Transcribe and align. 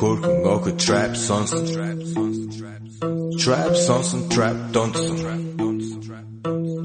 Korkum 0.00 0.44
kalkı 0.44 0.76
trap 0.76 1.16
sansın 1.16 1.66
Trap 3.44 3.76
sansın 3.76 4.28
trap 4.28 4.56
donsın 4.74 5.18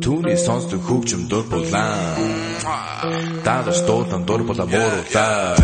Түүний 0.01 0.37
сонсдог 0.37 0.81
хөгжим 0.87 1.21
дур 1.29 1.45
булаа 1.51 1.91
Та 3.45 3.55
л 3.65 3.67
стоотан 3.79 4.21
дур 4.27 4.41
була 4.47 4.65
мууруулаа 4.71 5.55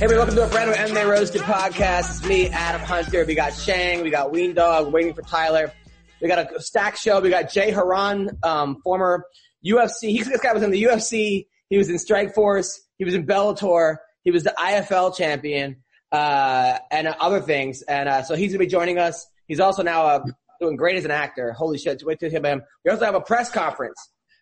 Hey, 0.00 0.08
welcome 0.08 0.34
to 0.34 0.44
a 0.48 0.50
brand 0.54 0.68
new 0.70 0.76
MMA 0.88 1.04
Roasted 1.14 1.42
podcast. 1.54 2.06
It's 2.12 2.22
me, 2.30 2.40
Adam 2.66 2.82
Hunter. 2.92 3.22
We 3.28 3.34
got 3.42 3.52
Shang, 3.64 3.96
we 4.04 4.10
got 4.18 4.26
Ween 4.34 4.52
Dog, 4.62 4.82
waiting 4.94 5.14
for 5.18 5.24
Tyler. 5.36 5.66
We 6.20 6.24
got 6.32 6.40
a 6.42 6.60
stack 6.70 6.94
show. 7.04 7.14
We 7.24 7.30
got 7.38 7.44
Jay 7.54 7.70
Hieron, 7.76 8.18
um, 8.50 8.68
former 8.84 9.14
UFC. 9.66 10.10
He, 10.10 10.22
this 10.22 10.40
guy 10.40 10.52
was 10.52 10.62
in 10.62 10.70
the 10.70 10.82
UFC. 10.84 11.46
He 11.68 11.78
was 11.78 11.88
in 11.88 11.98
Strike 11.98 12.34
Force. 12.34 12.80
He 12.98 13.04
was 13.04 13.14
in 13.14 13.26
Bellator. 13.26 13.96
He 14.24 14.30
was 14.30 14.44
the 14.44 14.54
IFL 14.58 15.16
champion, 15.16 15.82
uh, 16.12 16.78
and 16.90 17.08
uh, 17.08 17.14
other 17.20 17.40
things. 17.40 17.82
And, 17.82 18.08
uh, 18.08 18.22
so 18.22 18.34
he's 18.36 18.52
gonna 18.52 18.60
be 18.60 18.66
joining 18.66 18.98
us. 18.98 19.26
He's 19.48 19.60
also 19.60 19.82
now, 19.82 20.06
uh, 20.06 20.24
doing 20.60 20.76
great 20.76 20.96
as 20.96 21.04
an 21.04 21.10
actor. 21.10 21.52
Holy 21.52 21.78
shit. 21.78 22.02
Wait 22.04 22.20
to 22.20 22.30
hear 22.30 22.44
him. 22.44 22.62
We 22.84 22.90
also 22.92 23.04
have 23.04 23.14
a 23.16 23.20
press 23.20 23.50
conference, 23.50 23.96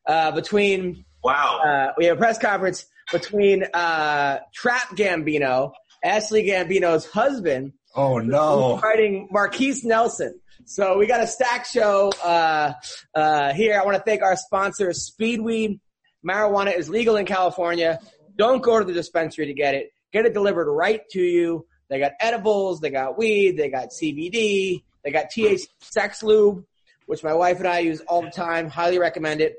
uh, 0.06 0.32
between, 0.32 1.04
Wow. 1.24 1.60
uh, 1.64 1.92
we 1.96 2.06
have 2.06 2.16
a 2.18 2.20
press 2.20 2.38
conference 2.38 2.86
between, 3.12 3.64
uh, 3.72 4.40
Trap 4.54 4.90
Gambino, 4.96 5.72
Ashley 6.04 6.44
Gambino's 6.46 7.06
husband, 7.06 7.72
Oh 7.96 8.18
no. 8.18 8.76
fighting 8.78 9.28
Marquise 9.30 9.82
Nelson. 9.84 10.38
So 10.70 10.98
we 10.98 11.08
got 11.08 11.20
a 11.20 11.26
stack 11.26 11.66
show 11.66 12.12
uh, 12.22 12.74
uh, 13.12 13.52
here. 13.54 13.76
I 13.76 13.84
want 13.84 13.96
to 13.96 14.02
thank 14.04 14.22
our 14.22 14.36
sponsor, 14.36 14.90
Speedweed. 14.90 15.80
Marijuana 16.24 16.78
is 16.78 16.88
legal 16.88 17.16
in 17.16 17.26
California. 17.26 17.98
Don't 18.36 18.62
go 18.62 18.78
to 18.78 18.84
the 18.84 18.92
dispensary 18.92 19.46
to 19.46 19.52
get 19.52 19.74
it. 19.74 19.90
Get 20.12 20.26
it 20.26 20.32
delivered 20.32 20.72
right 20.72 21.00
to 21.10 21.20
you. 21.20 21.66
They 21.88 21.98
got 21.98 22.12
edibles, 22.20 22.78
they 22.78 22.90
got 22.90 23.18
weed, 23.18 23.56
they 23.56 23.68
got 23.68 23.88
CBD, 23.88 24.84
they 25.02 25.10
got 25.10 25.32
THC 25.36 25.66
sex 25.80 26.22
lube, 26.22 26.64
which 27.06 27.24
my 27.24 27.34
wife 27.34 27.58
and 27.58 27.66
I 27.66 27.80
use 27.80 28.00
all 28.02 28.22
the 28.22 28.30
time. 28.30 28.70
Highly 28.70 29.00
recommend 29.00 29.40
it. 29.40 29.56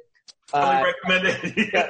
Uh, 0.53 0.59
I 0.59 0.93
recommend 0.93 1.43
it. 1.43 1.89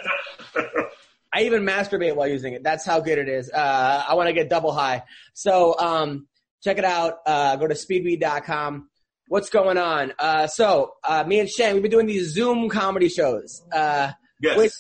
I 1.32 1.44
even 1.44 1.62
masturbate 1.62 2.16
while 2.16 2.28
using 2.28 2.54
it. 2.54 2.64
That's 2.64 2.88
how 2.88 3.00
good 3.02 3.20
it 3.20 3.30
is. 3.30 3.52
Uh, 3.52 4.04
I 4.10 4.16
want 4.16 4.30
to 4.30 4.34
get 4.34 4.50
double 4.50 4.72
high. 4.72 5.04
So, 5.36 5.78
um, 5.78 6.28
check 6.64 6.80
it 6.80 6.86
out. 6.86 7.20
Uh, 7.24 7.56
go 7.58 7.68
to 7.68 7.76
speedweed.com. 7.76 8.88
What's 9.32 9.50
going 9.50 9.78
on? 9.78 10.12
Uh, 10.20 10.48
so, 10.48 10.96
uh, 11.08 11.24
me 11.24 11.40
and 11.40 11.50
Shane, 11.50 11.76
we've 11.76 11.84
been 11.84 11.90
doing 11.90 12.06
these 12.06 12.34
Zoom 12.34 12.68
comedy 12.68 13.08
shows. 13.08 13.62
Uh, 13.72 14.12
yes. 14.42 14.58
which, 14.58 14.74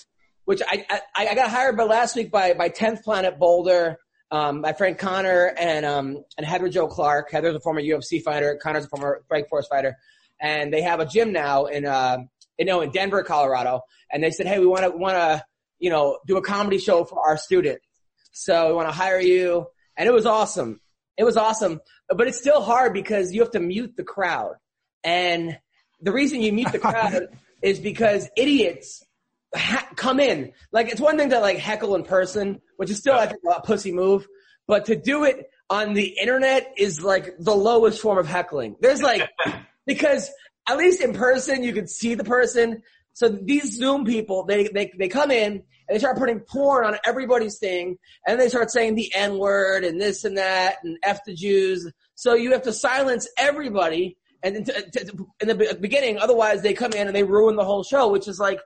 which 0.43 0.61
I, 0.67 0.85
I, 1.15 1.27
I 1.29 1.35
got 1.35 1.49
hired 1.49 1.77
by 1.77 1.85
last 1.85 2.17
week 2.17 2.31
by, 2.31 2.51
by 2.51 2.67
10th 2.67 3.01
Planet 3.03 3.39
Boulder, 3.39 3.97
um, 4.29 4.59
my 4.59 4.73
friend 4.73 4.97
Connor 4.97 5.55
and, 5.57 5.85
um, 5.85 6.25
and 6.37 6.45
Heather 6.45 6.67
Jo 6.67 6.87
Clark. 6.87 7.31
Heather's 7.31 7.55
a 7.55 7.61
former 7.61 7.81
UFC 7.81 8.21
fighter. 8.21 8.59
Connor's 8.61 8.83
a 8.83 8.89
former 8.89 9.21
Strike 9.23 9.47
Force 9.47 9.67
fighter. 9.67 9.95
And 10.41 10.73
they 10.73 10.81
have 10.81 10.99
a 10.99 11.05
gym 11.05 11.31
now 11.31 11.67
in, 11.67 11.85
uh, 11.85 12.17
you 12.59 12.65
know, 12.65 12.81
in 12.81 12.91
Denver, 12.91 13.23
Colorado. 13.23 13.83
And 14.11 14.21
they 14.21 14.31
said, 14.31 14.47
hey, 14.47 14.59
we 14.59 14.67
want 14.67 14.83
to, 14.83 14.89
want 14.89 15.15
to, 15.15 15.45
you 15.79 15.89
know, 15.89 16.19
do 16.27 16.35
a 16.35 16.41
comedy 16.41 16.77
show 16.77 17.05
for 17.05 17.25
our 17.25 17.37
students. 17.37 17.85
So 18.33 18.67
we 18.67 18.73
want 18.73 18.89
to 18.89 18.93
hire 18.93 19.21
you. 19.21 19.67
And 19.95 20.09
it 20.09 20.11
was 20.11 20.25
awesome. 20.25 20.81
It 21.21 21.23
was 21.23 21.37
awesome. 21.37 21.81
But 22.09 22.27
it's 22.27 22.39
still 22.39 22.63
hard 22.63 22.93
because 22.93 23.31
you 23.31 23.41
have 23.41 23.51
to 23.51 23.59
mute 23.59 23.93
the 23.95 24.03
crowd. 24.03 24.55
And 25.03 25.59
the 26.01 26.11
reason 26.11 26.41
you 26.41 26.51
mute 26.51 26.71
the 26.71 26.79
crowd 26.89 27.27
is 27.61 27.79
because 27.79 28.27
idiots 28.35 29.05
ha- 29.55 29.87
come 29.95 30.19
in. 30.19 30.51
Like 30.71 30.89
it's 30.89 30.99
one 30.99 31.19
thing 31.19 31.29
to 31.29 31.39
like 31.39 31.59
heckle 31.59 31.93
in 31.93 32.05
person, 32.05 32.59
which 32.77 32.89
is 32.89 32.97
still 32.97 33.13
I 33.13 33.27
think 33.27 33.41
a 33.47 33.61
pussy 33.61 33.91
move, 33.91 34.27
but 34.67 34.85
to 34.85 34.95
do 34.95 35.23
it 35.23 35.45
on 35.69 35.93
the 35.93 36.07
internet 36.19 36.73
is 36.75 37.03
like 37.03 37.35
the 37.37 37.55
lowest 37.55 38.01
form 38.01 38.17
of 38.17 38.25
heckling. 38.27 38.75
There's 38.81 39.03
like 39.03 39.29
because 39.85 40.27
at 40.67 40.77
least 40.77 41.01
in 41.01 41.13
person 41.13 41.61
you 41.61 41.71
can 41.71 41.87
see 41.87 42.15
the 42.15 42.23
person. 42.23 42.81
So 43.13 43.29
these 43.29 43.77
Zoom 43.77 44.05
people, 44.05 44.45
they 44.45 44.69
they 44.69 44.91
they 44.97 45.07
come 45.07 45.29
in 45.29 45.65
and 45.91 45.95
they 45.95 45.99
start 45.99 46.17
putting 46.17 46.39
porn 46.39 46.85
on 46.85 46.95
everybody's 47.05 47.57
thing, 47.59 47.97
and 48.25 48.39
they 48.39 48.47
start 48.47 48.71
saying 48.71 48.95
the 48.95 49.11
N 49.13 49.37
word 49.37 49.83
and 49.83 49.99
this 49.99 50.23
and 50.23 50.37
that 50.37 50.77
and 50.85 50.97
f 51.03 51.19
the 51.25 51.33
Jews. 51.33 51.91
So 52.15 52.33
you 52.33 52.53
have 52.53 52.61
to 52.63 52.71
silence 52.71 53.27
everybody. 53.37 54.15
And 54.41 54.65
to, 54.65 55.27
in 55.41 55.49
the 55.49 55.77
beginning, 55.81 56.17
otherwise 56.17 56.61
they 56.61 56.73
come 56.73 56.93
in 56.93 57.07
and 57.07 57.15
they 57.15 57.23
ruin 57.23 57.57
the 57.57 57.65
whole 57.65 57.83
show, 57.83 58.07
which 58.07 58.29
is 58.29 58.39
like, 58.39 58.59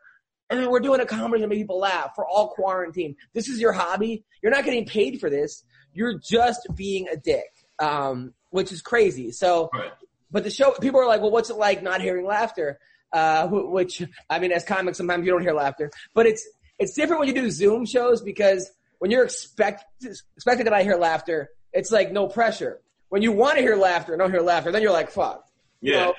I 0.52 0.56
mean, 0.56 0.70
we're 0.70 0.80
doing 0.80 1.02
a 1.02 1.06
comedy 1.06 1.42
to 1.42 1.48
make 1.48 1.58
people 1.58 1.80
laugh 1.80 2.12
for 2.14 2.28
all 2.28 2.50
quarantine. 2.50 3.16
This 3.34 3.50
is 3.50 3.60
your 3.60 3.74
hobby. 3.74 4.24
You're 4.44 4.52
not 4.52 4.64
getting 4.64 4.86
paid 4.86 5.20
for 5.20 5.30
this. 5.30 5.64
You're 5.94 6.20
just 6.20 6.68
being 6.76 7.08
a 7.08 7.18
dick, 7.18 7.50
um, 7.80 8.36
which 8.52 8.72
is 8.72 8.82
crazy. 8.84 9.32
So, 9.32 9.70
Right. 9.74 9.92
but 10.30 10.44
the 10.44 10.52
show, 10.52 10.72
people 10.80 11.00
are 11.00 11.08
like, 11.08 11.22
well, 11.22 11.32
what's 11.32 11.50
it 11.50 11.58
like 11.58 11.82
not 11.82 12.02
hearing 12.02 12.26
laughter? 12.26 12.80
Uh, 13.12 13.48
which, 13.48 14.04
I 14.30 14.40
mean, 14.40 14.52
as 14.52 14.64
comics, 14.64 14.98
sometimes 14.98 15.26
you 15.26 15.32
don't 15.32 15.42
hear 15.42 15.54
laughter, 15.54 15.90
but 16.14 16.26
it's, 16.26 16.48
it's 16.80 16.94
different 16.94 17.20
when 17.20 17.28
you 17.28 17.36
do 17.36 17.50
Zoom 17.50 17.86
shows 17.86 18.22
because 18.22 18.70
when 19.00 19.12
you're 19.12 19.24
expect, 19.24 19.86
expected 20.04 20.66
to 20.66 20.70
not 20.70 20.82
hear 20.82 20.98
laughter, 20.98 21.50
it's 21.74 21.92
like 21.92 22.12
no 22.12 22.28
pressure. 22.28 22.82
When 23.10 23.22
you 23.22 23.32
want 23.32 23.58
to 23.58 23.62
hear 23.62 23.76
laughter 23.76 24.14
and 24.14 24.20
don't 24.20 24.32
hear 24.32 24.42
laughter, 24.42 24.72
then 24.72 24.82
you're 24.82 24.92
like, 24.92 25.12
fuck. 25.12 25.46
You 25.82 25.94
yeah. 25.94 26.00
know? 26.00 26.14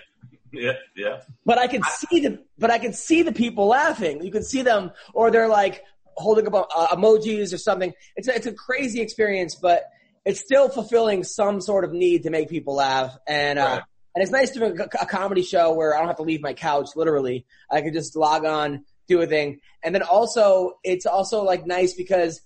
Yeah. 0.53 0.73
Yeah. 0.97 1.21
But 1.45 1.59
I 1.59 1.67
can 1.67 1.83
see 1.83 2.21
the, 2.21 2.43
but 2.59 2.71
I 2.71 2.79
can 2.79 2.93
see 2.93 3.23
the 3.23 3.33
people 3.33 3.67
laughing. 3.67 4.23
You 4.23 4.31
can 4.31 4.43
see 4.43 4.63
them, 4.63 4.93
or 5.13 5.31
they're 5.31 5.49
like 5.49 5.83
holding 6.15 6.47
up 6.47 6.69
uh, 6.75 6.87
emojis 6.89 7.53
or 7.53 7.59
something. 7.59 7.93
It's 8.15 8.29
a, 8.29 8.35
it's 8.35 8.47
a 8.47 8.53
crazy 8.53 9.01
experience, 9.01 9.55
but 9.55 9.85
it's 10.25 10.41
still 10.41 10.69
fulfilling 10.69 11.25
some 11.25 11.61
sort 11.61 11.85
of 11.85 11.93
need 11.93 12.23
to 12.23 12.31
make 12.31 12.49
people 12.49 12.75
laugh. 12.75 13.17
And, 13.27 13.59
uh, 13.59 13.63
Right. 13.63 13.83
and 14.15 14.23
it's 14.23 14.33
nice 14.33 14.51
to 14.51 14.59
do 14.59 14.65
a, 14.67 15.03
a 15.03 15.07
comedy 15.07 15.43
show 15.43 15.75
where 15.75 15.95
I 15.95 15.99
don't 15.99 16.09
have 16.09 16.17
to 16.17 16.23
leave 16.23 16.41
my 16.41 16.55
couch, 16.55 16.91
literally. 16.97 17.45
I 17.71 17.83
can 17.83 17.93
just 17.93 18.17
log 18.17 18.45
on, 18.45 18.85
do 19.09 19.21
a 19.21 19.27
thing. 19.27 19.61
And 19.83 19.95
then 19.95 20.03
also, 20.03 20.75
it's 20.85 21.07
also 21.07 21.43
like 21.43 21.67
nice 21.67 21.95
because 21.95 22.41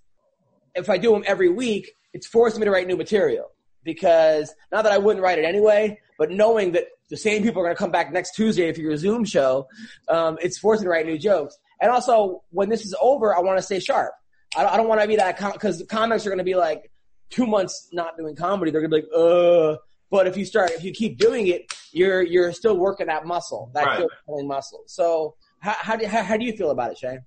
if 0.75 0.89
I 0.91 0.99
do 0.99 1.13
them 1.13 1.25
every 1.27 1.49
week, 1.49 1.93
it's 2.13 2.27
forcing 2.27 2.61
me 2.61 2.65
to 2.67 2.71
write 2.71 2.87
new 2.87 2.97
material. 2.97 3.47
Because 3.83 4.55
not 4.71 4.85
that 4.85 4.93
I 4.93 4.99
wouldn't 4.99 5.23
write 5.23 5.39
it 5.39 5.45
anyway, 5.45 5.99
but 6.19 6.31
knowing 6.31 6.73
that 6.73 6.85
the 7.09 7.17
same 7.17 7.43
people 7.43 7.63
are 7.63 7.65
going 7.65 7.75
to 7.75 7.79
come 7.79 7.91
back 7.91 8.13
next 8.13 8.35
Tuesday 8.35 8.71
for 8.73 8.81
your 8.81 8.97
Zoom 8.97 9.25
show, 9.25 9.67
um, 10.09 10.37
it's 10.43 10.59
forcing 10.59 10.85
me 10.85 10.87
to 10.87 10.91
write 10.91 11.07
new 11.07 11.19
jokes. 11.19 11.59
And 11.81 11.91
also, 11.91 12.43
when 12.51 12.69
this 12.69 12.85
is 12.85 12.95
over, 13.01 13.35
I 13.35 13.41
want 13.41 13.59
to 13.59 13.63
stay 13.63 13.81
sharp. 13.81 14.13
I 14.55 14.63
don't, 14.63 14.73
I 14.75 14.77
don't 14.77 14.89
want 14.89 15.01
to 15.01 15.09
be 15.09 15.17
that 15.17 15.39
because 15.55 15.79
the 15.79 15.87
comics 15.87 16.27
are 16.27 16.29
going 16.29 16.39
to 16.39 16.45
be 16.45 16.57
like 16.57 16.91
two 17.31 17.47
months 17.47 17.89
not 17.93 18.19
doing 18.19 18.37
comedy. 18.37 18.71
They're 18.71 18.87
going 18.87 18.91
to 18.91 19.09
be 19.09 19.17
like, 19.17 19.75
uh. 19.75 19.79
But 20.11 20.27
if 20.27 20.37
you 20.37 20.45
start, 20.45 20.73
if 20.73 20.83
you 20.83 20.91
keep 20.91 21.19
doing 21.19 21.47
it, 21.47 21.73
you're 21.93 22.21
you're 22.21 22.53
still 22.53 22.77
working 22.77 23.07
that 23.07 23.27
muscle, 23.27 23.71
that 23.75 23.87
Right. 23.87 24.45
muscle. 24.45 24.83
So 24.87 25.37
how 25.61 25.75
how 25.79 25.97
do 25.97 26.07
how, 26.07 26.23
how 26.23 26.37
do 26.37 26.45
you 26.45 26.53
feel 26.53 26.71
about 26.71 26.93
it, 26.93 26.99
Shane? 26.99 27.21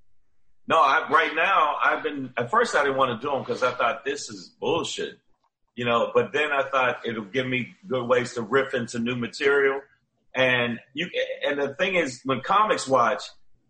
No, 0.68 0.78
I, 0.78 1.08
right 1.10 1.36
now 1.36 1.76
I've 1.84 2.04
been. 2.04 2.34
At 2.38 2.50
first, 2.50 2.76
I 2.76 2.84
didn't 2.84 2.98
want 2.98 3.20
to 3.20 3.26
do 3.26 3.32
them 3.32 3.42
because 3.42 3.64
I 3.64 3.72
thought 3.72 4.06
this 4.06 4.30
is 4.30 4.56
bullshit, 4.60 5.18
you 5.76 5.86
know. 5.86 6.12
But 6.14 6.32
then 6.34 6.52
I 6.52 6.64
thought 6.64 7.02
it'll 7.06 7.26
give 7.26 7.48
me 7.48 7.76
good 7.88 8.06
ways 8.08 8.34
to 8.34 8.42
riff 8.42 8.74
into 8.74 9.00
new 9.00 9.16
material. 9.16 9.82
And 10.36 10.80
you, 10.94 11.10
and 11.46 11.62
the 11.62 11.76
thing 11.76 11.96
is, 11.96 12.22
when 12.24 12.42
comics 12.42 12.88
watch, 12.88 13.24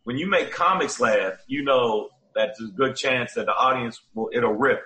when 0.03 0.17
you 0.17 0.29
make 0.29 0.51
comics 0.51 0.99
laugh, 0.99 1.33
you 1.47 1.63
know 1.63 2.09
that 2.35 2.55
there's 2.57 2.69
a 2.69 2.73
good 2.73 2.95
chance 2.95 3.33
that 3.33 3.47
the 3.47 3.53
audience 3.53 3.99
will 4.13 4.29
it'll 4.31 4.53
rip 4.53 4.81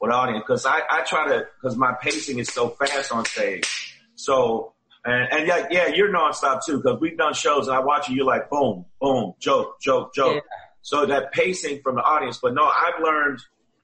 with 0.00 0.10
the 0.10 0.16
audience. 0.16 0.44
Because 0.46 0.64
I, 0.64 0.80
I 0.88 1.02
try 1.02 1.28
to, 1.28 1.46
because 1.60 1.76
my 1.76 1.92
pacing 2.00 2.38
is 2.38 2.48
so 2.48 2.70
fast 2.70 3.12
on 3.12 3.24
stage. 3.24 3.98
So 4.14 4.72
and, 5.04 5.32
and 5.32 5.46
yeah, 5.46 5.66
yeah, 5.70 5.86
you're 5.88 6.12
nonstop 6.12 6.64
too 6.64 6.78
because 6.78 7.00
we've 7.00 7.16
done 7.16 7.34
shows 7.34 7.68
and 7.68 7.76
I 7.76 7.80
watch 7.80 8.08
you. 8.08 8.16
You're 8.16 8.26
like 8.26 8.50
boom, 8.50 8.84
boom, 9.00 9.34
joke, 9.40 9.80
joke, 9.80 10.14
joke. 10.14 10.34
Yeah. 10.36 10.40
So 10.82 11.06
that 11.06 11.32
pacing 11.32 11.82
from 11.82 11.96
the 11.96 12.02
audience. 12.02 12.38
But 12.42 12.54
no, 12.54 12.64
I've 12.64 13.02
learned 13.02 13.40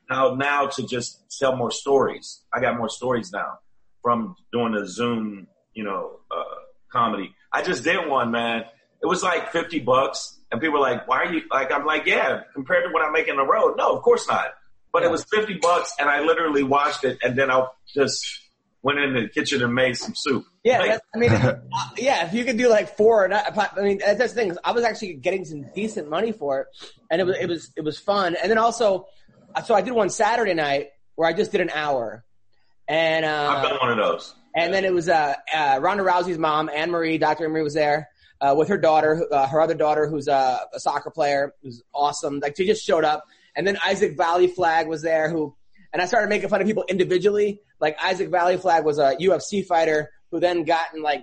how 0.09 0.35
now 0.35 0.67
to 0.69 0.87
just 0.87 1.23
tell 1.39 1.57
more 1.57 1.71
stories. 1.71 2.43
I 2.53 2.61
got 2.61 2.77
more 2.77 2.89
stories 2.89 3.31
now 3.33 3.59
from 4.03 4.37
doing 4.53 4.73
the 4.73 4.87
Zoom, 4.87 5.47
you 5.73 5.85
know, 5.85 6.19
uh, 6.31 6.45
comedy. 6.93 7.35
I 7.53 7.63
just 7.63 7.85
did 7.85 8.07
one, 8.09 8.31
man. 8.31 8.65
It 9.03 9.07
was 9.07 9.23
like 9.23 9.53
50 9.53 9.81
bucks 9.81 10.39
and 10.51 10.61
people 10.61 10.79
were 10.79 10.81
like, 10.81 11.07
why 11.09 11.25
are 11.25 11.33
you 11.33 11.43
like, 11.51 11.73
I'm 11.73 11.85
like, 11.85 12.07
yeah, 12.07 12.41
compared 12.55 12.85
to 12.85 12.91
what 12.93 13.03
I 13.03 13.11
make 13.11 13.29
in 13.29 13.37
the 13.37 13.47
road. 13.47 13.77
No, 13.77 13.95
of 13.95 14.03
course 14.03 14.27
not. 14.29 14.49
But 14.93 15.03
it 15.03 15.11
was 15.11 15.25
50 15.25 15.59
bucks 15.61 15.95
and 15.99 16.09
I 16.09 16.21
literally 16.21 16.63
watched 16.63 17.05
it 17.05 17.19
and 17.23 17.37
then 17.37 17.51
I'll 17.51 17.75
just 17.93 18.25
went 18.85 19.01
in 19.01 19.15
the 19.15 19.29
kitchen 19.29 19.63
and 19.63 19.75
made 19.75 19.97
some 19.97 20.15
soup. 20.15 20.45
Yeah, 20.63 20.79
Like- 20.79 21.01
I 21.15 21.19
mean, 21.19 21.33
yeah. 21.97 22.27
If 22.27 22.35
you 22.35 22.45
could 22.45 22.57
do 22.59 22.69
like 22.69 22.97
four, 22.97 23.25
and 23.25 23.35
I, 23.35 23.69
I 23.77 23.81
mean, 23.83 23.99
that's 23.99 24.19
that's 24.19 24.33
the 24.35 24.41
thing. 24.43 24.57
I 24.63 24.71
was 24.73 24.85
actually 24.85 25.15
getting 25.15 25.45
some 25.45 25.67
decent 25.75 26.09
money 26.09 26.31
for 26.31 26.61
it, 26.61 26.67
and 27.11 27.21
it 27.21 27.25
was 27.25 27.37
it 27.41 27.47
was 27.49 27.71
it 27.77 27.81
was 27.83 27.99
fun. 27.99 28.37
And 28.41 28.49
then 28.51 28.59
also, 28.59 29.07
uh, 29.55 29.63
so 29.63 29.75
I 29.75 29.81
did 29.83 29.93
one 29.93 30.09
Saturday 30.11 30.55
night 30.55 30.91
where 31.17 31.29
I 31.29 31.33
just 31.33 31.51
did 31.51 31.61
an 31.61 31.71
hour, 31.71 32.25
and 32.87 33.25
I've 33.27 33.65
uh, 33.65 33.69
done 33.71 33.79
one 33.81 33.91
of 33.91 33.97
those. 33.97 34.35
and 34.55 34.73
then 34.73 34.85
it 34.85 34.93
was 34.93 35.09
uh, 35.09 35.35
uh, 35.55 35.79
Ronda 35.81 36.03
Rousey's 36.05 36.39
mom, 36.39 36.69
Anne 36.69 36.91
Marie, 36.91 37.19
Dr. 37.19 37.45
Anne 37.47 37.53
Marie 37.53 37.63
was 37.63 37.75
there. 37.75 38.09
uh, 38.41 38.55
with 38.57 38.69
her 38.69 38.77
daughter, 38.79 39.25
uh, 39.33 39.47
her 39.49 39.61
other 39.61 39.75
daughter, 39.75 40.07
who's 40.09 40.29
a, 40.29 40.61
a 40.75 40.79
soccer 40.81 41.11
player, 41.11 41.55
who's 41.63 41.83
awesome. 41.95 42.41
Like 42.41 42.57
she 42.57 42.67
just 42.67 42.85
showed 42.85 43.05
up, 43.05 43.25
and 43.57 43.67
then 43.67 43.79
Isaac 43.87 44.17
Vallie-Flagg 44.17 44.87
was 44.89 45.01
there, 45.03 45.31
who, 45.31 45.55
and 45.95 46.03
I 46.03 46.07
started 46.07 46.29
making 46.29 46.49
fun 46.51 46.61
of 46.61 46.67
people 46.67 46.85
individually. 46.89 47.61
Like 47.81 47.97
Isaac 48.03 48.29
Vallie-Flagg 48.29 48.85
was 48.85 48.99
a 48.99 49.15
UFC 49.17 49.65
fighter 49.65 50.11
who 50.31 50.41
then 50.41 50.65
got 50.65 50.93
in 50.95 51.03
like 51.03 51.23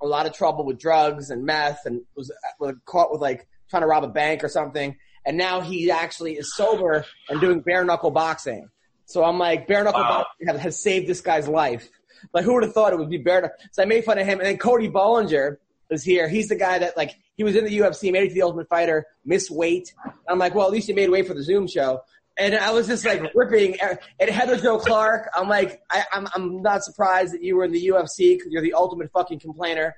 a 0.00 0.06
lot 0.06 0.26
of 0.26 0.32
trouble 0.32 0.64
with 0.64 0.78
drugs 0.78 1.28
and 1.30 1.44
meth, 1.44 1.80
and 1.84 2.00
was, 2.16 2.30
uh, 2.30 2.34
was 2.58 2.74
caught 2.86 3.12
with 3.12 3.20
like 3.20 3.46
trying 3.68 3.82
to 3.82 3.86
rob 3.86 4.04
a 4.04 4.08
bank 4.08 4.42
or 4.42 4.48
something. 4.48 4.96
And 5.26 5.36
now 5.36 5.60
he 5.60 5.90
actually 5.90 6.34
is 6.34 6.54
sober 6.54 7.04
and 7.28 7.40
doing 7.40 7.60
bare 7.60 7.84
knuckle 7.84 8.10
boxing. 8.10 8.68
So 9.06 9.22
I'm 9.24 9.38
like, 9.38 9.66
bare 9.68 9.84
knuckle 9.84 10.00
Wow. 10.00 10.08
boxing 10.24 10.46
has, 10.48 10.60
has 10.60 10.82
saved 10.82 11.06
this 11.08 11.20
guy's 11.20 11.46
life. 11.48 11.88
Like 12.32 12.44
who 12.44 12.54
would 12.54 12.62
have 12.62 12.72
thought 12.72 12.92
it 12.92 12.98
would 12.98 13.10
be 13.10 13.18
bare 13.18 13.42
knuckle? 13.42 13.56
So 13.72 13.82
I 13.82 13.86
made 13.86 14.04
fun 14.04 14.18
of 14.18 14.26
him. 14.26 14.38
And 14.38 14.46
then 14.46 14.56
Cody 14.58 14.88
Bollinger 14.88 15.56
is 15.90 16.02
here. 16.04 16.28
He's 16.28 16.48
the 16.48 16.56
guy 16.56 16.78
that 16.78 16.96
like, 16.96 17.16
he 17.36 17.44
was 17.44 17.56
in 17.56 17.64
the 17.64 17.78
UFC, 17.78 18.12
made 18.12 18.24
it 18.24 18.28
to 18.28 18.34
the 18.34 18.42
Ultimate 18.42 18.68
Fighter, 18.68 19.06
missed 19.24 19.50
weight. 19.50 19.92
I'm 20.28 20.38
like, 20.38 20.54
well, 20.54 20.66
at 20.66 20.72
least 20.72 20.86
he 20.86 20.92
made 20.92 21.10
weight 21.10 21.26
for 21.26 21.34
the 21.34 21.42
Zoom 21.42 21.66
show. 21.66 22.00
And 22.38 22.54
I 22.54 22.70
was 22.72 22.86
just 22.86 23.04
like 23.04 23.30
ripping 23.34 23.76
and 23.80 24.30
Heather 24.30 24.56
Jo 24.56 24.78
Clark. 24.78 25.28
I'm 25.34 25.48
like, 25.48 25.82
I, 25.90 26.04
I'm, 26.12 26.26
I'm 26.34 26.62
not 26.62 26.82
surprised 26.82 27.34
that 27.34 27.42
you 27.42 27.56
were 27.56 27.64
in 27.64 27.72
the 27.72 27.88
UFC 27.88 28.36
because 28.36 28.50
you're 28.50 28.62
the 28.62 28.72
ultimate 28.72 29.10
fucking 29.12 29.40
complainer. 29.40 29.94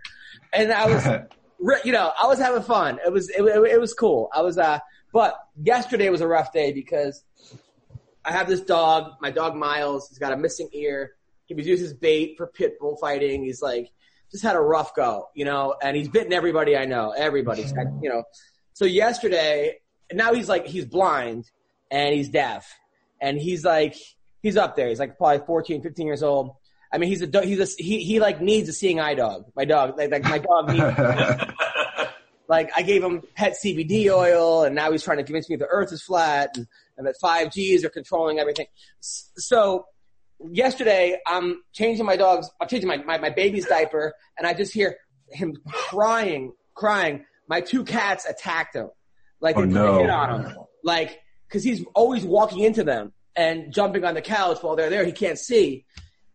And 0.52 0.72
I 0.72 0.86
was, 0.86 1.06
you 1.84 1.92
know, 1.92 2.12
I 2.20 2.26
was 2.26 2.40
having 2.40 2.62
fun. 2.62 2.98
It 3.04 3.12
was, 3.12 3.28
it, 3.30 3.42
it, 3.42 3.80
was 3.80 3.94
cool. 3.94 4.30
I 4.32 4.42
was, 4.42 4.58
uh, 4.58 4.80
but 5.12 5.36
yesterday 5.62 6.08
was 6.10 6.22
a 6.22 6.26
rough 6.26 6.52
day 6.52 6.72
because 6.72 7.22
I 8.24 8.32
have 8.32 8.48
this 8.48 8.60
dog, 8.60 9.12
my 9.20 9.30
dog 9.30 9.54
Miles, 9.54 10.08
he's 10.08 10.18
got 10.18 10.32
a 10.32 10.36
missing 10.36 10.68
ear. 10.72 11.12
He 11.46 11.54
was 11.54 11.66
used 11.66 11.84
as 11.84 11.94
bait 11.94 12.34
for 12.36 12.48
pit 12.48 12.80
bull 12.80 12.96
fighting. 12.96 13.44
He's 13.44 13.62
like, 13.62 13.90
just 14.32 14.42
had 14.42 14.56
a 14.56 14.60
rough 14.60 14.96
go, 14.96 15.28
you 15.34 15.44
know, 15.44 15.76
and 15.80 15.96
he's 15.96 16.08
bitten 16.08 16.32
everybody 16.32 16.76
I 16.76 16.86
know, 16.86 17.14
everybody's, 17.16 17.72
you 18.02 18.08
know. 18.08 18.24
So 18.72 18.86
yesterday, 18.86 19.76
now 20.12 20.34
he's 20.34 20.48
like, 20.48 20.66
he's 20.66 20.84
blind 20.84 21.48
and 21.94 22.12
he's 22.14 22.28
deaf 22.28 22.66
and 23.20 23.38
he's 23.38 23.64
like, 23.64 23.94
he's 24.42 24.56
up 24.56 24.74
there. 24.74 24.88
He's 24.88 24.98
like 24.98 25.16
probably 25.16 25.46
14, 25.46 25.80
15 25.80 26.06
years 26.06 26.22
old. 26.24 26.50
I 26.92 26.98
mean, 26.98 27.08
he's 27.08 27.22
a, 27.22 27.40
he's 27.44 27.60
a, 27.60 27.82
he, 27.82 28.02
he 28.04 28.20
like 28.20 28.40
needs 28.40 28.68
a 28.68 28.72
seeing 28.72 28.98
eye 29.00 29.14
dog. 29.14 29.44
My 29.56 29.64
dog, 29.64 29.96
like, 29.96 30.10
like 30.10 30.24
my 30.24 30.38
dog 30.38 30.68
needs, 30.70 32.10
like 32.48 32.70
I 32.76 32.82
gave 32.82 33.02
him 33.02 33.22
pet 33.36 33.54
CBD 33.64 34.10
oil, 34.10 34.64
and 34.64 34.74
now 34.74 34.90
he's 34.90 35.02
trying 35.04 35.18
to 35.18 35.24
convince 35.24 35.48
me 35.48 35.56
the 35.56 35.66
Earth 35.66 35.92
is 35.92 36.02
flat 36.02 36.50
and, 36.56 36.66
and 36.98 37.06
that 37.06 37.14
5Gs 37.22 37.84
are 37.84 37.90
controlling 37.90 38.38
everything. 38.40 38.66
So 39.00 39.86
yesterday, 40.50 41.16
I'm 41.26 41.62
changing 41.72 42.04
my 42.06 42.16
dog's, 42.16 42.50
I'm 42.60 42.68
changing 42.68 42.88
my, 42.88 42.96
my, 42.98 43.18
my 43.18 43.30
baby's 43.30 43.66
diaper, 43.66 44.14
and 44.36 44.46
I 44.46 44.54
just 44.54 44.72
hear 44.74 44.96
him 45.30 45.54
crying, 45.66 46.52
crying. 46.74 47.24
My 47.48 47.60
two 47.60 47.84
cats 47.84 48.26
attacked 48.28 48.74
him, 48.74 48.90
like 49.40 49.56
oh, 49.56 49.60
they 49.66 49.66
Oh, 49.66 49.68
put 49.68 49.74
no. 49.74 49.96
a 49.96 50.00
hit 50.00 50.10
on 50.10 50.44
him, 50.44 50.56
like 50.82 51.20
because 51.48 51.62
he's 51.64 51.84
always 51.94 52.24
walking 52.24 52.60
into 52.60 52.84
them 52.84 53.12
and 53.36 53.72
jumping 53.72 54.04
on 54.04 54.14
the 54.14 54.22
couch 54.22 54.58
while 54.62 54.76
they're 54.76 54.90
there. 54.90 55.04
He 55.04 55.12
can't 55.12 55.38
see, 55.38 55.84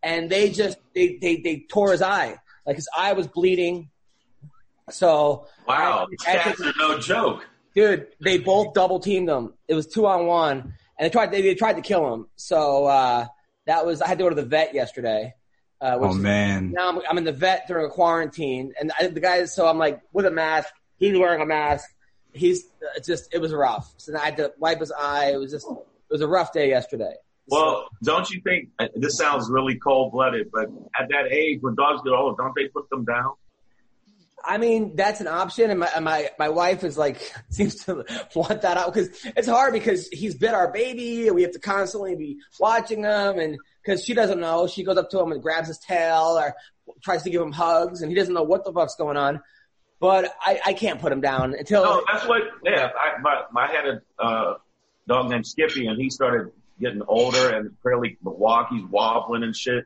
and 0.02 0.30
they 0.30 0.50
just 0.50 0.78
they 0.94 1.18
they 1.20 1.36
they 1.36 1.66
tore 1.70 1.92
his 1.92 2.02
eye, 2.02 2.36
like 2.66 2.76
his 2.76 2.88
eye 2.96 3.12
was 3.14 3.26
bleeding. 3.26 3.90
So 4.90 5.46
Wow, 5.68 6.08
I- 6.26 6.32
I 6.32 6.36
cats 6.38 6.60
are 6.60 6.72
no 6.78 6.98
joke. 6.98 7.46
dude, 7.74 8.08
they 8.20 8.38
both 8.38 8.74
double 8.74 8.98
teamed 9.00 9.28
him. 9.28 9.54
It 9.68 9.74
was 9.74 9.86
two 9.86 10.06
on 10.06 10.26
one, 10.26 10.58
and 10.98 11.06
they 11.06 11.10
tried 11.10 11.30
they, 11.30 11.42
they 11.42 11.54
tried 11.54 11.74
to 11.74 11.82
kill 11.82 12.12
him. 12.12 12.26
So 12.36 12.86
uh, 12.86 13.26
that 13.66 13.86
was 13.86 14.02
I 14.02 14.08
had 14.08 14.18
to 14.18 14.24
go 14.24 14.28
to 14.30 14.34
the 14.34 14.44
vet 14.44 14.74
yesterday. 14.74 15.34
Uh, 15.80 15.96
which 15.96 16.10
oh 16.10 16.14
is- 16.16 16.20
man. 16.20 16.72
now 16.72 16.88
I'm, 16.90 16.98
I'm 17.08 17.18
in 17.18 17.24
the 17.24 17.32
vet 17.32 17.66
during 17.68 17.86
a 17.86 17.88
quarantine, 17.88 18.72
and 18.80 18.92
I, 18.98 19.06
the 19.06 19.20
guy. 19.20 19.44
So 19.46 19.66
I'm 19.66 19.78
like 19.78 20.00
with 20.12 20.26
a 20.26 20.30
mask. 20.30 20.68
He's 20.98 21.16
wearing 21.16 21.40
a 21.40 21.46
mask. 21.46 21.88
He's 22.32 22.66
it's 22.96 23.06
just 23.06 23.32
it 23.32 23.40
was 23.40 23.52
rough. 23.52 23.92
So 23.96 24.16
I 24.16 24.24
had 24.24 24.36
to 24.38 24.52
wipe 24.58 24.80
his 24.80 24.92
eye. 24.92 25.32
It 25.32 25.36
was 25.36 25.50
just 25.50 25.66
it 25.68 26.12
was 26.12 26.20
a 26.20 26.28
rough 26.28 26.52
day 26.52 26.68
yesterday. 26.68 27.14
Well, 27.48 27.88
don't 28.02 28.30
you 28.30 28.40
think 28.42 28.68
uh, 28.78 28.86
this 28.94 29.16
sounds 29.16 29.50
really 29.50 29.76
cold 29.76 30.12
blooded? 30.12 30.50
But 30.52 30.68
at 30.98 31.08
that 31.08 31.32
age, 31.32 31.58
when 31.62 31.74
dogs 31.74 32.02
get 32.02 32.12
old, 32.12 32.36
don't 32.36 32.54
they 32.54 32.68
put 32.68 32.88
them 32.90 33.04
down? 33.04 33.32
I 34.44 34.58
mean, 34.58 34.96
that's 34.96 35.20
an 35.20 35.26
option, 35.26 35.70
and 35.70 35.80
my 35.80 35.90
and 35.94 36.04
my 36.04 36.30
my 36.38 36.48
wife 36.48 36.84
is 36.84 36.96
like 36.96 37.32
seems 37.50 37.84
to 37.84 38.04
want 38.34 38.62
that 38.62 38.76
out 38.76 38.92
because 38.92 39.08
it's 39.36 39.48
hard 39.48 39.72
because 39.72 40.08
he's 40.08 40.34
bit 40.34 40.54
our 40.54 40.72
baby, 40.72 41.26
and 41.26 41.34
we 41.34 41.42
have 41.42 41.52
to 41.52 41.58
constantly 41.58 42.14
be 42.14 42.38
watching 42.58 43.04
him, 43.04 43.38
and 43.38 43.58
because 43.82 44.04
she 44.04 44.14
doesn't 44.14 44.40
know, 44.40 44.66
she 44.66 44.84
goes 44.84 44.96
up 44.96 45.10
to 45.10 45.20
him 45.20 45.32
and 45.32 45.42
grabs 45.42 45.68
his 45.68 45.78
tail 45.78 46.38
or 46.38 46.54
tries 47.02 47.22
to 47.24 47.30
give 47.30 47.42
him 47.42 47.52
hugs, 47.52 48.02
and 48.02 48.10
he 48.10 48.16
doesn't 48.16 48.34
know 48.34 48.42
what 48.42 48.64
the 48.64 48.72
fuck's 48.72 48.94
going 48.94 49.16
on. 49.16 49.42
But 50.00 50.34
I, 50.40 50.60
I 50.64 50.72
can't 50.72 50.98
put 51.00 51.12
him 51.12 51.20
down 51.20 51.54
until 51.54 51.84
No, 51.84 52.02
that's 52.10 52.26
what. 52.26 52.42
Yeah, 52.64 52.88
I, 52.98 53.20
my, 53.20 53.42
my, 53.52 53.66
I 53.66 53.70
had 53.70 53.84
a 53.86 54.22
uh, 54.22 54.54
dog 55.06 55.30
named 55.30 55.46
Skippy, 55.46 55.86
and 55.86 56.00
he 56.00 56.08
started 56.08 56.50
getting 56.80 57.02
older 57.06 57.50
and 57.50 57.70
barely 57.84 58.16
walk. 58.22 58.70
He's 58.72 58.84
wobbling 58.86 59.42
and 59.42 59.54
shit. 59.54 59.84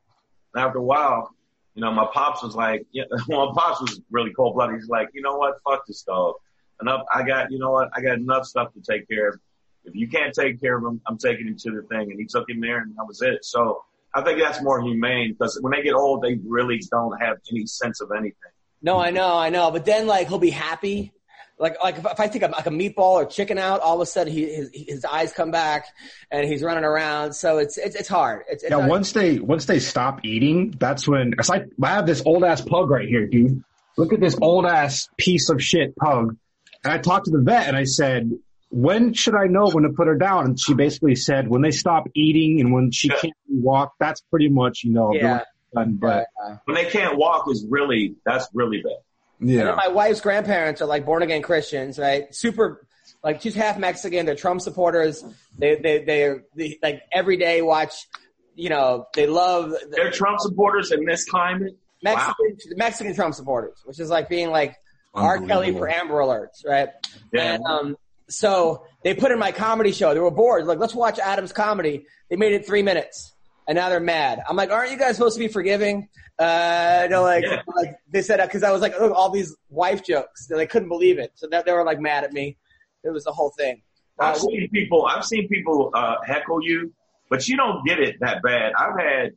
And 0.55 0.65
after 0.65 0.79
a 0.79 0.83
while, 0.83 1.35
you 1.75 1.83
know, 1.83 1.91
my 1.91 2.07
pops 2.13 2.45
was 2.45 2.55
like, 2.55 2.87
yeah, 2.93 3.05
well, 3.29 3.53
my 3.53 3.61
pops 3.61 3.81
was 3.81 4.01
really 4.11 4.33
cold 4.33 4.55
blooded. 4.55 4.77
He's 4.77 4.89
like, 4.89 5.09
you 5.13 5.23
know 5.23 5.37
what? 5.37 5.55
Fuck 5.65 5.87
this 5.87 6.03
dog. 6.03 6.37
Enough. 6.81 7.03
I 7.13 7.25
got, 7.25 7.51
you 7.51 7.59
know 7.59 7.73
what? 7.73 7.91
I 7.95 8.01
got 8.01 8.15
enough 8.15 8.47
stuff 8.47 8.73
to 8.75 8.81
take 8.81 9.09
care 9.09 9.31
of. 9.31 9.41
If 9.85 9.95
you 9.95 10.09
can't 10.09 10.33
take 10.33 10.61
care 10.61 10.79
of 10.79 10.85
him, 10.85 11.01
I'm 11.07 11.19
taking 11.19 11.49
him 11.49 11.57
to 11.59 11.71
the 11.71 11.83
thing. 11.83 12.11
And 12.11 12.19
he 12.19 12.27
took 12.27 12.49
him 12.49 12.61
there, 12.61 12.79
and 12.79 12.97
that 12.97 13.05
was 13.07 13.21
it. 13.21 13.45
So 13.45 13.85
I 14.15 14.23
think 14.23 14.39
that's 14.39 14.63
more 14.63 14.81
humane 14.81 15.33
because 15.33 15.59
when 15.61 15.73
they 15.73 15.83
get 15.83 15.95
old, 15.95 16.23
they 16.23 16.39
really 16.47 16.81
don't 16.91 17.21
have 17.21 17.39
any 17.51 17.67
sense 17.67 18.01
of 18.01 18.11
anything. 18.13 18.54
No, 18.85 18.99
I 19.01 19.11
know, 19.11 19.35
I 19.37 19.49
know. 19.49 19.71
But 19.71 19.85
then, 19.87 20.07
like, 20.07 20.29
he'll 20.29 20.39
be 20.39 20.51
happy. 20.51 21.11
Like, 21.59 21.83
like 21.83 21.97
if, 21.97 22.05
if 22.05 22.21
I 22.21 22.27
take 22.29 22.43
a, 22.43 22.49
like 22.49 22.67
a 22.67 22.71
meatball 22.71 23.15
or 23.15 23.25
chicken 23.27 23.59
out, 23.59 23.81
all 23.81 23.95
of 23.95 24.01
a 24.01 24.07
sudden 24.07 24.33
he, 24.33 24.45
his, 24.45 24.71
his 24.75 25.05
eyes 25.05 25.33
come 25.33 25.51
back 25.51 25.87
and 26.31 26.47
he's 26.47 26.63
running 26.63 26.85
around. 26.85 27.33
So 27.33 27.59
it's 27.59 27.79
it's, 27.79 27.95
it's 27.95 28.09
hard. 28.09 28.43
It's, 28.49 28.63
it's 28.65 28.71
Yeah, 28.71 28.79
hard. 28.79 28.91
once 28.91 29.13
they 29.13 29.39
once 29.39 29.65
they 29.67 29.79
stop 29.79 30.25
eating, 30.25 30.75
that's 30.79 31.07
when 31.07 31.33
it's 31.39 31.49
like 31.49 31.67
I 31.81 31.91
have 31.91 32.07
this 32.07 32.23
old 32.27 32.43
ass 32.45 32.61
pug 32.61 32.91
right 32.91 33.09
here, 33.09 33.27
dude. 33.27 33.63
Look 33.97 34.13
at 34.13 34.19
this 34.21 34.37
old 34.43 34.67
ass 34.67 35.09
piece 35.17 35.49
of 35.49 35.63
shit 35.63 35.95
pug. 35.97 36.37
And 36.83 36.93
I 36.93 36.99
talked 36.99 37.27
to 37.27 37.31
the 37.31 37.39
vet 37.41 37.69
and 37.69 37.77
I 37.77 37.85
said, 37.85 38.33
when 38.71 39.15
should 39.15 39.37
I 39.37 39.47
know 39.47 39.71
when 39.71 39.85
to 39.85 39.91
put 39.91 40.09
her 40.09 40.17
down? 40.17 40.47
And 40.47 40.61
she 40.61 40.75
basically 40.75 41.15
said, 41.15 41.47
when 41.49 41.63
they 41.63 41.71
stop 41.71 42.09
eating 42.17 42.61
and 42.61 42.75
when 42.75 42.91
she 42.91 43.09
can't 43.09 43.33
walk, 43.49 43.93
that's 44.01 44.21
pretty 44.23 44.49
much, 44.49 44.83
you 44.83 44.93
know, 44.93 45.15
Yeah. 45.15 45.43
Done. 45.75 45.99
But 46.01 46.27
Uh, 46.43 46.57
When 46.65 46.75
they 46.77 46.87
can't 46.87 47.17
walk 47.19 47.51
is 47.51 47.67
really, 47.69 48.17
that's 48.25 48.49
really 48.55 48.83
bad. 48.83 48.99
Yeah, 49.41 49.75
my 49.75 49.89
wife's 49.89 50.21
grandparents 50.21 50.81
are 50.81 50.87
like 50.87 51.05
born 51.05 51.23
again 51.23 51.43
Christians, 51.43 51.99
right? 51.99 52.33
Super, 52.35 52.87
like 53.23 53.43
she's 53.43 53.55
half 53.55 53.79
Mexican. 53.79 54.27
They're 54.27 54.37
Trump 54.37 54.61
supporters. 54.61 55.25
They 55.59 55.75
they 55.75 56.05
they, 56.05 56.37
they 56.55 56.79
like 56.83 57.03
every 57.13 57.37
day 57.37 57.61
watch. 57.61 58.07
You 58.55 58.71
know, 58.71 59.07
they 59.15 59.27
love 59.27 59.71
the 59.71 59.89
They're 59.91 60.13
Trump 60.13 60.39
supporters 60.41 60.93
in 60.93 61.05
this 61.05 61.25
climate. 61.25 61.77
Mexican 62.03 62.57
Mexican 62.77 63.15
Trump 63.15 63.35
supporters, 63.35 63.79
which 63.85 63.99
is 63.99 64.09
like 64.11 64.29
being 64.29 64.51
like 64.51 64.77
R. 65.15 65.41
Kelly 65.41 65.73
for 65.73 65.89
Amber 65.89 66.15
Alerts, 66.15 66.65
right? 66.67 66.89
Yeah. 67.33 67.55
And 67.55 67.65
um, 67.65 67.97
so 68.29 68.87
they 69.03 69.15
put 69.15 69.31
in 69.33 69.39
my 69.39 69.53
comedy 69.53 69.93
show. 69.93 70.15
They 70.15 70.21
were 70.21 70.31
bored. 70.31 70.67
Like, 70.67 70.79
let's 70.79 70.95
watch 70.95 71.19
Adam's 71.19 71.53
comedy. 71.53 72.07
They 72.31 72.37
made 72.37 72.53
it 72.53 72.67
three 72.67 72.83
minutes, 72.83 73.34
and 73.67 73.77
now 73.77 73.89
they're 73.89 74.01
mad. 74.01 74.41
I'm 74.49 74.57
like, 74.57 74.71
aren't 74.71 74.91
you 74.91 74.99
guys 74.99 75.17
supposed 75.17 75.37
to 75.37 75.41
be 75.41 75.49
forgiving? 75.49 76.09
Uh, 76.39 77.07
no, 77.11 77.23
like, 77.23 77.45
Yeah. 77.45 77.63
like 77.77 77.97
they 78.11 78.23
said 78.23 78.41
because 78.43 78.63
I 78.63 78.71
was 78.73 78.81
like, 78.81 78.95
oh, 78.99 79.13
all 79.13 79.31
these 79.31 79.57
wife 79.71 80.05
jokes. 80.05 80.49
And 80.51 80.59
they 80.59 80.67
couldn't 80.67 80.89
believe 80.89 81.19
it, 81.19 81.33
so 81.35 81.47
that 81.51 81.65
they 81.65 81.73
were 81.73 81.85
like 81.85 82.01
mad 82.01 82.25
at 82.25 82.33
me. 82.33 82.57
It 83.05 83.11
was 83.11 83.25
the 83.25 83.33
whole 83.33 83.51
thing. 83.57 83.83
I've 84.19 84.37
Uh, 84.37 84.39
seen 84.39 84.69
people. 84.73 85.07
I've 85.07 85.25
seen 85.25 85.49
people 85.49 85.91
uh, 85.95 86.17
heckle 86.25 86.61
you, 86.63 86.93
but 87.31 87.47
you 87.49 87.57
don't 87.57 87.85
get 87.87 87.99
it 88.01 88.17
that 88.21 88.43
bad. 88.43 88.73
I've 88.79 88.99
had, 88.99 89.31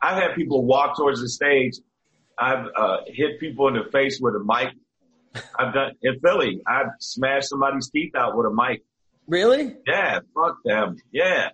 I've 0.00 0.22
had 0.22 0.34
people 0.34 0.64
walk 0.64 0.96
towards 0.96 1.20
the 1.20 1.28
stage. 1.28 1.74
I've 2.38 2.66
uh, 2.76 2.98
hit 3.06 3.38
people 3.40 3.68
in 3.68 3.74
the 3.74 3.84
face 3.92 4.18
with 4.20 4.34
a 4.34 4.40
mic. 4.44 4.74
I've 5.58 5.72
done 5.74 5.92
in 6.02 6.20
Philly. 6.20 6.60
I've 6.66 6.88
smashed 7.00 7.48
somebody's 7.48 7.90
teeth 7.90 8.14
out 8.16 8.36
with 8.36 8.46
a 8.46 8.50
mic. 8.54 8.82
really? 9.26 9.74
Yeah, 9.86 10.20
fuck 10.34 10.58
them. 10.64 10.96
Yeah, 11.12 11.48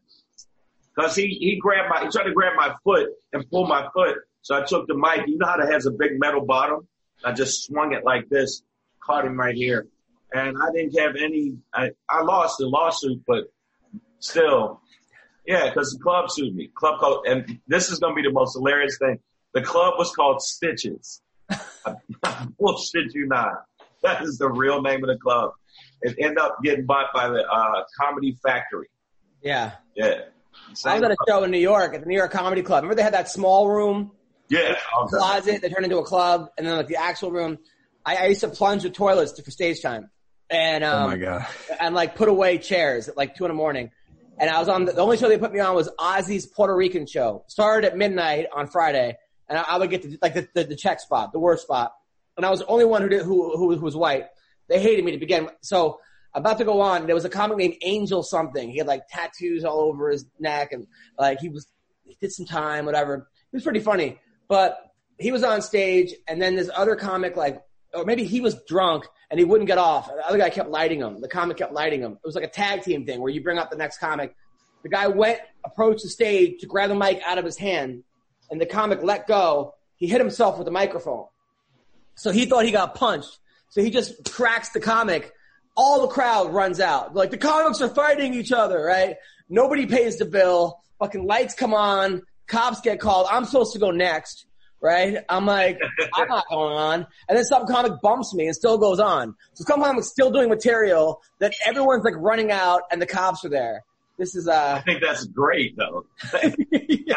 because 0.94 1.14
he 1.14 1.28
he 1.28 1.58
grabbed 1.60 1.88
my 1.88 2.04
he 2.04 2.10
tried 2.10 2.24
to 2.24 2.32
grab 2.32 2.52
my 2.56 2.74
foot 2.84 3.08
and 3.32 3.48
pull 3.50 3.66
my 3.66 3.88
foot. 3.94 4.16
So 4.42 4.56
I 4.56 4.64
took 4.64 4.86
the 4.86 4.94
mic. 4.94 5.26
You 5.26 5.38
know 5.38 5.46
how 5.46 5.60
it 5.60 5.72
has 5.72 5.86
a 5.86 5.90
big 5.90 6.18
metal 6.18 6.44
bottom? 6.44 6.86
I 7.24 7.32
just 7.32 7.64
swung 7.64 7.92
it 7.92 8.04
like 8.04 8.28
this, 8.28 8.62
caught 9.04 9.26
him 9.26 9.38
right 9.38 9.54
here, 9.54 9.86
and 10.32 10.56
I 10.60 10.72
didn't 10.72 10.98
have 10.98 11.16
any. 11.16 11.58
I 11.72 11.90
I 12.08 12.22
lost 12.22 12.56
the 12.58 12.66
lawsuit, 12.66 13.22
but 13.26 13.44
still, 14.18 14.80
yeah, 15.46 15.68
because 15.68 15.92
the 15.92 16.02
club 16.02 16.30
sued 16.30 16.54
me. 16.54 16.70
Club 16.74 17.00
called, 17.00 17.26
and 17.26 17.60
this 17.66 17.90
is 17.90 17.98
gonna 17.98 18.14
be 18.14 18.22
the 18.22 18.32
most 18.32 18.54
hilarious 18.54 18.96
thing. 18.98 19.18
The 19.52 19.62
club 19.62 19.94
was 19.98 20.12
called 20.14 20.40
Stitches. 20.40 21.20
Bullshit 22.58 23.14
you 23.14 23.26
not. 23.26 23.64
That 24.02 24.22
is 24.22 24.38
the 24.38 24.48
real 24.48 24.80
name 24.80 25.02
of 25.04 25.08
the 25.08 25.18
club. 25.18 25.52
It 26.02 26.16
ended 26.18 26.38
up 26.38 26.58
getting 26.62 26.86
bought 26.86 27.12
by 27.12 27.28
the 27.28 27.44
uh, 27.44 27.84
Comedy 28.00 28.36
Factory. 28.42 28.88
Yeah. 29.42 29.72
Yeah. 29.94 30.20
I 30.84 30.94
was 30.94 31.02
at 31.02 31.10
a 31.10 31.16
show 31.28 31.42
in 31.44 31.50
New 31.50 31.58
York 31.58 31.94
at 31.94 32.00
the 32.00 32.06
New 32.06 32.16
York 32.16 32.30
Comedy 32.30 32.62
Club. 32.62 32.82
Remember 32.82 32.94
they 32.96 33.02
had 33.02 33.14
that 33.14 33.28
small 33.28 33.68
room 33.68 34.12
Yeah. 34.48 34.76
closet 35.08 35.62
that 35.62 35.72
turned 35.72 35.84
into 35.84 35.98
a 35.98 36.04
club, 36.04 36.48
and 36.56 36.66
then 36.66 36.76
like 36.76 36.88
the 36.88 36.96
actual 36.96 37.30
room. 37.30 37.58
I, 38.04 38.16
I 38.16 38.26
used 38.26 38.40
to 38.40 38.48
plunge 38.48 38.82
the 38.82 38.90
toilets 38.90 39.32
to, 39.32 39.42
for 39.42 39.50
stage 39.50 39.82
time, 39.82 40.10
and 40.48 40.82
um, 40.84 41.04
oh 41.04 41.08
my 41.08 41.16
god. 41.16 41.46
and 41.80 41.94
like 41.94 42.14
put 42.14 42.28
away 42.28 42.58
chairs 42.58 43.08
at 43.08 43.16
like 43.16 43.34
two 43.36 43.44
in 43.44 43.50
the 43.50 43.54
morning. 43.54 43.90
And 44.38 44.48
I 44.48 44.58
was 44.58 44.68
on 44.70 44.86
the, 44.86 44.92
the 44.92 45.02
only 45.02 45.18
show 45.18 45.28
they 45.28 45.36
put 45.36 45.52
me 45.52 45.60
on 45.60 45.74
was 45.74 45.90
Ozzy's 45.98 46.46
Puerto 46.46 46.74
Rican 46.74 47.06
show. 47.06 47.44
Started 47.48 47.86
at 47.88 47.96
midnight 47.98 48.46
on 48.54 48.68
Friday, 48.68 49.18
and 49.48 49.58
I, 49.58 49.62
I 49.62 49.78
would 49.78 49.90
get 49.90 50.02
the, 50.02 50.18
like 50.22 50.32
the, 50.32 50.48
the, 50.54 50.64
the 50.64 50.76
check 50.76 51.00
spot, 51.00 51.32
the 51.32 51.38
worst 51.38 51.64
spot. 51.64 51.92
And 52.38 52.46
I 52.46 52.50
was 52.50 52.60
the 52.60 52.66
only 52.66 52.86
one 52.86 53.02
who 53.02 53.08
did, 53.10 53.20
who, 53.22 53.54
who, 53.54 53.76
who 53.76 53.84
was 53.84 53.94
white. 53.94 54.26
They 54.68 54.80
hated 54.80 55.04
me 55.04 55.12
to 55.12 55.18
begin. 55.18 55.44
with. 55.44 55.54
So 55.60 56.00
about 56.34 56.58
to 56.58 56.64
go 56.64 56.80
on, 56.80 57.06
there 57.06 57.14
was 57.14 57.24
a 57.24 57.30
comic 57.30 57.58
named 57.58 57.76
Angel 57.82 58.22
something. 58.22 58.70
He 58.70 58.78
had 58.78 58.86
like 58.86 59.02
tattoos 59.08 59.64
all 59.64 59.80
over 59.80 60.10
his 60.10 60.26
neck, 60.38 60.72
and 60.72 60.86
like 61.18 61.40
he 61.40 61.48
was 61.48 61.66
he 62.04 62.16
did 62.20 62.32
some 62.32 62.46
time, 62.46 62.86
whatever. 62.86 63.28
He 63.50 63.56
was 63.56 63.64
pretty 63.64 63.80
funny, 63.80 64.18
but 64.48 64.78
he 65.18 65.32
was 65.32 65.42
on 65.42 65.62
stage, 65.62 66.14
and 66.28 66.40
then 66.40 66.56
this 66.56 66.70
other 66.74 66.96
comic 66.96 67.36
like, 67.36 67.62
or 67.94 68.04
maybe 68.04 68.24
he 68.24 68.40
was 68.40 68.62
drunk 68.64 69.04
and 69.30 69.38
he 69.38 69.44
wouldn't 69.44 69.68
get 69.68 69.78
off. 69.78 70.08
The 70.08 70.26
other 70.26 70.38
guy 70.38 70.50
kept 70.50 70.70
lighting 70.70 71.00
him. 71.00 71.20
The 71.20 71.28
comic 71.28 71.56
kept 71.56 71.72
lighting 71.72 72.00
him. 72.00 72.12
It 72.12 72.26
was 72.26 72.34
like 72.34 72.44
a 72.44 72.48
tag 72.48 72.82
team 72.82 73.06
thing 73.06 73.20
where 73.20 73.30
you 73.30 73.42
bring 73.42 73.58
up 73.58 73.70
the 73.70 73.76
next 73.76 73.98
comic. 73.98 74.34
The 74.82 74.88
guy 74.88 75.06
went, 75.08 75.40
approached 75.64 76.02
the 76.02 76.08
stage 76.08 76.60
to 76.60 76.66
grab 76.66 76.88
the 76.88 76.94
mic 76.94 77.20
out 77.24 77.38
of 77.38 77.44
his 77.44 77.56
hand, 77.56 78.02
and 78.50 78.60
the 78.60 78.66
comic 78.66 79.02
let 79.02 79.26
go. 79.26 79.74
He 79.96 80.06
hit 80.06 80.20
himself 80.20 80.56
with 80.56 80.64
the 80.64 80.72
microphone. 80.72 81.26
So 82.14 82.30
he 82.30 82.46
thought 82.46 82.64
he 82.64 82.72
got 82.72 82.94
punched. 82.94 83.38
So 83.68 83.82
he 83.82 83.90
just 83.90 84.30
cracks 84.30 84.70
the 84.70 84.80
comic. 84.80 85.32
All 85.76 86.02
the 86.02 86.08
crowd 86.08 86.52
runs 86.52 86.80
out. 86.80 87.14
Like 87.14 87.30
the 87.30 87.38
comics 87.38 87.80
are 87.80 87.88
fighting 87.88 88.34
each 88.34 88.52
other, 88.52 88.82
right? 88.82 89.16
Nobody 89.48 89.86
pays 89.86 90.18
the 90.18 90.24
bill. 90.24 90.80
Fucking 90.98 91.26
lights 91.26 91.54
come 91.54 91.74
on. 91.74 92.22
Cops 92.46 92.80
get 92.80 93.00
called. 93.00 93.28
I'm 93.30 93.44
supposed 93.44 93.72
to 93.74 93.78
go 93.78 93.90
next, 93.90 94.46
right? 94.80 95.18
I'm 95.28 95.46
like, 95.46 95.78
I'm 96.14 96.28
not 96.28 96.44
going 96.50 96.76
on. 96.76 97.06
And 97.28 97.38
then 97.38 97.44
some 97.44 97.66
comic 97.66 98.00
bumps 98.02 98.34
me 98.34 98.46
and 98.46 98.54
still 98.54 98.78
goes 98.78 99.00
on. 99.00 99.34
So 99.54 99.64
some 99.66 99.80
comic's 99.80 100.08
still 100.08 100.30
doing 100.30 100.48
material 100.48 101.22
that 101.38 101.54
everyone's 101.64 102.04
like 102.04 102.16
running 102.16 102.50
out 102.50 102.82
and 102.90 103.00
the 103.00 103.06
cops 103.06 103.44
are 103.44 103.48
there. 103.48 103.84
This 104.18 104.34
is, 104.34 104.48
uh, 104.48 104.74
I 104.78 104.80
think 104.82 105.00
that's 105.00 105.24
great 105.24 105.76
though. 105.78 106.04
yeah, 106.70 107.16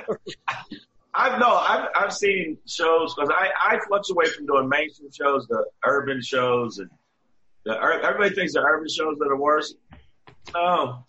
I've 1.14 1.40
no, 1.40 1.48
I've 1.48 1.90
I've 1.96 2.14
seen 2.14 2.58
shows 2.66 3.14
because 3.14 3.30
I 3.30 3.50
I 3.56 3.80
fluctuate 3.88 4.30
from 4.30 4.48
doing 4.48 4.68
mainstream 4.68 5.10
shows 5.12 5.48
to 5.48 5.66
urban 5.86 6.22
shows, 6.22 6.80
and 6.80 6.90
the 7.66 7.74
everybody 7.74 8.36
thinks 8.36 8.54
the 8.54 8.62
urban 8.62 8.88
shows 8.90 9.18
are 9.22 9.30
the 9.30 9.36
worst. 9.36 9.76
No, 10.54 11.06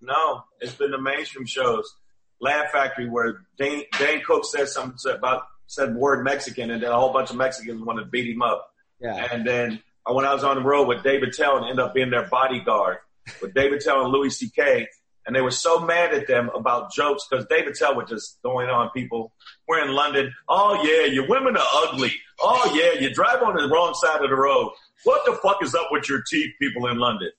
no, 0.00 0.42
it's 0.60 0.74
been 0.74 0.90
the 0.90 1.00
mainstream 1.00 1.46
shows. 1.46 1.94
Laugh 2.40 2.70
Factory 2.70 3.08
where 3.08 3.40
Dane, 3.58 3.82
Dane 3.98 4.22
Cook 4.24 4.44
said 4.44 4.68
something 4.68 4.96
about 5.12 5.42
said 5.66 5.94
word 5.94 6.24
Mexican, 6.24 6.70
and 6.70 6.82
then 6.82 6.90
a 6.90 6.98
whole 6.98 7.12
bunch 7.12 7.30
of 7.30 7.36
Mexicans 7.36 7.82
wanted 7.82 8.04
to 8.04 8.08
beat 8.08 8.32
him 8.32 8.42
up. 8.42 8.70
yeah. 9.00 9.26
And 9.32 9.46
then 9.46 9.82
uh, 10.08 10.14
when 10.14 10.24
I 10.24 10.32
was 10.32 10.44
on 10.44 10.56
the 10.56 10.62
road 10.62 10.88
with 10.88 11.02
Dave 11.02 11.22
Attell 11.22 11.56
and 11.58 11.66
ended 11.66 11.80
up 11.80 11.94
being 11.94 12.10
their 12.10 12.26
bodyguard 12.28 12.98
with 13.42 13.54
Dave 13.54 13.72
Attell 13.72 14.02
and 14.04 14.12
Louis 14.12 14.30
C.K. 14.30 14.88
And 15.26 15.36
they 15.36 15.42
were 15.42 15.50
so 15.50 15.80
mad 15.80 16.14
at 16.14 16.26
them 16.26 16.48
about 16.54 16.90
jokes 16.90 17.26
because 17.28 17.44
Dave 17.50 17.66
Attell 17.66 17.94
was 17.96 18.08
just 18.08 18.38
going 18.42 18.70
on 18.70 18.88
people. 18.92 19.34
We're 19.66 19.84
in 19.84 19.92
London. 19.92 20.32
Oh 20.48 20.82
yeah, 20.82 21.04
your 21.04 21.28
women 21.28 21.54
are 21.54 21.66
ugly. 21.86 22.12
Oh 22.40 22.72
yeah, 22.74 22.98
you 22.98 23.12
drive 23.12 23.42
on 23.42 23.54
the 23.54 23.68
wrong 23.68 23.92
side 23.94 24.22
of 24.22 24.30
the 24.30 24.36
road. 24.36 24.70
What 25.04 25.24
the 25.26 25.32
fuck 25.42 25.62
is 25.62 25.74
up 25.74 25.88
with 25.90 26.08
your 26.08 26.22
teeth, 26.28 26.54
people 26.60 26.86
in 26.88 26.98
London? 26.98 27.30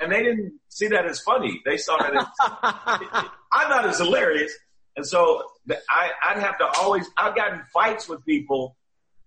And 0.00 0.12
they 0.12 0.22
didn't 0.22 0.52
see 0.68 0.86
that 0.88 1.06
as 1.06 1.20
funny. 1.20 1.60
They 1.64 1.76
saw 1.76 1.96
that 1.98 2.14
as, 2.14 2.26
I 2.40 3.64
thought 3.68 3.84
it 3.84 3.88
was 3.88 3.98
hilarious. 3.98 4.52
And 4.96 5.06
so 5.06 5.42
I, 5.90 6.10
I'd 6.26 6.38
have 6.38 6.58
to 6.58 6.66
always, 6.80 7.06
I've 7.16 7.34
gotten 7.34 7.62
fights 7.72 8.08
with 8.08 8.24
people 8.24 8.76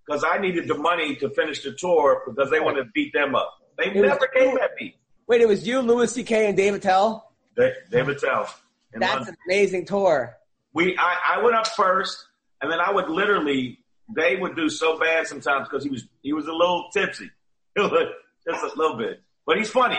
because 0.05 0.23
I 0.27 0.37
needed 0.37 0.67
the 0.67 0.75
money 0.77 1.15
to 1.17 1.29
finish 1.31 1.63
the 1.63 1.73
tour 1.73 2.23
because 2.25 2.49
they 2.49 2.59
wanted 2.59 2.83
to 2.85 2.89
beat 2.93 3.13
them 3.13 3.35
up. 3.35 3.53
They 3.77 3.85
It 3.87 3.95
was- 3.95 4.03
never 4.09 4.27
came 4.27 4.57
at 4.57 4.71
me. 4.79 4.95
Wait, 5.27 5.41
it 5.41 5.47
was 5.47 5.65
you, 5.65 5.79
Louis 5.79 6.11
C.K. 6.11 6.47
and 6.47 6.57
Dave 6.57 6.73
Attell? 6.73 7.33
Da- 7.55 7.71
Dave 7.89 8.09
Attell. 8.09 8.49
That's 8.93 9.13
London. 9.13 9.29
an 9.29 9.35
amazing 9.47 9.85
tour. 9.85 10.35
we 10.73 10.97
I, 10.97 11.15
I 11.35 11.41
went 11.41 11.55
up 11.55 11.67
first, 11.67 12.25
and 12.61 12.69
then 12.69 12.79
I 12.81 12.91
would 12.91 13.09
literally 13.09 13.79
they 14.13 14.35
would 14.35 14.57
do 14.57 14.67
so 14.69 14.99
bad 14.99 15.25
sometimes 15.27 15.69
because 15.69 15.85
he 15.85 15.89
was 15.89 16.05
he 16.21 16.33
was 16.33 16.47
a 16.47 16.51
little 16.51 16.89
tipsy, 16.91 17.29
just 17.77 18.63
a 18.63 18.77
little 18.77 18.97
bit, 18.97 19.21
but 19.45 19.57
he's 19.57 19.69
funny. 19.69 19.97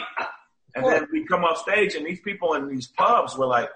And 0.75 0.85
then 0.85 1.07
we 1.13 1.27
come 1.27 1.45
off 1.45 1.59
stage, 1.59 1.95
and 1.95 2.07
these 2.07 2.21
people 2.21 2.55
in 2.55 2.69
these 2.69 2.87
pubs 2.87 3.37
were 3.37 3.47
like, 3.47 3.69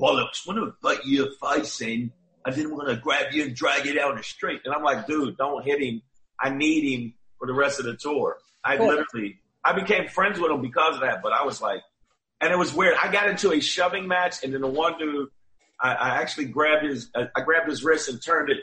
"Bollocks, 0.00 0.46
we're 0.46 0.54
gonna 0.54 0.72
bite 0.82 1.04
your 1.04 1.28
face 1.42 1.80
in, 1.80 2.10
and 2.46 2.54
then 2.54 2.70
we're 2.70 2.84
gonna 2.86 2.96
grab 2.96 3.32
you 3.32 3.44
and 3.44 3.54
drag 3.54 3.84
you 3.84 3.92
down 3.94 4.16
the 4.16 4.22
street." 4.22 4.62
And 4.64 4.74
I'm 4.74 4.82
like, 4.82 5.06
"Dude, 5.06 5.36
don't 5.36 5.64
hit 5.64 5.82
him. 5.82 6.00
I 6.40 6.50
need 6.50 6.84
him 6.90 7.14
for 7.38 7.46
the 7.46 7.52
rest 7.54 7.78
of 7.80 7.84
the 7.86 7.96
tour." 7.96 8.38
I 8.64 8.76
Cool. 8.76 8.88
literally 8.88 9.40
I 9.64 9.72
became 9.72 10.08
friends 10.08 10.38
with 10.40 10.50
him 10.50 10.62
because 10.62 10.94
of 10.94 11.00
that, 11.02 11.22
but 11.22 11.32
I 11.32 11.44
was 11.44 11.60
like. 11.60 11.82
And 12.40 12.52
it 12.52 12.56
was 12.56 12.72
weird. 12.72 12.96
I 13.02 13.10
got 13.10 13.28
into 13.28 13.50
a 13.52 13.58
shoving 13.58 14.06
match, 14.06 14.44
and 14.44 14.54
then 14.54 14.60
the 14.60 14.68
one 14.68 14.96
dude, 14.96 15.28
I, 15.80 15.92
I 15.94 16.08
actually 16.20 16.44
grabbed 16.44 16.86
his, 16.86 17.10
I, 17.12 17.26
I 17.34 17.40
grabbed 17.40 17.68
his 17.68 17.82
wrist 17.82 18.08
and 18.08 18.22
turned 18.22 18.48
it, 18.48 18.58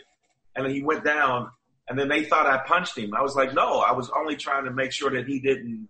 and 0.55 0.65
then 0.65 0.73
he 0.73 0.81
went 0.81 1.03
down. 1.03 1.51
And 1.87 1.99
then 1.99 2.07
they 2.07 2.23
thought 2.23 2.47
I 2.47 2.57
punched 2.65 2.97
him. 2.97 3.13
I 3.13 3.21
was 3.21 3.35
like, 3.35 3.53
no, 3.53 3.79
I 3.79 3.91
was 3.91 4.09
only 4.15 4.35
trying 4.35 4.65
to 4.65 4.71
make 4.71 4.91
sure 4.91 5.11
that 5.11 5.27
he 5.27 5.39
didn't 5.39 5.87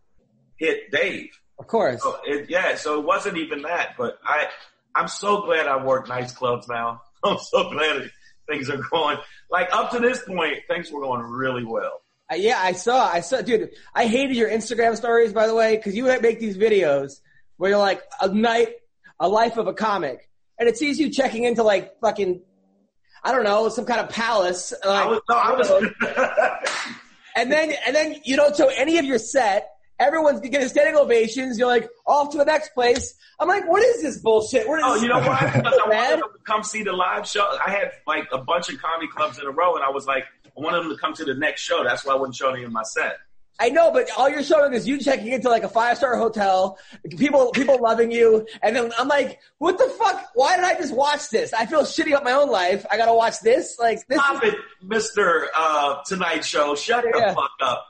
hit 0.57 0.91
Dave. 0.91 1.29
Of 1.57 1.67
course. 1.67 2.01
So 2.01 2.19
it, 2.25 2.49
yeah, 2.49 2.75
so 2.75 2.99
it 2.99 3.05
wasn't 3.05 3.37
even 3.37 3.61
that. 3.61 3.95
But 3.97 4.19
I, 4.23 4.47
I'm 4.93 5.07
so 5.07 5.43
glad 5.43 5.67
I 5.67 5.83
work 5.83 6.07
nice 6.07 6.33
clubs 6.33 6.67
now. 6.67 7.01
I'm 7.23 7.37
so 7.39 7.69
glad 7.71 8.11
things 8.49 8.69
are 8.69 8.81
going 8.91 9.17
like 9.49 9.69
up 9.71 9.91
to 9.91 9.99
this 9.99 10.21
point. 10.23 10.59
Things 10.67 10.91
were 10.91 11.01
going 11.01 11.21
really 11.21 11.63
well. 11.63 12.01
Uh, 12.31 12.35
yeah, 12.35 12.57
I 12.59 12.71
saw, 12.71 13.07
I 13.07 13.19
saw, 13.19 13.41
dude, 13.41 13.69
I 13.93 14.07
hated 14.07 14.35
your 14.35 14.49
Instagram 14.49 14.95
stories, 14.95 15.31
by 15.31 15.45
the 15.45 15.53
way, 15.53 15.77
cause 15.77 15.93
you 15.93 16.05
make 16.21 16.39
these 16.39 16.57
videos 16.57 17.19
where 17.57 17.69
you're 17.69 17.79
like, 17.79 18.01
a 18.19 18.27
night, 18.27 18.69
a 19.19 19.29
life 19.29 19.57
of 19.57 19.67
a 19.67 19.73
comic. 19.73 20.27
And 20.57 20.67
it 20.67 20.77
sees 20.77 20.99
you 20.99 21.11
checking 21.11 21.43
into 21.43 21.61
like 21.61 21.99
fucking, 21.99 22.41
I 23.25 23.31
don't 23.31 23.43
know, 23.43 23.67
some 23.69 23.85
kind 23.85 23.99
of 23.99 24.09
palace. 24.09 24.71
Like, 24.85 25.03
I 25.03 25.07
was, 25.07 25.19
no, 25.29 25.35
I 25.35 25.51
was. 25.55 26.89
and 27.35 27.51
then, 27.51 27.73
and 27.85 27.95
then 27.95 28.15
you 28.23 28.35
don't 28.35 28.55
show 28.55 28.67
any 28.69 28.97
of 28.99 29.05
your 29.05 29.17
set. 29.17 29.71
Everyone's 29.99 30.41
getting 30.41 30.67
standing 30.67 30.95
ovations. 30.95 31.57
You're 31.57 31.67
like, 31.67 31.89
off 32.05 32.29
to 32.31 32.37
the 32.37 32.45
next 32.45 32.73
place. 32.73 33.15
I'm 33.39 33.47
like, 33.47 33.67
what 33.67 33.81
is 33.81 34.01
this 34.01 34.17
bullshit? 34.19 34.67
What 34.67 34.79
is 34.79 34.85
Oh, 34.85 34.93
this? 34.93 35.03
you 35.03 35.09
know 35.09 35.19
why? 35.19 35.39
Because 35.55 35.73
I 35.85 35.89
wanted 35.89 36.11
them 36.11 36.19
to 36.19 36.39
come 36.45 36.63
see 36.63 36.83
the 36.83 36.93
live 36.93 37.27
show. 37.27 37.45
I 37.65 37.71
had 37.71 37.91
like 38.05 38.27
a 38.31 38.37
bunch 38.37 38.69
of 38.69 38.79
comedy 38.81 39.07
clubs 39.07 39.39
in 39.39 39.45
a 39.45 39.51
row, 39.51 39.75
and 39.75 39.83
I 39.83 39.89
was 39.89 40.05
like, 40.05 40.25
I 40.45 40.61
wanted 40.61 40.83
them 40.83 40.89
to 40.91 40.97
come 40.97 41.13
to 41.15 41.25
the 41.25 41.33
next 41.33 41.61
show. 41.61 41.83
That's 41.83 42.05
why 42.05 42.13
I 42.13 42.17
wasn't 42.17 42.35
showing 42.35 42.55
any 42.57 42.65
of 42.65 42.71
my 42.71 42.83
set. 42.83 43.17
I 43.59 43.69
know, 43.69 43.91
but 43.91 44.09
all 44.17 44.29
you're 44.29 44.43
showing 44.43 44.73
is 44.73 44.87
you 44.87 44.99
checking 44.99 45.27
into 45.27 45.49
like 45.49 45.63
a 45.63 45.69
five 45.69 45.97
star 45.97 46.17
hotel, 46.17 46.77
people 47.17 47.51
people 47.51 47.79
loving 47.81 48.11
you, 48.11 48.45
and 48.61 48.75
then 48.75 48.91
I'm 48.97 49.07
like, 49.07 49.39
what 49.59 49.77
the 49.77 49.87
fuck? 49.97 50.29
Why 50.33 50.55
did 50.57 50.65
I 50.65 50.75
just 50.75 50.93
watch 50.93 51.29
this? 51.29 51.53
I 51.53 51.65
feel 51.65 51.83
shitty 51.83 52.09
about 52.09 52.25
my 52.25 52.33
own 52.33 52.49
life. 52.49 52.85
I 52.91 52.97
gotta 52.97 53.13
watch 53.13 53.39
this. 53.39 53.77
Like 53.79 54.05
this. 54.07 54.19
Stop 54.19 54.43
is, 54.43 54.53
it, 54.53 54.59
Mister 54.83 55.47
uh, 55.55 56.01
Tonight 56.05 56.43
Show. 56.43 56.75
Shut 56.75 57.03
the 57.03 57.33
fuck 57.33 57.51
up. 57.61 57.85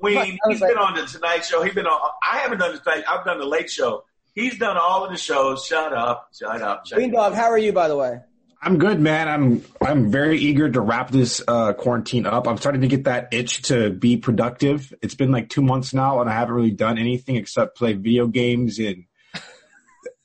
Ween, 0.00 0.38
he's 0.48 0.60
like- 0.60 0.70
been 0.70 0.78
on 0.78 0.94
the 0.94 1.04
Tonight 1.04 1.44
Show. 1.44 1.62
He's 1.62 1.74
been 1.74 1.86
on. 1.86 2.10
I 2.30 2.38
haven't 2.38 2.58
done 2.58 2.72
the 2.72 2.78
Tonight. 2.78 3.04
I've 3.08 3.24
done 3.24 3.38
the 3.38 3.46
Late 3.46 3.70
Show. 3.70 4.04
He's 4.34 4.58
done 4.58 4.76
all 4.78 5.04
of 5.04 5.10
the 5.10 5.18
shows. 5.18 5.64
Shut 5.66 5.92
up. 5.92 6.30
Shut 6.38 6.62
up. 6.62 6.86
Shut 6.86 7.10
Dog, 7.12 7.34
how 7.34 7.50
are 7.50 7.58
you, 7.58 7.72
by 7.72 7.88
the 7.88 7.96
way? 7.96 8.20
I'm 8.62 8.78
good, 8.78 9.00
man. 9.00 9.26
I'm 9.28 9.64
I'm 9.80 10.10
very 10.10 10.38
eager 10.38 10.70
to 10.70 10.80
wrap 10.80 11.10
this 11.10 11.42
uh, 11.48 11.72
quarantine 11.72 12.26
up. 12.26 12.46
I'm 12.46 12.58
starting 12.58 12.82
to 12.82 12.88
get 12.88 13.04
that 13.04 13.28
itch 13.32 13.62
to 13.62 13.90
be 13.90 14.18
productive. 14.18 14.92
It's 15.00 15.14
been 15.14 15.30
like 15.30 15.48
two 15.48 15.62
months 15.62 15.94
now, 15.94 16.20
and 16.20 16.28
I 16.28 16.34
haven't 16.34 16.54
really 16.54 16.70
done 16.70 16.98
anything 16.98 17.36
except 17.36 17.76
play 17.78 17.94
video 17.94 18.26
games 18.26 18.78
and 18.78 19.04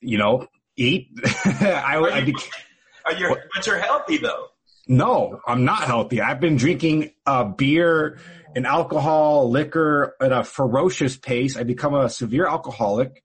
you 0.01 0.17
know 0.17 0.47
eat. 0.75 1.09
I, 1.45 1.95
I 1.97 2.17
you- 2.19 2.33
bec- 2.33 2.49
Are 3.05 3.13
you? 3.13 3.37
But 3.55 3.65
you're 3.67 3.79
healthy 3.79 4.17
though. 4.17 4.47
no, 4.87 5.39
I'm 5.47 5.63
not 5.63 5.83
healthy. 5.83 6.19
I've 6.19 6.41
been 6.41 6.57
drinking 6.57 7.11
uh, 7.25 7.45
beer 7.45 8.19
and 8.53 8.67
alcohol, 8.67 9.49
liquor 9.49 10.15
at 10.21 10.33
a 10.33 10.43
ferocious 10.43 11.15
pace. 11.15 11.55
I 11.55 11.63
become 11.63 11.93
a 11.95 12.09
severe 12.09 12.47
alcoholic. 12.47 13.23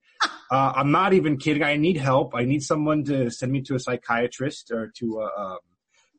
Uh, 0.51 0.73
I'm 0.75 0.91
not 0.91 1.13
even 1.13 1.37
kidding. 1.37 1.63
I 1.63 1.77
need 1.77 1.97
help. 1.97 2.35
I 2.35 2.45
need 2.45 2.63
someone 2.63 3.05
to 3.05 3.31
send 3.31 3.53
me 3.53 3.63
to 3.63 3.75
a 3.77 3.79
psychiatrist 3.79 4.71
or 4.73 4.93
to 4.99 5.21
a 5.21 5.41
um, 5.41 5.59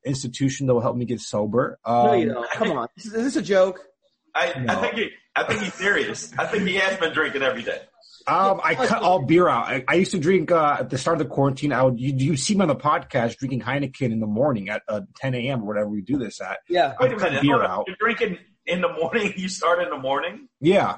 institution 0.05 0.67
that 0.67 0.73
will 0.73 0.81
help 0.81 0.95
me 0.95 1.05
get 1.05 1.19
sober. 1.19 1.79
Um, 1.83 2.05
no, 2.05 2.13
you 2.13 2.25
don't. 2.33 2.49
Come 2.51 2.71
on. 2.71 2.87
Is, 2.97 3.05
is 3.07 3.11
this 3.11 3.35
a 3.35 3.41
joke? 3.41 3.79
I, 4.33 4.53
I 4.67 4.75
think 4.75 4.95
he. 4.95 5.09
I 5.35 5.43
think 5.43 5.61
he's 5.61 5.73
serious. 5.73 6.31
I 6.37 6.45
think 6.45 6.67
he 6.67 6.75
has 6.75 6.97
been 6.97 7.13
drinking 7.13 7.41
every 7.41 7.63
day. 7.63 7.79
Um, 8.27 8.61
I 8.63 8.75
cut 8.75 9.01
all 9.01 9.25
beer 9.25 9.47
out. 9.47 9.67
I, 9.67 9.83
I 9.87 9.95
used 9.95 10.11
to 10.11 10.19
drink 10.19 10.51
uh, 10.51 10.77
at 10.81 10.89
the 10.89 10.97
start 10.97 11.19
of 11.19 11.27
the 11.27 11.33
quarantine. 11.33 11.73
I 11.73 11.83
would 11.83 11.99
you, 11.99 12.13
you 12.15 12.37
see 12.37 12.53
me 12.53 12.61
on 12.61 12.67
the 12.67 12.75
podcast 12.75 13.37
drinking 13.37 13.61
Heineken 13.61 14.11
in 14.11 14.19
the 14.19 14.27
morning 14.27 14.69
at 14.69 14.83
uh, 14.87 15.01
10 15.17 15.33
a.m. 15.35 15.63
or 15.63 15.67
whatever 15.67 15.89
we 15.89 16.01
do 16.01 16.17
this 16.17 16.39
at. 16.41 16.59
Yeah. 16.69 16.93
Wait 16.99 17.13
a 17.13 17.15
cut 17.15 17.29
minute. 17.29 17.41
beer 17.41 17.63
out. 17.63 17.85
You're 17.87 17.95
drinking 17.99 18.37
in 18.65 18.81
the 18.81 18.89
morning. 18.93 19.33
You 19.37 19.49
start 19.49 19.81
in 19.81 19.89
the 19.89 19.97
morning. 19.97 20.47
Yeah. 20.59 20.97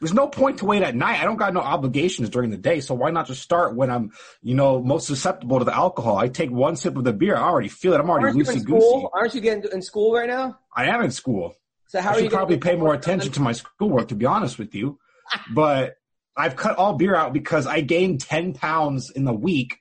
There's 0.00 0.14
no 0.14 0.28
point 0.28 0.58
to 0.58 0.66
wait 0.66 0.82
at 0.82 0.94
night. 0.94 1.20
I 1.20 1.24
don't 1.24 1.36
got 1.36 1.52
no 1.52 1.60
obligations 1.60 2.30
during 2.30 2.50
the 2.50 2.56
day, 2.56 2.80
so 2.80 2.94
why 2.94 3.10
not 3.10 3.26
just 3.26 3.42
start 3.42 3.74
when 3.74 3.90
I'm, 3.90 4.12
you 4.42 4.54
know, 4.54 4.80
most 4.80 5.06
susceptible 5.06 5.58
to 5.58 5.64
the 5.64 5.74
alcohol? 5.74 6.16
I 6.16 6.28
take 6.28 6.50
one 6.50 6.76
sip 6.76 6.96
of 6.96 7.04
the 7.04 7.12
beer, 7.12 7.36
I 7.36 7.42
already 7.42 7.68
feel 7.68 7.92
it. 7.92 8.00
I'm 8.00 8.08
already 8.08 8.38
you 8.38 8.44
loosey 8.44 8.64
goosey. 8.64 9.06
Aren't 9.12 9.34
you 9.34 9.40
getting 9.40 9.70
in 9.72 9.82
school 9.82 10.14
right 10.14 10.28
now? 10.28 10.58
I 10.74 10.86
am 10.86 11.02
in 11.02 11.10
school. 11.10 11.54
So 11.88 12.00
how 12.00 12.10
I 12.10 12.12
are 12.12 12.14
should 12.16 12.30
gonna 12.30 12.38
probably 12.38 12.58
pay 12.58 12.76
more 12.76 12.94
attention 12.94 13.32
to 13.32 13.40
my 13.40 13.52
schoolwork, 13.52 14.08
to 14.08 14.14
be 14.14 14.26
honest 14.26 14.58
with 14.58 14.74
you. 14.74 14.98
But 15.54 15.96
I've 16.38 16.56
cut 16.56 16.78
all 16.78 16.94
beer 16.94 17.14
out 17.14 17.34
because 17.34 17.66
I 17.66 17.82
gained 17.82 18.22
10 18.22 18.54
pounds 18.54 19.10
in 19.10 19.24
the 19.24 19.32
week. 19.34 19.78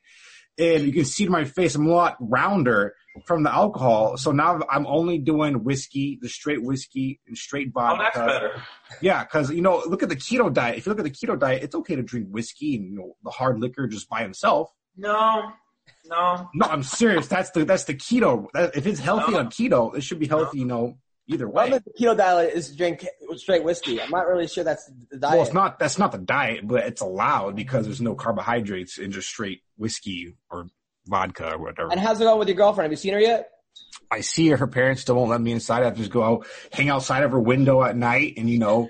And 0.57 0.83
you 0.83 0.91
can 0.91 1.05
see 1.05 1.23
to 1.23 1.31
my 1.31 1.45
face, 1.45 1.75
I'm 1.75 1.85
a 1.85 1.89
lot 1.89 2.17
rounder 2.19 2.95
from 3.25 3.43
the 3.43 3.53
alcohol. 3.53 4.17
So 4.17 4.31
now 4.31 4.59
I'm 4.69 4.85
only 4.87 5.17
doing 5.17 5.63
whiskey, 5.63 6.17
the 6.21 6.29
straight 6.29 6.63
whiskey 6.63 7.19
and 7.27 7.37
straight 7.37 7.69
oh, 7.75 7.79
vodka. 7.79 8.01
Oh, 8.21 8.25
that's 8.25 8.33
better. 8.33 8.61
Yeah, 9.01 9.23
because 9.23 9.51
you 9.51 9.61
know, 9.61 9.83
look 9.87 10.03
at 10.03 10.09
the 10.09 10.15
keto 10.15 10.53
diet. 10.53 10.77
If 10.77 10.85
you 10.85 10.91
look 10.91 10.99
at 10.99 11.05
the 11.05 11.11
keto 11.11 11.39
diet, 11.39 11.63
it's 11.63 11.75
okay 11.75 11.95
to 11.95 12.03
drink 12.03 12.27
whiskey 12.29 12.75
and 12.75 12.85
you 12.85 12.95
know 12.95 13.15
the 13.23 13.31
hard 13.31 13.59
liquor 13.59 13.87
just 13.87 14.09
by 14.09 14.21
himself. 14.21 14.71
No, 14.95 15.51
no. 16.05 16.49
No, 16.53 16.65
I'm 16.67 16.83
serious. 16.83 17.27
That's 17.27 17.51
the 17.51 17.65
that's 17.65 17.85
the 17.85 17.93
keto. 17.95 18.47
That- 18.53 18.75
If 18.75 18.87
it's 18.87 18.99
healthy 18.99 19.33
No. 19.33 19.39
on 19.39 19.47
keto, 19.47 19.95
it 19.95 20.01
should 20.01 20.19
be 20.19 20.27
healthy. 20.27 20.59
You 20.59 20.65
know, 20.65 20.97
either 21.27 21.47
Well, 21.47 21.69
way. 21.69 21.79
the 21.79 21.91
keto 21.99 22.15
diet 22.17 22.53
is 22.53 22.75
drink 22.75 23.05
straight 23.35 23.63
whiskey. 23.63 24.01
I'm 24.01 24.09
not 24.09 24.27
really 24.27 24.47
sure 24.47 24.63
that's 24.63 24.89
the 25.11 25.17
diet. 25.17 25.33
Well, 25.33 25.41
it's 25.43 25.53
not. 25.53 25.79
That's 25.79 25.97
not 25.97 26.11
the 26.11 26.17
diet, 26.17 26.67
but 26.67 26.85
it's 26.85 27.01
allowed 27.01 27.55
because 27.55 27.85
there's 27.85 28.01
no 28.01 28.15
carbohydrates 28.15 28.97
in 28.97 29.11
just 29.11 29.27
straight 29.27 29.61
whiskey 29.77 30.35
or 30.49 30.67
vodka 31.07 31.53
or 31.53 31.57
whatever. 31.57 31.91
And 31.91 31.99
how's 31.99 32.21
it 32.21 32.25
going 32.25 32.39
with 32.39 32.47
your 32.47 32.57
girlfriend? 32.57 32.85
Have 32.85 32.91
you 32.91 32.97
seen 32.97 33.13
her 33.13 33.19
yet? 33.19 33.49
I 34.09 34.21
see 34.21 34.47
her. 34.49 34.57
Her 34.57 34.67
parents 34.67 35.01
still 35.01 35.15
won't 35.15 35.29
let 35.29 35.41
me 35.41 35.51
inside. 35.51 35.81
I 35.81 35.85
have 35.85 35.95
to 35.95 35.99
just 35.99 36.11
go 36.11 36.23
out, 36.23 36.47
hang 36.71 36.89
outside 36.89 37.23
of 37.23 37.31
her 37.31 37.39
window 37.39 37.83
at 37.83 37.95
night, 37.95 38.35
and 38.37 38.49
you 38.49 38.59
know, 38.59 38.89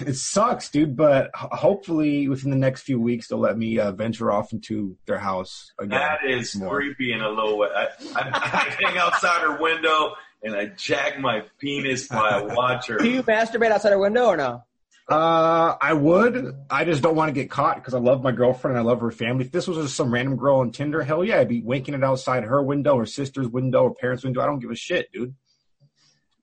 it 0.00 0.16
sucks, 0.16 0.70
dude. 0.70 0.96
But 0.96 1.30
hopefully, 1.34 2.28
within 2.28 2.50
the 2.50 2.56
next 2.56 2.82
few 2.82 3.00
weeks, 3.00 3.28
they'll 3.28 3.38
let 3.38 3.56
me 3.56 3.78
uh, 3.78 3.92
venture 3.92 4.30
off 4.30 4.52
into 4.52 4.96
their 5.06 5.18
house 5.18 5.72
again. 5.78 5.98
That 5.98 6.18
is 6.28 6.54
more. 6.56 6.76
creepy 6.76 7.12
in 7.12 7.20
a 7.20 7.30
little 7.30 7.58
way. 7.58 7.68
I, 7.74 7.84
I, 8.14 8.30
I 8.32 8.76
hang 8.80 8.98
outside 8.98 9.40
her 9.42 9.60
window 9.60 10.14
and 10.42 10.56
I 10.56 10.66
jack 10.66 11.20
my 11.20 11.44
penis 11.58 12.08
while 12.10 12.24
I 12.24 12.54
watch 12.54 12.88
her. 12.88 12.98
Do 12.98 13.08
you 13.08 13.22
masturbate 13.22 13.70
outside 13.70 13.90
her 13.90 13.98
window 13.98 14.26
or 14.26 14.36
no? 14.36 14.64
Uh, 15.12 15.76
I 15.78 15.92
would. 15.92 16.56
I 16.70 16.84
just 16.86 17.02
don't 17.02 17.14
want 17.14 17.28
to 17.28 17.34
get 17.34 17.50
caught 17.50 17.76
because 17.76 17.92
I 17.92 17.98
love 17.98 18.22
my 18.22 18.32
girlfriend 18.32 18.78
and 18.78 18.86
I 18.86 18.90
love 18.90 19.02
her 19.02 19.10
family. 19.10 19.44
If 19.44 19.52
this 19.52 19.68
was 19.68 19.76
just 19.76 19.94
some 19.94 20.12
random 20.12 20.36
girl 20.36 20.60
on 20.60 20.70
Tinder, 20.70 21.02
hell 21.02 21.22
yeah, 21.22 21.38
I'd 21.38 21.48
be 21.48 21.60
wanking 21.60 21.94
it 21.94 22.02
outside 22.02 22.44
her 22.44 22.62
window, 22.62 22.96
her 22.96 23.04
sister's 23.04 23.46
window, 23.46 23.84
her 23.88 23.94
parents' 23.94 24.24
window. 24.24 24.40
I 24.40 24.46
don't 24.46 24.58
give 24.60 24.70
a 24.70 24.74
shit, 24.74 25.12
dude. 25.12 25.34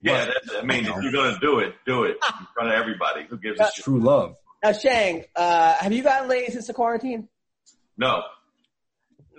Yeah, 0.03 0.25
that's, 0.25 0.55
I 0.55 0.61
mean, 0.61 0.85
if 0.85 0.95
you're 1.01 1.11
gonna 1.11 1.39
do 1.41 1.59
it, 1.59 1.73
do 1.87 2.03
it 2.03 2.17
in 2.39 2.47
front 2.53 2.69
of 2.69 2.75
everybody. 2.75 3.25
Who 3.27 3.37
gives 3.37 3.59
a 3.59 3.71
shit? 3.73 3.83
True 3.83 3.99
love. 3.99 4.35
Now, 4.63 4.73
Shang, 4.73 5.25
uh, 5.35 5.73
have 5.73 5.91
you 5.91 6.03
gotten 6.03 6.29
laid 6.29 6.51
since 6.51 6.67
the 6.67 6.73
quarantine? 6.73 7.27
No. 7.97 8.23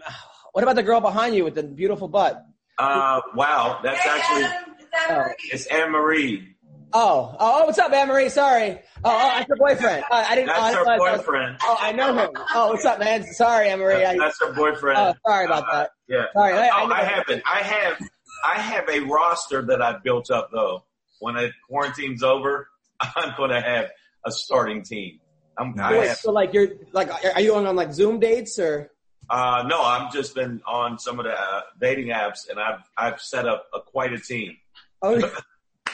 What 0.53 0.65
about 0.65 0.75
the 0.75 0.83
girl 0.83 1.01
behind 1.01 1.37
you 1.37 1.45
with 1.45 1.55
the 1.55 1.63
beautiful 1.63 2.09
butt? 2.09 2.45
Uh, 2.77 3.21
wow, 3.37 3.79
that's 3.85 4.05
actually 4.05 4.71
Oh, 5.09 5.27
it's 5.53 5.67
Anne 5.67 5.93
Marie. 5.93 6.57
Oh, 6.93 7.37
oh, 7.39 7.67
what's 7.67 7.79
up, 7.79 7.93
Anne 7.93 8.09
Marie? 8.09 8.29
Sorry. 8.29 8.79
Oh, 9.05 9.11
oh 9.11 9.31
that's 9.39 9.49
her 9.49 9.57
boyfriend. 9.57 10.05
Uh, 10.11 10.25
I 10.29 10.35
didn't. 10.35 10.51
oh, 10.51 10.53
I 10.53 10.57
That's 10.73 10.75
didn't 10.75 10.75
her 10.75 10.93
realize 10.93 10.99
that 10.99 10.99
was- 10.99 11.19
boyfriend. 11.27 11.57
Oh, 11.63 11.77
I 11.81 11.93
know 11.93 12.15
him. 12.15 12.31
Oh, 12.55 12.69
what's 12.71 12.85
up, 12.85 12.99
man? 12.99 13.25
Sorry, 13.33 13.69
Anne 13.71 13.79
Marie. 13.79 14.05
I, 14.05 14.17
That's 14.17 14.41
her 14.41 14.53
boyfriend. 14.53 14.99
oh, 14.99 15.15
sorry 15.27 15.47
about 15.47 15.65
Uh, 15.69 15.73
that. 15.73 15.91
Yeah. 16.09 16.25
Sorry, 16.35 16.53
I- 16.55 16.67
I 16.69 16.83
Oh. 16.85 16.91
I 16.91 17.03
haven't. 17.05 17.43
I 17.47 17.59
have. 17.59 17.99
I 18.45 18.59
have 18.61 18.89
a 18.89 19.01
roster 19.01 19.63
that 19.67 19.83
I 19.83 19.99
built 20.03 20.31
up 20.31 20.51
though. 20.53 20.85
When 21.19 21.35
the 21.35 21.51
quarantine's 21.69 22.23
over, 22.23 22.69
I'm 23.01 23.35
going 23.37 23.51
to 23.51 23.61
have 23.61 23.91
a 24.25 24.33
starting 24.33 24.83
team. 24.83 25.21
I'm. 25.59 25.79
I 25.79 25.99
Wait, 25.99 26.17
so 26.17 26.33
like 26.33 26.55
you're 26.55 26.69
like, 26.93 27.11
are 27.35 27.41
you 27.41 27.51
going 27.51 27.67
on 27.67 27.77
like 27.77 27.93
Zoom 27.93 28.19
dates 28.21 28.59
or? 28.59 28.91
uh, 29.29 29.65
no, 29.69 29.81
I've 29.83 30.13
just 30.13 30.35
been 30.35 30.61
on 30.67 30.99
some 30.99 31.19
of 31.21 31.25
the 31.27 31.33
uh, 31.39 31.61
dating 31.81 32.09
apps, 32.09 32.49
and 32.49 32.59
I've 32.59 32.81
I've 32.97 33.21
set 33.21 33.47
up 33.47 33.67
a, 33.75 33.81
quite 33.81 34.13
a 34.13 34.19
team 34.19 34.57
Oh, 35.03 35.19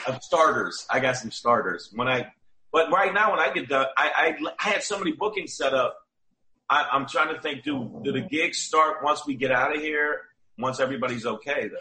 of 0.07 0.21
starters. 0.23 0.85
I 0.89 0.99
got 0.99 1.17
some 1.17 1.31
starters. 1.31 1.89
When 1.93 2.07
I, 2.07 2.31
but 2.71 2.91
right 2.91 3.13
now 3.13 3.31
when 3.31 3.39
I 3.39 3.51
get 3.53 3.69
done, 3.69 3.87
I 3.97 4.35
I, 4.39 4.53
I 4.59 4.69
had 4.69 4.83
so 4.83 4.97
many 4.97 5.11
bookings 5.11 5.55
set 5.55 5.73
up. 5.73 5.97
I, 6.69 6.87
I'm 6.91 7.07
trying 7.07 7.33
to 7.33 7.41
think. 7.41 7.63
Do 7.63 8.01
do 8.03 8.11
the 8.11 8.21
gigs 8.21 8.59
start 8.59 9.03
once 9.03 9.25
we 9.25 9.35
get 9.35 9.51
out 9.51 9.75
of 9.75 9.81
here? 9.81 10.21
Once 10.57 10.79
everybody's 10.79 11.25
okay, 11.25 11.69
though. 11.69 11.77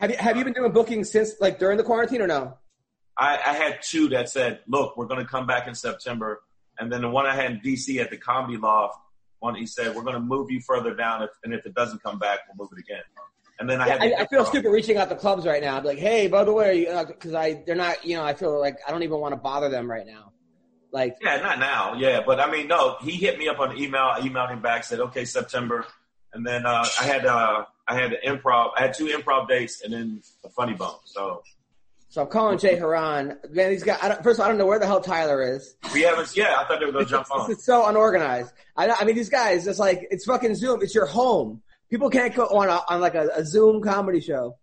have 0.00 0.10
you 0.10 0.16
have 0.16 0.36
you 0.36 0.44
been 0.44 0.52
doing 0.52 0.72
bookings 0.72 1.10
since 1.10 1.32
like 1.40 1.58
during 1.58 1.78
the 1.78 1.84
quarantine 1.84 2.20
or 2.20 2.26
no? 2.26 2.58
I, 3.18 3.38
I 3.46 3.54
had 3.54 3.78
two 3.82 4.08
that 4.10 4.28
said, 4.28 4.60
"Look, 4.66 4.96
we're 4.96 5.06
going 5.06 5.20
to 5.20 5.26
come 5.26 5.46
back 5.46 5.66
in 5.66 5.74
September," 5.74 6.42
and 6.78 6.92
then 6.92 7.00
the 7.00 7.08
one 7.08 7.26
I 7.26 7.34
had 7.34 7.50
in 7.50 7.60
DC 7.60 7.98
at 7.98 8.10
the 8.10 8.18
Comedy 8.18 8.58
Loft, 8.58 8.98
one 9.38 9.54
he 9.54 9.66
said, 9.66 9.94
"We're 9.94 10.02
going 10.02 10.14
to 10.14 10.20
move 10.20 10.50
you 10.50 10.60
further 10.60 10.94
down, 10.94 11.22
if, 11.22 11.30
and 11.44 11.54
if 11.54 11.64
it 11.64 11.74
doesn't 11.74 12.02
come 12.02 12.18
back, 12.18 12.40
we'll 12.46 12.66
move 12.66 12.76
it 12.76 12.80
again." 12.80 13.02
And 13.58 13.68
then 13.70 13.80
I 13.80 13.88
had, 13.88 14.02
I, 14.02 14.12
I 14.20 14.26
feel 14.26 14.44
stupid 14.44 14.70
reaching 14.70 14.98
out 14.98 15.08
to 15.08 15.16
clubs 15.16 15.46
right 15.46 15.62
now. 15.62 15.78
I'm 15.78 15.84
like, 15.84 15.98
hey, 15.98 16.28
by 16.28 16.44
the 16.44 16.52
way, 16.52 16.84
because 17.06 17.32
I 17.32 17.62
they're 17.66 17.74
not, 17.74 18.04
you 18.04 18.16
know, 18.16 18.24
I 18.24 18.34
feel 18.34 18.60
like 18.60 18.76
I 18.86 18.90
don't 18.90 19.02
even 19.02 19.18
want 19.18 19.32
to 19.32 19.40
bother 19.40 19.70
them 19.70 19.90
right 19.90 20.06
now. 20.06 20.32
Like, 20.92 21.16
Yeah, 21.22 21.36
not 21.38 21.58
now, 21.58 21.94
yeah, 21.94 22.22
but 22.24 22.38
I 22.38 22.50
mean, 22.50 22.68
no, 22.68 22.96
he 23.02 23.12
hit 23.12 23.38
me 23.38 23.48
up 23.48 23.58
on 23.58 23.76
email. 23.76 24.10
I 24.12 24.20
emailed 24.20 24.50
him 24.50 24.62
back, 24.62 24.84
said, 24.84 25.00
"Okay, 25.00 25.24
September," 25.24 25.84
and 26.32 26.46
then 26.46 26.64
uh, 26.64 26.86
I 27.00 27.04
had 27.04 27.26
uh, 27.26 27.64
I 27.88 27.94
had 27.94 28.12
the 28.12 28.16
improv. 28.26 28.70
I 28.76 28.82
had 28.82 28.94
two 28.94 29.06
improv 29.06 29.48
dates, 29.48 29.82
and 29.82 29.92
then 29.92 30.22
a 30.44 30.48
funny 30.50 30.74
bone. 30.74 30.94
So 31.04 31.42
so 32.08 32.22
I'm 32.22 32.28
calling 32.28 32.58
Jay 32.58 32.78
Hieron. 32.78 33.36
Man, 33.50 33.70
these 33.70 33.82
guys. 33.82 33.98
I 34.00 34.08
don't, 34.08 34.22
first 34.22 34.38
of 34.38 34.40
all, 34.40 34.46
I 34.46 34.48
don't 34.48 34.58
know 34.58 34.66
where 34.66 34.78
the 34.78 34.86
hell 34.86 35.00
Tyler 35.00 35.42
is. 35.42 35.76
we 35.92 36.02
haven't. 36.02 36.34
Yeah, 36.36 36.56
I 36.58 36.64
thought 36.64 36.80
they 36.80 36.86
were 36.86 36.92
to 36.92 37.04
jump 37.04 37.30
on. 37.30 37.50
It's 37.50 37.66
so 37.66 37.86
unorganized. 37.86 38.52
I, 38.76 38.88
I 38.90 39.04
mean, 39.04 39.16
these 39.16 39.28
guys. 39.28 39.66
It's 39.66 39.78
like 39.78 40.06
it's 40.10 40.24
fucking 40.24 40.54
Zoom. 40.54 40.82
It's 40.82 40.94
your 40.94 41.06
home. 41.06 41.62
People 41.88 42.10
can't 42.10 42.34
go 42.34 42.46
on 42.46 42.68
a, 42.68 42.80
on 42.88 43.00
like 43.00 43.14
a, 43.14 43.28
a 43.36 43.44
Zoom 43.44 43.80
comedy 43.80 44.20
show. 44.20 44.56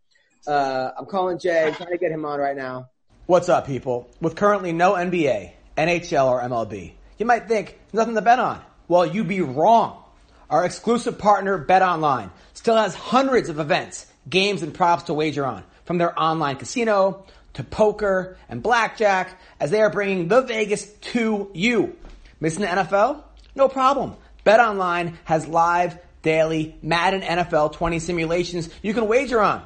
Uh, 0.45 0.91
I'm 0.97 1.05
calling 1.05 1.39
Jay. 1.39 1.67
I'm 1.67 1.73
trying 1.73 1.91
to 1.91 1.97
get 1.97 2.12
him 2.12 2.25
on 2.25 2.39
right 2.39 2.55
now. 2.55 2.89
What's 3.27 3.47
up, 3.47 3.65
people? 3.65 4.09
With 4.19 4.36
currently 4.36 4.73
no 4.73 4.93
NBA, 4.93 5.51
NHL, 5.77 6.27
or 6.29 6.41
MLB, 6.41 6.91
you 7.17 7.25
might 7.25 7.47
think 7.47 7.79
nothing 7.93 8.15
to 8.15 8.21
bet 8.21 8.39
on. 8.39 8.62
Well, 8.89 9.05
you'd 9.05 9.29
be 9.29 9.39
wrong. 9.39 10.03
Our 10.49 10.65
exclusive 10.65 11.17
partner, 11.17 11.57
Bet 11.57 11.81
Online, 11.81 12.29
still 12.53 12.75
has 12.75 12.93
hundreds 12.93 13.47
of 13.47 13.59
events, 13.59 14.05
games, 14.29 14.62
and 14.62 14.73
props 14.73 15.03
to 15.03 15.13
wager 15.13 15.45
on, 15.45 15.63
from 15.86 15.97
their 15.97 16.19
online 16.19 16.57
casino 16.57 17.25
to 17.53 17.63
poker 17.63 18.38
and 18.49 18.62
blackjack, 18.62 19.39
as 19.62 19.71
they 19.71 19.79
are 19.79 19.89
bringing 19.89 20.27
the 20.27 20.41
Vegas 20.41 20.91
to 21.13 21.49
you. 21.53 21.95
Missing 22.41 22.63
the 22.63 22.67
NFL? 22.67 23.23
No 23.55 23.69
problem. 23.69 24.15
Bet 24.43 24.59
Online 24.59 25.17
has 25.23 25.47
live, 25.47 25.97
daily 26.23 26.75
Madden 26.81 27.21
NFL 27.21 27.73
20 27.73 27.99
simulations 27.99 28.69
you 28.81 28.93
can 28.95 29.07
wager 29.07 29.39
on. 29.39 29.63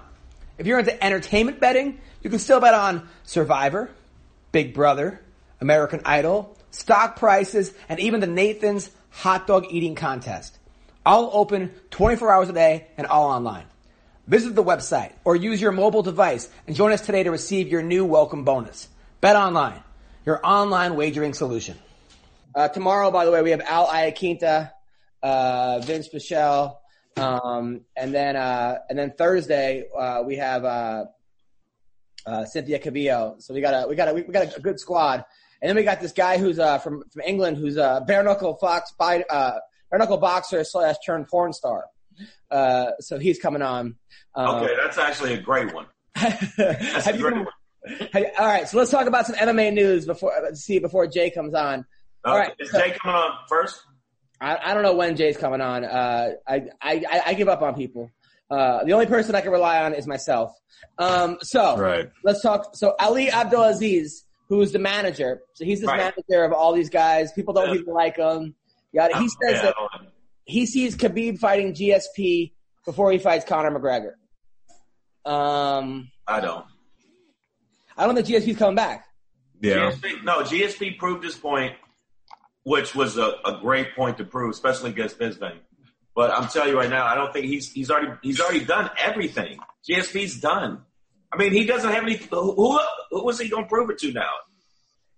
If 0.58 0.67
you're 0.67 0.80
into 0.80 1.04
entertainment 1.04 1.60
betting, 1.60 2.00
you 2.22 2.30
can 2.30 2.39
still 2.39 2.60
bet 2.60 2.74
on 2.74 3.08
Survivor, 3.24 3.89
Big 4.52 4.74
Brother, 4.74 5.22
American 5.62 6.02
Idol, 6.04 6.58
stock 6.72 7.15
prices, 7.15 7.74
and 7.88 8.00
even 8.00 8.20
the 8.20 8.28
Nathan's 8.28 8.89
hot 9.10 9.48
dog 9.48 9.67
eating 9.70 9.96
contest. 9.96 10.58
All 11.06 11.30
open 11.34 11.72
24 11.91 12.32
hours 12.32 12.50
a 12.50 12.54
day 12.54 12.88
and 12.98 13.08
all 13.08 13.30
online. 13.30 13.65
Visit 14.28 14.56
the 14.56 14.63
website 14.63 15.13
or 15.24 15.36
use 15.36 15.62
your 15.62 15.72
mobile 15.72 16.04
device 16.04 16.50
and 16.65 16.76
join 16.76 16.91
us 16.91 17.02
today 17.02 17.24
to 17.24 17.32
receive 17.32 17.70
your 17.70 17.82
new 17.82 18.04
welcome 18.04 18.43
bonus. 18.43 18.89
Bet 19.22 19.36
online, 19.36 19.82
your 20.26 20.46
online 20.46 20.96
wagering 20.96 21.34
solution. 21.34 21.78
Uh, 22.54 22.67
tomorrow, 22.67 23.10
by 23.12 23.24
the 23.24 23.32
way, 23.32 23.41
we 23.41 23.52
have 23.52 23.62
Al 23.62 23.88
Iaquinta, 23.88 24.72
uh, 25.24 25.80
Vinc 25.84 26.06
Pichel, 26.14 26.76
um, 27.18 27.82
and 27.96 28.14
then 28.14 28.36
uh, 28.36 28.78
and 28.90 28.98
then 28.98 29.12
Thursday 29.18 29.86
uh, 29.98 30.24
we 30.26 30.36
have 30.38 30.64
uh, 30.66 31.06
uh, 32.26 32.46
Cynthia 32.46 32.80
Calvillo. 32.80 33.42
So 33.42 33.54
we 33.54 33.62
got 33.62 33.86
a 33.86 33.88
we 33.88 33.96
got 33.96 34.10
a 34.10 34.14
we 34.14 34.22
got 34.24 34.56
a 34.56 34.60
good 34.60 34.80
squad, 34.80 35.24
and 35.62 35.70
then 35.70 35.76
we 35.76 35.84
got 35.84 36.00
this 36.02 36.12
guy 36.12 36.38
who's 36.38 36.60
uh, 36.60 36.78
from 36.80 37.04
from 37.12 37.22
England 37.26 37.58
who's 37.58 37.78
a 37.78 38.04
bare 38.08 38.24
knuckle 38.24 38.56
fox 38.58 38.94
uh, 39.00 39.14
bare 39.30 40.00
knuckle 40.00 40.18
boxer 40.18 40.64
slash 40.64 40.96
turned 41.06 41.28
porn 41.28 41.54
star. 41.54 41.86
Uh, 42.50 42.92
so 43.00 43.20
he's 43.20 43.40
coming 43.40 43.62
on. 43.62 43.96
Um, 44.36 44.56
Okay, 44.64 44.76
that's 44.82 44.98
actually 44.98 45.34
a 45.34 45.42
great 45.42 45.74
one. 45.74 45.86
That's 46.16 47.06
a 47.08 47.16
great 47.18 47.34
been- 47.36 47.46
one. 47.46 47.48
you- 48.16 48.30
all 48.40 48.48
right, 48.48 48.68
so 48.68 48.78
let's 48.78 48.90
talk 48.90 49.06
about 49.06 49.28
some 49.28 49.36
MMA 49.36 49.72
news 49.74 50.06
before 50.08 50.34
see 50.56 50.80
before 50.80 51.06
Jay 51.06 51.30
comes 51.30 51.54
on. 51.54 51.86
All 52.26 52.34
Okay, 52.36 52.40
right, 52.48 52.54
is 52.60 52.72
so- 52.72 52.80
Jay 52.80 52.98
coming 53.02 53.16
on 53.16 53.32
first? 53.48 53.80
I, 54.39 54.58
I 54.71 54.73
don't 54.73 54.84
know 54.84 54.95
when 54.95 55.15
Jay's 55.15 55.38
coming 55.38 55.62
on. 55.62 55.84
Uh, 55.84 56.32
I, 56.47 56.56
I, 56.82 57.04
I- 57.10 57.21
I 57.28 57.34
give 57.34 57.47
up 57.47 57.62
on 57.62 57.76
people. 57.76 58.12
Uh, 58.50 58.84
the 58.86 58.93
only 58.93 59.06
person 59.08 59.36
I 59.36 59.41
can 59.41 59.52
rely 59.52 59.84
on 59.84 59.93
is 59.93 60.08
myself. 60.08 60.54
Um, 60.97 61.38
so 61.41 61.78
Right. 61.78 62.10
let's 62.23 62.41
talk. 62.41 62.76
So 62.76 62.95
Ali 63.00 63.30
Abdelaziz, 63.30 64.23
who's 64.47 64.71
the 64.71 64.80
manager, 64.80 65.41
so 65.54 65.65
he's 65.65 65.82
the 65.82 65.88
Right. 65.88 65.97
manager 65.97 66.45
of 66.45 66.54
all 66.54 66.71
these 66.73 66.89
guys. 66.89 67.32
People 67.34 67.54
don't 67.54 67.69
Yeah. 67.69 67.82
even 67.82 67.93
like 67.93 68.15
him. 68.17 68.56
Got 68.95 69.15
He 69.17 69.28
says 69.28 69.38
Yeah, 69.52 69.62
that 69.63 69.76
he 70.45 70.65
sees 70.65 70.95
Khabib 70.95 71.39
fighting 71.39 71.73
GSP 71.73 72.54
before 72.86 73.12
he 73.12 73.17
fights 73.17 73.43
Conor 73.43 73.71
McGregor. 73.78 74.13
Um, 75.30 76.10
I 76.26 76.39
don't. 76.39 76.65
I 77.97 78.06
don't 78.06 78.15
think 78.15 78.28
GSP's 78.28 78.58
coming 78.58 78.76
back. 78.76 79.06
Yeah. 79.62 79.91
GSP, 79.91 80.23
no, 80.23 80.41
GSP 80.43 80.97
proved 80.97 81.23
his 81.26 81.36
point, 81.36 81.73
which 82.68 82.94
was 82.94 83.18
a, 83.18 83.36
a 83.46 83.60
great 83.62 83.96
point 83.96 84.18
to 84.18 84.26
prove, 84.26 84.50
especially 84.50 84.90
against 84.90 85.18
Bisping. 85.18 85.56
But 86.14 86.32
I'm 86.32 86.50
telling 86.50 86.72
you 86.72 86.78
right 86.78 86.90
now, 86.90 87.06
I 87.06 87.16
don't 87.16 87.32
think 87.32 87.46
he's 87.46 87.72
he's 87.72 87.90
already 87.90 88.12
he's 88.22 88.42
already 88.42 88.66
done 88.66 88.90
everything. 89.00 89.60
GSP's 89.90 90.42
done. 90.42 90.82
I 91.32 91.38
mean, 91.38 91.54
he 91.54 91.64
doesn't 91.64 91.90
have 91.90 92.04
any. 92.04 92.18
Who, 92.18 92.52
who, 93.10 93.24
was 93.24 93.40
he 93.40 93.48
going 93.48 93.64
to 93.64 93.70
prove 93.70 93.90
it 93.90 94.00
to 94.00 94.12
now? 94.12 94.32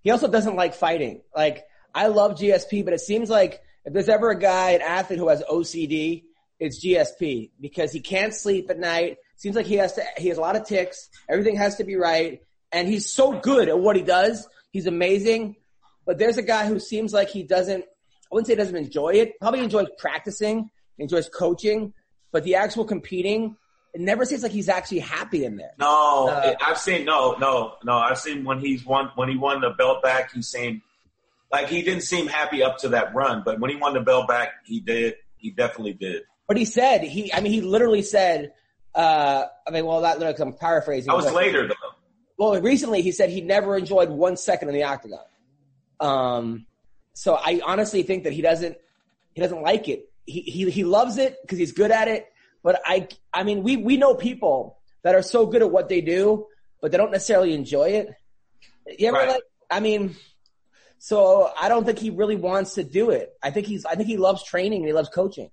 He 0.01 0.11
also 0.11 0.27
doesn't 0.27 0.57
like 0.57 0.75
fighting. 0.75 1.21
Like 1.35 1.63
I 1.95 2.07
love 2.07 2.33
GSP, 2.33 2.85
but 2.85 2.93
it 2.93 2.99
seems 2.99 3.31
like 3.31 3.63
if 3.83 3.93
there's 3.93 4.09
ever 4.09 4.29
a 4.29 4.37
guy, 4.37 4.71
an 4.71 4.81
athlete 4.81 5.17
who 5.17 5.29
has 5.29 5.41
OCD, 5.41 6.25
it's 6.59 6.85
GSP 6.85 7.49
because 7.59 7.91
he 7.91 7.99
can't 7.99 8.33
sleep 8.33 8.69
at 8.69 8.77
night. 8.77 9.17
Seems 9.37 9.55
like 9.55 9.65
he 9.65 9.75
has 9.75 9.93
to. 9.93 10.03
He 10.17 10.27
has 10.27 10.37
a 10.37 10.41
lot 10.41 10.55
of 10.55 10.67
ticks. 10.67 11.09
Everything 11.27 11.55
has 11.55 11.77
to 11.77 11.83
be 11.83 11.95
right, 11.95 12.43
and 12.71 12.87
he's 12.87 13.09
so 13.09 13.39
good 13.39 13.69
at 13.69 13.79
what 13.79 13.95
he 13.95 14.03
does. 14.03 14.47
He's 14.69 14.85
amazing. 14.85 15.55
But 16.09 16.17
there's 16.17 16.39
a 16.39 16.41
guy 16.41 16.65
who 16.65 16.79
seems 16.79 17.13
like 17.13 17.29
he 17.29 17.43
doesn't. 17.43 17.83
I 17.83 18.27
wouldn't 18.31 18.47
say 18.47 18.55
doesn't 18.55 18.75
enjoy 18.75 19.09
it. 19.09 19.39
Probably 19.39 19.59
enjoys 19.59 19.85
practicing, 19.99 20.71
enjoys 20.97 21.29
coaching, 21.29 21.93
but 22.31 22.43
the 22.43 22.55
actual 22.55 22.83
competing, 22.83 23.55
it 23.93 24.01
never 24.01 24.25
seems 24.25 24.41
like 24.41 24.51
he's 24.51 24.69
actually 24.69 24.99
happy 25.01 25.45
in 25.45 25.57
there. 25.57 25.73
No, 25.77 26.29
Uh, 26.29 26.55
I've 26.65 26.79
seen 26.79 27.05
no, 27.05 27.33
no, 27.33 27.75
no. 27.83 27.93
I've 27.93 28.17
seen 28.17 28.43
when 28.43 28.57
he's 28.57 28.83
won 28.83 29.11
when 29.17 29.29
he 29.29 29.37
won 29.37 29.61
the 29.61 29.69
belt 29.69 30.01
back. 30.01 30.33
He 30.33 30.41
seemed 30.41 30.81
like 31.51 31.67
he 31.67 31.83
didn't 31.83 32.01
seem 32.01 32.25
happy 32.25 32.63
up 32.63 32.79
to 32.79 32.89
that 32.89 33.13
run, 33.13 33.43
but 33.45 33.59
when 33.59 33.69
he 33.69 33.75
won 33.75 33.93
the 33.93 34.01
belt 34.01 34.27
back, 34.27 34.65
he 34.65 34.79
did. 34.79 35.13
He 35.37 35.51
definitely 35.51 35.93
did. 35.93 36.23
But 36.47 36.57
he 36.57 36.65
said 36.65 37.03
he. 37.03 37.31
I 37.31 37.39
mean, 37.39 37.51
he 37.51 37.61
literally 37.61 38.01
said. 38.01 38.53
Uh, 38.95 39.45
I 39.67 39.69
mean, 39.69 39.85
well, 39.85 40.01
that 40.01 40.17
look, 40.17 40.39
I'm 40.39 40.53
paraphrasing. 40.53 41.09
That 41.09 41.15
was 41.17 41.25
but- 41.25 41.35
later 41.35 41.67
though. 41.67 41.75
Well, 42.39 42.59
recently 42.61 43.03
he 43.03 43.11
said 43.11 43.29
he 43.29 43.41
never 43.41 43.77
enjoyed 43.77 44.09
one 44.09 44.37
second 44.37 44.69
in 44.69 44.73
the 44.73 44.85
octagon. 44.85 45.19
Um, 45.99 46.65
so 47.13 47.35
I 47.35 47.61
honestly 47.65 48.03
think 48.03 48.23
that 48.23 48.33
he 48.33 48.41
doesn't 48.41 48.77
he 49.33 49.41
doesn't 49.41 49.61
like 49.61 49.87
it. 49.87 50.09
He 50.25 50.41
he 50.41 50.69
he 50.69 50.83
loves 50.83 51.17
it 51.17 51.37
because 51.41 51.57
he's 51.57 51.71
good 51.71 51.91
at 51.91 52.07
it. 52.07 52.27
But 52.63 52.81
I 52.85 53.07
I 53.33 53.43
mean 53.43 53.63
we 53.63 53.77
we 53.77 53.97
know 53.97 54.15
people 54.15 54.77
that 55.03 55.15
are 55.15 55.21
so 55.21 55.45
good 55.45 55.61
at 55.61 55.71
what 55.71 55.89
they 55.89 56.01
do, 56.01 56.45
but 56.81 56.91
they 56.91 56.97
don't 56.97 57.11
necessarily 57.11 57.53
enjoy 57.53 57.89
it. 57.89 58.09
You 58.97 59.07
ever 59.09 59.17
Right. 59.17 59.29
like? 59.29 59.43
I 59.71 59.79
mean, 59.81 60.15
so 60.97 61.51
I 61.59 61.69
don't 61.69 61.85
think 61.85 61.99
he 61.99 62.09
really 62.09 62.35
wants 62.35 62.73
to 62.75 62.83
do 62.83 63.09
it. 63.11 63.33
I 63.43 63.51
think 63.51 63.67
he's 63.67 63.85
I 63.85 63.95
think 63.95 64.07
he 64.07 64.17
loves 64.17 64.43
training 64.43 64.79
and 64.79 64.87
he 64.87 64.93
loves 64.93 65.09
coaching, 65.09 65.51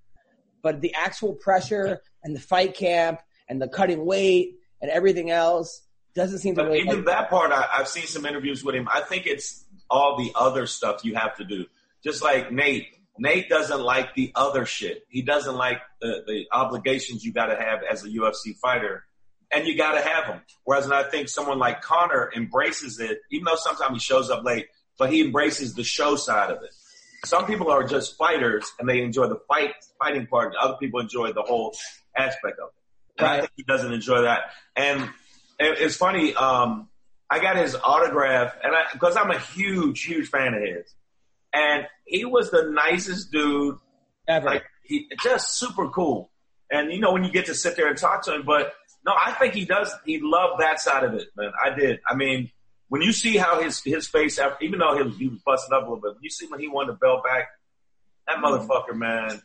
but 0.62 0.80
the 0.80 0.94
actual 0.94 1.34
pressure 1.34 2.00
and 2.22 2.34
the 2.34 2.40
fight 2.40 2.74
camp 2.74 3.20
and 3.48 3.60
the 3.60 3.68
cutting 3.68 4.04
weight 4.06 4.56
and 4.80 4.90
everything 4.90 5.30
else 5.30 5.82
doesn't 6.14 6.38
seem 6.38 6.54
to 6.54 6.62
But 6.62 6.68
really. 6.70 6.80
even 6.80 6.96
like- 6.96 7.04
that 7.06 7.28
part, 7.30 7.52
I, 7.52 7.68
I've 7.74 7.88
seen 7.88 8.06
some 8.06 8.24
interviews 8.24 8.64
with 8.64 8.74
him. 8.74 8.88
I 8.92 9.02
think 9.02 9.26
it's 9.26 9.65
all 9.90 10.16
the 10.16 10.32
other 10.34 10.66
stuff 10.66 11.04
you 11.04 11.14
have 11.14 11.36
to 11.36 11.44
do. 11.44 11.66
Just 12.02 12.22
like 12.22 12.52
Nate. 12.52 12.88
Nate 13.18 13.48
doesn't 13.48 13.80
like 13.80 14.14
the 14.14 14.30
other 14.34 14.66
shit. 14.66 15.06
He 15.08 15.22
doesn't 15.22 15.56
like 15.56 15.80
the, 16.00 16.22
the 16.26 16.44
obligations 16.52 17.24
you 17.24 17.32
got 17.32 17.46
to 17.46 17.56
have 17.56 17.80
as 17.90 18.04
a 18.04 18.08
UFC 18.08 18.54
fighter, 18.56 19.06
and 19.50 19.66
you 19.66 19.76
got 19.76 19.92
to 19.92 20.06
have 20.06 20.26
them. 20.26 20.42
Whereas 20.64 20.90
I 20.90 21.04
think 21.04 21.30
someone 21.30 21.58
like 21.58 21.80
Conor 21.80 22.30
embraces 22.36 23.00
it, 23.00 23.20
even 23.30 23.46
though 23.46 23.56
sometimes 23.56 23.94
he 23.94 24.00
shows 24.00 24.30
up 24.30 24.44
late, 24.44 24.66
but 24.98 25.10
he 25.10 25.22
embraces 25.22 25.74
the 25.74 25.84
show 25.84 26.16
side 26.16 26.50
of 26.50 26.62
it. 26.62 26.70
Some 27.24 27.46
people 27.46 27.70
are 27.70 27.82
just 27.84 28.16
fighters 28.16 28.70
and 28.78 28.88
they 28.88 29.02
enjoy 29.02 29.28
the 29.28 29.40
fight 29.48 29.72
fighting 29.98 30.26
part. 30.26 30.54
Other 30.60 30.76
people 30.76 31.00
enjoy 31.00 31.32
the 31.32 31.42
whole 31.42 31.74
aspect 32.16 32.58
of 32.60 32.68
it. 32.68 33.18
And 33.18 33.26
I 33.26 33.40
think 33.40 33.52
he 33.56 33.62
doesn't 33.62 33.92
enjoy 33.92 34.22
that. 34.22 34.50
And 34.76 35.02
it, 35.58 35.78
it's 35.80 35.96
funny. 35.96 36.34
Um, 36.34 36.88
I 37.30 37.40
got 37.40 37.56
his 37.56 37.74
autograph, 37.74 38.54
and 38.62 38.74
I 38.74 38.84
because 38.92 39.16
I'm 39.16 39.30
a 39.30 39.38
huge, 39.38 40.02
huge 40.04 40.28
fan 40.28 40.54
of 40.54 40.62
his, 40.62 40.94
and 41.52 41.86
he 42.04 42.24
was 42.24 42.50
the 42.50 42.70
nicest 42.70 43.32
dude. 43.32 43.76
ever. 44.28 44.46
Like 44.46 44.64
he 44.82 45.08
just 45.22 45.56
super 45.56 45.88
cool. 45.90 46.30
And 46.70 46.92
you 46.92 47.00
know 47.00 47.12
when 47.12 47.24
you 47.24 47.30
get 47.30 47.46
to 47.46 47.54
sit 47.54 47.76
there 47.76 47.88
and 47.88 47.96
talk 47.96 48.24
to 48.24 48.34
him, 48.34 48.44
but 48.44 48.74
no, 49.04 49.12
I 49.20 49.32
think 49.32 49.54
he 49.54 49.64
does. 49.64 49.92
He 50.04 50.20
loved 50.20 50.60
that 50.60 50.80
side 50.80 51.04
of 51.04 51.14
it, 51.14 51.28
man. 51.36 51.52
I 51.64 51.70
did. 51.70 52.00
I 52.08 52.14
mean, 52.14 52.50
when 52.88 53.02
you 53.02 53.12
see 53.12 53.36
how 53.36 53.62
his 53.62 53.82
his 53.82 54.06
face, 54.06 54.38
after, 54.38 54.64
even 54.64 54.78
though 54.78 54.96
he 54.96 55.02
was, 55.02 55.16
he 55.16 55.28
was 55.28 55.38
busting 55.44 55.72
up 55.74 55.82
a 55.82 55.84
little 55.84 56.00
bit, 56.00 56.14
when 56.14 56.22
you 56.22 56.30
see 56.30 56.46
when 56.46 56.60
he 56.60 56.68
won 56.68 56.86
the 56.86 56.92
belt 56.92 57.24
back, 57.24 57.48
that 58.26 58.36
mm-hmm. 58.36 58.44
motherfucker, 58.44 58.96
man, 58.96 59.42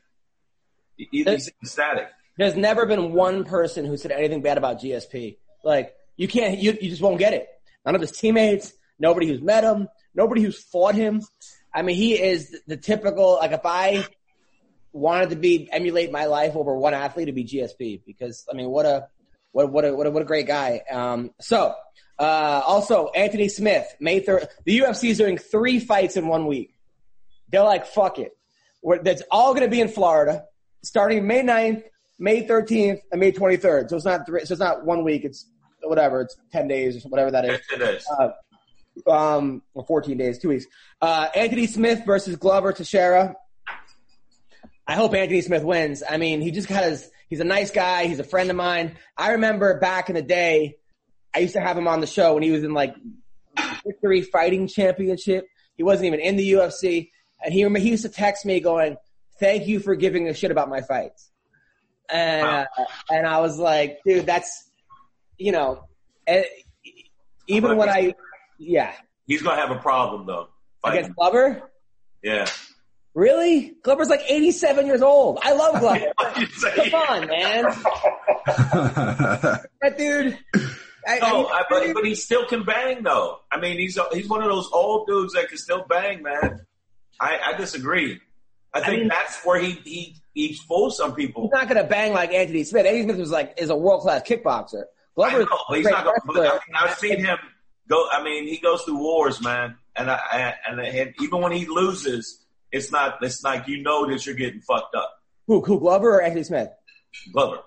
he, 0.97 1.07
he's 1.11 1.47
ecstatic. 1.47 2.09
There's 2.37 2.55
never 2.55 2.85
been 2.85 3.13
one 3.13 3.43
person 3.43 3.85
who 3.85 3.97
said 3.97 4.11
anything 4.11 4.41
bad 4.41 4.57
about 4.57 4.81
GSP. 4.81 5.37
Like 5.63 5.95
you 6.15 6.27
can't, 6.27 6.57
you, 6.57 6.77
you 6.81 6.89
just 6.89 7.01
won't 7.01 7.19
get 7.19 7.33
it. 7.33 7.47
None 7.85 7.95
of 7.95 8.01
his 8.01 8.11
teammates, 8.11 8.73
nobody 8.99 9.27
who's 9.27 9.41
met 9.41 9.63
him, 9.63 9.87
nobody 10.13 10.41
who's 10.41 10.61
fought 10.61 10.95
him. 10.95 11.21
I 11.73 11.81
mean, 11.81 11.95
he 11.95 12.21
is 12.21 12.55
the 12.67 12.77
typical. 12.77 13.37
Like 13.41 13.51
if 13.51 13.65
I 13.65 14.05
wanted 14.93 15.29
to 15.29 15.35
be 15.35 15.69
emulate 15.71 16.11
my 16.11 16.25
life 16.25 16.55
over 16.55 16.75
one 16.75 16.93
athlete, 16.93 17.27
to 17.27 17.33
be 17.33 17.45
GSP 17.45 18.01
because 18.05 18.45
I 18.51 18.55
mean, 18.55 18.69
what 18.69 18.85
a 18.85 19.07
what 19.51 19.71
what 19.71 19.85
a 19.85 19.95
what 19.95 20.07
a, 20.07 20.11
what 20.11 20.21
a 20.21 20.25
great 20.25 20.47
guy. 20.47 20.81
Um, 20.91 21.31
so 21.39 21.75
uh, 22.19 22.61
also 22.65 23.09
Anthony 23.09 23.49
Smith, 23.49 23.87
May 23.99 24.19
third. 24.19 24.47
The 24.65 24.79
UFC 24.79 25.09
is 25.09 25.17
doing 25.17 25.37
three 25.37 25.79
fights 25.79 26.17
in 26.17 26.27
one 26.27 26.45
week. 26.45 26.75
They're 27.49 27.63
like, 27.63 27.85
fuck 27.85 28.19
it. 28.19 28.31
We're, 28.81 29.03
that's 29.03 29.23
all 29.29 29.53
going 29.53 29.65
to 29.65 29.71
be 29.71 29.81
in 29.81 29.89
Florida, 29.89 30.45
starting 30.83 31.27
May 31.27 31.41
9th, 31.41 31.83
May 32.17 32.47
13th, 32.47 32.99
and 33.11 33.19
May 33.19 33.31
23rd. 33.31 33.89
So 33.89 33.95
it's 33.95 34.05
not 34.05 34.25
three, 34.25 34.45
so 34.45 34.53
it's 34.53 34.59
not 34.59 34.85
one 34.85 35.03
week. 35.03 35.25
It's 35.25 35.45
whatever. 35.83 36.21
It's 36.21 36.35
10 36.51 36.67
days 36.67 37.05
or 37.05 37.09
whatever 37.09 37.31
that 37.31 37.45
is. 37.45 37.59
It 37.73 37.81
is. 37.81 38.07
Um, 39.07 39.61
or 39.73 39.85
14 39.85 40.17
days, 40.17 40.37
two 40.39 40.49
weeks. 40.49 40.65
Uh, 41.01 41.27
Anthony 41.35 41.67
Smith 41.67 42.03
versus 42.05 42.35
Glover 42.35 42.73
Teixeira. 42.73 43.35
I 44.87 44.95
hope 44.95 45.13
Anthony 45.13 45.41
Smith 45.41 45.63
wins. 45.63 46.03
I 46.07 46.17
mean, 46.17 46.41
he 46.41 46.51
just 46.51 46.67
got 46.67 46.83
his, 46.83 47.09
he's 47.29 47.39
a 47.39 47.43
nice 47.45 47.71
guy. 47.71 48.05
He's 48.07 48.19
a 48.19 48.23
friend 48.23 48.49
of 48.49 48.55
mine. 48.55 48.97
I 49.15 49.31
remember 49.31 49.79
back 49.79 50.09
in 50.09 50.15
the 50.15 50.21
day, 50.21 50.75
I 51.33 51.39
used 51.39 51.53
to 51.53 51.61
have 51.61 51.77
him 51.77 51.87
on 51.87 52.01
the 52.01 52.07
show 52.07 52.33
when 52.33 52.43
he 52.43 52.51
was 52.51 52.63
in 52.63 52.73
like 52.73 52.95
Victory 53.85 54.21
Fighting 54.21 54.67
Championship. 54.67 55.47
He 55.77 55.83
wasn't 55.83 56.07
even 56.07 56.19
in 56.19 56.35
the 56.35 56.51
UFC. 56.53 57.11
And 57.43 57.53
he, 57.53 57.63
he 57.81 57.89
used 57.89 58.03
to 58.03 58.09
text 58.09 58.45
me 58.45 58.59
going, 58.59 58.97
thank 59.39 59.67
you 59.67 59.79
for 59.79 59.95
giving 59.95 60.27
a 60.27 60.33
shit 60.33 60.51
about 60.51 60.67
my 60.69 60.81
fights. 60.81 61.29
And, 62.09 62.41
Wow. 62.45 62.65
uh, 62.77 62.83
and 63.09 63.25
I 63.25 63.39
was 63.39 63.57
like, 63.57 63.99
dude, 64.05 64.25
that's, 64.25 64.69
you 65.41 65.51
know, 65.51 65.85
eh, 66.27 66.43
even 67.47 67.75
when 67.77 67.89
I, 67.89 68.13
yeah, 68.59 68.93
He's 69.25 69.41
gonna 69.41 69.59
have 69.59 69.71
a 69.71 69.79
problem 69.79 70.25
though. 70.27 70.49
Fighting. 70.81 70.99
against 70.99 71.15
Glover. 71.15 71.71
Yeah. 72.23 72.47
Really? 73.13 73.73
Glover's 73.83 74.07
like 74.09 74.21
87 74.27 74.85
years 74.87 75.01
old. 75.01 75.39
I 75.43 75.53
love 75.53 75.79
Glover. 75.79 76.11
Come 76.75 76.93
on, 76.93 77.27
man. 77.27 77.65
That 79.81 79.97
dude. 79.97 80.37
I, 81.07 81.19
No, 81.19 81.45
I- 81.47 81.59
I, 81.59 81.63
but, 81.69 81.93
but 81.93 82.05
he 82.05 82.15
still 82.15 82.45
can 82.47 82.63
bang 82.63 83.03
though. 83.03 83.39
I 83.51 83.59
mean, 83.59 83.77
he's 83.79 83.97
he's 84.13 84.29
one 84.29 84.43
of 84.43 84.49
those 84.49 84.69
old 84.71 85.07
dudes 85.07 85.33
that 85.33 85.49
can 85.49 85.57
still 85.57 85.83
bang, 85.89 86.21
man. 86.21 86.65
I, 87.19 87.39
I 87.47 87.57
disagree. 87.57 88.19
I 88.73 88.81
think 88.81 88.99
mean- 89.01 89.07
that's 89.09 89.43
where 89.43 89.59
he 89.59 89.71
he 89.83 90.15
he 90.33 90.53
fools 90.67 90.97
some 90.97 91.15
people. 91.15 91.43
he's 91.43 91.51
not 91.51 91.67
gonna 91.67 91.83
bang 91.83 92.13
like 92.13 92.31
Anthony 92.33 92.63
Smith. 92.63 92.85
Anthony 92.85 93.03
Smith 93.03 93.17
was 93.17 93.31
like 93.31 93.55
is 93.57 93.69
a 93.69 93.75
world 93.75 94.01
class 94.01 94.21
kickboxer. 94.21 94.83
Glover 95.15 95.39
know, 95.39 95.47
but 95.67 95.77
he's 95.77 95.87
not. 95.87 96.05
Gonna, 96.05 96.19
but, 96.25 96.37
I 96.37 96.53
mean, 96.53 96.75
I've 96.75 96.97
seen 96.97 97.19
him 97.19 97.37
go. 97.87 98.07
I 98.11 98.23
mean, 98.23 98.47
he 98.47 98.57
goes 98.57 98.83
through 98.83 98.97
wars, 98.97 99.41
man, 99.41 99.75
and 99.95 100.09
I, 100.09 100.19
I 100.31 100.53
and, 100.67 100.79
and 100.79 101.13
even 101.21 101.41
when 101.41 101.51
he 101.51 101.65
loses, 101.65 102.43
it's 102.71 102.91
not. 102.91 103.17
It's 103.21 103.43
like 103.43 103.67
you 103.67 103.81
know 103.81 104.09
that 104.09 104.25
you're 104.25 104.35
getting 104.35 104.61
fucked 104.61 104.95
up. 104.95 105.21
Who, 105.47 105.61
who, 105.61 105.79
Glover 105.79 106.17
or 106.17 106.21
Anthony 106.21 106.43
Smith? 106.43 106.69
Glover 107.33 107.57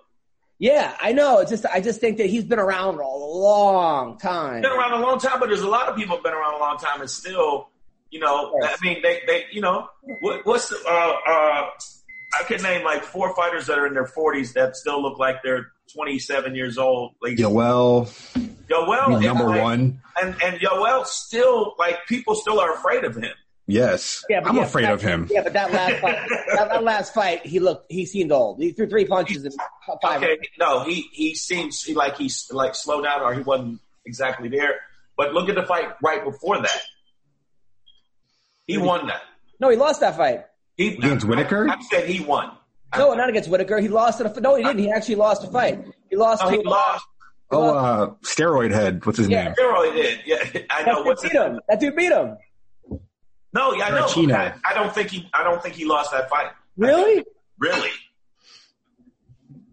Yeah, 0.58 0.96
I 1.00 1.12
know. 1.12 1.40
It's 1.40 1.50
just 1.50 1.66
I 1.66 1.80
just 1.80 2.00
think 2.00 2.16
that 2.16 2.28
he's 2.28 2.44
been 2.44 2.58
around 2.58 2.98
a 2.98 3.06
long 3.06 4.18
time. 4.18 4.62
been 4.62 4.72
around 4.72 4.92
a 4.92 5.04
long 5.04 5.18
time, 5.18 5.38
but 5.38 5.48
there's 5.48 5.60
a 5.60 5.68
lot 5.68 5.88
of 5.88 5.96
people 5.96 6.18
been 6.22 6.32
around 6.32 6.54
a 6.54 6.58
long 6.58 6.78
time 6.78 7.02
and 7.02 7.10
still, 7.10 7.68
you 8.10 8.20
know. 8.20 8.58
I 8.62 8.74
mean, 8.82 9.02
they 9.02 9.20
they 9.26 9.44
you 9.52 9.60
know 9.60 9.88
what, 10.20 10.46
what's 10.46 10.68
the, 10.68 10.76
uh 10.88 11.30
uh. 11.30 11.70
I 12.36 12.42
can 12.48 12.60
name 12.62 12.84
like 12.84 13.04
four 13.04 13.32
fighters 13.36 13.68
that 13.68 13.78
are 13.78 13.86
in 13.86 13.94
their 13.94 14.06
40s 14.06 14.54
that 14.54 14.74
still 14.74 15.00
look 15.00 15.20
like 15.20 15.36
they're 15.44 15.70
27 15.92 16.54
years 16.54 16.78
old. 16.78 17.12
Like 17.20 17.36
Yoel, 17.36 18.06
Yoel, 18.68 19.22
number 19.22 19.44
like- 19.44 19.62
one. 19.62 20.00
and 20.20 20.34
and 20.42 20.60
Yoel 20.60 21.04
still 21.06 21.74
like 21.78 22.06
people 22.06 22.34
still 22.34 22.60
are 22.60 22.74
afraid 22.74 23.04
of 23.04 23.16
him. 23.16 23.32
Yes, 23.66 24.22
Yeah, 24.28 24.40
but 24.40 24.50
I'm 24.50 24.56
yeah, 24.56 24.62
afraid 24.64 24.84
that- 24.84 24.92
of 24.92 25.00
him. 25.02 25.26
Yeah, 25.30 25.42
but 25.42 25.54
that 25.54 25.72
last 25.72 26.00
fight, 26.02 26.18
that, 26.54 26.68
that 26.68 26.84
last 26.84 27.14
fight, 27.14 27.46
he 27.46 27.60
looked, 27.60 27.90
he 27.90 28.04
seemed 28.04 28.30
old. 28.30 28.60
He 28.60 28.72
threw 28.72 28.86
three 28.90 29.06
punches 29.06 29.42
and 29.44 29.54
five. 30.02 30.22
Okay, 30.22 30.36
no, 30.58 30.84
he 30.84 31.06
he 31.12 31.34
seems 31.34 31.82
he, 31.82 31.94
like 31.94 32.16
he's 32.18 32.46
like 32.52 32.74
slowed 32.74 33.04
down 33.04 33.22
or 33.22 33.32
he 33.32 33.40
wasn't 33.40 33.80
exactly 34.04 34.48
there. 34.50 34.80
But 35.16 35.32
look 35.32 35.48
at 35.48 35.54
the 35.54 35.62
fight 35.64 35.88
right 36.02 36.22
before 36.22 36.60
that. 36.60 36.80
He 38.66 38.76
won 38.78 39.06
that. 39.06 39.22
No, 39.60 39.68
he 39.70 39.76
lost 39.76 40.00
that 40.00 40.16
fight. 40.16 40.44
He 40.76 40.94
Against 40.96 41.26
Whitaker? 41.26 41.68
I, 41.68 41.74
I 41.74 41.80
said 41.82 42.08
he 42.08 42.20
won. 42.20 42.50
No, 42.98 43.14
not 43.14 43.28
against 43.28 43.48
Whitaker. 43.48 43.78
He 43.78 43.88
lost 43.88 44.20
it. 44.20 44.40
No, 44.40 44.56
he 44.56 44.62
didn't. 44.62 44.78
He 44.78 44.90
actually 44.90 45.16
lost 45.16 45.44
a 45.44 45.46
fight. 45.48 45.84
He 46.10 46.16
lost. 46.16 46.42
No, 46.42 46.50
to, 46.50 46.56
he 46.56 46.62
lost. 46.62 47.04
Oh, 47.50 47.74
uh, 47.76 48.10
steroid 48.22 48.72
head. 48.72 49.04
What's 49.06 49.18
his 49.18 49.28
Yeah. 49.28 49.44
name? 49.44 49.54
Steroid 49.54 49.94
he 49.94 50.02
did. 50.02 50.20
Yeah, 50.26 50.62
I 50.70 50.82
know. 50.84 50.96
dude 50.96 51.06
What's 51.06 51.22
beat 51.22 51.32
his, 51.32 51.40
him. 51.40 51.60
That 51.68 51.80
dude 51.80 51.96
beat 51.96 52.10
him. 52.12 52.36
no, 53.52 53.72
yeah, 53.74 53.84
I 53.86 53.90
know. 53.90 54.06
Chino. 54.08 54.34
I, 54.34 54.54
I 54.68 54.74
don't 54.74 54.92
think 54.94 55.10
he. 55.10 55.28
I 55.32 55.42
don't 55.44 55.62
think 55.62 55.74
he 55.74 55.84
lost 55.84 56.10
that 56.12 56.28
fight. 56.28 56.50
Really? 56.76 57.24
Really? 57.58 57.90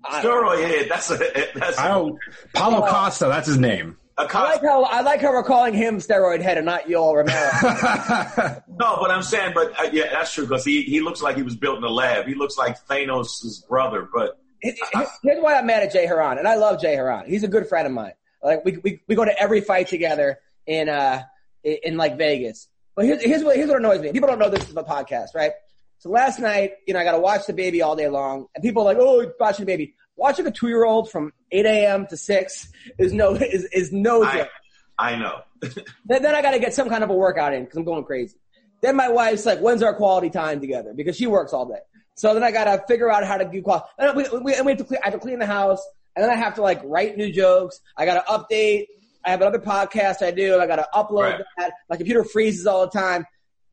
Steroid 0.05 0.67
head. 0.67 0.88
That's 0.89 1.12
a 1.12 1.17
that's 1.55 1.77
I 1.77 1.88
don't. 1.89 2.17
Paulo 2.53 2.86
Costa, 2.88 3.25
that's 3.27 3.47
his 3.47 3.57
name. 3.57 3.97
A 4.21 4.25
I 4.25 4.27
con- 4.27 4.43
like 4.43 4.62
how 4.62 4.84
I 4.84 5.01
like 5.01 5.21
how 5.21 5.31
we're 5.31 5.43
calling 5.43 5.73
him 5.73 5.97
steroid 5.97 6.41
head 6.41 6.57
and 6.57 6.65
not 6.65 6.84
Yoel 6.84 7.15
Romero. 7.15 8.63
No, 8.79 8.97
but 8.99 9.12
I'm 9.12 9.21
saying, 9.21 9.51
but 9.53 9.79
uh, 9.79 9.89
yeah, 9.91 10.10
that's 10.12 10.34
true 10.34 10.45
because 10.45 10.65
he, 10.65 10.81
he 10.84 11.01
looks 11.01 11.21
like 11.21 11.36
he 11.36 11.43
was 11.43 11.55
built 11.55 11.77
in 11.77 11.84
a 11.84 11.89
lab. 11.89 12.25
He 12.25 12.34
looks 12.36 12.57
like 12.57 12.77
Thanos' 12.88 13.67
brother, 13.67 14.07
but 14.13 14.39
Here- 14.62 14.73
here- 14.93 15.07
Here's 15.23 15.41
why 15.43 15.55
I'm 15.55 15.65
mad 15.67 15.84
at 15.84 15.91
Jay 15.91 16.05
Hieron, 16.07 16.39
and 16.39 16.47
I 16.47 16.55
love 16.55 16.81
Jay 16.81 16.95
Hieron. 16.95 17.27
He's 17.27 17.43
a 17.43 17.47
good 17.47 17.67
friend 17.67 17.86
of 17.88 17.93
mine. 17.93 18.13
Like 18.43 18.65
we 18.65 18.77
we, 18.77 19.01
we 19.07 19.15
go 19.15 19.23
to 19.25 19.39
every 19.39 19.62
fight 19.62 19.88
together 19.88 20.39
in 20.65 20.89
uh 20.89 21.23
in, 21.63 21.77
in 21.84 21.97
like 21.97 22.17
Vegas. 22.17 22.67
But 22.95 23.05
here's 23.05 23.23
here's 23.23 23.43
what 23.43 23.55
here's 23.55 23.69
what 23.69 23.77
annoys 23.77 24.01
me. 24.01 24.12
People 24.12 24.27
don't 24.29 24.39
know 24.39 24.49
this 24.49 24.67
is 24.67 24.75
a 24.75 24.84
podcast, 24.84 25.36
right? 25.36 25.51
So 25.99 26.10
last 26.10 26.39
night, 26.39 26.71
you 26.88 26.95
know, 26.95 26.99
I 26.99 27.03
got 27.03 27.12
to 27.12 27.19
watch 27.19 27.45
the 27.45 27.53
baby 27.53 27.84
all 27.84 27.95
day 27.95 28.07
long, 28.07 28.47
and 28.55 28.63
people 28.63 28.81
are 28.81 28.86
like, 28.86 28.97
"Oh, 28.99 29.31
watching 29.39 29.65
the 29.65 29.71
baby." 29.71 29.93
Watching 30.17 30.45
a 30.47 30.52
two 30.52 30.67
year 30.67 30.86
old 30.86 31.10
from 31.10 31.34
8 31.52 31.65
a.m. 31.65 32.08
to 32.08 32.17
6 32.17 32.67
is 33.00 33.13
no 33.13 33.34
is 33.36 33.65
is 33.65 33.91
no 33.91 34.24
I 34.24 34.38
joke. 34.38 34.50
I 35.00 35.15
know. 35.15 35.41
Then, 36.06 36.21
then 36.24 36.36
I 36.36 36.41
got 36.41 36.52
to 36.52 36.60
get 36.60 36.74
some 36.74 36.89
kind 36.89 37.04
of 37.04 37.10
a 37.10 37.13
workout 37.15 37.54
in 37.54 37.63
because 37.63 37.78
I'm 37.78 37.84
going 37.86 38.04
crazy. 38.04 38.36
Then 38.82 38.95
my 38.95 39.10
wife's 39.10 39.45
like, 39.45 39.60
when's 39.60 39.84
our 39.84 39.93
quality 39.93 40.30
time 40.30 40.60
together? 40.60 40.93
Because 40.95 41.15
she 41.15 41.28
works 41.28 41.54
all 41.54 41.65
day. 41.67 41.80
So 42.15 42.34
then 42.34 42.43
I 42.43 42.52
got 42.52 42.65
to 42.65 42.84
figure 42.88 43.10
out 43.12 43.24
how 43.24 43.38
to 43.38 43.45
do 43.45 43.62
quality. 43.62 43.86
And 44.00 44.15
we, 44.17 44.24
we, 44.39 44.56
and 44.56 44.65
we 44.65 44.71
have 44.74 44.80
to 44.80 44.84
clean, 44.84 45.00
I 45.04 45.06
have 45.06 45.13
to 45.13 45.19
clean 45.19 45.39
the 45.39 45.45
house. 45.45 45.82
And 46.15 46.24
then 46.24 46.32
I 46.32 46.36
have 46.36 46.56
to 46.56 46.62
like 46.62 46.82
write 46.84 47.15
new 47.15 47.32
jokes. 47.32 47.80
I 47.95 48.06
got 48.06 48.26
to 48.26 48.32
update. 48.32 48.88
I 49.24 49.30
have 49.32 49.41
another 49.41 49.60
podcast 49.60 50.24
I 50.24 50.32
do. 50.32 50.60
I 50.60 50.65
got 50.67 50.78
to 50.78 50.88
upload 50.93 51.32
Right. 51.38 51.41
that. 51.60 51.74
My 51.89 51.95
computer 51.95 52.24
freezes 52.24 52.65
all 52.67 52.82
the 52.88 52.91
time. 52.91 53.26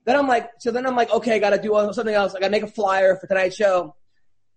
Then 0.04 0.14
I'm 0.16 0.28
like, 0.28 0.48
so 0.60 0.70
then 0.70 0.86
I'm 0.86 0.94
like, 0.96 1.10
okay, 1.10 1.34
I 1.36 1.38
got 1.38 1.50
to 1.50 1.60
do 1.60 1.70
something 1.92 2.14
else. 2.14 2.34
I 2.34 2.40
got 2.40 2.46
to 2.46 2.50
make 2.52 2.62
a 2.62 2.68
flyer 2.68 3.16
for 3.16 3.26
tonight's 3.26 3.56
show. 3.56 3.94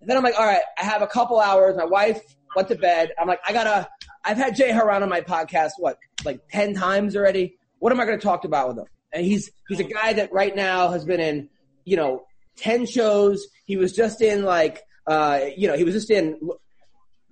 And 0.02 0.10
then 0.10 0.18
I'm 0.18 0.24
like, 0.24 0.38
all 0.38 0.46
right, 0.46 0.62
I 0.78 0.84
have 0.84 1.02
a 1.02 1.08
couple 1.08 1.40
hours. 1.40 1.78
My 1.78 1.86
wife 1.86 2.22
went 2.56 2.68
to 2.70 2.76
bed. 2.76 3.12
I'm 3.20 3.28
like, 3.28 3.40
I 3.48 3.54
gotta. 3.54 3.88
I've 4.24 4.38
had 4.38 4.56
Jay 4.56 4.70
Hieron 4.70 5.02
on 5.02 5.10
my 5.10 5.22
podcast 5.22 5.72
what 5.78 5.98
like 6.26 6.42
ten 6.50 6.74
times 6.74 7.16
already. 7.16 7.58
What 7.80 7.92
am 7.92 8.00
I 8.00 8.06
to 8.06 8.18
talk 8.18 8.44
about 8.44 8.70
with 8.70 8.80
him? 8.80 8.86
And 9.14 9.26
he's 9.26 9.52
he's 9.68 9.80
a 9.80 9.84
guy 9.84 10.14
that 10.14 10.32
right 10.32 10.56
now 10.56 10.90
has 10.90 11.06
been 11.06 11.20
in 11.20 11.50
you 11.86 11.98
know 11.98 12.24
ten 12.56 12.86
shows. 12.86 13.48
He 13.66 13.78
was 13.78 13.94
just 13.94 14.22
in 14.22 14.44
like 14.44 14.82
uh 15.08 15.42
you 15.56 15.68
know 15.68 15.76
he 15.76 15.84
was 15.84 15.94
just 15.94 16.12
in 16.12 16.40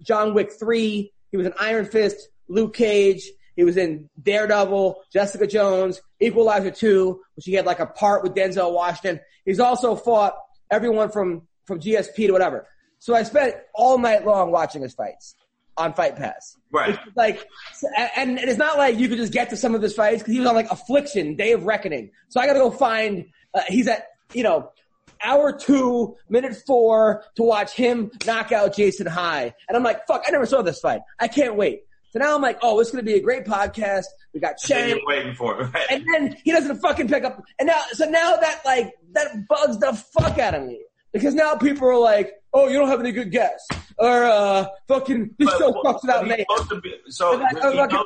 John 0.02 0.34
Wick 0.34 0.52
three. 0.60 1.12
He 1.32 1.38
was 1.38 1.46
in 1.46 1.54
Iron 1.60 1.86
Fist, 1.86 2.30
Luke 2.48 2.76
Cage. 2.76 3.30
He 3.60 3.66
was 3.66 3.76
in 3.76 4.10
Daredevil, 4.24 5.02
Jessica 5.12 5.46
Jones, 5.46 6.00
Equalizer 6.22 6.72
2, 6.72 7.20
which 7.36 7.46
he 7.46 7.56
had 7.56 7.66
like 7.66 7.82
a 7.82 7.86
part 7.86 8.24
with 8.24 8.34
Denzel 8.34 8.74
Washington. 8.74 9.20
He's 9.44 9.60
also 9.60 9.98
fought 9.98 10.34
everyone 10.72 11.12
from, 11.12 11.42
from 11.70 11.80
GSP 11.80 12.28
to 12.28 12.32
whatever. 12.32 12.68
So 12.98 13.16
I 13.16 13.24
spent 13.24 13.56
all 13.74 13.98
night 13.98 14.26
long 14.26 14.52
watching 14.52 14.82
his 14.82 14.94
fights 14.94 15.36
on 15.78 15.94
Fight 15.94 16.18
Pass. 16.18 16.58
Right. 16.72 17.00
It's 17.08 17.16
like, 17.16 17.48
and, 18.18 18.38
and 18.38 18.50
it's 18.50 18.60
not 18.60 18.78
like 18.78 19.00
you 19.00 19.08
could 19.08 19.18
just 19.18 19.32
get 19.32 19.50
to 19.52 19.58
some 19.58 19.74
of 19.74 19.82
his 19.82 19.94
fights 19.94 20.22
because 20.22 20.34
he 20.34 20.40
was 20.40 20.50
on 20.50 20.56
like 20.56 20.70
Affliction, 20.70 21.36
Day 21.36 21.54
of 21.54 21.66
Reckoning. 21.66 22.12
So 22.28 22.42
I 22.42 22.46
got 22.46 22.54
to 22.54 22.60
go 22.60 22.70
find. 22.70 23.26
Uh, 23.54 23.62
he's 23.68 23.88
at 23.88 24.08
you 24.34 24.44
know 24.44 24.72
hour 25.24 25.58
two, 25.58 26.16
minute 26.30 26.56
four 26.68 27.24
to 27.36 27.44
watch 27.44 27.72
him 27.72 28.12
knock 28.26 28.52
out 28.52 28.76
Jason 28.76 29.08
High, 29.08 29.54
and 29.68 29.78
I'm 29.78 29.84
like, 29.84 30.06
fuck, 30.06 30.24
I 30.28 30.32
never 30.32 30.46
saw 30.46 30.62
this 30.62 30.80
fight. 30.80 31.02
I 31.20 31.30
can't 31.30 31.56
wait. 31.56 31.84
So 32.12 32.20
now 32.20 32.36
I'm 32.36 32.42
like, 32.42 32.60
oh, 32.62 32.80
it's 32.80 32.92
gonna 32.92 33.04
be 33.04 33.14
a 33.14 33.22
great 33.22 33.46
podcast. 33.46 34.06
We 34.34 34.40
got 34.40 34.60
Shane, 34.60 34.90
you're 34.90 35.06
waiting 35.06 35.34
for 35.34 35.62
it. 35.62 35.74
Right? 35.74 35.86
and 35.90 36.06
then 36.14 36.38
he 36.44 36.52
doesn't 36.52 36.78
fucking 36.80 37.08
pick 37.08 37.24
up. 37.24 37.42
And 37.60 37.68
now, 37.68 37.82
so 37.94 38.06
now 38.06 38.36
that 38.36 38.62
like 38.66 38.94
that 39.14 39.48
bugs 39.48 39.80
the 39.80 39.94
fuck 39.94 40.38
out 40.38 40.56
of 40.56 40.64
me 40.64 40.82
because 41.14 41.34
now 41.36 41.56
people 41.56 41.88
are 41.88 41.98
like, 41.98 42.34
oh, 42.54 42.68
you 42.68 42.78
don't 42.78 42.88
have 42.90 43.00
any 43.00 43.12
good 43.12 43.32
guests, 43.32 43.68
or 43.98 44.24
uh, 44.26 44.66
fucking 44.88 45.36
this 45.38 45.50
show 45.58 45.72
But- 45.72 45.84
sucks 45.84 46.04
without 46.04 46.28
me. 46.28 46.46
supposed 46.50 46.70
to 46.70 46.82
be- 46.82 46.96
So 47.10 47.34
And 47.34 47.44
I- 47.44 47.48
I 47.48 47.72
he, 47.72 47.78
fucking- 47.78 47.96
knows, 47.98 48.06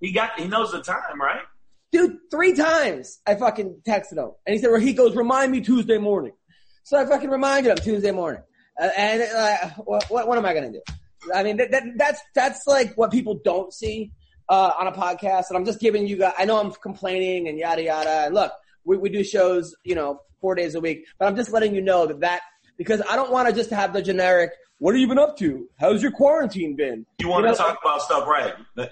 he 0.00 0.12
got 0.12 0.38
he 0.40 0.46
knows 0.48 0.72
the 0.72 0.82
time, 0.82 1.20
right? 1.20 1.42
dude, 1.92 2.18
three 2.30 2.52
times 2.54 3.18
I 3.26 3.34
fucking 3.34 3.82
texted 3.86 4.16
him, 4.18 4.30
and 4.46 4.54
he 4.54 4.58
said, 4.58 4.70
well, 4.70 4.80
he 4.80 4.92
goes, 4.92 5.16
remind 5.16 5.50
me 5.52 5.60
Tuesday 5.60 5.98
morning. 5.98 6.32
So 6.84 6.96
I 6.96 7.04
fucking 7.04 7.28
reminded 7.30 7.70
him 7.70 7.84
Tuesday 7.84 8.10
morning, 8.12 8.42
uh, 8.80 8.88
and 8.96 9.22
uh, 9.22 9.68
what, 9.84 10.04
what 10.08 10.28
what 10.28 10.38
am 10.38 10.46
I 10.46 10.54
gonna 10.54 10.72
do? 10.72 10.82
I 11.34 11.42
mean, 11.42 11.56
that, 11.58 11.70
that, 11.72 11.82
that's 11.96 12.20
that's 12.34 12.66
like 12.66 12.94
what 12.94 13.10
people 13.10 13.40
don't 13.44 13.72
see 13.74 14.12
uh, 14.48 14.72
on 14.78 14.86
a 14.86 14.92
podcast, 14.92 15.44
and 15.50 15.56
I'm 15.58 15.64
just 15.66 15.80
giving 15.80 16.06
you 16.06 16.16
guys. 16.16 16.32
I 16.38 16.44
know 16.46 16.58
I'm 16.58 16.70
complaining 16.72 17.48
and 17.48 17.58
yada 17.58 17.82
yada. 17.82 18.10
And 18.26 18.34
look, 18.34 18.52
we 18.84 18.96
we 18.96 19.08
do 19.08 19.24
shows, 19.24 19.74
you 19.84 19.94
know, 19.94 20.20
four 20.40 20.54
days 20.54 20.74
a 20.74 20.80
week, 20.80 21.06
but 21.18 21.26
I'm 21.26 21.36
just 21.36 21.52
letting 21.52 21.74
you 21.74 21.80
know 21.80 22.06
that 22.06 22.20
that 22.20 22.40
because 22.76 23.02
I 23.08 23.16
don't 23.16 23.30
want 23.30 23.48
to 23.48 23.54
just 23.54 23.70
have 23.70 23.92
the 23.92 24.02
generic. 24.02 24.52
What 24.78 24.94
have 24.94 25.00
you 25.00 25.08
been 25.08 25.18
up 25.18 25.36
to? 25.38 25.68
How's 25.78 26.02
your 26.02 26.12
quarantine 26.12 26.76
been? 26.76 27.04
You 27.18 27.28
want 27.28 27.44
know, 27.44 27.52
to 27.52 27.58
talk 27.58 27.78
about 27.82 28.00
stuff, 28.00 28.26
right? 28.26 28.54
I, 28.78 28.88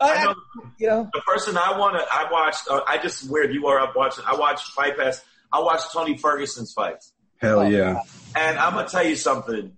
I 0.00 0.24
know 0.24 0.34
you 0.78 0.86
know, 0.86 1.10
the 1.12 1.20
person 1.26 1.56
I 1.56 1.78
want 1.78 1.98
to. 1.98 2.04
I 2.10 2.30
watched. 2.30 2.68
Uh, 2.70 2.80
I 2.86 2.98
just 2.98 3.30
weird. 3.30 3.52
You 3.52 3.66
are 3.66 3.80
up 3.80 3.94
watching. 3.94 4.24
I 4.26 4.36
watched 4.36 4.68
Fight 4.72 4.96
Pass. 4.96 5.22
I 5.52 5.60
watched 5.60 5.92
Tony 5.92 6.16
Ferguson's 6.16 6.72
fights, 6.72 7.12
Hell 7.38 7.70
yeah. 7.70 8.00
and 8.34 8.58
I'm 8.58 8.74
gonna 8.74 8.88
tell 8.88 9.06
you 9.06 9.16
something. 9.16 9.76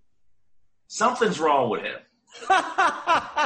Something's 0.87 1.39
wrong 1.39 1.71
with 1.71 1.83
him. 1.83 1.99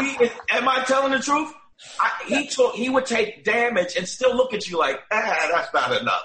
He 0.00 0.16
am 0.50 0.68
I 0.68 0.82
telling 0.86 1.12
the 1.12 1.18
truth? 1.18 1.52
I, 2.00 2.10
he 2.26 2.46
took. 2.46 2.74
He 2.74 2.88
would 2.88 3.06
take 3.06 3.44
damage 3.44 3.96
and 3.96 4.08
still 4.08 4.34
look 4.36 4.54
at 4.54 4.68
you 4.68 4.78
like, 4.78 5.00
ah, 5.10 5.48
that's 5.52 5.72
not 5.74 6.00
enough. 6.00 6.22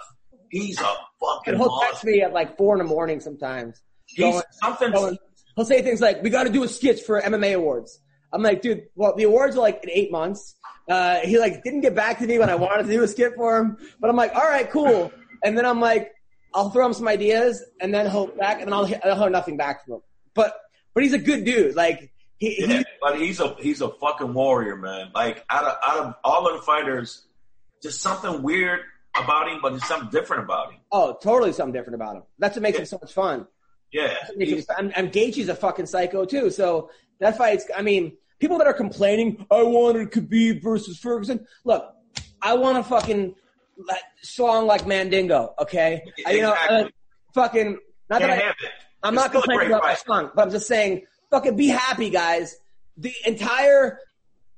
He's 0.49 0.79
a 0.79 0.83
fucking 1.19 1.53
and 1.53 1.57
he'll 1.57 1.79
text 1.81 2.03
me 2.05 2.21
at 2.21 2.33
like 2.33 2.57
four 2.57 2.75
in 2.75 2.79
the 2.79 2.85
morning 2.89 3.19
sometimes. 3.19 3.81
He's 4.05 4.19
going- 4.33 4.43
something. 4.63 4.91
going- 4.91 5.17
he'll 5.55 5.65
say 5.65 5.81
things 5.81 5.99
like, 6.01 6.23
"We 6.23 6.29
got 6.29 6.43
to 6.43 6.49
do 6.49 6.63
a 6.63 6.67
sketch 6.67 7.01
for 7.01 7.21
MMA 7.21 7.53
awards." 7.55 7.99
I'm 8.31 8.41
like, 8.43 8.61
dude, 8.61 8.83
well, 8.95 9.15
the 9.15 9.23
awards 9.23 9.55
are 9.55 9.61
like 9.61 9.81
in 9.83 9.89
eight 9.89 10.11
months. 10.11 10.55
Uh, 10.89 11.19
he 11.19 11.37
like 11.39 11.63
didn't 11.63 11.81
get 11.81 11.95
back 11.95 12.19
to 12.19 12.27
me 12.27 12.39
when 12.39 12.49
I 12.49 12.55
wanted 12.55 12.83
to 12.83 12.89
do 12.91 13.03
a 13.03 13.07
skit 13.07 13.33
for 13.35 13.57
him, 13.57 13.77
but 13.99 14.09
I'm 14.09 14.15
like, 14.15 14.33
all 14.33 14.41
right, 14.47 14.69
cool. 14.69 15.11
And 15.43 15.57
then 15.57 15.65
I'm 15.65 15.79
like, 15.81 16.11
I'll 16.53 16.69
throw 16.69 16.85
him 16.85 16.93
some 16.93 17.07
ideas, 17.07 17.63
and 17.81 17.93
then 17.93 18.09
he'll 18.09 18.27
back, 18.27 18.59
and 18.61 18.67
then 18.67 18.73
I'll, 18.73 18.89
I'll 19.03 19.19
hear 19.19 19.29
nothing 19.29 19.57
back 19.57 19.83
from 19.85 19.95
him. 19.95 20.01
But 20.33 20.55
but 20.93 21.03
he's 21.03 21.13
a 21.13 21.19
good 21.19 21.43
dude. 21.43 21.75
Like 21.75 22.11
he, 22.37 22.51
he 22.51 22.65
Yeah, 22.65 22.83
but 23.01 23.19
he's 23.19 23.39
a 23.39 23.55
he's 23.59 23.81
a 23.81 23.89
fucking 23.89 24.33
warrior, 24.33 24.75
man. 24.75 25.11
Like 25.13 25.43
out 25.49 25.65
of 25.65 25.77
out 25.85 26.05
of 26.05 26.15
all 26.23 26.47
of 26.47 26.55
the 26.55 26.61
fighters, 26.61 27.25
just 27.81 28.01
something 28.01 28.41
weird 28.41 28.81
about 29.19 29.49
him, 29.49 29.59
but 29.61 29.69
there's 29.71 29.85
something 29.85 30.09
different 30.09 30.43
about 30.43 30.71
him. 30.73 30.79
oh, 30.91 31.17
totally 31.21 31.51
something 31.51 31.73
different 31.73 31.95
about 31.95 32.15
him. 32.17 32.23
That's 32.39 32.55
what 32.55 32.63
makes 32.63 32.77
him 32.77 32.85
so 32.85 32.99
much 33.01 33.13
fun. 33.13 33.47
Yeah, 33.91 34.13
Makes 34.35 34.51
him- 34.51 34.57
he's- 34.57 34.65
And, 34.77 34.95
and 34.97 35.11
Gaethje's 35.11 35.49
a 35.49 35.55
fucking 35.55 35.85
psycho 35.87 36.25
too. 36.25 36.49
So 36.51 36.89
that's 37.19 37.37
that 37.37 37.43
fight's. 37.43 37.65
I 37.75 37.81
mean, 37.81 38.17
people 38.39 38.57
that 38.59 38.67
are 38.67 38.73
complaining, 38.73 39.45
I 39.49 39.63
wanted 39.63 40.11
Khabib 40.11 40.61
versus 40.61 40.99
Ferguson. 40.99 41.47
Look, 41.63 41.85
I 42.41 42.53
want 42.55 42.77
a 42.77 42.83
fucking 42.83 43.33
like, 43.87 44.01
song 44.21 44.67
like 44.67 44.85
Mandingo. 44.85 45.55
Okay, 45.59 46.03
I, 46.25 46.31
you 46.31 46.41
know, 46.41 46.55
uh, 46.69 46.89
fucking. 47.33 47.79
Not 48.09 48.19
can't 48.19 48.31
that 48.31 48.39
I, 48.41 48.45
have 48.45 48.55
it. 48.61 48.71
I'm 49.03 49.13
It's 49.13 49.23
not 49.23 49.31
complaining 49.31 49.67
about 49.67 49.83
my 49.83 49.95
song, 49.95 50.31
but 50.35 50.41
I'm 50.43 50.51
just 50.51 50.67
saying, 50.67 51.03
fucking 51.31 51.55
be 51.55 51.67
happy, 51.67 52.09
guys. 52.09 52.57
The 52.97 53.13
entire. 53.25 53.99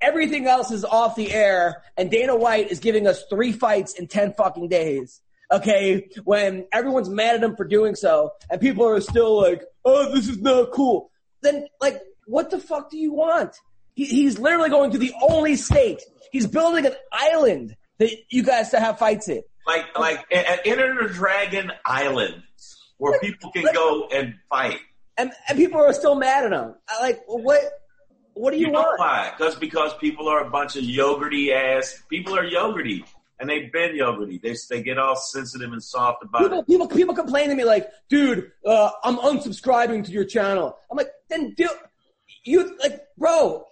Everything 0.01 0.47
else 0.47 0.71
is 0.71 0.85
off 0.85 1.17
the 1.17 1.29
air, 1.29 1.83
and 1.97 2.09
Dana 2.09 2.33
White 2.33 2.71
is 2.71 2.79
giving 2.79 3.05
us 3.05 3.25
three 3.29 3.51
fights 3.51 3.93
in 3.95 4.07
ten 4.07 4.33
fucking 4.33 4.69
days. 4.69 5.19
Okay, 5.51 6.07
when 6.23 6.67
everyone's 6.71 7.09
mad 7.09 7.35
at 7.35 7.43
him 7.43 7.57
for 7.57 7.65
doing 7.65 7.95
so, 7.95 8.31
and 8.49 8.61
people 8.61 8.87
are 8.87 9.01
still 9.01 9.41
like, 9.41 9.63
"Oh, 9.83 10.09
this 10.13 10.29
is 10.29 10.39
not 10.39 10.71
cool." 10.71 11.11
Then, 11.41 11.67
like, 11.81 12.01
what 12.27 12.49
the 12.49 12.59
fuck 12.59 12.89
do 12.89 12.97
you 12.97 13.11
want? 13.11 13.57
He, 13.93 14.05
he's 14.05 14.39
literally 14.39 14.69
going 14.69 14.91
to 14.91 14.97
the 14.97 15.11
only 15.21 15.55
state. 15.57 16.01
He's 16.31 16.47
building 16.47 16.85
an 16.85 16.93
island 17.11 17.75
that 17.97 18.11
you 18.29 18.43
guys 18.43 18.69
to 18.69 18.79
have 18.79 18.99
fights 18.99 19.27
in. 19.27 19.41
like 19.67 19.97
like 19.97 20.25
Enter 20.31 21.07
the 21.07 21.13
Dragon 21.13 21.71
Island, 21.85 22.43
where 22.99 23.19
people 23.19 23.51
can 23.51 23.65
go 23.73 24.07
and 24.13 24.35
fight. 24.49 24.79
And 25.19 25.31
and 25.47 25.57
people 25.57 25.79
are 25.79 25.93
still 25.93 26.15
mad 26.15 26.45
at 26.45 26.53
him. 26.53 26.73
I 26.89 27.01
like 27.01 27.21
what? 27.27 27.61
What 28.33 28.51
do 28.51 28.57
you, 28.57 28.67
You 28.67 28.71
know 28.71 28.79
want? 28.79 28.99
why? 28.99 29.31
Because 29.37 29.55
because 29.55 29.93
people 29.97 30.27
are 30.29 30.45
a 30.45 30.49
bunch 30.49 30.75
of 30.77 30.83
yogurty 30.83 31.51
ass. 31.53 32.01
People 32.09 32.37
are 32.37 32.45
yogurty, 32.49 33.03
and 33.39 33.49
they've 33.49 33.71
been 33.71 33.91
yogurty. 33.95 34.41
They 34.41 34.55
they 34.69 34.81
get 34.81 34.97
all 34.97 35.15
sensitive 35.17 35.73
and 35.73 35.83
soft 35.83 36.23
about 36.23 36.41
People, 36.43 36.59
it. 36.61 36.67
people, 36.67 36.87
people 36.87 37.15
complain 37.15 37.49
to 37.49 37.55
me 37.55 37.65
like, 37.65 37.87
dude, 38.09 38.51
uh, 38.65 38.91
I'm 39.03 39.17
unsubscribing 39.17 40.05
to 40.05 40.11
your 40.11 40.23
channel. 40.25 40.77
I'm 40.89 40.95
like, 40.97 41.09
then 41.29 41.53
do 41.57 41.67
you 42.45 42.77
like, 42.81 43.01
bro? 43.17 43.65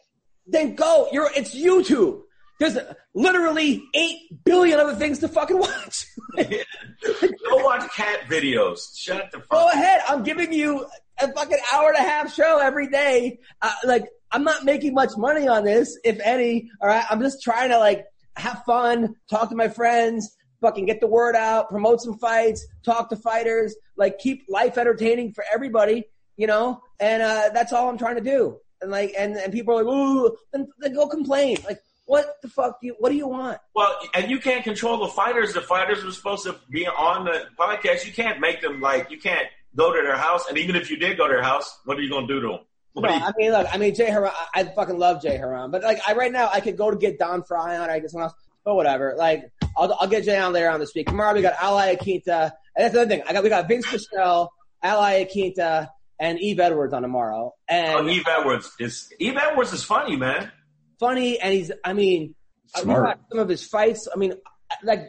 Then 0.48 0.76
go. 0.76 1.08
You're 1.14 1.30
it's 1.36 1.56
YouTube. 1.56 2.24
There's 2.60 2.76
literally 3.14 3.84
eight 3.94 4.44
billion 4.44 4.80
other 4.80 4.96
things 4.96 5.20
to 5.20 5.28
fucking 5.28 5.60
watch. 5.60 6.08
Go 6.38 7.58
watch 7.64 7.88
cat 7.94 8.22
videos. 8.28 8.98
Shut 8.98 9.30
the 9.32 9.38
fuck. 9.40 9.50
Go 9.50 9.70
ahead. 9.70 10.02
I'm 10.10 10.24
giving 10.24 10.52
you 10.52 10.86
a 11.20 11.32
fucking 11.32 11.58
hour 11.74 11.90
and 11.90 11.98
a 11.98 12.10
half 12.10 12.34
show 12.34 12.60
every 12.60 12.88
day. 12.90 13.40
Uh, 13.62 13.72
like, 13.86 14.06
I'm 14.32 14.44
not 14.44 14.66
making 14.66 14.94
much 14.94 15.12
money 15.18 15.48
on 15.48 15.64
this, 15.64 15.98
if 16.04 16.20
any. 16.24 16.70
All 16.82 16.88
right. 16.88 17.06
I'm 17.10 17.22
just 17.22 17.42
trying 17.42 17.70
to 17.70 17.80
like 17.80 18.06
have 18.36 18.64
fun, 18.66 19.16
talk 19.30 19.50
to 19.50 19.56
my 19.56 19.70
friends, 19.70 20.36
fucking 20.62 20.86
get 20.86 21.00
the 21.00 21.08
word 21.08 21.36
out, 21.36 21.70
promote 21.70 22.02
some 22.02 22.18
fights, 22.18 22.66
talk 22.84 23.10
to 23.10 23.16
fighters, 23.16 23.76
like 23.96 24.20
keep 24.20 24.44
life 24.50 24.78
entertaining 24.78 25.34
for 25.34 25.44
everybody. 25.54 26.06
you 26.38 26.48
know, 26.48 26.82
and 27.00 27.22
uh, 27.22 27.50
that's 27.54 27.74
all 27.74 27.90
I'm 27.90 27.98
trying 27.98 28.16
to 28.16 28.22
do. 28.22 28.60
And 28.82 28.92
like, 28.92 29.14
and 29.18 29.36
and 29.36 29.52
people 29.52 29.74
are 29.74 29.84
like, 29.84 29.92
ooh, 29.92 30.38
then, 30.54 30.68
then 30.80 30.94
go 30.94 31.08
complain. 31.08 31.58
Like, 31.66 31.82
what 32.06 32.36
the 32.42 32.48
fuck? 32.48 32.80
Do 32.80 32.88
you, 32.88 32.96
what 33.00 33.10
do 33.10 33.16
you 33.16 33.28
want? 33.28 33.58
Well, 33.76 33.98
and 34.14 34.30
you 34.30 34.40
can't 34.40 34.64
control 34.64 35.00
the 35.00 35.12
fighters. 35.12 35.54
The 35.54 35.62
fighters 35.62 36.04
were 36.06 36.12
supposed 36.12 36.46
to 36.46 36.56
be 36.70 36.88
on 36.88 37.26
the 37.26 37.48
podcast. 37.60 38.06
You 38.06 38.14
can't 38.14 38.40
make 38.40 38.62
them 38.62 38.80
like 38.80 39.10
you 39.10 39.20
can't 39.20 39.48
go 39.78 39.94
to 39.94 40.02
their 40.02 40.18
house. 40.18 40.44
And 40.50 40.58
even 40.58 40.76
if 40.76 40.90
you 40.90 40.98
did 40.98 41.18
go 41.18 41.28
to 41.28 41.34
their 41.34 41.44
house, 41.44 41.80
what 41.86 41.98
are 41.98 42.02
you 42.02 42.10
gonna 42.10 42.28
do 42.28 42.42
to 42.42 42.48
them? 42.48 42.60
No, 42.96 43.10
I 43.10 43.32
mean, 43.38 43.52
look, 43.52 43.68
I 43.72 43.78
mean, 43.78 43.94
Jay 43.94 44.08
Hieron, 44.08 44.32
I, 44.56 44.62
I 44.62 44.64
fucking 44.64 44.98
love 44.98 45.22
Jay 45.22 45.38
Hieron, 45.38 45.72
but 45.72 45.84
like, 45.84 46.00
I 46.08 46.14
right 46.14 46.32
now, 46.32 46.50
I 46.52 46.62
could 46.62 46.78
go 46.78 46.90
to 46.90 46.98
get 46.98 47.20
Don 47.20 47.44
Frye 47.44 47.78
on, 47.78 47.90
I 47.92 48.00
get 48.00 48.10
someone 48.10 48.30
else, 48.30 48.34
but 48.66 48.74
whatever. 48.74 49.14
Like, 49.16 49.52
I'll, 49.78 49.96
I'll 50.00 50.08
get 50.08 50.24
Jay 50.24 50.36
on 50.40 50.52
later 50.52 50.70
on 50.72 50.80
this 50.80 50.94
week. 50.96 51.08
Tomorrow 51.08 51.36
we 51.36 51.44
got 51.44 51.62
Ali 51.62 51.96
Akinta, 51.96 52.46
and 52.46 52.52
that's 52.76 52.94
the 52.96 53.02
other 53.02 53.08
thing. 53.10 53.22
I 53.28 53.34
got 53.34 53.44
we 53.44 53.50
got 53.50 53.70
Vinc 53.70 53.84
Pichel, 53.84 54.48
Ali 54.84 55.26
Akinta, 55.26 55.90
and 56.20 56.40
Yves 56.42 56.60
Edwards 56.60 56.92
on 56.96 57.04
tomorrow, 57.04 57.54
and 57.68 57.94
Oh, 58.00 58.08
Yves 58.08 58.26
Edwards 58.28 58.72
is 58.80 59.14
Yves 59.20 59.38
Edwards 59.40 59.74
is 59.74 59.84
funny, 59.84 60.16
man. 60.16 60.52
funny, 61.00 61.40
and 61.40 61.54
he's, 61.54 61.72
I 61.86 61.94
mean, 61.94 62.34
I- 62.76 62.80
we 62.80 62.86
Smart. 62.86 63.20
some 63.30 63.38
of 63.40 63.48
his 63.48 63.64
fights. 63.68 64.08
I 64.12 64.18
mean, 64.18 64.34
like, 64.82 65.02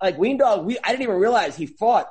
like 0.00 0.16
Ween 0.16 0.36
Dog, 0.38 0.64
we, 0.64 0.78
I 0.84 0.90
didn't 0.92 1.02
even 1.02 1.16
realize 1.16 1.56
he 1.56 1.66
fought 1.66 2.06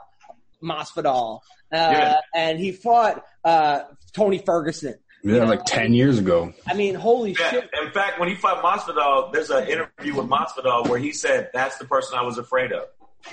Masvidal, 0.62 1.40
uh, 1.72 1.76
Yeah. 1.76 2.18
and 2.36 2.60
he 2.60 2.72
fought, 2.72 3.24
uh, 3.44 3.82
Tony 4.14 4.38
Ferguson. 4.40 4.96
Yeah, 5.24 5.44
like 5.46 5.66
10 5.66 5.94
years 5.94 6.18
ago. 6.18 6.52
I 6.68 6.74
mean, 6.74 6.96
holy 6.96 7.36
Yeah. 7.40 7.50
shit. 7.52 7.70
In 7.84 7.92
fact, 7.92 8.20
when 8.20 8.28
he 8.28 8.36
fought 8.36 8.64
Masvidal, 8.64 9.32
there's 9.32 9.52
an 9.52 9.68
interview 9.68 10.16
with 10.16 10.26
Masvidal 10.28 10.88
where 10.90 10.98
he 11.00 11.12
said 11.12 11.50
that's 11.54 11.78
the 11.78 11.86
person 11.86 12.18
I 12.18 12.24
was 12.24 12.38
afraid 12.40 12.72
of. 12.72 12.86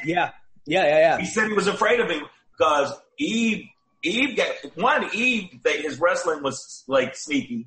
Yeah. 0.05 0.31
Yeah, 0.66 0.85
yeah, 0.85 1.18
He 1.18 1.24
said 1.24 1.46
he 1.48 1.55
was 1.55 1.66
afraid 1.66 1.98
of 2.01 2.11
him 2.11 2.24
because 2.57 2.92
Yves, 3.18 3.64
Yves 4.05 4.35
got 4.37 4.77
one. 4.77 5.09
Yves, 5.14 5.62
they, 5.64 5.81
his 5.81 5.98
wrestling 5.98 6.42
was 6.42 6.85
like 6.88 7.16
sneaky, 7.16 7.64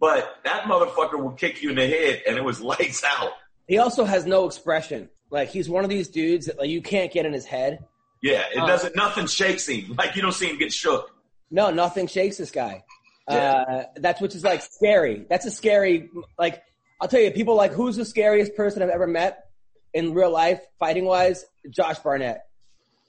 but 0.00 0.34
that 0.44 0.64
motherfucker 0.64 1.16
would 1.16 1.36
kick 1.38 1.62
you 1.62 1.70
in 1.70 1.76
the 1.76 1.86
head, 1.86 2.22
and 2.26 2.36
it 2.36 2.42
was 2.42 2.60
lights 2.60 3.04
out. 3.04 3.30
He 3.68 3.78
also 3.78 4.04
has 4.04 4.26
no 4.26 4.46
expression. 4.46 5.08
Like 5.30 5.48
he's 5.50 5.68
one 5.68 5.84
of 5.84 5.90
these 5.90 6.08
dudes 6.08 6.46
that 6.46 6.58
like 6.58 6.70
you 6.70 6.82
can't 6.82 7.12
get 7.12 7.24
in 7.24 7.32
his 7.32 7.44
head. 7.44 7.84
Yeah, 8.24 8.42
it 8.50 8.58
Uh. 8.58 8.66
doesn't. 8.66 8.96
Nothing 8.96 9.26
shakes 9.26 9.68
him. 9.68 9.94
Like 9.98 10.16
you 10.16 10.22
don't 10.22 10.32
see 10.32 10.46
him 10.48 10.58
get 10.58 10.72
shook. 10.72 11.10
No, 11.50 11.70
nothing 11.70 12.06
shakes 12.06 12.38
this 12.38 12.50
guy. 12.50 12.82
Yeah. 13.28 13.64
Uh, 13.68 13.84
that's 13.96 14.20
which 14.20 14.34
is 14.34 14.42
like 14.42 14.62
scary. 14.62 15.26
That's 15.28 15.44
a 15.46 15.50
scary. 15.50 16.08
Like 16.38 16.62
I'll 17.00 17.08
tell 17.08 17.20
you, 17.20 17.30
people 17.30 17.54
like 17.54 17.72
who's 17.72 17.96
the 17.96 18.04
scariest 18.04 18.56
person 18.56 18.82
I've 18.82 18.88
ever 18.88 19.06
met 19.06 19.44
in 19.92 20.14
real 20.14 20.30
life, 20.30 20.60
fighting 20.78 21.04
wise? 21.04 21.44
Josh 21.70 21.98
Barnett. 21.98 22.46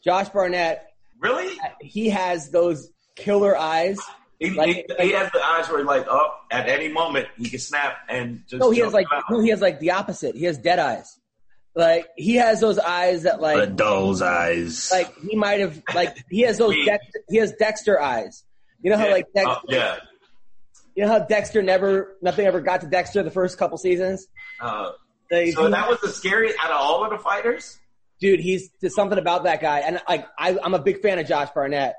Josh 0.04 0.30
Barnett. 0.30 0.86
Really? 1.20 1.58
He 1.82 2.10
has 2.10 2.50
those 2.52 2.92
killer 3.16 3.58
eyes. 3.58 3.98
He, 4.40 4.50
Like- 4.50 4.86
he, 5.00 5.08
he 5.08 5.12
has 5.14 5.32
the 5.32 5.42
eyes 5.42 5.70
where 5.70 5.82
like, 5.86 6.06
oh, 6.10 6.30
at 6.52 6.68
any 6.68 6.90
moment 6.90 7.28
he 7.38 7.50
can 7.50 7.60
snap 7.60 8.00
and 8.10 8.44
just. 8.50 8.60
No, 8.60 8.70
he 8.70 8.80
has 8.82 8.92
like 8.92 9.08
no, 9.30 9.40
he 9.40 9.50
has 9.50 9.62
like 9.62 9.80
the 9.80 9.92
opposite. 9.92 10.36
He 10.36 10.44
has 10.44 10.58
dead 10.58 10.78
eyes. 10.80 11.18
Like 11.76 12.08
he 12.16 12.36
has 12.36 12.62
those 12.62 12.80
eyes 12.80 13.24
that 13.24 13.42
like 13.42 13.58
the 13.58 13.68
doll's 13.68 14.22
eyes. 14.22 14.90
like 14.92 15.14
he 15.30 15.36
might 15.36 15.60
have 15.60 15.82
like 15.94 16.18
he 16.30 16.42
has 16.42 16.58
those 16.58 16.70
Me. 16.76 16.86
Dex, 16.86 17.06
he 17.30 17.38
has 17.38 17.52
Dexter 17.54 18.02
eyes. 18.02 18.44
You 18.82 18.92
know 18.92 18.98
how 18.98 19.08
Yeah. 19.08 19.12
like 19.14 19.26
Dex, 19.34 19.46
Oh, 19.50 19.62
yeah. 19.68 19.98
you 20.96 21.04
know 21.04 21.12
how 21.12 21.20
Dexter 21.20 21.62
never 21.62 22.16
nothing 22.22 22.46
ever 22.46 22.62
got 22.62 22.82
to 22.82 22.88
Dexter 22.88 23.24
the 23.24 23.32
first 23.32 23.58
couple 23.58 23.78
seasons. 23.78 24.28
Uh, 24.62 24.92
Like, 25.32 25.54
so 25.54 25.66
he- 25.66 25.72
that 25.72 25.90
was 25.90 26.00
the 26.02 26.10
scariest 26.10 26.58
out 26.64 26.72
of 26.72 26.78
all 26.80 27.04
of 27.04 27.10
the 27.12 27.18
fighters. 27.18 27.78
dude, 28.22 28.40
he's 28.40 28.70
there's 28.80 28.96
something 28.96 29.20
about 29.20 29.44
that 29.44 29.60
guy, 29.60 29.80
and 29.80 30.02
like 30.08 30.26
I, 30.40 30.58
I'm 30.64 30.74
a 30.76 30.80
big 30.80 31.02
fan 31.02 31.20
of 31.20 31.28
Josh 31.28 31.50
Barnett, 31.54 31.96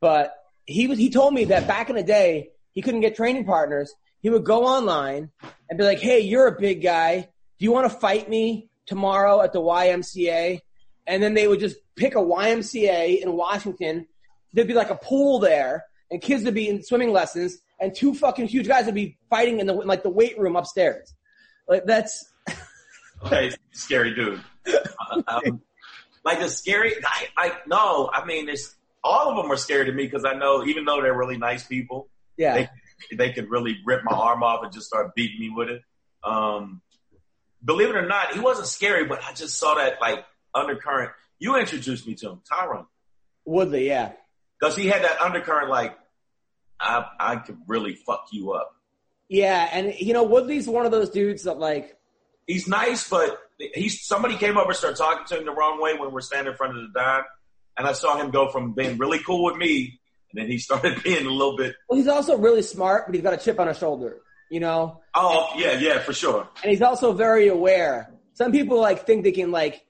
but 0.00 0.32
he 0.64 0.86
was 0.86 0.96
he 0.98 1.10
told 1.10 1.34
me 1.34 1.44
that 1.46 1.66
back 1.66 1.90
in 1.90 1.96
the 1.96 2.02
day 2.02 2.50
he 2.72 2.80
couldn't 2.80 3.00
get 3.00 3.14
training 3.16 3.44
partners. 3.44 3.92
He 4.22 4.30
would 4.30 4.44
go 4.44 4.64
online 4.64 5.30
and 5.68 5.78
be 5.78 5.84
like, 5.84 5.98
"Hey, 6.00 6.20
you're 6.20 6.46
a 6.46 6.58
big 6.58 6.82
guy. 6.82 7.28
Do 7.58 7.64
you 7.64 7.72
want 7.72 7.90
to 7.92 7.98
fight 7.98 8.28
me 8.30 8.67
tomorrow 8.88 9.40
at 9.40 9.52
the 9.52 9.60
YMCA?" 9.60 10.60
And 11.06 11.22
then 11.22 11.34
they 11.34 11.46
would 11.46 11.60
just 11.60 11.76
pick 11.94 12.14
a 12.14 12.18
YMCA 12.18 13.22
in 13.22 13.32
Washington. 13.32 14.06
There'd 14.52 14.68
be 14.68 14.74
like 14.74 14.90
a 14.90 14.96
pool 14.96 15.38
there, 15.38 15.84
and 16.10 16.20
kids 16.20 16.44
would 16.44 16.54
be 16.54 16.68
in 16.68 16.82
swimming 16.82 17.12
lessons, 17.12 17.58
and 17.80 17.94
two 17.94 18.14
fucking 18.14 18.48
huge 18.48 18.66
guys 18.66 18.86
would 18.86 18.94
be 18.94 19.16
fighting 19.30 19.60
in 19.60 19.66
the 19.66 19.74
like 19.74 20.02
the 20.02 20.10
weight 20.10 20.38
room 20.38 20.56
upstairs. 20.56 21.14
Like 21.68 21.84
that's 21.84 22.32
Okay, 23.24 23.50
scary 23.72 24.14
dude. 24.14 24.40
Uh, 24.66 25.22
um, 25.28 25.62
like 26.24 26.40
the 26.40 26.48
scary, 26.48 26.94
I, 27.04 27.28
like 27.36 27.66
no, 27.66 28.10
I 28.12 28.24
mean, 28.24 28.48
it's 28.48 28.76
all 29.02 29.30
of 29.30 29.36
them 29.36 29.50
are 29.50 29.56
scary 29.56 29.86
to 29.86 29.92
me 29.92 30.04
because 30.04 30.24
I 30.24 30.34
know 30.34 30.64
even 30.64 30.84
though 30.84 31.00
they're 31.02 31.16
really 31.16 31.38
nice 31.38 31.64
people, 31.66 32.08
yeah. 32.36 32.54
they 33.10 33.16
they 33.16 33.32
could 33.32 33.50
really 33.50 33.78
rip 33.84 34.02
my 34.04 34.16
arm 34.16 34.42
off 34.42 34.62
and 34.62 34.72
just 34.72 34.86
start 34.86 35.14
beating 35.14 35.40
me 35.40 35.50
with 35.54 35.68
it. 35.68 35.82
Um, 36.22 36.82
believe 37.64 37.90
it 37.90 37.96
or 37.96 38.06
not, 38.06 38.32
he 38.32 38.40
wasn't 38.40 38.68
scary, 38.68 39.04
but 39.04 39.22
I 39.22 39.32
just 39.32 39.58
saw 39.58 39.74
that 39.74 40.00
like 40.00 40.24
undercurrent. 40.54 41.12
You 41.38 41.56
introduced 41.56 42.06
me 42.06 42.14
to 42.16 42.30
him, 42.30 42.40
Tyron, 42.50 42.86
Woodley, 43.44 43.86
yeah. 43.86 44.12
because 44.58 44.76
he 44.76 44.86
had 44.88 45.04
that 45.04 45.20
undercurrent 45.20 45.70
like 45.70 45.96
I 46.80 47.06
I 47.18 47.36
could 47.36 47.58
really 47.66 47.94
fuck 47.94 48.26
you 48.32 48.52
up. 48.52 48.74
Yeah, 49.28 49.68
and 49.72 49.94
you 49.98 50.14
know 50.14 50.24
Woodley's 50.24 50.66
one 50.66 50.86
of 50.86 50.92
those 50.92 51.10
dudes 51.10 51.44
that 51.44 51.58
like 51.58 51.98
He's 52.48 52.66
nice, 52.66 53.06
but 53.08 53.38
he's 53.58 54.06
somebody 54.06 54.36
came 54.38 54.56
over 54.56 54.68
and 54.68 54.76
started 54.76 54.96
talking 54.96 55.26
to 55.26 55.38
him 55.38 55.44
the 55.44 55.52
wrong 55.52 55.80
way 55.82 55.92
when 55.98 56.12
we're 56.12 56.22
standing 56.22 56.52
in 56.52 56.56
front 56.56 56.76
of 56.76 56.82
the 56.82 56.98
dime, 56.98 57.24
and 57.76 57.86
I 57.86 57.92
saw 57.92 58.16
him 58.16 58.30
go 58.30 58.48
from 58.48 58.72
being 58.72 58.96
really 58.96 59.18
cool 59.18 59.44
with 59.44 59.56
me, 59.56 60.00
and 60.32 60.40
then 60.42 60.50
he 60.50 60.58
started 60.58 61.02
being 61.02 61.26
a 61.26 61.30
little 61.30 61.58
bit. 61.58 61.76
well, 61.88 61.98
he's 61.98 62.08
also 62.08 62.38
really 62.38 62.62
smart, 62.62 63.04
but 63.06 63.14
he's 63.14 63.22
got 63.22 63.34
a 63.34 63.36
chip 63.36 63.60
on 63.60 63.68
his 63.68 63.76
shoulder, 63.76 64.22
you 64.50 64.60
know. 64.60 65.00
Oh 65.14 65.50
yeah, 65.56 65.72
yeah, 65.72 66.00
for 66.00 66.12
sure. 66.12 66.48
And 66.62 66.70
he's 66.70 66.82
also 66.82 67.12
very 67.12 67.48
aware. 67.48 68.12
Some 68.34 68.52
people 68.52 68.80
like 68.80 69.06
think 69.06 69.24
they 69.24 69.32
can 69.32 69.50
like 69.50 69.84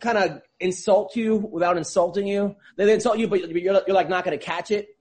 kind 0.00 0.18
of 0.18 0.42
insult 0.60 1.16
you 1.16 1.36
without 1.36 1.76
insulting 1.76 2.26
you. 2.26 2.56
They 2.76 2.92
insult 2.92 3.18
you, 3.18 3.28
but 3.28 3.40
you're, 3.40 3.82
you're 3.86 3.94
like 3.94 4.08
not 4.08 4.24
going 4.24 4.38
to 4.38 4.44
catch 4.44 4.70
it, 4.70 4.96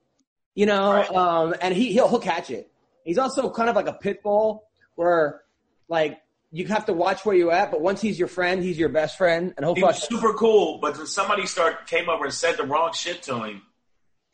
you 0.56 0.65
know. 0.65 0.93
Right. 0.93 1.12
Um, 1.12 1.56
and 1.62 1.74
he 1.74 1.91
he'll, 1.93 2.08
he'll 2.08 2.19
catch 2.19 2.50
it. 2.50 2.72
He's 3.04 3.17
also 3.17 3.50
kind 3.50 3.69
of 3.69 3.76
like 3.76 3.88
a 3.88 3.93
pit 3.93 4.24
bull, 4.24 4.63
where 4.96 5.41
like 5.88 6.22
you 6.52 6.65
have 6.67 6.86
to 6.86 6.93
watch 6.93 7.26
where 7.26 7.36
you're 7.36 7.52
at. 7.52 7.72
But 7.72 7.82
once 7.82 8.02
he's 8.02 8.17
your 8.17 8.28
friend, 8.28 8.63
he's 8.63 8.78
your 8.78 8.89
best 8.89 9.17
friend, 9.17 9.54
and 9.58 9.65
he'll 9.65 9.76
He 9.76 9.84
was 9.84 10.08
super 10.08 10.34
cool, 10.34 10.80
but 10.80 10.96
somebody 11.08 11.46
start 11.46 11.88
came 11.88 12.10
over 12.10 12.26
and 12.26 12.34
said 12.34 12.58
the 12.58 12.63
wrong 12.63 12.93
shit 12.93 13.24
to 13.24 13.43
him, 13.43 13.62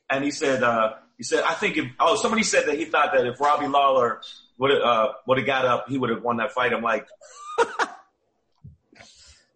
and 0.09 0.23
he 0.23 0.31
said, 0.31 0.63
uh, 0.63 0.93
he 1.19 1.23
said, 1.25 1.43
I 1.43 1.53
think 1.53 1.75
if 1.75 1.85
oh 1.99 2.15
somebody 2.15 2.43
said 2.43 2.65
that 2.67 2.79
he 2.79 2.85
thought 2.85 3.11
that 3.13 3.27
if 3.27 3.41
Robbie 3.41 3.67
Lawler 3.67 4.21
would 4.57 4.71
have 4.71 4.81
uh, 4.81 5.09
would 5.27 5.37
have 5.37 5.45
got 5.45 5.65
up, 5.65 5.89
he 5.89 5.97
would 5.97 6.09
have 6.09 6.23
won 6.23 6.37
that 6.37 6.53
fight. 6.53 6.71
I'm 6.71 6.81
like, 6.81 7.05
no, 7.59 7.65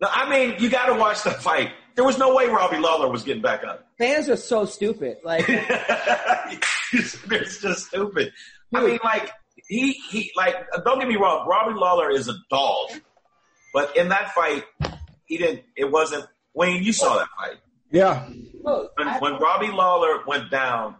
I 0.02 0.30
mean 0.30 0.56
you 0.60 0.70
got 0.70 0.88
to 0.88 0.96
watch 0.96 1.24
the 1.24 1.32
fight. 1.32 1.72
There 1.96 2.04
was 2.04 2.18
no 2.18 2.36
way 2.36 2.48
Robbie 2.48 2.80
Lawler 2.80 3.08
was 3.10 3.24
getting 3.24 3.42
back 3.42 3.64
up. 3.64 3.88
Fans 3.98 4.28
are 4.28 4.36
so 4.36 4.66
stupid. 4.66 5.20
Like 5.24 5.46
it's 6.92 7.62
just 7.62 7.88
stupid. 7.88 8.34
I 8.76 8.86
mean, 8.86 9.00
like 9.02 9.32
he 9.70 9.94
he 9.94 10.34
like 10.36 10.56
don't 10.84 11.00
get 11.00 11.08
me 11.08 11.16
wrong, 11.16 11.48
Robbie 11.48 11.80
Lawler 11.80 12.12
is 12.12 12.28
a 12.28 12.36
dog, 12.50 12.90
but 13.74 13.96
in 13.96 14.10
that 14.10 14.34
fight, 14.34 14.66
he 15.24 15.38
didn't. 15.38 15.64
It 15.78 15.90
wasn't 15.90 16.26
Wayne. 16.54 16.84
You 16.84 16.92
saw 16.92 17.20
that 17.20 17.30
fight 17.40 17.60
yeah. 17.94 18.28
when, 18.62 19.08
when 19.20 19.34
Robbie 19.36 19.72
Lawler 19.72 20.26
went 20.28 20.52
down. 20.52 20.96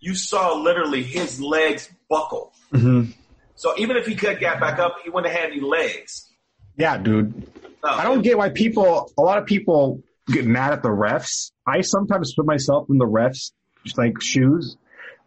You 0.00 0.14
saw 0.14 0.54
literally 0.54 1.02
his 1.02 1.40
legs 1.40 1.88
buckle. 2.08 2.52
hmm 2.72 3.04
So 3.56 3.74
even 3.78 3.96
if 3.96 4.06
he 4.06 4.14
could 4.14 4.38
get 4.38 4.60
back 4.60 4.78
up, 4.78 4.96
he 5.04 5.10
wouldn't 5.10 5.32
have 5.32 5.42
had 5.42 5.50
any 5.52 5.60
legs. 5.60 6.30
Yeah, 6.76 6.96
dude. 6.96 7.34
No, 7.84 7.90
I 7.90 8.04
don't 8.04 8.22
get 8.22 8.38
why 8.38 8.50
people, 8.50 9.10
a 9.18 9.22
lot 9.22 9.38
of 9.38 9.46
people 9.46 10.02
get 10.28 10.46
mad 10.46 10.72
at 10.72 10.82
the 10.82 10.88
refs. 10.88 11.50
I 11.66 11.80
sometimes 11.80 12.34
put 12.34 12.46
myself 12.46 12.88
in 12.90 12.98
the 12.98 13.06
refs, 13.06 13.52
like 13.96 14.20
shoes. 14.20 14.76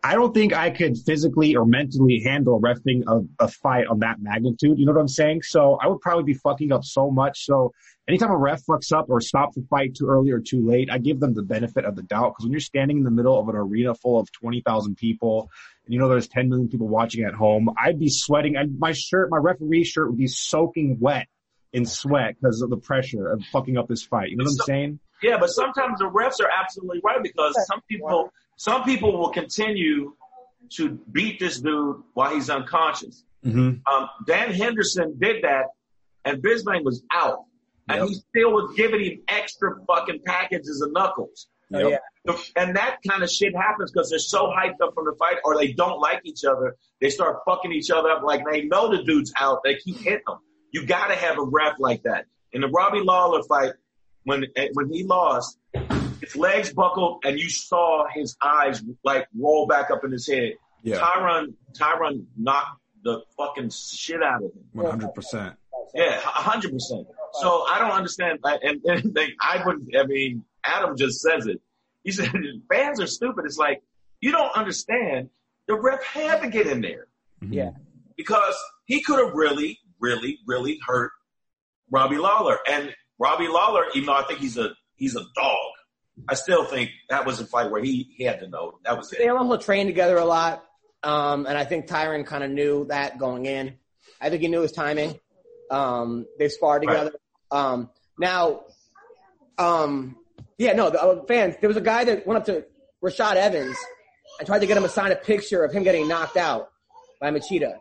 I 0.04 0.16
don't 0.16 0.34
think 0.34 0.52
I 0.52 0.72
could 0.72 0.98
physically 0.98 1.56
or 1.56 1.66
mentally 1.66 2.22
handle 2.22 2.60
refing 2.60 3.04
a, 3.08 3.44
a 3.44 3.48
fight 3.48 3.86
on 3.86 4.00
that 4.00 4.20
magnitude. 4.20 4.80
You 4.80 4.86
know 4.86 4.94
what 4.94 5.02
I'm 5.02 5.08
saying? 5.08 5.44
So 5.44 5.78
I 5.82 5.88
would 5.88 6.02
probably 6.02 6.24
be 6.24 6.34
fucking 6.34 6.71
up 6.71 6.84
so 6.84 7.12
much. 7.12 7.46
So 7.46 7.71
anytime 8.08 8.32
a 8.32 8.38
ref 8.38 8.63
fucks 8.65 8.92
up 8.92 9.10
or 9.10 9.21
stops 9.21 9.58
a 9.58 9.62
fight 9.69 9.94
too 9.94 10.08
early 10.08 10.32
or 10.32 10.40
too 10.40 10.65
late, 10.65 10.90
I 10.92 10.98
give 10.98 11.19
them 11.19 11.36
the 11.36 11.44
benefit 11.44 11.86
of 11.86 11.96
the 11.96 12.02
doubt. 12.02 12.32
Because 12.32 12.46
when 12.46 12.52
you're 12.52 12.62
standing 12.62 12.98
in 12.98 13.04
the 13.04 13.12
middle 13.12 13.40
of 13.40 13.48
an 13.48 13.56
arena 13.56 13.94
full 13.94 14.19
of 14.19 14.32
20,000 14.32 14.96
people, 14.98 15.52
and 15.86 15.94
you 15.94 16.00
know 16.00 16.10
there's 16.10 16.28
10 16.28 16.50
million 16.50 16.67
people 16.67 16.88
watching 16.88 17.23
at 17.23 17.36
home, 17.36 17.69
I'd 17.78 18.00
be 18.00 18.10
sweating. 18.10 18.58
I'd, 18.58 18.80
my 18.80 18.94
shirt, 18.94 19.30
my 19.30 19.38
referee 19.38 19.84
shirt 19.84 20.10
would 20.10 20.17
be 20.17 20.28
soaking 20.28 20.98
wet 21.00 21.28
in 21.73 21.86
sweat 21.86 22.36
because 22.42 22.62
of 22.63 22.71
the 22.71 22.78
pressure 22.78 23.30
of 23.30 23.44
fucking 23.52 23.78
up 23.78 23.88
this 23.88 24.04
fight. 24.04 24.30
You 24.30 24.38
know 24.38 24.46
what 24.46 24.52
I'm 24.62 24.65
saying? 24.65 25.00
Yeah, 25.21 25.38
but 25.40 25.50
sometimes 25.50 26.00
the 26.00 26.10
refs 26.10 26.44
are 26.44 26.50
absolutely 26.50 27.02
right 27.04 27.21
because 27.21 27.56
some 27.67 27.82
people 27.88 28.32
some 28.62 28.84
people 28.84 29.18
will 29.18 29.32
continue 29.32 30.14
to 30.70 30.90
beat 31.12 31.40
this 31.40 31.60
dude 31.60 31.96
while 32.14 32.32
he's 32.32 32.48
unconscious. 32.48 33.24
Mm-hmm. 33.44 33.92
Um, 33.92 34.10
Dan 34.28 34.54
Henderson 34.54 35.18
did 35.18 35.44
that, 35.46 35.70
and 36.26 36.44
Bisping 36.44 36.84
was 36.84 37.02
out, 37.12 37.46
and 37.90 38.02
Yep. 38.02 38.08
he 38.10 38.14
still 38.30 38.52
was 38.52 38.76
giving 38.78 39.04
him 39.04 39.22
extra 39.28 39.84
fucking 39.88 40.20
packages 40.28 40.80
of 40.86 40.94
knuckles. 40.94 41.48
Oh, 41.74 41.80
Yep. 41.80 42.02
yeah. 42.28 42.36
And 42.56 42.76
that 42.76 42.98
kind 43.10 43.24
of 43.24 43.32
shit 43.32 43.56
happens 43.56 43.92
because 43.92 44.12
they're 44.12 44.20
so 44.20 44.54
hyped 44.56 44.80
up 44.80 44.94
from 44.94 45.06
the 45.06 45.16
fight 45.18 45.38
or 45.44 45.58
they 45.58 45.72
don't 45.74 46.00
like 46.00 46.22
each 46.24 46.46
other. 46.46 46.76
They 47.02 47.10
start 47.10 47.38
fucking 47.48 47.72
each 47.72 47.90
other 47.90 48.10
up 48.12 48.22
like 48.22 48.44
they 48.46 48.66
know 48.66 48.96
the 48.96 49.02
dude's 49.04 49.34
out. 49.40 49.62
They 49.64 49.78
keep 49.78 49.98
hitting 49.98 50.22
them. 50.28 50.38
You 50.70 50.86
gotta 50.86 51.16
have 51.16 51.40
a 51.40 51.44
ref 51.44 51.80
like 51.80 52.04
that. 52.04 52.26
In 52.54 52.62
the 52.62 52.68
Robbie 52.68 53.00
Lawler 53.02 53.42
fight, 53.42 53.74
when, 54.24 54.46
eh, 54.56 54.68
when 54.74 54.94
he 54.94 55.04
lost, 55.04 55.58
his 56.22 56.36
legs 56.36 56.72
buckled 56.74 57.24
and 57.26 57.38
you 57.40 57.50
saw 57.50 58.06
his 58.13 58.38
eyes 58.42 58.82
like 59.04 59.28
roll 59.38 59.67
back 59.67 59.92
up 59.92 60.04
in 60.06 60.12
his 60.12 60.28
head. 60.28 60.54
Yeah. 60.84 60.98
Tyron, 60.98 61.54
Tyron 61.74 62.26
knocked 62.38 62.80
the 63.04 63.22
fucking 63.38 63.72
shit 63.72 64.22
out 64.24 64.44
of 64.44 64.52
him. 64.52 64.63
One 64.74 64.90
hundred 64.90 65.13
percent. 65.13 65.56
Yeah, 65.94 66.17
a 66.17 66.22
hundred 66.22 66.72
percent. 66.72 67.08
So 67.34 67.65
I 67.67 67.80
don't 67.80 67.92
understand. 67.92 68.40
And, 68.44 68.82
and 68.86 69.13
they, 69.13 69.30
I 69.42 69.62
wouldn't. 69.65 69.96
I 69.98 70.06
mean, 70.06 70.44
Adam 70.63 70.96
just 70.96 71.19
says 71.22 71.48
it. 71.48 71.60
He 72.04 72.12
said 72.12 72.32
fans 72.72 73.00
are 73.00 73.08
stupid. 73.08 73.46
It's 73.46 73.58
like 73.58 73.82
you 74.22 74.32
don't 74.32 74.56
understand. 74.56 75.30
The 75.67 75.76
ref 75.76 76.04
had 76.04 76.42
to 76.42 76.50
get 76.50 76.67
in 76.67 76.82
there 76.82 77.08
mm-hmm. 77.42 77.54
Yeah. 77.54 77.72
because 78.17 78.56
he 78.86 79.02
could 79.02 79.24
have 79.24 79.34
really, 79.34 79.80
really, 80.00 80.40
really 80.46 80.80
hurt 80.86 81.12
Robbie 81.90 82.17
Lawler. 82.17 82.58
And 82.69 82.94
Robbie 83.19 83.48
Lawler, 83.48 83.86
even 83.94 84.08
though 84.08 84.15
I 84.15 84.24
think 84.24 84.40
he's 84.40 84.58
a 84.58 84.72
he's 84.96 85.15
a 85.15 85.24
dog, 85.36 85.72
I 86.28 86.36
still 86.36 86.66
think 86.66 86.92
that 87.10 87.26
was 87.26 87.40
a 87.40 87.46
fight 87.46 87.72
where 87.72 87.82
he, 87.84 88.12
he 88.16 88.24
had 88.24 88.40
to 88.42 88.48
know 88.48 88.80
that 88.84 88.98
was 88.98 89.12
it. 89.14 89.20
They 89.20 89.28
also 89.30 89.58
trained 89.58 89.88
together 89.88 90.18
a 90.18 90.26
lot. 90.26 90.64
Um, 91.04 91.46
and 91.48 91.58
I 91.58 91.64
think 91.66 91.88
Tyron 91.88 92.26
kind 92.26 92.44
of 92.44 92.52
knew 92.52 92.86
that 92.86 93.18
going 93.18 93.46
in. 93.46 93.78
I 94.20 94.30
think 94.30 94.42
he 94.42 94.48
knew 94.48 94.62
his 94.62 94.72
timing. 94.72 95.20
Um, 95.72 96.26
they 96.38 96.48
sparred 96.50 96.84
Right. 96.86 96.94
together. 96.94 97.16
Um, 97.50 97.90
now, 98.20 98.62
um, 99.58 100.16
yeah, 100.58 100.74
no, 100.74 100.90
the 100.90 101.02
uh, 101.02 101.24
fans, 101.26 101.56
there 101.60 101.68
was 101.68 101.78
a 101.78 101.82
guy 101.82 102.04
that 102.06 102.28
went 102.28 102.38
up 102.40 102.46
to 102.46 102.66
Rashad 103.04 103.36
Evans 103.36 103.78
and 104.40 104.46
tried 104.48 104.60
to 104.60 104.68
get 104.68 104.78
him 104.78 104.84
to 104.84 104.90
sign 104.90 105.12
a 105.12 105.16
picture 105.16 105.64
of 105.64 105.72
him 105.74 105.84
getting 105.84 106.08
knocked 106.08 106.38
out 106.38 106.70
by 107.20 107.32
Machida. 107.32 107.76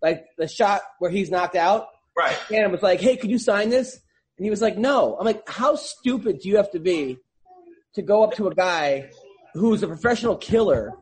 Like 0.00 0.24
the 0.38 0.48
shot 0.48 0.80
where 0.98 1.10
he's 1.10 1.30
knocked 1.30 1.56
out. 1.56 1.88
Right. 2.16 2.36
And 2.52 2.72
was 2.72 2.82
like, 2.82 3.00
hey, 3.00 3.16
could 3.16 3.30
you 3.30 3.38
sign 3.38 3.70
this? 3.70 3.98
And 4.38 4.44
he 4.44 4.50
was 4.50 4.60
like, 4.62 4.76
no. 4.76 5.16
I'm 5.18 5.24
like, 5.26 5.48
how 5.48 5.76
stupid 5.76 6.40
do 6.40 6.48
you 6.48 6.56
have 6.56 6.70
to 6.72 6.80
be 6.80 7.18
to 7.94 8.02
go 8.02 8.22
up 8.22 8.34
to 8.34 8.48
a 8.48 8.54
guy 8.54 9.10
who's 9.54 9.82
a 9.82 9.86
professional 9.86 10.36
killer 10.36 10.92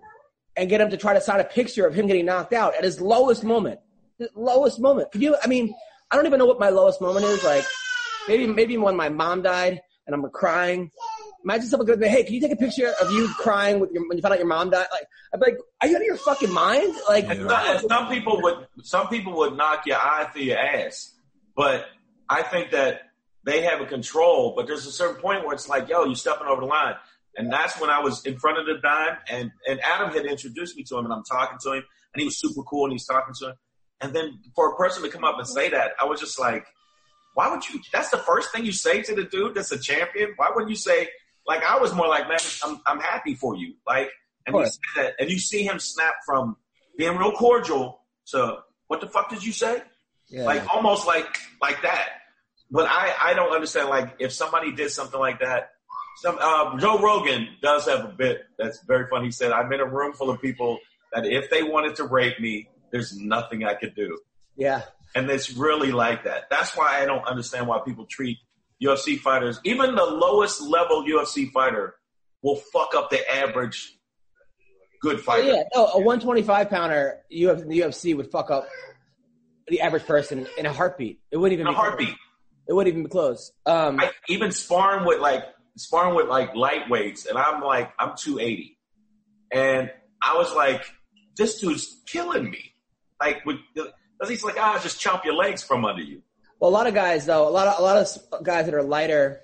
and 0.57 0.68
get 0.68 0.80
him 0.80 0.91
to 0.91 0.97
try 0.97 1.14
to 1.14 1.20
sign 1.20 1.41
a 1.41 1.45
picture 1.45 1.86
of 1.86 1.95
him 1.95 2.07
getting 2.07 2.26
knocked 2.26 2.53
out 2.53 2.74
at 2.74 2.84
his 2.84 3.01
lowest 3.01 3.45
moment? 3.45 3.80
His 4.18 4.28
lowest 4.34 4.80
moment. 4.80 5.12
Could 5.12 5.22
you, 5.22 5.36
I 5.43 5.47
mean, 5.47 5.74
I 6.11 6.16
don't 6.16 6.26
even 6.26 6.38
know 6.38 6.47
what 6.47 6.59
my 6.59 6.70
lowest 6.70 7.01
moment 7.01 7.24
is. 7.26 7.45
Like, 7.45 7.64
maybe, 8.26 8.47
maybe 8.47 8.76
when 8.76 8.97
my 8.97 9.09
mom 9.09 9.43
died 9.43 9.80
and 10.07 10.14
I'm 10.14 10.28
crying. 10.30 10.91
Imagine 11.45 11.68
someone 11.68 11.86
goes, 11.86 11.99
hey, 12.01 12.24
can 12.24 12.34
you 12.34 12.41
take 12.41 12.53
a 12.53 12.57
picture 12.57 12.93
of 13.01 13.11
you 13.12 13.28
crying 13.28 13.80
with 13.80 13.91
your, 13.93 14.07
when 14.09 14.18
you 14.18 14.22
found 14.22 14.32
out 14.32 14.38
your 14.38 14.49
mom 14.49 14.70
died? 14.70 14.86
Like, 14.93 15.07
I'd 15.32 15.41
be 15.41 15.47
like, 15.53 15.59
are 15.80 15.88
you 15.88 15.97
out 15.97 16.03
of 16.03 16.07
your 16.07 16.16
fucking 16.16 16.53
mind? 16.53 16.95
Like, 17.09 17.26
Yeah. 17.28 17.78
Some, 17.78 17.88
some 17.88 18.09
people 18.09 18.43
would 18.43 18.66
some 18.82 19.09
people 19.09 19.34
would 19.38 19.57
knock 19.57 19.86
your 19.86 19.97
eye 19.97 20.28
through 20.32 20.43
your 20.43 20.59
ass, 20.59 21.14
but 21.57 21.86
I 22.28 22.43
think 22.43 22.72
that 22.72 23.03
they 23.45 23.62
have 23.62 23.80
a 23.80 23.86
control. 23.86 24.55
But 24.57 24.66
there's 24.66 24.86
a 24.86 24.93
certain 24.93 25.20
point 25.20 25.45
where 25.45 25.55
it's 25.55 25.68
like, 25.68 25.88
yo, 25.88 26.05
you're 26.05 26.14
stepping 26.14 26.47
over 26.47 26.61
the 26.61 26.66
line, 26.66 26.95
and 27.36 27.53
that's 27.53 27.80
when 27.80 27.91
I 27.91 28.01
was 28.01 28.24
in 28.24 28.38
front 28.38 28.59
of 28.59 28.66
the 28.66 28.80
dime, 28.82 29.16
and 29.30 29.51
and 29.68 29.80
Adam 29.80 30.11
had 30.11 30.26
introduced 30.26 30.76
me 30.76 30.84
to 30.84 30.99
him, 30.99 31.05
and 31.05 31.14
I'm 31.14 31.24
talking 31.24 31.59
to 31.62 31.72
him, 31.72 31.84
and 32.14 32.20
he 32.20 32.24
was 32.24 32.38
super 32.38 32.62
cool, 32.62 32.84
and 32.84 32.93
he's 32.93 33.07
talking 33.07 33.34
to 33.41 33.51
him, 33.51 33.55
and 34.01 34.14
then 34.14 34.38
for 34.55 34.72
a 34.72 34.76
person 34.76 35.03
to 35.03 35.09
come 35.09 35.24
up 35.24 35.38
and 35.38 35.47
say 35.47 35.70
that, 35.70 35.93
I 36.01 36.05
was 36.05 36.20
just 36.20 36.38
like, 36.38 36.66
why 37.34 37.51
would 37.51 37.68
you? 37.68 37.80
That's 37.93 38.11
the 38.11 38.18
first 38.18 38.53
thing 38.53 38.64
you 38.64 38.72
say 38.72 39.03
to 39.03 39.14
the 39.14 39.24
dude 39.24 39.55
that's 39.55 39.72
a 39.72 39.78
champion. 39.78 40.34
Why 40.36 40.51
wouldn't 40.55 40.70
you 40.70 40.76
say? 40.76 41.09
Like 41.47 41.62
I 41.64 41.78
was 41.78 41.95
more 41.95 42.09
like, 42.09 42.28
man, 42.28 42.38
I'm 42.64 42.80
I'm 42.86 43.01
happy 43.01 43.34
for 43.34 43.57
you. 43.57 43.74
Like, 43.86 44.11
and 44.47 44.57
he 44.57 44.64
said 44.64 44.80
that, 44.97 45.14
and 45.18 45.30
you 45.30 45.38
see 45.38 45.62
him 45.62 45.78
snap 45.78 46.14
from 46.26 46.57
being 46.97 47.16
real 47.16 47.32
cordial 47.32 48.01
to 48.28 48.59
what 48.88 49.01
the 49.01 49.07
fuck 49.07 49.30
did 49.30 49.45
you 49.45 49.53
say? 49.53 49.82
yeah. 50.30 50.45
Like 50.45 50.66
almost 50.72 51.07
like 51.07 51.38
like 51.61 51.82
that. 51.82 52.09
But 52.70 52.86
I 52.88 53.14
I 53.20 53.34
don't 53.34 53.52
understand. 53.52 53.88
Like 53.88 54.16
if 54.18 54.32
somebody 54.32 54.72
did 54.72 54.90
something 54.90 55.18
like 55.18 55.40
that, 55.40 55.70
some 56.22 56.38
uh, 56.40 56.78
Joe 56.78 56.98
Rogan 56.98 57.48
does 57.62 57.86
have 57.86 58.04
a 58.04 58.08
bit 58.08 58.42
that's 58.58 58.82
very 58.86 59.06
funny. 59.10 59.26
He 59.26 59.30
said, 59.32 59.50
"I'm 59.52 59.72
in 59.72 59.80
a 59.80 59.86
room 59.86 60.12
full 60.12 60.30
of 60.30 60.40
people 60.40 60.78
that 61.12 61.26
if 61.26 61.50
they 61.50 61.62
wanted 61.62 61.96
to 61.96 62.04
rape 62.04 62.38
me, 62.40 62.68
there's 62.92 63.16
nothing 63.18 63.64
I 63.64 63.74
could 63.74 63.94
do." 63.94 64.18
yeah. 64.56 64.82
And 65.12 65.28
it's 65.28 65.52
really 65.56 65.90
like 65.90 66.22
that. 66.22 66.44
That's 66.50 66.76
why 66.76 67.02
I 67.02 67.04
don't 67.04 67.26
understand 67.26 67.66
why 67.66 67.80
people 67.84 68.06
treat 68.08 68.38
UFC 68.80 69.18
fighters, 69.18 69.58
even 69.64 69.96
the 69.96 70.04
lowest 70.04 70.62
level 70.62 71.02
UFC 71.02 71.50
fighter, 71.50 71.96
will 72.42 72.54
fuck 72.72 72.94
up 72.94 73.10
the 73.10 73.28
average 73.28 73.92
good 75.02 75.16
Oh, 75.16 75.22
fighter. 75.22 75.48
yeah, 75.48 75.62
no, 75.74 75.86
a 75.86 75.98
125 75.98 76.70
pounder 76.70 77.18
the 77.28 77.42
UFC 77.42 78.16
would 78.16 78.30
fuck 78.30 78.52
up 78.52 78.68
the 79.66 79.80
average 79.80 80.04
person 80.06 80.46
in 80.56 80.66
a 80.66 80.72
heartbeat. 80.72 81.18
It 81.32 81.38
wouldn't 81.38 81.58
even 81.58 81.66
In 81.66 81.74
a 81.74 81.96
be 81.96 82.06
close. 82.06 82.16
Heartbeat. 82.70 82.72
It 82.72 82.74
wouldn't 82.74 82.92
even 82.92 83.02
be 83.04 83.10
close. 83.10 83.52
Um, 83.66 84.00
I 84.00 84.10
even 84.28 84.52
sparring 84.52 85.06
with 85.06 85.20
like 85.20 85.44
sparring 85.76 86.14
with 86.14 86.28
like 86.28 86.54
lightweights, 86.54 87.26
and 87.28 87.38
I'm 87.38 87.62
like 87.62 87.90
I'm 87.98 88.14
280, 88.16 88.78
and 89.52 89.90
I 90.22 90.36
was 90.36 90.54
like, 90.54 90.84
this 91.36 91.60
dude's 91.60 92.02
killing 92.06 92.50
me. 92.50 92.74
Like, 93.20 93.44
with, 93.44 93.56
he's 94.26 94.44
like, 94.44 94.56
ah, 94.58 94.78
just 94.82 95.00
chop 95.00 95.24
your 95.24 95.34
legs 95.34 95.62
from 95.62 95.84
under 95.84 96.02
you. 96.02 96.22
well, 96.58 96.70
a 96.70 96.72
lot 96.72 96.86
of 96.86 96.94
guys 96.94 97.26
though, 97.26 97.48
a 97.48 97.50
lot 97.50 97.66
of 97.66 97.78
a 97.78 97.82
lot 97.82 97.96
of 97.96 98.44
guys 98.44 98.66
that 98.66 98.74
are 98.74 98.82
lighter. 98.82 99.40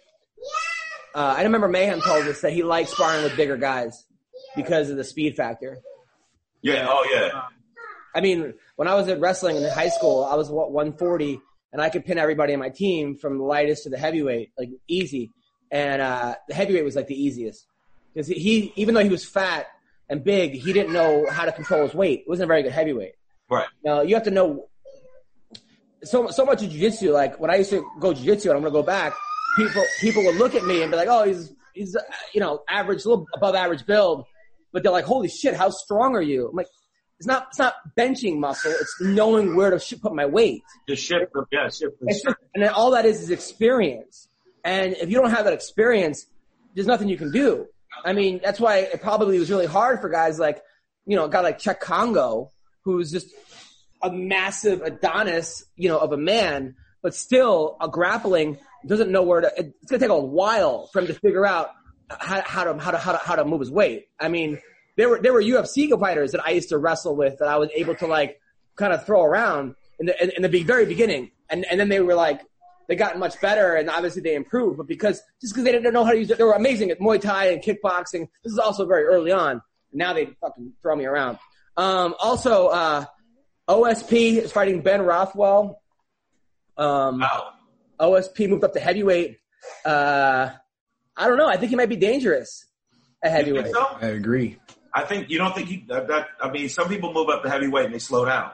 Uh, 1.15 1.35
I 1.39 1.45
remember 1.45 1.69
Mayhem 1.69 2.01
told 2.03 2.27
us 2.27 2.43
that 2.43 2.53
he 2.53 2.63
likes 2.63 2.91
sparring 2.93 3.25
with 3.25 3.37
bigger 3.37 3.57
guys 3.57 4.05
because 4.55 4.91
of 4.91 4.97
the 4.97 5.05
speed 5.05 5.35
factor. 5.35 5.79
Yeah. 6.61 6.87
Oh 6.89 7.07
yeah. 7.11 7.43
I 8.15 8.21
mean, 8.21 8.55
when 8.77 8.89
I 8.89 8.95
was 8.95 9.09
at 9.09 9.21
wrestling 9.21 9.57
in 9.57 9.65
high 9.65 9.89
school, 9.89 10.25
I 10.25 10.35
was 10.35 10.51
what 10.51 10.73
140, 10.73 11.41
and 11.77 11.83
I 11.83 11.91
could 11.91 12.07
pin 12.07 12.17
everybody 12.17 12.55
on 12.55 12.59
my 12.59 12.71
team 12.71 13.17
from 13.17 13.37
the 13.37 13.45
lightest 13.45 13.83
to 13.83 13.91
the 13.91 13.99
heavyweight, 13.99 14.51
like 14.59 14.71
easy. 14.89 15.31
And 15.71 16.01
uh, 16.01 16.37
the 16.49 16.55
heavyweight 16.55 16.83
was 16.83 16.97
like 16.97 17.07
the 17.07 17.23
easiest 17.23 17.67
because 18.15 18.29
he, 18.29 18.73
even 18.77 18.95
though 18.95 19.03
he 19.03 19.11
was 19.11 19.27
fat 19.27 19.67
and 20.09 20.25
big, 20.25 20.53
he 20.53 20.73
didn't 20.73 20.95
know 20.95 21.27
how 21.31 21.45
to 21.45 21.53
control 21.53 21.83
his 21.83 21.93
weight. 21.93 22.21
It 22.21 22.29
wasn't 22.31 22.45
a 22.45 22.49
very 22.49 22.63
good 22.63 22.73
heavyweight. 22.73 23.13
Right. 23.51 23.69
Now 23.85 24.01
you 24.01 24.15
have 24.15 24.25
to 24.25 24.31
know 24.31 24.69
so 26.03 26.29
so 26.29 26.47
much 26.47 26.63
of 26.63 26.71
jiu-jitsu. 26.71 27.13
Like 27.13 27.39
when 27.39 27.51
I 27.51 27.57
used 27.57 27.69
to 27.71 27.87
go 28.01 28.15
jiu-jitsu, 28.15 28.49
and 28.49 28.57
I'm 28.57 28.63
gonna 28.63 28.73
go 28.73 28.83
back, 28.83 29.13
people 29.59 29.85
people 30.01 30.25
would 30.25 30.37
look 30.37 30.55
at 30.55 30.65
me 30.65 30.81
and 30.81 30.91
be 30.91 30.97
like, 30.97 31.09
"Oh, 31.11 31.25
he's 31.25 31.53
he's 31.75 31.95
uh, 31.95 32.01
you 32.33 32.41
know 32.41 32.63
average, 32.71 33.05
a 33.05 33.09
little 33.11 33.27
above 33.35 33.55
average 33.55 33.85
build," 33.85 34.25
but 34.73 34.83
they're 34.83 34.93
like, 34.93 35.05
"Holy 35.05 35.29
shit, 35.29 35.53
how 35.53 35.69
strong 35.69 36.17
are 36.17 36.23
you?" 36.23 36.49
I'm 36.49 36.57
like, 36.57 36.69
"It's 37.19 37.27
not 37.27 37.49
it's 37.51 37.59
not 37.59 37.75
benching 37.99 38.39
muscle. 38.39 38.73
It's 38.73 39.01
knowing 39.01 39.57
where 39.57 39.77
to 39.77 39.97
put 39.99 40.15
my 40.15 40.27
weight." 40.27 40.63
Just 40.89 41.05
shift. 41.05 41.33
The, 41.33 41.45
yeah. 41.53 41.69
Shift. 41.69 42.01
The, 42.01 42.13
just- 42.13 42.27
and 42.55 42.63
then 42.65 42.71
all 42.73 42.91
that 42.93 43.05
is 43.05 43.21
is 43.23 43.31
experience. 43.31 44.29
And 44.65 44.95
if 44.95 45.11
you 45.11 45.21
don't 45.21 45.31
have 45.31 45.45
that 45.45 45.55
experience, 45.55 46.27
there's 46.75 46.87
nothing 46.87 47.09
you 47.09 47.17
can 47.17 47.31
do. 47.31 47.67
I 48.05 48.13
mean, 48.13 48.41
that's 48.43 48.61
why 48.61 48.79
it 48.79 49.01
probably 49.01 49.39
was 49.39 49.51
really 49.51 49.67
hard 49.67 50.01
for 50.01 50.09
guys 50.09 50.39
like, 50.39 50.63
you 51.07 51.17
know, 51.17 51.25
a 51.25 51.31
guy 51.31 51.41
like 51.41 51.59
Cheick 51.59 51.81
Kongo, 51.81 52.51
who's 52.85 53.11
just 53.11 53.29
a 54.03 54.13
massive 54.13 54.83
Adonis, 54.83 55.65
you 55.77 55.89
know, 55.89 55.99
of 55.99 56.13
a 56.13 56.17
man, 56.17 56.75
but 57.03 57.15
still 57.15 57.77
a 57.81 57.89
grappling 57.89 58.59
doesn't 58.87 59.11
know 59.11 59.23
where 59.23 59.41
to. 59.41 59.53
It's 59.57 59.91
gonna 59.91 60.01
take 60.01 60.11
a 60.11 60.19
while 60.19 60.89
for 60.93 61.01
him 61.01 61.07
to 61.07 61.15
figure 61.15 61.47
out 61.47 61.71
how, 62.11 62.43
how 62.43 62.65
to 62.65 62.79
how 62.79 62.91
to 62.91 62.99
how 62.99 63.13
to 63.13 63.19
how 63.19 63.37
to 63.37 63.45
move 63.45 63.61
his 63.61 63.71
weight. 63.71 64.07
I 64.21 64.29
mean, 64.29 64.61
there 64.97 65.09
were 65.09 65.21
there 65.21 65.33
were 65.33 65.43
UFC 65.43 65.89
fighters 65.99 66.33
that 66.33 66.45
I 66.45 66.51
used 66.51 66.71
to 66.71 66.79
wrestle 66.79 67.17
with 67.17 67.39
that 67.39 67.49
I 67.49 67.57
was 67.59 67.69
able 67.75 67.95
to 67.97 68.07
like 68.07 68.41
kind 68.77 68.93
of 68.93 69.05
throw 69.07 69.23
around 69.23 69.75
in 69.99 70.07
the 70.07 70.23
in, 70.23 70.31
in 70.37 70.43
the 70.43 70.49
be- 70.49 70.63
very 70.63 70.87
beginning, 70.87 71.31
and 71.51 71.65
and 71.71 71.79
then 71.79 71.89
they 71.89 72.01
were 72.01 72.15
like 72.15 72.41
they 72.89 72.95
got 72.97 73.19
much 73.19 73.41
better, 73.41 73.75
and 73.75 73.91
obviously 73.91 74.23
they 74.23 74.35
improved, 74.35 74.77
but 74.79 74.87
because 74.87 75.23
just 75.41 75.53
because 75.55 75.65
they 75.65 75.73
didn't 75.73 75.93
know 75.93 76.05
how 76.05 76.13
to 76.13 76.19
use 76.19 76.31
it, 76.31 76.39
they 76.39 76.45
were 76.45 76.53
amazing 76.53 76.91
at 76.91 77.01
Muay 77.01 77.21
Thai 77.21 77.47
and 77.47 77.63
kickboxing. 77.63 78.29
This 78.45 78.53
is 78.53 78.59
also 78.59 78.87
very 78.87 79.05
early 79.05 79.33
on. 79.33 79.61
Now 79.93 80.13
they 80.13 80.27
fucking 80.41 80.73
throw 80.83 80.95
me 80.95 81.05
around. 81.05 81.39
Um, 81.77 82.15
also, 82.21 82.69
uh, 82.69 83.05
OSP 83.69 84.37
is 84.39 84.53
fighting 84.53 84.83
Ben 84.83 85.03
Rothwell. 85.03 85.81
Um, 86.77 87.21
wow. 87.21 87.53
OSP 87.99 88.49
moved 88.49 88.65
up 88.65 88.73
to 88.75 88.81
heavyweight. 88.81 89.39
Uh, 89.85 90.51
I 91.17 91.27
don't 91.29 91.39
know. 91.39 91.49
I 91.49 91.57
think 91.57 91.71
he 91.71 91.77
might 91.77 91.89
be 91.89 91.97
dangerous 91.97 92.67
at 93.23 93.47
You 93.47 93.55
think 93.55 93.67
heavyweight. 93.67 93.75
so? 93.75 93.97
I 94.01 94.07
agree. 94.09 94.59
I 94.97 95.03
think 95.03 95.29
you 95.29 95.37
don't 95.37 95.55
think 95.55 95.69
he. 95.69 95.85
That, 95.89 96.09
that, 96.09 96.29
I 96.41 96.51
mean, 96.51 96.71
some 96.71 96.89
people 96.89 97.13
move 97.13 97.29
up 97.29 97.43
to 97.43 97.51
heavyweight 97.51 97.85
and 97.85 97.95
they 97.95 97.99
slow 97.99 98.25
down. 98.25 98.53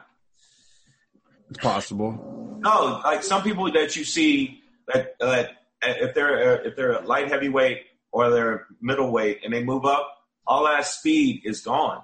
It's 1.49 1.59
possible. 1.59 2.59
No, 2.59 3.01
like 3.05 3.23
some 3.23 3.43
people 3.43 3.71
that 3.71 3.95
you 3.95 4.03
see 4.03 4.61
that 4.93 5.17
that 5.19 5.51
if 5.81 6.13
they're 6.13 6.59
uh, 6.59 6.63
if 6.65 6.75
they're 6.75 6.91
a 6.91 7.01
light 7.05 7.29
heavyweight 7.29 7.83
or 8.11 8.29
they're 8.29 8.67
middleweight 8.81 9.39
and 9.45 9.53
they 9.53 9.63
move 9.63 9.85
up, 9.85 10.05
all 10.45 10.65
that 10.65 10.85
speed 10.85 11.43
is 11.45 11.61
gone. 11.61 12.01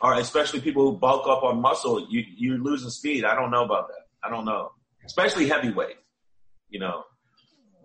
Or 0.00 0.14
especially 0.14 0.60
people 0.62 0.90
who 0.90 0.96
bulk 0.98 1.26
up 1.28 1.42
on 1.42 1.60
muscle, 1.60 2.06
you 2.08 2.24
you're 2.34 2.58
losing 2.58 2.88
speed. 2.88 3.26
I 3.26 3.34
don't 3.34 3.50
know 3.50 3.64
about 3.64 3.88
that. 3.88 4.06
I 4.26 4.30
don't 4.30 4.46
know, 4.46 4.72
especially 5.04 5.48
heavyweight. 5.48 5.96
You 6.70 6.80
know, 6.80 7.04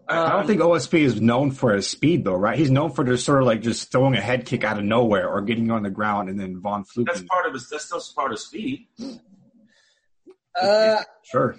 I 0.10 0.32
don't 0.32 0.47
think 0.47 0.62
OSP 0.62 0.99
is 0.99 1.22
known 1.22 1.51
for 1.51 1.74
his 1.74 1.88
speed 1.88 2.24
though, 2.24 2.36
right? 2.36 2.58
He's 2.58 2.72
known 2.72 2.91
for 2.91 3.03
just 3.03 3.26
sort 3.26 3.41
of 3.41 3.45
like 3.47 3.62
just 3.62 3.91
throwing 3.91 4.16
a 4.16 4.22
head 4.22 4.45
kick 4.45 4.64
out 4.64 4.78
of 4.78 4.84
nowhere 4.84 5.30
or 5.30 5.41
getting 5.41 5.70
on 5.72 5.84
the 5.84 5.89
ground 5.89 6.30
and 6.30 6.39
then 6.39 6.62
Von 6.62 6.84
Flue. 6.84 7.05
That's 7.05 7.24
part 7.24 7.45
of 7.45 7.53
his. 7.53 7.70
That's 7.70 7.86
still 7.86 8.01
part 8.16 8.32
of 8.32 8.39
speed. 8.39 8.88
Uh, 10.60 11.03
Sure. 11.24 11.55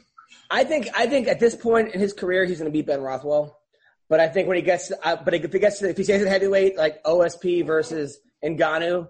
I 0.51 0.65
think 0.65 0.89
I 0.97 1.07
think 1.07 1.29
at 1.29 1.41
this 1.41 1.55
point 1.55 1.95
in 1.95 2.01
his 2.01 2.13
career 2.13 2.45
he's 2.45 2.59
going 2.59 2.71
to 2.71 2.77
beat 2.77 2.87
Ben 2.87 3.03
Rothwell. 3.03 3.59
But 4.09 4.21
I 4.21 4.29
think 4.29 4.49
when 4.49 4.57
he 4.57 4.63
gets, 4.63 4.91
uh, 5.03 5.17
but 5.23 5.35
if 5.35 5.53
he 5.53 5.59
gets, 5.59 5.81
to, 5.81 5.91
if 5.91 5.99
he 5.99 6.05
stays 6.05 6.23
at 6.23 6.29
heavyweight, 6.29 6.79
like 6.79 7.03
OSP 7.05 7.67
versus 7.67 8.19
Ngannou, 8.43 9.07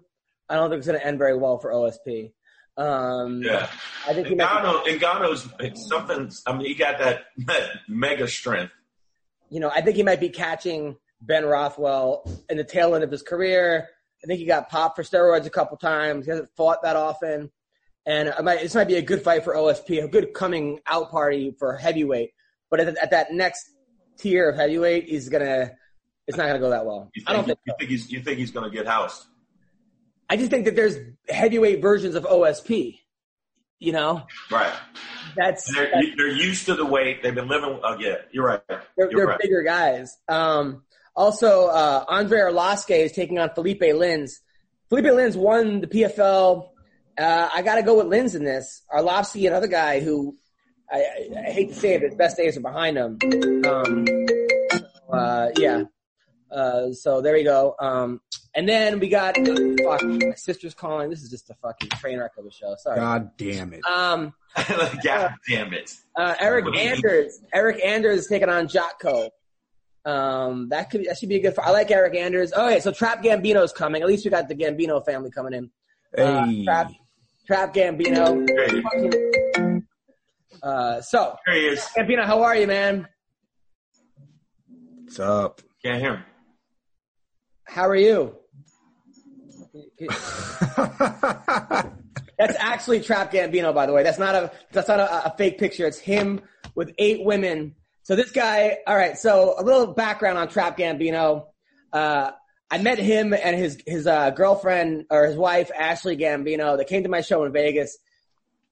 I 0.48 0.54
don't 0.56 0.70
think 0.70 0.78
it's 0.78 0.88
going 0.88 0.98
to 0.98 1.06
end 1.06 1.18
very 1.18 1.36
well 1.36 1.58
for 1.58 1.70
OSP. 1.70 2.32
Um, 2.76 3.42
Yeah. 3.42 3.68
I 4.08 4.14
think 4.14 4.26
he. 4.26 4.34
Ngannou, 4.34 4.84
Ngannou's 4.98 5.48
something. 5.88 6.32
I 6.46 6.56
mean, 6.56 6.66
he 6.66 6.74
got 6.74 6.98
that, 6.98 7.26
that 7.46 7.70
mega 7.88 8.26
strength. 8.26 8.72
You 9.50 9.60
know, 9.60 9.70
I 9.70 9.80
think 9.80 9.96
he 9.96 10.02
might 10.02 10.20
be 10.20 10.28
catching 10.28 10.96
Ben 11.20 11.44
Rothwell 11.44 12.28
in 12.48 12.56
the 12.56 12.64
tail 12.64 12.94
end 12.94 13.04
of 13.04 13.10
his 13.10 13.22
career. 13.22 13.88
I 14.22 14.26
think 14.26 14.40
he 14.40 14.46
got 14.46 14.68
popped 14.68 14.96
for 14.96 15.02
steroids 15.02 15.46
a 15.46 15.50
couple 15.50 15.76
times. 15.76 16.24
He 16.24 16.30
hasn't 16.30 16.50
fought 16.56 16.82
that 16.82 16.96
often. 16.96 17.50
And 18.06 18.28
it 18.28 18.42
might, 18.42 18.60
this 18.60 18.74
might 18.74 18.88
be 18.88 18.96
a 18.96 19.02
good 19.02 19.22
fight 19.22 19.44
for 19.44 19.54
OSP, 19.54 20.02
a 20.02 20.08
good 20.08 20.32
coming 20.32 20.80
out 20.86 21.10
party 21.10 21.54
for 21.58 21.76
heavyweight. 21.76 22.30
But 22.70 22.80
at, 22.80 22.96
at 22.98 23.10
that 23.10 23.32
next 23.32 23.70
tier 24.18 24.48
of 24.48 24.56
heavyweight, 24.56 25.04
he's 25.04 25.28
gonna, 25.28 25.72
it's 26.26 26.36
not 26.36 26.46
gonna 26.46 26.58
go 26.58 26.70
that 26.70 26.86
well. 26.86 27.10
I 27.26 27.32
don't 27.32 27.44
think. 27.44 27.58
you 27.66 27.74
think 27.78 27.90
he's 27.90 28.10
you 28.10 28.22
think 28.22 28.38
he's 28.38 28.50
going 28.50 28.68
to 28.68 28.74
get 28.74 28.86
housed? 28.86 29.26
I 30.30 30.36
just 30.36 30.50
think 30.50 30.66
that 30.66 30.76
there's 30.76 30.96
heavyweight 31.28 31.80
versions 31.80 32.14
of 32.14 32.24
OSP. 32.24 32.98
You 33.80 33.92
know, 33.92 34.26
Right. 34.50 34.72
that's, 35.36 35.72
They're, 35.72 35.88
that's 35.92 36.06
they're 36.16 36.26
used 36.28 36.66
to 36.66 36.74
the 36.74 36.84
weight. 36.84 37.22
They've 37.22 37.34
been 37.34 37.46
living. 37.48 37.78
Oh 37.84 37.96
yeah, 37.98 38.16
you're 38.32 38.44
right. 38.44 38.60
They're, 38.68 38.82
You're 38.96 39.10
they're 39.12 39.26
right. 39.26 39.38
bigger 39.38 39.62
guys. 39.62 40.16
Um, 40.28 40.82
also, 41.14 41.66
uh, 41.68 42.04
Andrei 42.08 42.40
Arlovski 42.40 42.98
is 43.04 43.12
taking 43.12 43.38
on 43.38 43.50
Philipe 43.54 43.80
Lins. 43.80 44.32
Philipe 44.90 45.04
Lins 45.04 45.36
won 45.36 45.80
the 45.80 45.86
PFL. 45.86 46.70
Uh, 47.16 47.48
I 47.54 47.62
got 47.62 47.76
to 47.76 47.82
go 47.82 47.96
with 47.98 48.06
Lins 48.06 48.34
in 48.34 48.42
this. 48.44 48.82
Arlovski, 48.92 49.46
another 49.46 49.66
guy 49.68 50.00
who 50.00 50.36
I, 50.90 50.96
I, 50.98 51.28
I 51.46 51.50
hate 51.50 51.68
to 51.68 51.74
say 51.74 51.94
it, 51.94 52.00
but 52.00 52.08
his 52.10 52.16
best 52.16 52.36
days 52.36 52.56
are 52.56 52.60
behind 52.60 52.96
him. 52.96 53.18
Um, 53.64 54.06
uh, 55.12 55.48
yeah. 55.58 55.82
Uh, 56.50 56.92
so 56.92 57.20
there 57.20 57.36
you 57.36 57.44
go. 57.44 57.74
Um, 57.78 58.20
and 58.58 58.68
then 58.68 58.98
we 58.98 59.08
got 59.08 59.36
fuck, 59.36 60.02
my 60.02 60.32
sister's 60.34 60.74
calling. 60.74 61.08
This 61.10 61.22
is 61.22 61.30
just 61.30 61.48
a 61.48 61.54
fucking 61.62 61.90
train 61.90 62.18
wreck 62.18 62.32
of 62.36 62.44
a 62.44 62.50
show. 62.50 62.74
Sorry. 62.78 62.96
God 62.98 63.30
damn 63.38 63.72
it. 63.72 63.84
Um, 63.86 64.34
God 65.04 65.34
damn 65.48 65.72
it! 65.72 65.92
uh, 66.16 66.34
Eric 66.40 66.64
What 66.64 66.74
do 66.74 66.80
you 66.80 66.86
mean? 66.86 66.94
Anders. 66.96 67.40
Eryk 67.54 67.84
Anders 67.84 68.20
is 68.22 68.26
taking 68.26 68.48
on 68.48 68.66
Jotko. 68.66 69.30
Um, 70.04 70.70
that 70.70 70.90
could 70.90 71.04
that 71.04 71.18
should 71.18 71.28
be 71.28 71.36
a 71.36 71.40
good. 71.40 71.54
fight. 71.54 71.68
I 71.68 71.70
like 71.70 71.88
Eryk 71.88 72.16
Anders. 72.16 72.52
Oh 72.56 72.68
yeah, 72.68 72.80
so 72.80 72.90
Trap 72.90 73.22
Gambino's 73.22 73.72
coming. 73.72 74.02
At 74.02 74.08
least 74.08 74.24
we 74.24 74.30
got 74.32 74.48
the 74.48 74.56
Gambino 74.56 75.04
family 75.06 75.30
coming 75.30 75.52
in. 75.54 75.70
Uh, 76.16 76.44
Hey. 76.46 76.64
Trap, 76.64 76.90
Trap 77.46 77.74
Gambino. 77.74 78.48
Hey. 79.54 79.82
Uh, 80.64 81.00
so 81.00 81.36
Here 81.46 81.54
he 81.54 81.66
is. 81.68 81.80
Gambino, 81.96 82.24
how 82.24 82.42
are 82.42 82.56
you, 82.56 82.66
man? 82.66 83.06
What's 85.04 85.20
up? 85.20 85.62
Can't 85.84 86.00
hear 86.00 86.14
him. 86.16 86.24
How 87.64 87.86
are 87.86 87.94
you? 87.94 88.34
That's 92.38 92.56
actually 92.58 93.00
Trap 93.00 93.32
Gambino, 93.32 93.74
by 93.74 93.86
the 93.86 93.92
way. 93.92 94.04
That's 94.04 94.18
not 94.18 94.34
a 94.36 94.52
that's 94.70 94.88
not 94.88 95.00
a, 95.00 95.26
a 95.26 95.36
fake 95.36 95.58
picture. 95.58 95.86
It's 95.86 95.98
him 95.98 96.40
with 96.76 96.94
eight 96.98 97.24
women. 97.24 97.74
So 98.04 98.14
this 98.14 98.30
guy, 98.30 98.78
all 98.86 98.96
right. 98.96 99.18
So 99.18 99.56
a 99.58 99.62
little 99.62 99.88
background 99.88 100.38
on 100.38 100.48
Trap 100.48 100.78
Gambino. 100.78 101.46
Uh, 101.92 102.30
I 102.70 102.78
met 102.78 102.98
him 102.98 103.34
and 103.34 103.56
his 103.56 103.82
his 103.86 104.06
uh, 104.06 104.30
girlfriend 104.30 105.06
or 105.10 105.26
his 105.26 105.36
wife 105.36 105.70
Ashley 105.76 106.16
Gambino. 106.16 106.78
They 106.78 106.84
came 106.84 107.02
to 107.02 107.08
my 107.08 107.22
show 107.22 107.44
in 107.44 107.52
Vegas. 107.52 107.98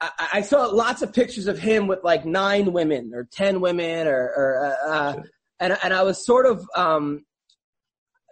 I, 0.01 0.11
I 0.35 0.41
saw 0.43 0.67
lots 0.67 1.03
of 1.03 1.13
pictures 1.13 1.49
of 1.49 1.59
him 1.59 1.89
with 1.89 2.05
like 2.05 2.25
nine 2.25 2.73
women 2.73 3.13
or 3.15 3.25
ten 3.33 3.61
women 3.61 4.07
or, 4.07 4.33
or 4.37 4.65
uh, 4.65 4.91
uh, 4.91 5.23
and 5.59 5.77
and 5.83 5.93
I 5.93 6.05
was 6.05 6.25
sort 6.25 6.47
of 6.47 6.65
um, 6.77 7.25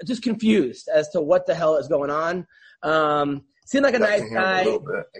just 0.06 0.22
confused 0.22 0.88
as 0.94 1.08
to 1.10 1.20
what 1.20 1.46
the 1.46 1.56
hell 1.56 1.76
is 1.76 1.88
going 1.88 2.10
on. 2.10 2.46
Um, 2.84 3.42
seemed 3.64 3.84
like 3.84 3.94
a 3.94 3.98
nice 3.98 4.20
a 4.20 4.28
guy. 4.34 4.64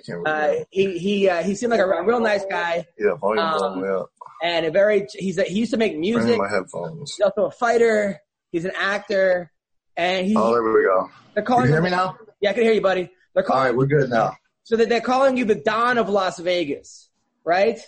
can't 0.07 0.27
Uh, 0.27 0.53
he 0.71 0.99
he 0.99 1.29
uh, 1.29 1.43
he 1.43 1.55
seemed 1.55 1.71
like 1.71 1.81
a, 1.81 1.85
a 1.89 2.05
real 2.05 2.21
nice 2.21 2.45
guy 2.45 2.87
yeah, 2.99 3.15
volume 3.15 3.45
um, 3.45 3.81
way 3.81 3.89
up. 3.89 4.11
and 4.43 4.67
a 4.67 4.71
very 4.71 5.07
he's 5.15 5.39
a, 5.39 5.45
he 5.45 5.55
used 5.61 5.71
to 5.73 5.79
make 5.79 5.97
music. 5.97 6.39
my 6.39 6.49
headphones. 6.49 7.15
He's 7.17 7.25
also 7.25 7.47
a 7.47 7.51
fighter. 7.51 8.21
He's 8.53 8.65
an 8.67 8.73
actor, 8.79 9.51
and 9.97 10.27
he's 10.27 10.37
Oh, 10.37 10.53
there 10.53 10.63
we 10.63 10.85
go. 10.85 11.09
they're 11.35 11.43
You 11.43 11.47
calling 11.47 11.69
hear 11.69 11.83
me 11.83 11.91
now? 11.91 12.17
Yeah, 12.41 12.51
I 12.51 12.53
can 12.53 12.63
hear 12.63 12.73
you, 12.73 12.83
buddy. 12.83 13.11
They're 13.35 13.43
calling 13.43 13.65
right, 13.65 13.77
we're 13.77 13.87
good 13.87 14.11
now. 14.11 14.37
so 14.63 14.77
that 14.77 14.89
they're 14.89 15.01
calling 15.01 15.37
you 15.37 15.45
the 15.45 15.57
Don 15.57 15.99
of 15.99 16.09
Las 16.09 16.39
Vegas, 16.39 17.09
right? 17.45 17.79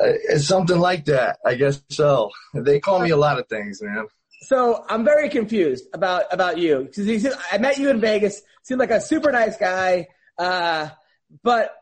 Uh, 0.00 0.14
It's 0.30 0.46
something 0.46 0.78
like 0.78 1.04
that. 1.04 1.38
I 1.44 1.54
guess 1.54 1.82
so. 1.90 2.30
They 2.54 2.80
call 2.80 3.00
me 3.00 3.10
a 3.10 3.16
lot 3.16 3.38
of 3.38 3.46
things, 3.48 3.80
man. 3.82 4.06
So 4.42 4.84
I'm 4.88 5.04
very 5.04 5.28
confused 5.28 5.84
about 5.92 6.32
about 6.32 6.58
you 6.58 6.88
because 6.94 7.36
I 7.52 7.58
met 7.58 7.78
you 7.78 7.90
in 7.90 8.00
Vegas. 8.00 8.40
Seemed 8.62 8.80
like 8.80 8.90
a 8.90 9.00
super 9.00 9.30
nice 9.32 9.56
guy, 9.56 10.08
uh, 10.38 10.88
but 11.42 11.74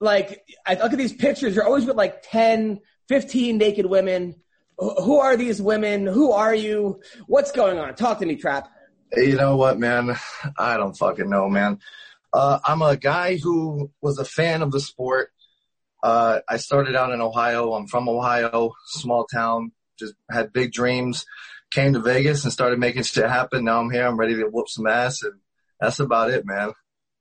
like 0.00 0.44
I 0.66 0.74
look 0.74 0.92
at 0.92 0.98
these 0.98 1.12
pictures. 1.12 1.54
You're 1.54 1.64
always 1.64 1.86
with 1.86 1.96
like 1.96 2.22
10, 2.22 2.80
15 3.08 3.58
naked 3.58 3.86
women. 3.86 4.36
Who 4.78 5.18
are 5.18 5.36
these 5.36 5.60
women? 5.60 6.06
Who 6.06 6.32
are 6.32 6.54
you? 6.54 7.00
What's 7.26 7.52
going 7.52 7.78
on? 7.78 7.94
Talk 7.94 8.18
to 8.20 8.26
me, 8.26 8.36
Trap. 8.36 8.68
You 9.14 9.36
know 9.36 9.56
what, 9.56 9.78
man? 9.78 10.16
I 10.58 10.76
don't 10.76 10.96
fucking 10.96 11.28
know, 11.28 11.48
man. 11.48 11.78
Uh, 12.32 12.60
I'm 12.64 12.80
a 12.80 12.96
guy 12.96 13.36
who 13.36 13.90
was 14.00 14.18
a 14.18 14.24
fan 14.24 14.62
of 14.62 14.70
the 14.70 14.80
sport. 14.80 15.32
Uh, 16.02 16.40
I 16.48 16.56
started 16.56 16.96
out 16.96 17.12
in 17.12 17.20
Ohio. 17.20 17.74
I'm 17.74 17.86
from 17.86 18.08
Ohio, 18.08 18.72
small 18.86 19.26
town. 19.26 19.72
Just 19.98 20.14
had 20.30 20.52
big 20.52 20.72
dreams. 20.72 21.26
Came 21.72 21.92
to 21.92 22.00
Vegas 22.00 22.44
and 22.44 22.52
started 22.52 22.78
making 22.78 23.04
shit 23.04 23.28
happen. 23.28 23.64
Now 23.64 23.80
I'm 23.80 23.90
here. 23.90 24.06
I'm 24.06 24.18
ready 24.18 24.34
to 24.36 24.44
whoop 24.44 24.68
some 24.68 24.86
ass, 24.86 25.22
and 25.22 25.34
that's 25.80 26.00
about 26.00 26.30
it, 26.30 26.44
man. 26.44 26.72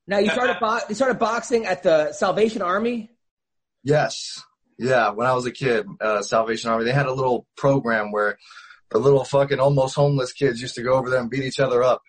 Now 0.07 0.17
you 0.17 0.31
started 0.31 0.57
bo- 0.59 0.79
you 0.89 0.95
started 0.95 1.19
boxing 1.19 1.67
at 1.67 1.83
the 1.83 2.13
Salvation 2.13 2.63
Army. 2.63 3.11
Yes. 3.83 4.43
Yeah. 4.79 5.11
When 5.11 5.27
I 5.27 5.33
was 5.33 5.45
a 5.45 5.51
kid, 5.51 5.85
uh, 6.01 6.23
Salvation 6.23 6.71
Army, 6.71 6.85
they 6.85 6.91
had 6.91 7.05
a 7.05 7.13
little 7.13 7.45
program 7.55 8.11
where 8.11 8.39
the 8.89 8.97
little 8.97 9.23
fucking 9.23 9.59
almost 9.59 9.95
homeless 9.95 10.33
kids 10.33 10.61
used 10.61 10.75
to 10.75 10.81
go 10.81 10.93
over 10.93 11.09
there 11.09 11.19
and 11.19 11.29
beat 11.29 11.43
each 11.43 11.59
other 11.59 11.83
up. 11.83 12.01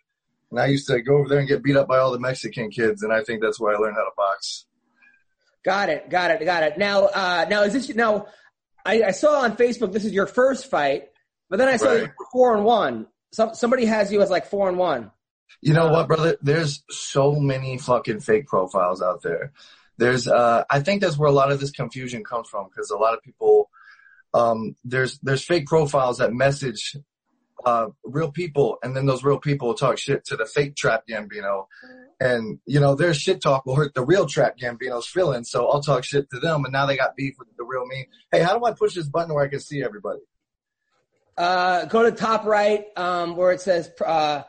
And 0.50 0.58
I 0.58 0.66
used 0.66 0.86
to 0.88 1.00
go 1.02 1.18
over 1.18 1.28
there 1.28 1.40
and 1.40 1.48
get 1.48 1.62
beat 1.62 1.76
up 1.76 1.88
by 1.88 1.98
all 1.98 2.10
the 2.10 2.18
Mexican 2.18 2.70
kids. 2.70 3.02
And 3.02 3.12
I 3.12 3.22
think 3.22 3.42
that's 3.42 3.60
why 3.60 3.74
I 3.74 3.76
learned 3.76 3.96
how 3.96 4.04
to 4.04 4.12
box. 4.16 4.64
Got 5.62 5.90
it, 5.90 6.08
got 6.08 6.30
it, 6.30 6.42
got 6.44 6.62
it. 6.62 6.78
Now, 6.78 7.04
uh, 7.04 7.46
now 7.50 7.62
is 7.64 7.74
this 7.74 7.94
now? 7.94 8.26
I, 8.84 9.02
I 9.02 9.10
saw 9.10 9.42
on 9.42 9.56
Facebook 9.56 9.92
this 9.92 10.06
is 10.06 10.12
your 10.12 10.26
first 10.26 10.70
fight, 10.70 11.10
but 11.50 11.58
then 11.58 11.68
I 11.68 11.76
saw 11.76 11.90
Right. 11.90 12.02
you 12.02 12.26
four 12.32 12.54
and 12.56 12.64
one. 12.64 13.06
Some 13.32 13.54
somebody 13.54 13.84
has 13.84 14.10
you 14.10 14.22
as 14.22 14.30
like 14.30 14.46
four 14.46 14.68
and 14.68 14.78
one. 14.78 15.10
You 15.60 15.74
know 15.74 15.88
what, 15.88 16.06
brother? 16.08 16.36
There's 16.40 16.82
so 16.90 17.34
many 17.34 17.76
fucking 17.76 18.20
fake 18.20 18.46
profiles 18.46 19.02
out 19.02 19.22
there. 19.22 19.52
There's, 19.98 20.26
uh, 20.26 20.64
I 20.70 20.80
think 20.80 21.02
that's 21.02 21.18
where 21.18 21.28
a 21.28 21.32
lot 21.32 21.52
of 21.52 21.60
this 21.60 21.72
confusion 21.72 22.24
comes 22.24 22.48
from 22.48 22.68
because 22.68 22.90
a 22.90 22.96
lot 22.96 23.12
of 23.14 23.22
people, 23.22 23.68
um, 24.32 24.76
there's, 24.84 25.18
there's 25.18 25.44
fake 25.44 25.66
profiles 25.66 26.18
that 26.18 26.32
message, 26.32 26.96
uh, 27.66 27.88
real 28.04 28.30
people 28.32 28.78
and 28.82 28.96
then 28.96 29.04
those 29.04 29.22
real 29.22 29.38
people 29.38 29.68
will 29.68 29.74
talk 29.74 29.98
shit 29.98 30.24
to 30.26 30.36
the 30.36 30.46
fake 30.46 30.76
trap 30.76 31.02
Gambino. 31.06 31.66
And, 32.18 32.60
you 32.64 32.80
know, 32.80 32.94
their 32.94 33.12
shit 33.12 33.42
talk 33.42 33.66
will 33.66 33.74
hurt 33.74 33.92
the 33.92 34.04
real 34.04 34.24
trap 34.26 34.56
Gambino's 34.56 35.06
feelings. 35.06 35.50
So 35.50 35.68
I'll 35.68 35.82
talk 35.82 36.04
shit 36.04 36.30
to 36.30 36.40
them 36.40 36.64
and 36.64 36.72
now 36.72 36.86
they 36.86 36.96
got 36.96 37.16
beef 37.16 37.34
with 37.38 37.48
the 37.58 37.64
real 37.64 37.84
me. 37.86 38.08
Hey, 38.32 38.40
how 38.40 38.58
do 38.58 38.64
I 38.64 38.72
push 38.72 38.94
this 38.94 39.08
button 39.08 39.34
where 39.34 39.44
I 39.44 39.48
can 39.48 39.60
see 39.60 39.82
everybody? 39.82 40.20
Uh, 41.40 41.86
go 41.86 42.02
to 42.02 42.12
top 42.12 42.44
right 42.44 42.84
um, 42.98 43.34
where 43.34 43.50
it 43.50 43.62
says 43.62 43.90
uh, 44.04 44.42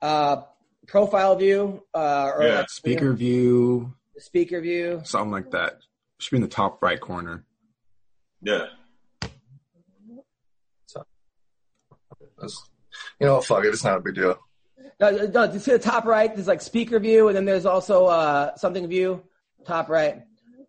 uh, 0.00 0.36
profile 0.86 1.36
view 1.36 1.84
uh, 1.94 2.32
or 2.34 2.42
Yeah, 2.42 2.58
like, 2.60 2.70
Speaker 2.70 3.12
view, 3.12 3.92
speaker 4.16 4.62
view. 4.62 5.02
something 5.04 5.30
like 5.30 5.50
that. 5.50 5.74
Should 6.18 6.30
be 6.30 6.36
in 6.38 6.42
the 6.42 6.48
top 6.48 6.82
right 6.82 6.98
corner. 6.98 7.44
Yeah. 8.40 8.64
That's, 12.40 12.70
you 13.20 13.26
know, 13.26 13.42
fuck 13.42 13.66
it. 13.66 13.68
It's 13.68 13.84
not 13.84 13.98
a 13.98 14.00
big 14.00 14.14
deal. 14.14 14.38
No, 15.00 15.10
no, 15.10 15.52
you 15.52 15.58
see 15.58 15.72
the 15.72 15.78
top 15.78 16.06
right. 16.06 16.34
There's 16.34 16.48
like 16.48 16.62
speaker 16.62 16.98
view, 16.98 17.28
and 17.28 17.36
then 17.36 17.44
there's 17.44 17.66
also 17.66 18.06
uh, 18.06 18.56
something 18.56 18.86
view, 18.88 19.22
top 19.66 19.90
right. 19.90 20.22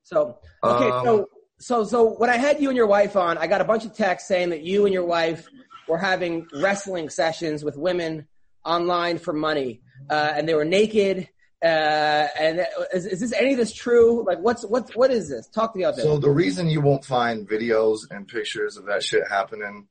So 0.03 0.39
okay, 0.61 0.89
Um, 0.89 1.05
so 1.05 1.30
so 1.59 1.84
so 1.86 2.13
when 2.17 2.30
I 2.30 2.38
had 2.38 2.59
you 2.61 2.67
and 2.69 2.75
your 2.75 2.88
wife 2.88 3.15
on, 3.15 3.38
I 3.38 3.47
got 3.47 3.61
a 3.61 3.63
bunch 3.63 3.86
of 3.86 3.95
texts 3.95 4.27
saying 4.27 4.49
that 4.49 4.63
you 4.63 4.86
and 4.86 4.93
your 4.93 5.05
wife 5.05 5.47
were 5.90 5.98
having 5.98 6.48
wrestling 6.54 7.10
sessions 7.10 7.64
with 7.64 7.78
women 7.78 8.28
online 8.66 9.18
for 9.18 9.34
money, 9.34 9.82
uh, 10.10 10.34
and 10.36 10.48
they 10.48 10.54
were 10.54 10.66
naked. 10.66 11.28
Uh, 11.64 12.28
and 12.40 12.66
is, 12.94 13.06
is 13.06 13.20
this 13.20 13.34
any 13.34 13.52
of 13.52 13.58
this 13.58 13.74
true? 13.74 14.24
Like, 14.26 14.40
what's 14.40 14.64
what 14.66 14.96
what 14.96 15.12
is 15.12 15.30
this? 15.30 15.48
Talk 15.48 15.74
to 15.74 15.78
me 15.78 15.84
about 15.84 15.98
this. 15.98 16.06
So 16.06 16.18
the 16.18 16.30
reason 16.30 16.70
you 16.70 16.82
won't 16.82 17.04
find 17.04 17.48
videos 17.48 18.00
and 18.10 18.28
pictures 18.28 18.78
of 18.78 18.86
that 18.86 19.04
shit 19.04 19.28
happening 19.28 19.88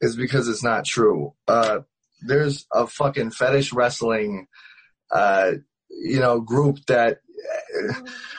is 0.00 0.16
because 0.16 0.48
it's 0.48 0.64
not 0.64 0.84
true. 0.84 1.34
Uh, 1.46 1.80
there's 2.22 2.66
a 2.72 2.86
fucking 2.86 3.32
fetish 3.32 3.72
wrestling, 3.72 4.46
uh, 5.10 5.52
you 5.90 6.20
know, 6.20 6.40
group 6.40 6.78
that 6.86 7.18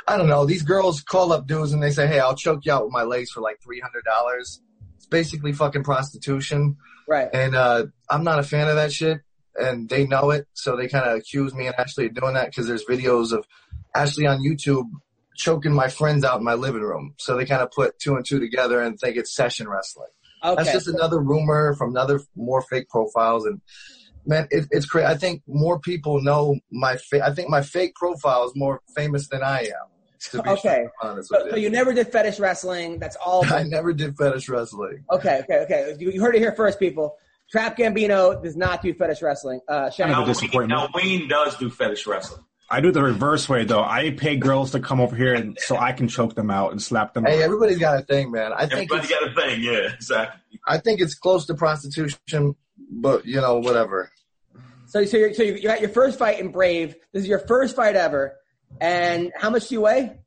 I 0.07 0.17
don't 0.17 0.29
know. 0.29 0.45
These 0.45 0.63
girls 0.63 1.01
call 1.01 1.31
up 1.31 1.47
dudes 1.47 1.73
and 1.73 1.81
they 1.81 1.91
say, 1.91 2.07
"Hey, 2.07 2.19
I'll 2.19 2.35
choke 2.35 2.65
you 2.65 2.71
out 2.71 2.85
with 2.85 2.93
my 2.93 3.03
legs 3.03 3.31
for 3.31 3.41
like 3.41 3.61
three 3.61 3.79
hundred 3.79 4.03
dollars." 4.05 4.61
It's 4.97 5.05
basically 5.05 5.53
fucking 5.53 5.83
prostitution, 5.83 6.77
Right. 7.07 7.29
and 7.33 7.55
uh, 7.55 7.85
I'm 8.09 8.23
not 8.23 8.39
a 8.39 8.43
fan 8.43 8.67
of 8.67 8.75
that 8.75 8.91
shit. 8.91 9.19
And 9.55 9.87
they 9.87 10.07
know 10.07 10.31
it, 10.31 10.47
so 10.53 10.75
they 10.75 10.87
kind 10.87 11.05
of 11.05 11.17
accuse 11.17 11.53
me 11.53 11.67
and 11.67 11.75
Ashley 11.77 12.07
of 12.07 12.15
doing 12.15 12.33
that 12.33 12.47
because 12.47 12.65
there's 12.65 12.85
videos 12.85 13.31
of 13.31 13.45
Ashley 13.95 14.25
on 14.25 14.39
YouTube 14.39 14.89
choking 15.35 15.73
my 15.73 15.89
friends 15.89 16.23
out 16.23 16.39
in 16.39 16.43
my 16.43 16.55
living 16.55 16.81
room. 16.81 17.13
So 17.19 17.37
they 17.37 17.45
kind 17.45 17.61
of 17.61 17.69
put 17.69 17.99
two 17.99 18.15
and 18.15 18.25
two 18.25 18.39
together 18.39 18.81
and 18.81 18.99
think 18.99 19.15
it's 19.15 19.35
session 19.35 19.69
wrestling. 19.69 20.09
Okay. 20.43 20.55
That's 20.55 20.71
just 20.71 20.87
another 20.87 21.19
rumor 21.19 21.75
from 21.75 21.91
another 21.91 22.19
more 22.35 22.63
fake 22.63 22.89
profiles 22.89 23.45
and 23.45 23.61
man, 24.25 24.47
it, 24.51 24.67
it's 24.71 24.85
crazy. 24.85 25.05
I 25.05 25.15
think 25.15 25.41
more 25.47 25.79
people 25.79 26.21
know 26.21 26.59
my. 26.71 26.97
Fa- 26.97 27.25
I 27.25 27.33
think 27.33 27.49
my 27.49 27.61
fake 27.61 27.95
profile 27.95 28.45
is 28.45 28.53
more 28.55 28.81
famous 28.95 29.27
than 29.27 29.43
I 29.43 29.61
am. 29.61 29.92
To 30.31 30.41
be 30.41 30.49
Okay. 30.49 30.85
honest 31.01 31.29
so, 31.29 31.43
with 31.43 31.51
so 31.51 31.55
you. 31.57 31.63
you 31.63 31.69
never 31.69 31.93
did 31.93 32.11
fetish 32.11 32.39
wrestling. 32.39 32.99
That's 32.99 33.15
all. 33.17 33.45
I 33.53 33.63
never 33.63 33.93
did 33.93 34.15
fetish 34.17 34.47
wrestling. 34.49 35.03
Okay, 35.11 35.39
okay, 35.43 35.59
okay. 35.63 35.95
You, 35.99 36.11
you 36.11 36.21
heard 36.21 36.35
it 36.35 36.39
here 36.39 36.53
first, 36.53 36.79
people. 36.79 37.15
Trap 37.51 37.77
Gambino 37.77 38.41
does 38.41 38.55
not 38.55 38.81
do 38.81 38.93
fetish 38.93 39.21
wrestling. 39.21 39.59
Uh, 39.67 39.89
shout 39.89 40.07
Kind 40.07 40.13
out. 40.15 40.23
of 40.23 40.29
a 40.29 40.31
disappointment. 40.33 40.69
Now, 40.69 40.87
Ween 40.95 41.27
does 41.27 41.57
do 41.57 41.69
fetish 41.69 42.07
wrestling. 42.07 42.41
I 42.69 42.79
do 42.79 42.91
the 42.91 43.03
reverse 43.03 43.47
way 43.49 43.65
though. 43.65 43.83
I 43.83 44.11
pay 44.11 44.37
girls 44.37 44.71
to 44.71 44.79
come 44.79 44.99
over 44.99 45.15
here 45.15 45.33
and 45.35 45.57
so 45.61 45.77
I 45.77 45.91
can 45.91 46.07
choke 46.07 46.33
them 46.33 46.49
out 46.49 46.71
and 46.71 46.81
slap 46.81 47.13
them. 47.13 47.25
Hey, 47.25 47.37
out. 47.39 47.43
everybody's 47.43 47.77
got 47.77 47.99
a 47.99 48.03
thing, 48.03 48.31
man. 48.31 48.51
I 48.53 48.61
think 48.61 48.91
Everybody 48.91 49.01
it's, 49.01 49.09
got 49.09 49.29
a 49.29 49.35
thing, 49.35 49.61
yeah, 49.61 49.93
exactly. 49.93 50.59
I 50.65 50.77
think 50.79 51.01
it's 51.01 51.13
close 51.13 51.45
to 51.47 51.53
prostitution, 51.53 52.55
but 52.89 53.25
you 53.25 53.41
know, 53.41 53.59
whatever. 53.59 54.09
So, 54.87 55.03
so, 55.05 55.17
you're, 55.17 55.33
so 55.33 55.43
you 55.43 55.61
got 55.61 55.81
your 55.81 55.89
first 55.89 56.17
fight 56.17 56.39
in 56.39 56.51
Brave. 56.51 56.95
This 57.11 57.23
is 57.23 57.27
your 57.27 57.39
first 57.39 57.75
fight 57.75 57.95
ever. 57.95 58.35
And 58.81 59.31
how 59.35 59.49
much 59.49 59.69
do 59.69 59.75
you 59.75 59.81
weigh? 59.81 60.17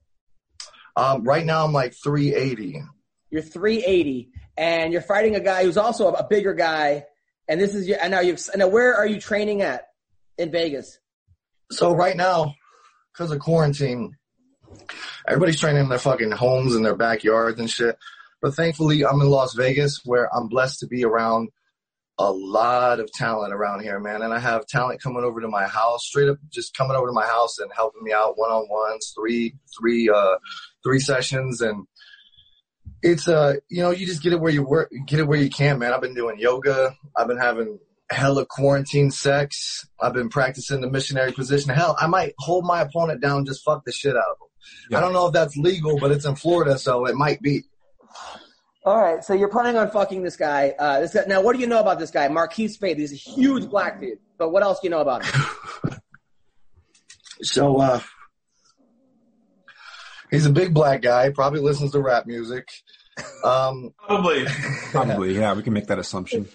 Um, 0.97 1.25
right 1.25 1.45
now, 1.45 1.65
I'm 1.65 1.73
like 1.73 1.95
380. 1.95 2.83
You're 3.31 3.43
380, 3.43 4.31
and 4.57 4.93
you're 4.93 5.03
fighting 5.03 5.35
a 5.35 5.41
guy 5.41 5.65
who's 5.65 5.77
also 5.77 6.13
a, 6.13 6.27
bigger 6.27 6.55
guy. 6.55 7.05
And 7.49 7.61
this 7.61 7.75
is 7.75 7.87
your. 7.87 7.99
And 8.01 8.11
now 8.11 8.21
you. 8.21 8.37
and 8.53 8.61
Now, 8.61 8.69
where 8.69 8.95
are 8.95 9.07
you 9.07 9.21
training 9.21 9.63
at 9.63 9.89
in 10.39 10.51
Vegas? 10.51 10.99
So 11.71 11.93
right 11.93 12.17
now, 12.17 12.55
because 13.13 13.31
of 13.31 13.41
quarantine, 13.41 14.17
everybody's 15.27 15.61
training 15.61 15.83
in 15.83 15.89
their 15.89 15.99
fucking 15.99 16.31
homes 16.31 16.75
and 16.75 16.85
their 16.85 16.97
backyards 16.97 17.61
and 17.61 17.71
shit. 17.71 17.99
But 18.41 18.55
thankfully, 18.55 19.05
I'm 19.05 19.21
in 19.21 19.29
Las 19.29 19.55
Vegas 19.55 20.03
where 20.05 20.35
I'm 20.35 20.49
blessed 20.49 20.81
to 20.81 20.87
be 20.87 21.05
around 21.05 21.51
a 22.19 22.31
lot 22.31 22.99
of 22.99 23.11
talent 23.13 23.53
around 23.53 23.83
here, 23.83 24.01
man. 24.01 24.23
And 24.23 24.33
I 24.33 24.39
have 24.39 24.67
talent 24.67 25.03
coming 25.03 25.23
over 25.23 25.41
to 25.41 25.49
my 25.49 25.67
house, 25.67 26.07
straight 26.07 26.29
up 26.29 26.39
just 26.51 26.75
coming 26.75 26.97
over 26.97 27.09
to 27.09 27.13
my 27.13 27.27
house 27.27 27.59
and 27.59 27.71
helping 27.75 28.03
me 28.03 28.13
out 28.13 28.39
one 28.39 28.51
on 28.51 28.69
ones, 28.69 29.13
three, 29.15 29.57
three, 29.79 30.09
uh, 30.09 30.37
three 30.83 30.99
sessions. 30.99 31.61
And 31.61 31.87
it's, 33.03 33.29
uh, 33.29 33.55
you 33.69 33.83
know, 33.83 33.91
you 33.91 34.07
just 34.07 34.23
get 34.23 34.33
it 34.33 34.41
where 34.41 34.53
you 34.53 34.63
work, 34.63 34.91
get 35.07 35.21
it 35.21 35.29
where 35.29 35.39
you 35.39 35.51
can, 35.51 35.79
man. 35.79 35.93
I've 35.93 36.01
been 36.01 36.15
doing 36.15 36.39
yoga. 36.39 36.97
I've 37.15 37.29
been 37.29 37.39
having 37.39 37.79
hella 38.11 38.47
quarantine 38.47 39.11
sex. 39.11 39.87
I've 40.01 40.15
been 40.15 40.31
practicing 40.31 40.81
the 40.81 40.91
missionary 40.91 41.33
position. 41.33 41.75
Hell, 41.75 41.97
I 42.01 42.07
might 42.07 42.35
hold 42.39 42.65
my 42.65 42.81
opponent 42.81 43.21
down, 43.21 43.45
just 43.45 43.65
fuck 43.65 43.85
the 43.85 43.93
shit 43.93 44.17
out 44.17 44.23
of 44.23 44.37
him. 44.41 44.49
Yeah. 44.91 44.99
I 44.99 45.01
don't 45.01 45.13
know 45.13 45.27
if 45.27 45.33
that's 45.33 45.57
legal, 45.57 45.99
but 45.99 46.13
it's 46.13 46.25
in 46.25 46.37
Florida, 46.37 46.79
so 46.79 47.07
it 47.07 47.15
might 47.15 47.43
be. 47.43 47.65
All 48.87 48.97
right, 48.97 49.25
so 49.25 49.35
you're 49.35 49.49
planning 49.49 49.77
on 49.77 49.91
fucking 49.91 50.23
this 50.23 50.37
guy. 50.37 50.73
Uh, 50.79 51.01
this 51.01 51.13
guy. 51.13 51.25
Now, 51.27 51.43
what 51.43 51.55
do 51.55 51.59
you 51.61 51.67
know 51.67 51.81
about 51.81 51.99
this 51.99 52.13
guy, 52.13 52.29
Marquise 52.29 52.77
Faith? 52.77 52.99
He's 52.99 53.13
a 53.13 53.17
huge 53.17 53.69
black 53.69 54.01
dude. 54.01 54.19
But 54.39 54.51
what 54.51 54.63
else 54.63 54.79
do 54.79 54.87
you 54.87 54.91
know 54.91 55.01
about 55.01 55.25
him? 55.25 55.43
So, 57.43 57.77
uh, 57.83 58.01
he's 60.31 60.47
a 60.47 60.51
big 60.51 60.73
black 60.73 61.03
guy, 61.03 61.29
probably 61.29 61.61
listens 61.61 61.93
to 61.93 62.01
rap 62.01 62.27
music. 62.27 62.67
Um, 63.45 63.93
Probably. 64.07 64.47
Probably, 64.91 65.35
yeah. 65.37 65.53
We 65.53 65.63
can 65.63 65.75
make 65.75 65.87
that 65.89 65.99
assumption. 65.99 66.49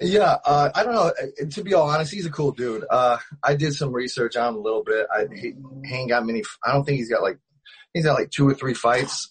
yeah, 0.00 0.36
uh, 0.44 0.70
I 0.76 0.84
don't 0.84 0.94
know. 0.94 1.10
Uh, 1.20 1.46
To 1.50 1.64
be 1.64 1.74
all 1.74 1.90
honest, 1.90 2.12
he's 2.12 2.24
a 2.24 2.30
cool 2.30 2.52
dude. 2.52 2.84
Uh, 2.88 3.18
I 3.42 3.56
did 3.56 3.74
some 3.74 3.92
research 3.92 4.36
on 4.36 4.50
him 4.50 4.60
a 4.60 4.62
little 4.62 4.84
bit. 4.84 5.08
I, 5.12 5.26
he, 5.34 5.54
he 5.84 5.92
ain't 5.92 6.08
got 6.10 6.24
many, 6.24 6.44
I 6.64 6.72
don't 6.72 6.84
think 6.84 6.98
he's 6.98 7.10
got 7.10 7.22
like, 7.22 7.38
he's 7.92 8.04
got 8.04 8.14
like 8.14 8.30
two 8.30 8.48
or 8.48 8.54
three 8.54 8.74
fights. 8.74 9.28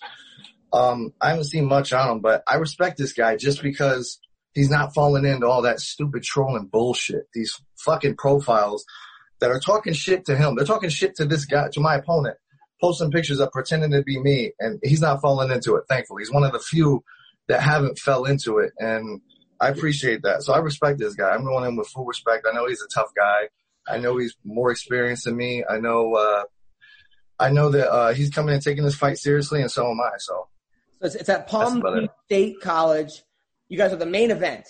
Um, 0.73 1.13
I 1.19 1.29
haven't 1.29 1.45
seen 1.45 1.65
much 1.65 1.93
on 1.93 2.09
him, 2.09 2.19
but 2.19 2.43
I 2.47 2.55
respect 2.55 2.97
this 2.97 3.13
guy 3.13 3.35
just 3.35 3.61
because 3.61 4.19
he's 4.53 4.69
not 4.69 4.93
falling 4.93 5.25
into 5.25 5.47
all 5.47 5.63
that 5.63 5.79
stupid 5.79 6.23
trolling 6.23 6.67
bullshit. 6.71 7.27
These 7.33 7.61
fucking 7.79 8.15
profiles 8.17 8.85
that 9.39 9.49
are 9.51 9.59
talking 9.59 9.93
shit 9.93 10.25
to 10.25 10.35
him. 10.35 10.55
They're 10.55 10.65
talking 10.65 10.89
shit 10.89 11.15
to 11.15 11.25
this 11.25 11.45
guy, 11.45 11.67
to 11.73 11.79
my 11.79 11.95
opponent, 11.95 12.37
posting 12.79 13.11
pictures 13.11 13.39
of 13.39 13.51
pretending 13.51 13.91
to 13.91 14.03
be 14.03 14.19
me, 14.19 14.53
and 14.59 14.79
he's 14.83 15.01
not 15.01 15.21
falling 15.21 15.51
into 15.51 15.75
it. 15.75 15.83
Thankfully, 15.89 16.21
he's 16.21 16.31
one 16.31 16.43
of 16.43 16.53
the 16.53 16.59
few 16.59 17.03
that 17.47 17.61
haven't 17.61 17.99
fell 17.99 18.25
into 18.25 18.59
it, 18.59 18.71
and 18.77 19.21
I 19.59 19.69
appreciate 19.69 20.23
that. 20.23 20.43
So 20.43 20.53
I 20.53 20.59
respect 20.59 20.99
this 20.99 21.15
guy. 21.15 21.29
I'm 21.29 21.43
going 21.43 21.67
in 21.67 21.75
with 21.75 21.87
full 21.87 22.05
respect. 22.05 22.47
I 22.49 22.55
know 22.55 22.67
he's 22.67 22.81
a 22.81 22.93
tough 22.93 23.11
guy. 23.15 23.49
I 23.87 23.97
know 23.97 24.17
he's 24.17 24.35
more 24.45 24.71
experienced 24.71 25.25
than 25.25 25.35
me. 25.35 25.63
I 25.69 25.79
know. 25.79 26.13
uh 26.15 26.43
I 27.39 27.49
know 27.49 27.71
that 27.71 27.91
uh, 27.91 28.13
he's 28.13 28.29
coming 28.29 28.53
and 28.53 28.63
taking 28.63 28.83
this 28.83 28.95
fight 28.95 29.17
seriously, 29.17 29.61
and 29.61 29.71
so 29.71 29.89
am 29.89 29.99
I. 29.99 30.11
So 30.19 30.47
So 31.01 31.07
it's, 31.07 31.15
it's 31.15 31.29
at 31.29 31.47
Palm 31.47 31.81
Beach. 31.81 32.09
State 32.25 32.61
College. 32.61 33.23
You 33.69 33.77
guys 33.77 33.91
are 33.91 33.97
the 33.97 34.05
main 34.05 34.29
event. 34.29 34.67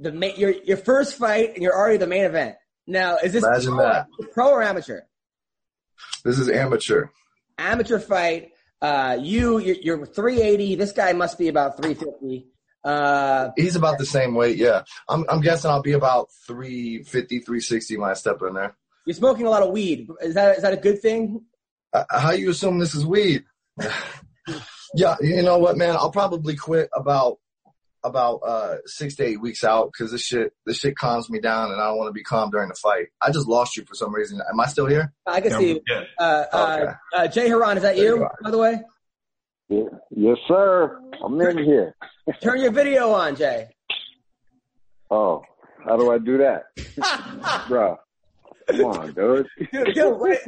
The 0.00 0.12
ma- 0.12 0.26
your 0.36 0.50
your 0.50 0.76
first 0.76 1.16
fight, 1.16 1.54
and 1.54 1.62
you're 1.62 1.74
already 1.74 1.96
the 1.96 2.06
main 2.06 2.24
event. 2.24 2.56
Now, 2.86 3.16
is 3.16 3.32
this 3.32 3.42
pro, 3.42 4.04
pro 4.32 4.50
or 4.50 4.62
amateur? 4.62 5.00
this 6.24 6.38
is 6.38 6.50
amateur. 6.50 7.06
Amateur 7.56 7.98
fight. 7.98 8.52
Uh, 8.82 9.16
you 9.18 9.58
you're, 9.58 9.76
you're 9.76 10.06
380. 10.06 10.74
This 10.74 10.92
guy 10.92 11.14
must 11.14 11.38
be 11.38 11.48
about 11.48 11.78
350. 11.78 12.46
Uh, 12.84 13.50
He's 13.56 13.74
about 13.74 13.96
the 13.98 14.04
same 14.04 14.34
weight. 14.34 14.58
Yeah, 14.58 14.82
I'm. 15.08 15.24
I'm 15.30 15.40
guessing 15.40 15.70
I'll 15.70 15.82
be 15.82 15.92
about 15.92 16.28
350, 16.46 17.38
360 17.38 17.96
when 17.96 18.10
I 18.10 18.12
step 18.12 18.42
in 18.46 18.52
there. 18.54 18.76
you're 19.06 19.14
smoking 19.14 19.46
a 19.46 19.50
lot 19.50 19.62
of 19.62 19.70
weed. 19.70 20.08
Is 20.20 20.34
that 20.34 20.58
is 20.58 20.62
that 20.62 20.74
a 20.74 20.76
good 20.76 21.00
thing? 21.00 21.46
Uh, 21.94 22.04
how 22.10 22.32
you 22.32 22.50
assume 22.50 22.78
this 22.78 22.94
is 22.94 23.06
weed? 23.06 23.44
yeah, 24.94 25.16
you 25.20 25.42
know 25.42 25.58
what, 25.58 25.76
man? 25.76 25.96
I'll 25.96 26.10
probably 26.12 26.56
quit 26.56 26.88
about 26.94 27.38
about 28.04 28.36
uh 28.46 28.76
six 28.84 29.16
to 29.16 29.24
eight 29.24 29.40
weeks 29.40 29.64
out 29.64 29.90
because 29.92 30.12
this 30.12 30.22
shit 30.24 30.52
this 30.64 30.78
shit 30.78 30.96
calms 30.96 31.28
me 31.28 31.40
down, 31.40 31.72
and 31.72 31.80
I 31.80 31.86
don't 31.88 31.98
want 31.98 32.08
to 32.08 32.12
be 32.12 32.22
calm 32.22 32.50
during 32.50 32.68
the 32.68 32.74
fight. 32.74 33.06
I 33.20 33.30
just 33.32 33.48
lost 33.48 33.76
you 33.76 33.84
for 33.84 33.94
some 33.94 34.14
reason. 34.14 34.40
Am 34.48 34.60
I 34.60 34.66
still 34.66 34.86
here? 34.86 35.12
I 35.26 35.40
can 35.40 35.50
Yeah, 35.52 35.58
see 35.58 35.68
you. 35.70 35.80
Yeah. 35.88 36.02
Uh, 36.18 36.44
uh, 36.52 36.78
Okay. 36.80 36.92
uh, 37.16 37.28
Jay 37.28 37.48
Hieron, 37.48 37.76
is 37.76 37.82
that 37.82 37.96
you? 37.96 38.16
Hieron. 38.18 38.28
By 38.42 38.50
the 38.50 38.58
way, 38.58 38.80
Yeah. 39.68 39.84
Yes, 40.10 40.36
sir. 40.46 41.00
I'm 41.24 41.40
in 41.40 41.58
here. 41.64 41.96
turn 42.42 42.60
your 42.60 42.70
video 42.70 43.10
on, 43.10 43.34
Jay. 43.34 43.68
Oh, 45.10 45.42
how 45.84 45.96
do 45.96 46.10
I 46.12 46.18
do 46.18 46.38
that, 46.38 46.64
bro? 47.68 47.96
Come 48.68 48.84
on, 48.84 49.12
dude. 49.12 49.46
Dude, 49.72 49.94
dude, 49.94 50.18
wait. 50.20 50.38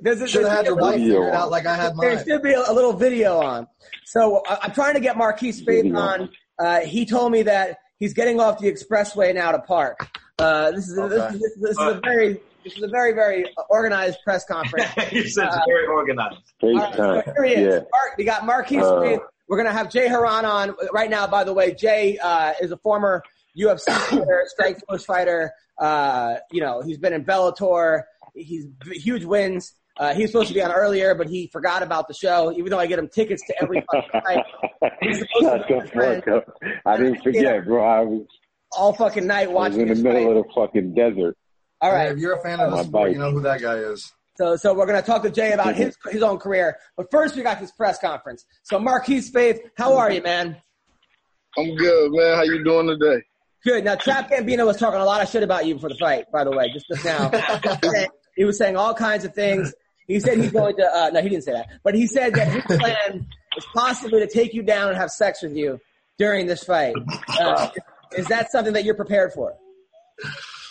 There's, 0.00 0.18
there's, 0.18 0.30
Should 0.30 0.44
have 0.44 0.52
had 0.52 0.66
your 0.66 0.76
wife 0.76 0.96
Video 0.96 1.16
figured 1.16 1.34
out 1.34 1.50
like 1.50 1.66
I 1.66 1.76
had 1.76 1.94
mine. 1.96 2.08
There 2.16 2.24
should 2.24 2.42
be 2.42 2.52
a, 2.52 2.60
a 2.60 2.72
little 2.72 2.94
video 2.94 3.38
on. 3.40 3.66
So 4.06 4.42
I, 4.48 4.58
I'm 4.62 4.72
trying 4.72 4.94
to 4.94 5.00
get 5.00 5.16
Marquise 5.18 5.60
Faith 5.62 5.94
on. 5.94 6.30
Uh, 6.58 6.80
he 6.80 7.04
told 7.04 7.30
me 7.32 7.42
that 7.42 7.78
he's 7.98 8.14
getting 8.14 8.40
off 8.40 8.58
the 8.58 8.72
expressway 8.72 9.34
now 9.34 9.52
to 9.52 9.58
park. 9.58 10.08
Uh, 10.38 10.70
this 10.70 10.88
is 10.88 10.96
a, 10.98 11.08
this, 11.08 11.20
Okay. 11.20 11.34
is, 11.34 11.56
this 11.60 11.70
is 11.72 11.78
a 11.78 12.00
very 12.02 12.40
this 12.64 12.76
is 12.76 12.82
a 12.82 12.88
very 12.88 13.12
very 13.12 13.44
organized 13.68 14.18
press 14.24 14.44
conference. 14.44 14.90
he 15.10 15.28
said 15.28 15.46
it's 15.48 15.56
very 15.66 15.86
organized. 15.86 16.36
All 16.62 16.74
right, 16.74 16.94
so 16.94 17.22
here 17.26 17.44
he 17.44 17.52
is. 17.54 17.74
Yeah. 17.74 17.78
Mark, 17.80 18.16
we 18.16 18.24
got 18.24 18.46
Marquise 18.46 18.82
Uh, 18.84 19.00
Faith. 19.02 19.20
We're 19.48 19.56
gonna 19.56 19.72
have 19.72 19.90
Jay 19.90 20.08
Hieron 20.08 20.44
on 20.44 20.74
right 20.92 21.10
now. 21.10 21.26
By 21.26 21.44
the 21.44 21.52
way, 21.52 21.74
Jay 21.74 22.18
uh, 22.18 22.54
is 22.60 22.70
a 22.70 22.76
former 22.78 23.22
UFC 23.58 23.84
fighter, 24.10 24.42
strike 24.46 24.78
force 24.86 25.04
fighter. 25.04 25.52
Uh, 25.78 26.36
you 26.52 26.60
know, 26.60 26.80
he's 26.82 26.98
been 26.98 27.12
in 27.12 27.24
Bellator. 27.24 28.02
He's 28.34 28.66
huge 28.92 29.24
wins. 29.24 29.72
Uh, 29.96 30.14
he 30.14 30.22
was 30.22 30.30
supposed 30.30 30.48
to 30.48 30.54
be 30.54 30.62
on 30.62 30.70
earlier, 30.70 31.14
but 31.14 31.28
he 31.28 31.48
forgot 31.52 31.82
about 31.82 32.06
the 32.06 32.14
show. 32.14 32.52
Even 32.52 32.66
though 32.70 32.78
I 32.78 32.86
get 32.86 32.98
him 33.00 33.08
tickets 33.12 33.42
to 33.48 33.54
every 33.62 33.82
fucking 33.92 34.10
fight, 34.24 34.44
He's 35.00 35.18
supposed 35.18 35.32
to 35.42 35.58
Shut 35.58 35.68
be 35.68 35.74
the 35.74 35.80
my 35.80 35.86
friend. 35.86 36.24
fuck 36.24 36.34
up. 36.34 36.44
I 36.86 36.96
didn't 36.96 37.22
forget, 37.22 37.64
bro. 37.64 37.84
I 37.84 38.00
was, 38.00 38.26
all 38.76 38.92
fucking 38.92 39.26
night 39.26 39.44
I 39.44 39.46
was 39.48 39.54
watching 39.54 39.80
in 39.80 39.88
the 39.88 39.94
this 39.94 40.02
middle 40.04 40.26
fight. 40.26 40.36
of 40.36 40.44
the 40.46 40.52
fucking 40.54 40.94
desert. 40.94 41.36
All 41.80 41.90
right, 41.92 42.06
Hey, 42.08 42.12
if 42.12 42.18
you're 42.18 42.34
a 42.34 42.42
fan 42.42 42.60
of 42.60 42.70
My 42.70 42.76
the 42.78 42.84
sport, 42.84 43.04
bike. 43.06 43.12
you 43.12 43.18
know 43.18 43.30
who 43.32 43.40
that 43.40 43.60
guy 43.60 43.74
is. 43.76 44.12
so 44.36 44.54
so 44.56 44.72
we're 44.74 44.86
gonna 44.86 45.02
talk 45.02 45.22
to 45.24 45.30
Jay 45.30 45.52
about 45.52 45.74
his 45.74 45.96
his 46.10 46.22
own 46.22 46.38
career. 46.38 46.76
But 46.96 47.10
first, 47.10 47.34
we 47.36 47.42
got 47.42 47.58
this 47.60 47.72
press 47.72 47.98
conference. 47.98 48.44
So 48.62 48.78
Marquise 48.78 49.30
Faith, 49.30 49.60
how 49.76 49.96
are 49.96 50.10
you, 50.12 50.22
man? 50.22 50.56
I'm 51.56 51.74
good, 51.76 52.12
man. 52.12 52.36
How 52.36 52.42
you 52.44 52.62
doing 52.62 52.86
today? 52.86 53.22
Good. 53.64 53.84
Now, 53.84 53.96
Trap 53.96 54.30
Gambino 54.30 54.66
was 54.66 54.76
talking 54.76 55.00
a 55.00 55.04
lot 55.04 55.22
of 55.22 55.28
shit 55.28 55.42
about 55.42 55.66
you 55.66 55.74
before 55.74 55.90
the 55.90 55.96
fight, 55.96 56.30
by 56.32 56.44
the 56.44 56.50
way, 56.50 56.70
just, 56.72 56.86
just 56.88 57.04
now. 57.04 57.30
he 58.36 58.44
was 58.44 58.56
saying 58.56 58.76
all 58.76 58.94
kinds 58.94 59.24
of 59.24 59.34
things. 59.34 59.74
He 60.06 60.20
said 60.20 60.38
he's 60.38 60.52
going 60.52 60.76
to, 60.76 60.84
uh, 60.84 61.10
no, 61.12 61.20
he 61.20 61.28
didn't 61.28 61.44
say 61.44 61.52
that, 61.52 61.66
but 61.82 61.94
he 61.94 62.06
said 62.06 62.34
that 62.34 62.48
his 62.48 62.62
plan 62.64 63.26
is 63.56 63.66
possibly 63.74 64.20
to 64.20 64.26
take 64.26 64.54
you 64.54 64.62
down 64.62 64.88
and 64.88 64.96
have 64.96 65.10
sex 65.10 65.42
with 65.42 65.54
you 65.54 65.80
during 66.18 66.46
this 66.46 66.64
fight. 66.64 66.94
Uh, 67.28 67.68
Is 68.16 68.26
that 68.28 68.50
something 68.50 68.72
that 68.72 68.84
you're 68.84 68.94
prepared 68.94 69.32
for? 69.32 69.54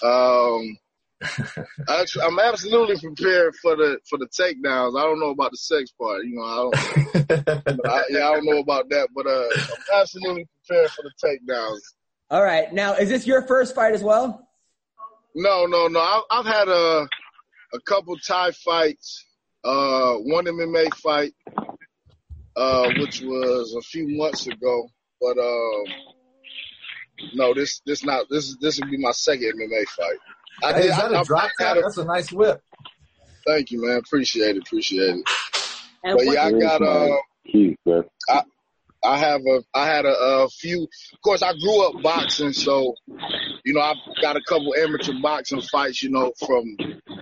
Um, 0.04 0.78
actually, 1.90 2.24
I'm 2.24 2.40
absolutely 2.40 3.00
prepared 3.00 3.56
for 3.62 3.76
the 3.76 4.00
for 4.10 4.18
the 4.18 4.28
takedowns. 4.28 5.00
I 5.00 5.04
don't 5.04 5.20
know 5.20 5.30
about 5.30 5.52
the 5.52 5.58
sex 5.58 5.92
part. 5.92 6.26
You 6.26 6.36
know, 6.36 6.44
I 6.44 6.56
don't. 6.56 7.86
I, 7.88 8.04
yeah, 8.10 8.30
I 8.30 8.34
don't 8.34 8.46
know 8.46 8.60
about 8.60 8.90
that, 8.90 9.10
but 9.16 9.26
uh, 9.26 9.48
I'm 9.96 10.02
absolutely 10.02 10.48
prepared 10.66 10.92
for 10.92 11.04
the 11.04 11.12
takedowns. 11.24 11.80
All 12.30 12.44
right. 12.44 12.72
Now, 12.74 12.94
is 12.96 13.10
this 13.10 13.26
your 13.26 13.42
first 13.44 13.74
fight 13.76 13.94
as 13.94 14.04
well? 14.04 14.48
No, 15.36 15.66
no, 15.66 15.88
no. 15.88 16.00
I've, 16.00 16.24
I've 16.32 16.46
had 16.46 16.68
a 16.68 17.08
a 17.74 17.80
couple 17.86 18.16
Thai 18.18 18.52
fights. 18.52 19.24
Uh, 19.64 20.14
one 20.16 20.46
MMA 20.46 20.94
fight, 20.96 21.34
uh, 22.56 22.90
which 23.00 23.22
was 23.22 23.76
a 23.78 23.82
few 23.82 24.08
months 24.18 24.48
ago. 24.48 24.88
But 25.20 25.38
um, 25.38 25.84
no, 27.34 27.54
this 27.54 27.82
this 27.86 28.04
not 28.04 28.26
this 28.30 28.56
this 28.62 28.80
would 28.80 28.90
be 28.90 28.98
my 28.98 29.12
second 29.12 29.54
MMA 29.60 29.86
fight. 29.90 30.18
I 30.64 30.74
Hey, 30.74 30.82
did. 30.84 30.92
is 30.92 30.98
that 30.98 31.12
I, 31.14 31.18
a 31.18 31.20
I- 31.20 31.24
drop 31.24 31.50
I 31.60 31.64
tap? 31.64 31.78
That's 31.82 31.98
a 31.98 32.06
nice 32.06 32.32
whip. 32.32 32.62
Thank 33.46 33.72
you, 33.72 33.86
man. 33.86 33.98
Appreciate 33.98 34.56
it. 34.58 34.64
Appreciate 34.64 35.16
it. 35.18 35.26
And 36.04 36.18
But 36.18 36.26
yeah, 36.26 36.44
I 36.46 36.52
got 36.52 36.82
uh. 36.82 37.16
Keith, 37.52 37.78
man. 37.86 38.04
I 39.08 39.18
have 39.18 39.42
a 39.46 39.64
I 39.74 39.88
had 39.88 40.06
a, 40.06 40.14
a 40.14 40.50
few. 40.50 40.84
Of 40.84 41.22
course, 41.22 41.42
I 41.42 41.54
grew 41.54 41.88
up 41.88 42.04
boxing, 42.04 42.52
so 42.52 42.94
you 43.64 43.74
know 43.74 43.80
I've 43.80 43.96
got 44.22 44.36
a 44.36 44.42
couple 44.42 44.76
amateur 44.76 45.14
boxing 45.22 45.62
fights. 45.62 46.04
You 46.04 46.10
know, 46.10 46.34
from 46.46 46.76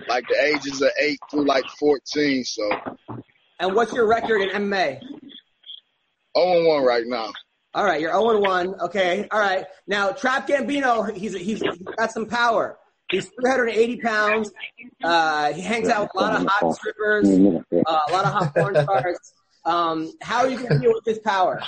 like 0.08 0.26
the 0.28 0.42
ages 0.42 0.82
of 0.82 0.90
eight 1.00 1.20
through 1.30 1.46
like 1.46 1.64
fourteen. 1.78 2.42
So 2.44 2.68
and 3.60 3.74
what's 3.74 3.92
your 3.92 4.06
record 4.06 4.42
in 4.42 4.48
MMA? 4.48 5.00
zero 6.36 6.56
and 6.56 6.66
one 6.66 6.84
right 6.84 7.04
now. 7.06 7.32
All 7.72 7.84
right, 7.84 8.00
you're 8.00 8.10
0 8.10 8.40
1. 8.40 8.80
Okay, 8.86 9.28
all 9.30 9.38
right. 9.38 9.66
Now, 9.86 10.10
Trap 10.10 10.48
Gambino, 10.48 11.14
he's 11.14 11.34
he's, 11.34 11.60
he's 11.60 11.78
got 11.98 12.10
some 12.10 12.26
power. 12.26 12.78
He's 13.10 13.26
380 13.40 14.00
pounds. 14.00 14.52
Uh, 15.04 15.52
he 15.52 15.60
hangs 15.60 15.88
out 15.88 16.02
with 16.02 16.10
a 16.14 16.18
lot 16.18 16.40
of 16.40 16.46
hot 16.48 16.74
strippers, 16.74 17.28
uh, 17.28 18.00
a 18.08 18.12
lot 18.12 18.24
of 18.24 18.32
hot 18.32 18.54
porn 18.54 18.74
stars. 18.82 19.18
Um, 19.66 20.12
how 20.22 20.38
are 20.38 20.48
you 20.48 20.56
going 20.56 20.70
to 20.70 20.78
deal 20.78 20.92
with 20.94 21.04
this 21.04 21.18
power? 21.18 21.60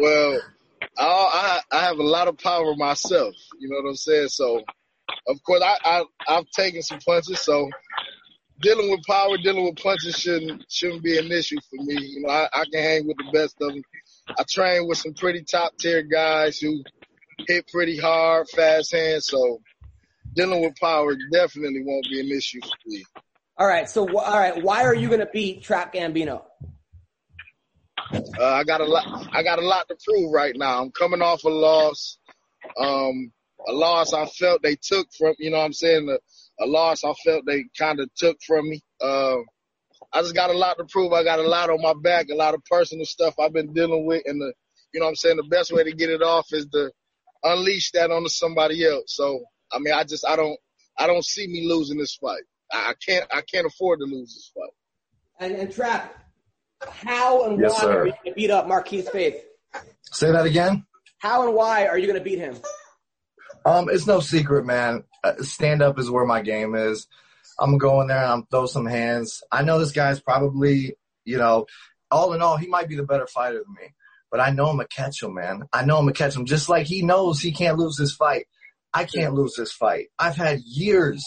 Well, 0.00 0.40
I, 0.98 1.60
I 1.70 1.80
have 1.84 1.98
a 1.98 2.02
lot 2.02 2.26
of 2.26 2.38
power 2.38 2.74
myself. 2.74 3.34
You 3.58 3.68
know 3.68 3.76
what 3.82 3.90
I'm 3.90 3.96
saying? 3.96 4.28
So, 4.28 4.64
of 5.28 5.42
course, 5.44 5.62
I, 5.62 5.76
I 5.84 6.04
I've 6.28 6.50
taken 6.50 6.82
some 6.82 6.98
punches. 7.00 7.40
So, 7.40 7.70
dealing 8.60 8.90
with 8.90 9.00
power, 9.06 9.36
dealing 9.38 9.64
with 9.64 9.76
punches 9.76 10.16
shouldn't 10.16 10.64
shouldn't 10.68 11.04
be 11.04 11.18
an 11.18 11.30
issue 11.30 11.58
for 11.70 11.84
me. 11.84 12.02
You 12.02 12.22
know, 12.22 12.30
I, 12.30 12.48
I 12.52 12.64
can 12.72 12.82
hang 12.82 13.06
with 13.06 13.18
the 13.18 13.30
best 13.32 13.56
of 13.60 13.72
them. 13.72 13.82
I 14.38 14.44
train 14.48 14.88
with 14.88 14.98
some 14.98 15.14
pretty 15.14 15.44
top 15.44 15.76
tier 15.78 16.02
guys 16.02 16.58
who 16.58 16.82
hit 17.46 17.68
pretty 17.68 17.98
hard, 17.98 18.48
fast 18.48 18.92
hands. 18.92 19.26
So, 19.26 19.60
dealing 20.34 20.62
with 20.62 20.74
power 20.80 21.14
definitely 21.32 21.82
won't 21.84 22.06
be 22.10 22.20
an 22.20 22.36
issue 22.36 22.60
for 22.60 22.88
me. 22.88 23.04
All 23.60 23.66
right, 23.66 23.86
so 23.86 24.08
all 24.18 24.38
right, 24.38 24.62
why 24.62 24.84
are 24.84 24.94
you 24.94 25.08
going 25.08 25.20
to 25.20 25.28
beat 25.30 25.62
Trap 25.62 25.92
Gambino? 25.92 26.40
Uh, 28.10 28.42
I 28.42 28.64
got 28.64 28.80
a 28.80 28.86
lot. 28.86 29.28
I 29.34 29.42
got 29.42 29.58
a 29.58 29.66
lot 29.66 29.86
to 29.88 29.98
prove 30.02 30.32
right 30.32 30.56
now. 30.56 30.80
I'm 30.80 30.90
coming 30.92 31.20
off 31.20 31.44
a 31.44 31.50
loss. 31.50 32.16
Um, 32.78 33.30
a 33.68 33.72
loss 33.72 34.14
I 34.14 34.24
felt 34.24 34.62
they 34.62 34.76
took 34.80 35.08
from. 35.12 35.34
You 35.38 35.50
know 35.50 35.58
what 35.58 35.66
I'm 35.66 35.74
saying? 35.74 36.08
A, 36.08 36.64
a 36.64 36.66
loss 36.66 37.04
I 37.04 37.12
felt 37.22 37.44
they 37.44 37.66
kind 37.78 38.00
of 38.00 38.08
took 38.16 38.38
from 38.46 38.66
me. 38.66 38.80
Uh, 38.98 39.36
I 40.10 40.22
just 40.22 40.34
got 40.34 40.48
a 40.48 40.56
lot 40.56 40.78
to 40.78 40.86
prove. 40.88 41.12
I 41.12 41.22
got 41.22 41.38
a 41.38 41.46
lot 41.46 41.68
on 41.68 41.82
my 41.82 41.92
back, 42.02 42.28
a 42.30 42.34
lot 42.34 42.54
of 42.54 42.64
personal 42.64 43.04
stuff 43.04 43.34
I've 43.38 43.52
been 43.52 43.74
dealing 43.74 44.06
with, 44.06 44.22
and 44.24 44.40
the, 44.40 44.54
you 44.94 45.00
know 45.00 45.04
what 45.04 45.10
I'm 45.10 45.16
saying. 45.16 45.36
The 45.36 45.54
best 45.54 45.70
way 45.70 45.84
to 45.84 45.92
get 45.92 46.08
it 46.08 46.22
off 46.22 46.46
is 46.52 46.64
to 46.72 46.90
unleash 47.42 47.90
that 47.90 48.10
onto 48.10 48.30
somebody 48.30 48.86
else. 48.86 49.14
So 49.14 49.44
I 49.70 49.80
mean, 49.80 49.92
I 49.92 50.04
just 50.04 50.26
I 50.26 50.36
don't 50.36 50.58
I 50.96 51.06
don't 51.06 51.26
see 51.26 51.46
me 51.46 51.68
losing 51.68 51.98
this 51.98 52.14
fight. 52.14 52.40
I, 52.72 52.90
I 52.90 52.94
can't 53.04 53.26
I 53.32 53.42
can't 53.42 53.66
afford 53.66 54.00
to 54.00 54.06
lose 54.06 54.34
this 54.34 54.50
fight. 54.54 54.70
And, 55.44 55.56
and 55.58 55.72
Trap, 55.72 56.14
how 56.86 57.44
and 57.46 57.60
Yes, 57.60 57.72
why 57.72 57.80
sir. 57.80 58.00
are 58.02 58.06
you 58.06 58.12
going 58.12 58.24
to 58.26 58.32
beat 58.34 58.50
up 58.50 58.68
Marquise 58.68 59.08
Faith? 59.08 59.42
Say 60.12 60.30
that 60.32 60.44
again. 60.46 60.84
How 61.18 61.46
and 61.46 61.54
why 61.54 61.86
are 61.86 61.98
you 61.98 62.06
going 62.06 62.18
to 62.18 62.24
beat 62.24 62.38
him? 62.38 62.56
Um, 63.64 63.88
it's 63.90 64.06
no 64.06 64.20
secret, 64.20 64.64
man. 64.64 65.04
Uh, 65.22 65.34
Stand 65.42 65.82
up 65.82 65.98
is 65.98 66.10
where 66.10 66.24
my 66.26 66.42
game 66.42 66.74
is. 66.74 67.06
I'm 67.58 67.78
going 67.78 68.08
there 68.08 68.18
and 68.22 68.32
I'm 68.32 68.46
throw 68.46 68.66
some 68.66 68.86
hands. 68.86 69.42
I 69.52 69.62
know 69.62 69.78
this 69.78 69.92
guy's 69.92 70.20
probably, 70.20 70.94
you 71.24 71.36
know, 71.36 71.66
all 72.10 72.32
in 72.32 72.42
all, 72.42 72.56
he 72.56 72.66
might 72.66 72.88
be 72.88 72.96
the 72.96 73.02
better 73.02 73.26
fighter 73.26 73.62
than 73.64 73.74
me. 73.74 73.94
But 74.30 74.40
I 74.40 74.50
know 74.50 74.66
I'm 74.66 74.76
gonna 74.76 74.88
catch 74.88 75.22
him, 75.22 75.34
man. 75.34 75.64
I 75.72 75.84
know 75.84 75.98
I'm 75.98 76.04
gonna 76.04 76.12
catch 76.12 76.36
him. 76.36 76.46
Just 76.46 76.68
like 76.68 76.86
he 76.86 77.02
knows 77.02 77.40
he 77.40 77.52
can't 77.52 77.78
lose 77.78 77.96
this 77.96 78.14
fight. 78.14 78.46
I 78.94 79.04
can't 79.04 79.34
lose 79.34 79.54
this 79.56 79.72
fight. 79.72 80.06
I've 80.18 80.36
had 80.36 80.60
years, 80.64 81.24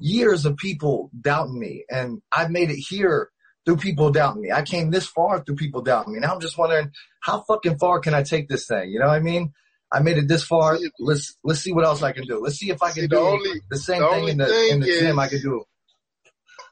years 0.00 0.44
of 0.46 0.56
people 0.56 1.10
doubting 1.20 1.58
me, 1.58 1.84
and 1.90 2.20
I've 2.32 2.50
made 2.50 2.70
it 2.70 2.76
here 2.78 3.30
through 3.64 3.76
people 3.76 4.10
doubting 4.10 4.42
me. 4.42 4.50
I 4.52 4.62
came 4.62 4.90
this 4.90 5.06
far 5.06 5.42
through 5.44 5.56
people 5.56 5.82
doubting 5.82 6.14
me. 6.14 6.20
Now 6.20 6.34
I'm 6.34 6.40
just 6.40 6.56
wondering 6.58 6.90
how 7.20 7.42
fucking 7.46 7.78
far 7.78 8.00
can 8.00 8.14
I 8.14 8.22
take 8.22 8.48
this 8.48 8.66
thing? 8.66 8.90
You 8.90 8.98
know 9.00 9.06
what 9.08 9.14
I 9.16 9.20
mean? 9.20 9.52
I 9.92 10.00
made 10.00 10.18
it 10.18 10.28
this 10.28 10.44
far. 10.44 10.78
Let's 10.98 11.36
let's 11.44 11.60
see 11.60 11.72
what 11.72 11.84
else 11.84 12.02
I 12.02 12.12
can 12.12 12.24
do. 12.26 12.40
Let's 12.40 12.56
see 12.56 12.70
if 12.70 12.82
I 12.82 12.86
can 12.86 12.94
See, 12.94 13.00
the 13.02 13.08
do 13.08 13.18
only- 13.18 13.60
the 13.70 13.78
same 13.78 14.02
the 14.02 14.08
thing 14.10 14.28
in 14.28 14.36
the 14.38 14.46
thing 14.46 14.70
in 14.72 14.80
the 14.80 14.86
gym. 14.86 15.18
is- 15.18 15.18
I 15.18 15.28
can 15.28 15.40
do. 15.40 15.64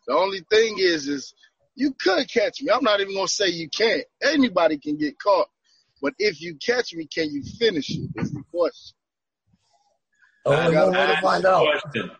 The 0.06 0.14
only 0.14 0.40
thing 0.50 0.76
is, 0.78 1.08
is 1.08 1.34
you 1.74 1.92
could 1.98 2.30
catch 2.30 2.62
me. 2.62 2.70
I'm 2.70 2.84
not 2.84 3.00
even 3.00 3.14
gonna 3.14 3.26
say 3.28 3.48
you 3.48 3.68
can't. 3.68 4.04
Anybody 4.22 4.78
can 4.78 4.96
get 4.96 5.18
caught, 5.18 5.48
but 6.00 6.14
if 6.18 6.40
you 6.40 6.56
catch 6.56 6.94
me, 6.94 7.06
can 7.06 7.30
you 7.30 7.42
finish 7.58 7.90
it? 7.90 8.08
Is 8.16 8.32
the 8.32 8.42
question. 8.50 8.96
Only 10.44 10.72
got- 10.72 10.88
one 10.90 10.96
way 10.96 11.06
to 11.14 11.20
find 11.20 11.44
out. 11.44 11.66
question. 11.82 12.10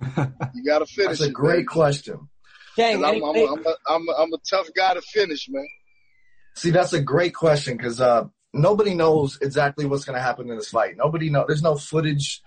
You 0.00 0.64
gotta 0.64 0.86
finish 0.86 1.18
That's 1.18 1.20
a 1.20 1.26
it. 1.26 1.32
great 1.32 1.56
baby. 1.58 1.66
question. 1.66 2.16
'Cause 2.16 2.26
Dang, 2.76 3.04
I'm, 3.04 3.22
I'm, 3.24 3.36
I'm, 3.36 3.66
a, 3.66 3.76
I'm, 3.88 4.08
a, 4.08 4.12
I'm 4.18 4.32
a 4.32 4.38
tough 4.48 4.68
guy 4.74 4.94
to 4.94 5.00
finish, 5.00 5.48
man. 5.48 5.66
See, 6.56 6.70
that's 6.70 6.92
a 6.92 7.00
great 7.00 7.34
question 7.34 7.76
because 7.76 8.00
uh, 8.00 8.24
nobody 8.52 8.94
knows 8.94 9.38
exactly 9.42 9.84
what's 9.84 10.04
going 10.04 10.16
to 10.16 10.22
happen 10.22 10.48
in 10.50 10.56
this 10.56 10.68
fight. 10.70 10.96
Nobody 10.96 11.28
know. 11.30 11.44
There's 11.46 11.62
no 11.62 11.76
footage 11.76 12.40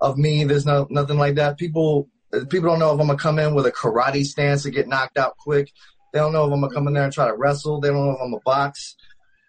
of 0.00 0.18
me. 0.18 0.44
There's 0.44 0.66
no 0.66 0.86
nothing 0.90 1.18
like 1.18 1.36
that. 1.36 1.56
People 1.58 2.08
people 2.50 2.68
don't 2.68 2.78
know 2.80 2.92
if 2.94 3.00
I'm 3.00 3.06
gonna 3.06 3.16
come 3.18 3.38
in 3.38 3.54
with 3.54 3.66
a 3.66 3.72
karate 3.72 4.24
stance 4.24 4.64
and 4.64 4.74
get 4.74 4.88
knocked 4.88 5.16
out 5.18 5.36
quick. 5.38 5.70
They 6.12 6.18
don't 6.18 6.32
know 6.32 6.46
if 6.46 6.52
I'm 6.52 6.60
gonna 6.60 6.74
come 6.74 6.86
in 6.88 6.94
there 6.94 7.04
and 7.04 7.12
try 7.12 7.26
to 7.28 7.34
wrestle. 7.36 7.80
They 7.80 7.88
don't 7.88 8.04
know 8.06 8.12
if 8.12 8.20
I'm 8.22 8.34
a 8.34 8.40
box. 8.40 8.96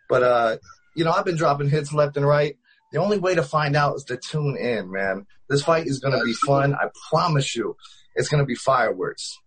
But 0.07 0.23
uh, 0.23 0.57
you 0.95 1.03
know, 1.03 1.11
I've 1.11 1.25
been 1.25 1.35
dropping 1.35 1.69
hits 1.69 1.93
left 1.93 2.15
and 2.17 2.25
right. 2.25 2.57
The 2.91 2.99
only 2.99 3.17
way 3.17 3.35
to 3.35 3.43
find 3.43 3.75
out 3.75 3.95
is 3.95 4.03
to 4.05 4.17
tune 4.17 4.57
in, 4.57 4.91
man. 4.91 5.25
This 5.49 5.63
fight 5.63 5.87
is 5.87 5.99
gonna 5.99 6.23
be 6.23 6.33
fun. 6.33 6.73
I 6.73 6.89
promise 7.09 7.55
you, 7.55 7.75
it's 8.15 8.29
gonna 8.29 8.45
be 8.45 8.55
fireworks. 8.55 9.37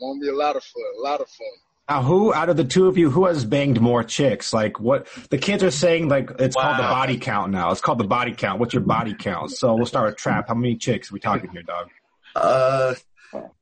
Gonna 0.00 0.20
be 0.20 0.28
a 0.28 0.34
lot 0.34 0.56
of 0.56 0.64
fun. 0.64 0.82
A 0.98 1.02
lot 1.02 1.20
of 1.20 1.28
fun. 1.28 1.46
Now, 1.88 2.02
who 2.02 2.32
out 2.32 2.48
of 2.48 2.56
the 2.56 2.64
two 2.64 2.86
of 2.86 2.96
you 2.96 3.10
who 3.10 3.26
has 3.26 3.44
banged 3.44 3.80
more 3.80 4.04
chicks? 4.04 4.52
Like 4.52 4.78
what 4.78 5.08
the 5.30 5.38
kids 5.38 5.62
are 5.64 5.70
saying, 5.70 6.08
like 6.08 6.30
it's 6.38 6.54
called 6.54 6.78
the 6.78 6.82
body 6.82 7.18
count 7.18 7.50
now. 7.52 7.72
It's 7.72 7.80
called 7.80 7.98
the 7.98 8.04
body 8.04 8.32
count. 8.32 8.60
What's 8.60 8.72
your 8.72 8.82
body 8.82 9.12
count? 9.12 9.50
So 9.50 9.74
we'll 9.74 9.86
start 9.86 10.06
with 10.06 10.16
Trap. 10.16 10.48
How 10.48 10.54
many 10.54 10.76
chicks 10.76 11.10
are 11.10 11.14
we 11.14 11.20
talking 11.20 11.50
here, 11.50 11.62
dog? 11.62 11.88
Uh, 12.36 12.94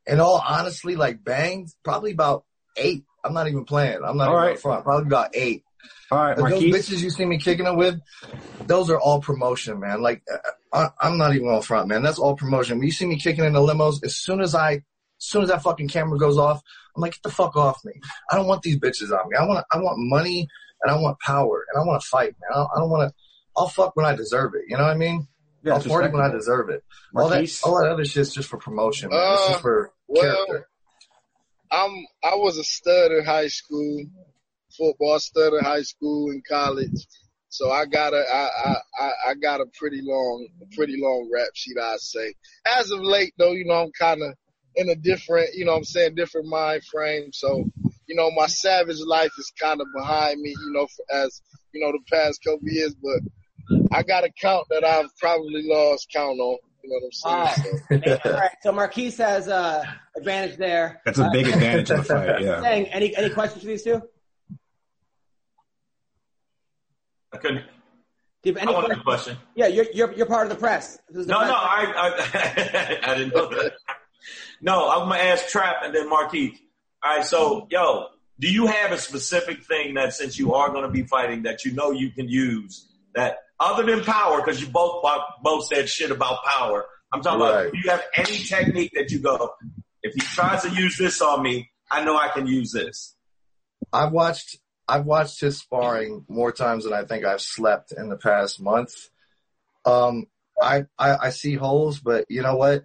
in 0.06 0.20
all 0.20 0.42
honestly, 0.46 0.94
like 0.94 1.24
banged, 1.24 1.68
probably 1.82 2.12
about 2.12 2.44
eight. 2.76 3.04
I'm 3.24 3.32
not 3.32 3.48
even 3.48 3.64
playing. 3.64 3.98
I'm 4.04 4.16
not 4.16 4.28
All 4.28 4.34
even 4.34 4.46
right. 4.46 4.56
up 4.56 4.60
front. 4.60 4.84
Probably 4.84 5.06
about 5.06 5.30
eight. 5.34 5.64
All 6.10 6.18
right, 6.18 6.36
But 6.36 6.50
those 6.50 6.64
bitches 6.64 7.02
you 7.02 7.10
see 7.10 7.24
me 7.24 7.38
kicking 7.38 7.66
it 7.66 7.76
with, 7.76 8.00
those 8.66 8.90
are 8.90 8.98
all 8.98 9.20
promotion, 9.20 9.80
man. 9.80 10.02
Like, 10.02 10.22
I, 10.72 10.88
I'm 11.00 11.18
not 11.18 11.34
even 11.34 11.48
on 11.48 11.62
front, 11.62 11.88
man. 11.88 12.02
That's 12.02 12.18
all 12.18 12.36
promotion. 12.36 12.78
When 12.78 12.86
you 12.86 12.92
see 12.92 13.06
me 13.06 13.18
kicking 13.18 13.44
in 13.44 13.52
the 13.52 13.60
limos, 13.60 14.04
as 14.04 14.16
soon 14.16 14.40
as 14.40 14.54
I, 14.54 14.72
as 14.74 14.82
soon 15.18 15.42
as 15.42 15.48
that 15.48 15.62
fucking 15.62 15.88
camera 15.88 16.18
goes 16.18 16.38
off, 16.38 16.62
I'm 16.94 17.02
like, 17.02 17.12
get 17.12 17.22
the 17.22 17.30
fuck 17.30 17.56
off 17.56 17.84
me. 17.84 17.92
I 18.30 18.36
don't 18.36 18.46
want 18.46 18.62
these 18.62 18.78
bitches 18.78 19.10
on 19.10 19.28
me. 19.28 19.36
I 19.36 19.44
want, 19.44 19.64
I 19.72 19.78
want 19.78 19.98
money 19.98 20.48
and 20.82 20.90
I 20.90 20.98
want 20.98 21.18
power 21.20 21.64
and 21.72 21.82
I 21.82 21.86
want 21.86 22.00
to 22.02 22.08
fight, 22.08 22.34
man. 22.40 22.50
I 22.52 22.54
don't, 22.56 22.70
I 22.76 22.78
don't 22.80 22.90
want 22.90 23.10
to. 23.10 23.14
I'll 23.56 23.68
fuck 23.68 23.96
when 23.96 24.06
I 24.06 24.14
deserve 24.14 24.54
it. 24.54 24.62
You 24.68 24.76
know 24.76 24.84
what 24.84 24.92
I 24.92 24.96
mean? 24.96 25.26
Yeah, 25.62 25.72
I'll 25.72 25.78
it's 25.78 25.88
party 25.88 26.08
when 26.08 26.22
I 26.22 26.30
deserve 26.30 26.70
it. 26.70 26.84
All 27.14 27.28
that, 27.28 27.60
all 27.64 27.82
that 27.82 27.90
other 27.90 28.04
shit's 28.04 28.32
just 28.32 28.48
for 28.48 28.58
promotion, 28.58 29.10
man. 29.10 29.32
it's 29.32 29.42
Uh, 29.42 29.48
just 29.48 29.60
for 29.62 29.92
well, 30.06 30.22
character. 30.22 30.68
I'm 31.70 32.06
I 32.22 32.36
was 32.36 32.56
a 32.56 32.64
stud 32.64 33.12
in 33.12 33.24
high 33.24 33.48
school, 33.48 34.04
football 34.78 35.18
stud 35.18 35.54
in 35.54 35.64
high 35.64 35.82
school 35.82 36.30
and 36.30 36.44
college. 36.44 37.06
So 37.50 37.70
I 37.70 37.86
got 37.86 38.12
a 38.12 38.24
I, 38.32 38.48
I, 38.64 38.76
I, 38.98 39.12
I 39.28 39.34
got 39.34 39.60
a 39.60 39.66
pretty 39.78 40.00
long 40.02 40.48
pretty 40.74 40.96
long 40.98 41.30
rap 41.32 41.48
sheet 41.54 41.76
I'd 41.78 42.00
say. 42.00 42.34
As 42.66 42.90
of 42.90 43.00
late 43.00 43.32
though, 43.38 43.52
you 43.52 43.64
know, 43.64 43.82
I'm 43.82 43.92
kinda 43.98 44.34
in 44.76 44.90
a 44.90 44.94
different 44.94 45.54
you 45.54 45.64
know 45.64 45.72
what 45.72 45.78
I'm 45.78 45.84
saying, 45.84 46.14
different 46.14 46.46
mind 46.46 46.84
frame. 46.84 47.32
So, 47.32 47.64
you 48.06 48.14
know, 48.14 48.30
my 48.30 48.46
savage 48.46 49.00
life 49.00 49.32
is 49.38 49.52
kinda 49.60 49.84
behind 49.94 50.40
me, 50.40 50.50
you 50.50 50.72
know, 50.72 50.86
for, 50.86 51.16
as 51.16 51.42
you 51.72 51.80
know, 51.80 51.92
the 51.92 52.00
past 52.10 52.42
couple 52.44 52.68
years, 52.68 52.94
but 52.94 53.20
I 53.92 54.02
got 54.02 54.24
a 54.24 54.30
count 54.30 54.66
that 54.70 54.84
I've 54.84 55.14
probably 55.18 55.62
lost 55.64 56.08
count 56.12 56.38
on. 56.38 56.58
You 56.82 56.90
know 56.90 57.00
what 57.00 57.42
I'm 57.42 57.52
saying? 57.52 58.10
So, 58.22 58.30
all 58.30 58.38
right, 58.38 58.50
so 58.62 58.72
Marquise 58.72 59.18
has 59.18 59.48
uh, 59.48 59.84
advantage 60.16 60.56
there. 60.56 61.02
That's 61.04 61.18
a 61.18 61.28
big 61.32 61.48
advantage 61.48 61.90
of 61.90 61.98
the 61.98 62.04
fight. 62.04 62.28
Yeah. 62.40 62.60
Dang, 62.60 62.86
any 62.86 63.14
any 63.16 63.30
questions 63.30 63.62
for 63.62 63.68
these 63.68 63.82
two? 63.82 64.02
I 67.32 67.36
couldn't. 67.38 67.64
Do 68.42 68.50
you 68.50 68.54
have 68.54 68.68
I 68.68 68.70
any 68.70 68.72
want 68.74 68.92
a 68.92 69.02
question. 69.02 69.36
Yeah, 69.56 69.66
you're, 69.66 69.86
you're, 69.92 70.12
you're 70.12 70.26
part 70.26 70.46
of 70.46 70.50
the 70.50 70.58
press. 70.58 70.98
This 71.08 71.22
is 71.22 71.26
the 71.26 71.32
No, 71.32 71.38
press. 71.38 71.48
no, 71.50 71.54
I, 71.56 71.92
I, 71.96 72.98
I 73.12 73.14
didn't 73.16 73.34
know 73.34 73.48
that. 73.50 73.72
No, 74.60 74.88
I'm 74.90 75.08
gonna 75.08 75.22
ask 75.22 75.48
Trap 75.48 75.76
and 75.82 75.94
then 75.94 76.08
Marquise. 76.08 76.58
All 77.02 77.16
right, 77.16 77.24
so 77.26 77.66
yo, 77.70 78.06
do 78.40 78.48
you 78.50 78.66
have 78.66 78.92
a 78.92 78.98
specific 78.98 79.64
thing 79.64 79.94
that 79.94 80.14
since 80.14 80.38
you 80.38 80.54
are 80.54 80.70
gonna 80.72 80.90
be 80.90 81.02
fighting 81.04 81.42
that 81.44 81.64
you 81.64 81.72
know 81.72 81.90
you 81.90 82.10
can 82.10 82.28
use 82.28 82.88
that 83.14 83.38
other 83.60 83.84
than 83.84 84.04
power, 84.04 84.38
because 84.38 84.60
you 84.60 84.68
both 84.68 85.04
both 85.42 85.66
said 85.66 85.88
shit 85.88 86.10
about 86.10 86.44
power. 86.44 86.86
I'm 87.12 87.22
talking 87.22 87.40
Right. 87.40 87.60
about 87.62 87.72
do 87.72 87.78
you 87.82 87.90
have 87.90 88.04
any 88.14 88.38
technique 88.38 88.92
that 88.94 89.10
you 89.10 89.18
go, 89.20 89.52
if 90.02 90.14
he 90.14 90.20
tries 90.20 90.62
to 90.62 90.70
use 90.70 90.96
this 90.98 91.20
on 91.22 91.42
me, 91.42 91.70
I 91.90 92.04
know 92.04 92.16
I 92.16 92.28
can 92.28 92.46
use 92.46 92.70
this. 92.72 93.16
I've 93.92 94.12
watched 94.12 94.58
I've 94.88 95.04
watched 95.04 95.40
his 95.40 95.58
sparring 95.58 96.24
more 96.28 96.50
times 96.50 96.84
than 96.84 96.94
I 96.94 97.04
think 97.04 97.24
I've 97.24 97.42
slept 97.42 97.92
in 97.92 98.08
the 98.08 98.16
past 98.16 98.60
month. 98.60 98.94
Um, 99.84 100.26
I, 100.60 100.86
I 100.98 101.16
I 101.16 101.30
see 101.30 101.54
holes, 101.54 102.00
but 102.00 102.24
you 102.28 102.42
know 102.42 102.56
what? 102.56 102.84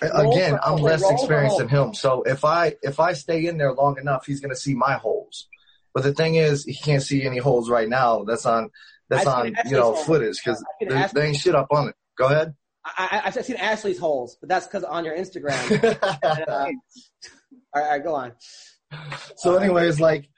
Again, 0.00 0.58
I'm 0.62 0.76
less 0.76 1.02
experienced 1.10 1.58
than 1.58 1.68
him, 1.68 1.94
so 1.94 2.22
if 2.22 2.44
I 2.44 2.74
if 2.82 3.00
I 3.00 3.14
stay 3.14 3.46
in 3.46 3.56
there 3.56 3.72
long 3.72 3.98
enough, 3.98 4.26
he's 4.26 4.40
gonna 4.40 4.56
see 4.56 4.74
my 4.74 4.94
holes. 4.94 5.48
But 5.94 6.02
the 6.02 6.12
thing 6.12 6.34
is, 6.34 6.64
he 6.64 6.74
can't 6.74 7.02
see 7.02 7.24
any 7.24 7.38
holes 7.38 7.70
right 7.70 7.88
now. 7.88 8.24
That's 8.24 8.44
on 8.46 8.70
that's 9.08 9.26
on 9.26 9.56
you 9.66 9.76
know 9.76 9.94
holes. 9.94 10.04
footage 10.06 10.36
because 10.44 10.64
there, 10.80 11.08
there 11.12 11.24
ain't 11.24 11.36
shit 11.36 11.54
up 11.54 11.68
on 11.70 11.88
it. 11.88 11.94
Go 12.18 12.26
ahead. 12.26 12.54
I, 12.84 13.22
I, 13.24 13.26
I've 13.26 13.44
seen 13.44 13.56
Ashley's 13.56 13.98
holes, 13.98 14.36
but 14.38 14.48
that's 14.48 14.66
because 14.66 14.84
on 14.84 15.04
your 15.04 15.16
Instagram. 15.16 15.70
And, 16.22 16.48
uh, 16.48 16.52
all, 16.52 16.66
right, 16.66 16.74
all 17.74 17.82
right, 17.82 18.04
go 18.04 18.14
on. 18.14 18.32
So, 19.36 19.56
anyways, 19.56 20.00
like 20.00 20.28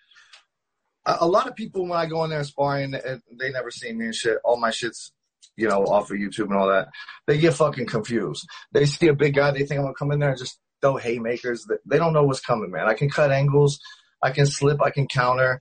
a, 1.20 1.26
lot 1.26 1.46
of 1.48 1.56
people 1.56 1.82
when 1.82 1.98
I 1.98 2.06
go 2.06 2.24
in 2.24 2.30
there 2.30 2.44
sparring, 2.44 2.90
they 2.92 3.50
never 3.50 3.70
see 3.70 3.92
me 3.92 4.06
and 4.06 4.14
shit. 4.14 4.38
All 4.44 4.56
my 4.58 4.70
shit's 4.70 5.12
you 5.56 5.68
know 5.68 5.84
off 5.86 6.10
of 6.10 6.16
YouTube 6.18 6.44
and 6.46 6.54
all 6.54 6.68
that. 6.68 6.88
They 7.26 7.38
get 7.38 7.54
fucking 7.54 7.86
confused. 7.86 8.46
They 8.72 8.86
see 8.86 9.08
a 9.08 9.14
big 9.14 9.34
guy, 9.34 9.50
they 9.50 9.60
think 9.66 9.78
I'm 9.78 9.84
gonna 9.84 9.94
come 9.94 10.12
in 10.12 10.20
there 10.20 10.30
and 10.30 10.38
just 10.38 10.58
throw 10.80 10.96
haymakers. 10.96 11.64
They- 11.68 11.76
They 11.86 11.98
don't 11.98 12.12
know 12.12 12.22
what's 12.24 12.40
coming, 12.40 12.70
man. 12.70 12.86
I 12.86 12.94
can 12.94 13.10
cut 13.10 13.32
angles, 13.32 13.80
I 14.22 14.30
can 14.30 14.46
slip, 14.46 14.80
I 14.82 14.90
can 14.90 15.06
counter. 15.08 15.60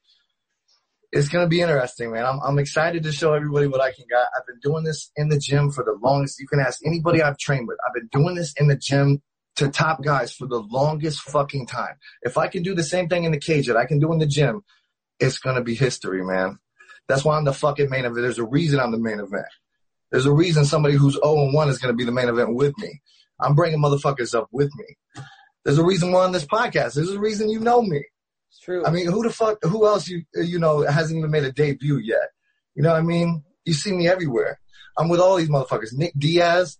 It's 1.12 1.30
gonna 1.30 1.48
be 1.48 1.62
interesting, 1.62 2.12
man. 2.12 2.26
I'm 2.26 2.40
I'm 2.42 2.60
excited 2.60 3.04
to 3.04 3.12
show 3.12 3.34
everybody 3.34 3.68
what 3.68 3.82
I 3.82 3.92
can 3.92 4.06
got. 4.10 4.28
I've 4.38 4.46
been 4.46 4.60
doing 4.62 4.84
this 4.84 5.12
in 5.16 5.30
the 5.30 5.40
gym 5.40 5.72
for 5.72 5.84
the 5.84 5.98
longest. 6.02 6.40
You 6.40 6.48
can 6.48 6.60
ask 6.60 6.80
anybody 6.86 7.22
I've 7.22 7.38
trained 7.38 7.68
with. 7.68 7.78
I've 7.88 7.94
been 7.94 8.10
doing 8.12 8.36
this 8.36 8.54
in 8.60 8.68
the 8.68 8.76
gym 8.76 9.22
to 9.56 9.70
top 9.70 10.04
guys 10.04 10.32
for 10.34 10.46
the 10.48 10.60
longest 10.60 11.22
fucking 11.22 11.66
time. 11.66 11.96
If 12.22 12.38
I 12.38 12.48
can 12.48 12.62
do 12.62 12.76
the 12.76 12.84
same 12.84 13.08
thing 13.10 13.24
in 13.24 13.32
the 13.32 13.40
cage 13.40 13.68
that 13.68 13.78
I 13.78 13.86
can 13.86 14.00
do 14.00 14.12
in 14.14 14.20
the 14.20 14.28
gym, 14.28 14.62
it's 15.20 15.40
gonna 15.40 15.64
be 15.64 15.76
history, 15.76 16.24
man. 16.24 16.60
That's 17.08 17.24
why 17.24 17.38
I'm 17.38 17.46
the 17.46 17.54
fucking 17.54 17.90
main 17.90 18.06
event. 18.06 18.22
There's 18.22 18.40
a 18.40 18.46
reason 18.46 18.80
I'm 18.80 18.92
the 18.92 18.98
main 18.98 19.20
event. 19.20 19.46
There's 20.12 20.26
a 20.26 20.32
reason 20.32 20.66
somebody 20.66 20.96
who's 20.96 21.14
0 21.14 21.46
and 21.46 21.54
1 21.54 21.70
is 21.70 21.80
gonna 21.80 21.94
be 21.94 22.06
the 22.06 22.12
main 22.12 22.30
event 22.30 22.56
with 22.56 22.78
me. 22.78 23.02
I'm 23.40 23.56
bringing 23.56 23.82
motherfuckers 23.82 24.34
up 24.34 24.48
with 24.52 24.72
me. 24.76 25.24
There's 25.64 25.78
a 25.78 25.84
reason 25.84 26.12
we're 26.12 26.24
on 26.24 26.32
this 26.32 26.46
podcast. 26.46 26.96
There's 26.96 27.12
a 27.12 27.20
reason 27.20 27.50
you 27.50 27.60
know 27.60 27.82
me. 27.82 28.04
It's 28.50 28.60
true. 28.60 28.86
I 28.86 28.90
mean, 28.90 29.08
who 29.08 29.24
the 29.24 29.30
fuck, 29.30 29.58
who 29.64 29.86
else 29.86 30.08
you, 30.08 30.24
you 30.34 30.60
know, 30.60 30.82
hasn't 30.82 31.18
even 31.18 31.30
made 31.30 31.44
a 31.44 31.52
debut 31.52 31.98
yet? 31.98 32.30
You 32.74 32.84
know 32.84 32.92
what 32.92 33.00
I 33.00 33.04
mean? 33.04 33.44
You 33.66 33.74
see 33.74 33.92
me 33.92 34.08
everywhere. 34.08 34.60
I'm 34.98 35.10
with 35.10 35.20
all 35.20 35.36
these 35.36 35.50
motherfuckers. 35.50 35.94
Nick 35.94 36.14
Diaz, 36.18 36.78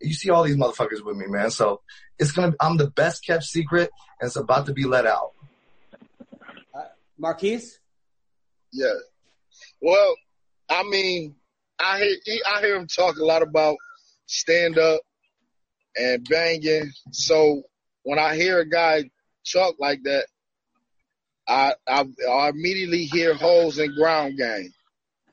you 0.00 0.12
see 0.12 0.30
all 0.30 0.44
these 0.44 0.56
motherfuckers 0.56 1.02
with 1.02 1.16
me, 1.16 1.26
man. 1.26 1.50
So 1.50 1.80
it's 2.18 2.32
gonna, 2.32 2.52
I'm 2.60 2.76
the 2.76 2.90
best 2.90 3.24
kept 3.24 3.44
secret 3.44 3.90
and 4.20 4.28
it's 4.28 4.36
about 4.36 4.66
to 4.66 4.72
be 4.72 4.84
let 4.84 5.06
out. 5.06 5.30
Marquise? 7.18 7.78
Yeah. 8.72 8.94
Well, 9.80 10.14
I 10.68 10.82
mean, 10.84 11.34
I 11.78 11.98
hear 11.98 12.16
he- 12.24 12.44
I 12.44 12.60
hear 12.60 12.76
him 12.76 12.86
talk 12.86 13.16
a 13.16 13.24
lot 13.24 13.42
about 13.42 13.76
stand 14.26 14.78
up 14.78 15.00
and 15.96 16.26
banging. 16.28 16.92
So 17.12 17.62
when 18.02 18.18
I 18.18 18.36
hear 18.36 18.60
a 18.60 18.68
guy 18.68 19.10
talk 19.50 19.76
like 19.78 20.02
that, 20.04 20.26
I 21.46 21.74
I, 21.86 22.04
I 22.30 22.48
immediately 22.50 23.04
hear 23.04 23.34
holes 23.34 23.78
in 23.78 23.94
ground 23.94 24.38
game. 24.38 24.72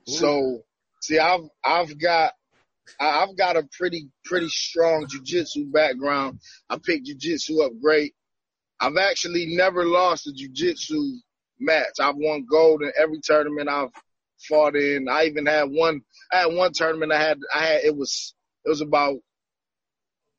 So 0.08 0.62
see, 1.02 1.20
I've 1.20 1.42
I've 1.64 2.00
got 2.00 2.34
I've 3.00 3.36
got 3.36 3.58
a 3.58 3.68
pretty 3.78 4.10
pretty 4.24 4.50
strong 4.50 5.08
jujitsu 5.08 5.72
background. 5.72 6.40
I 6.70 6.78
picked 6.78 7.08
jujitsu 7.08 7.66
up 7.66 7.72
great. 7.82 8.14
I've 8.80 8.98
actually 8.98 9.56
never 9.56 9.86
lost 9.86 10.28
a 10.28 10.32
jujitsu 10.32 11.18
match. 11.60 12.00
I've 12.00 12.16
won 12.18 12.46
gold 12.50 12.82
in 12.82 12.92
every 12.98 13.20
tournament 13.24 13.70
I've 13.70 13.92
fought 14.48 14.76
in. 14.76 15.08
I 15.10 15.26
even 15.26 15.46
had 15.46 15.70
one. 15.70 16.02
I 16.32 16.42
had 16.42 16.54
one 16.54 16.72
tournament. 16.74 17.12
I 17.12 17.22
had. 17.22 17.40
I 17.54 17.60
had. 17.60 17.84
It 17.84 17.96
was. 17.96 18.34
It 18.66 18.70
was 18.70 18.82
about 18.82 19.18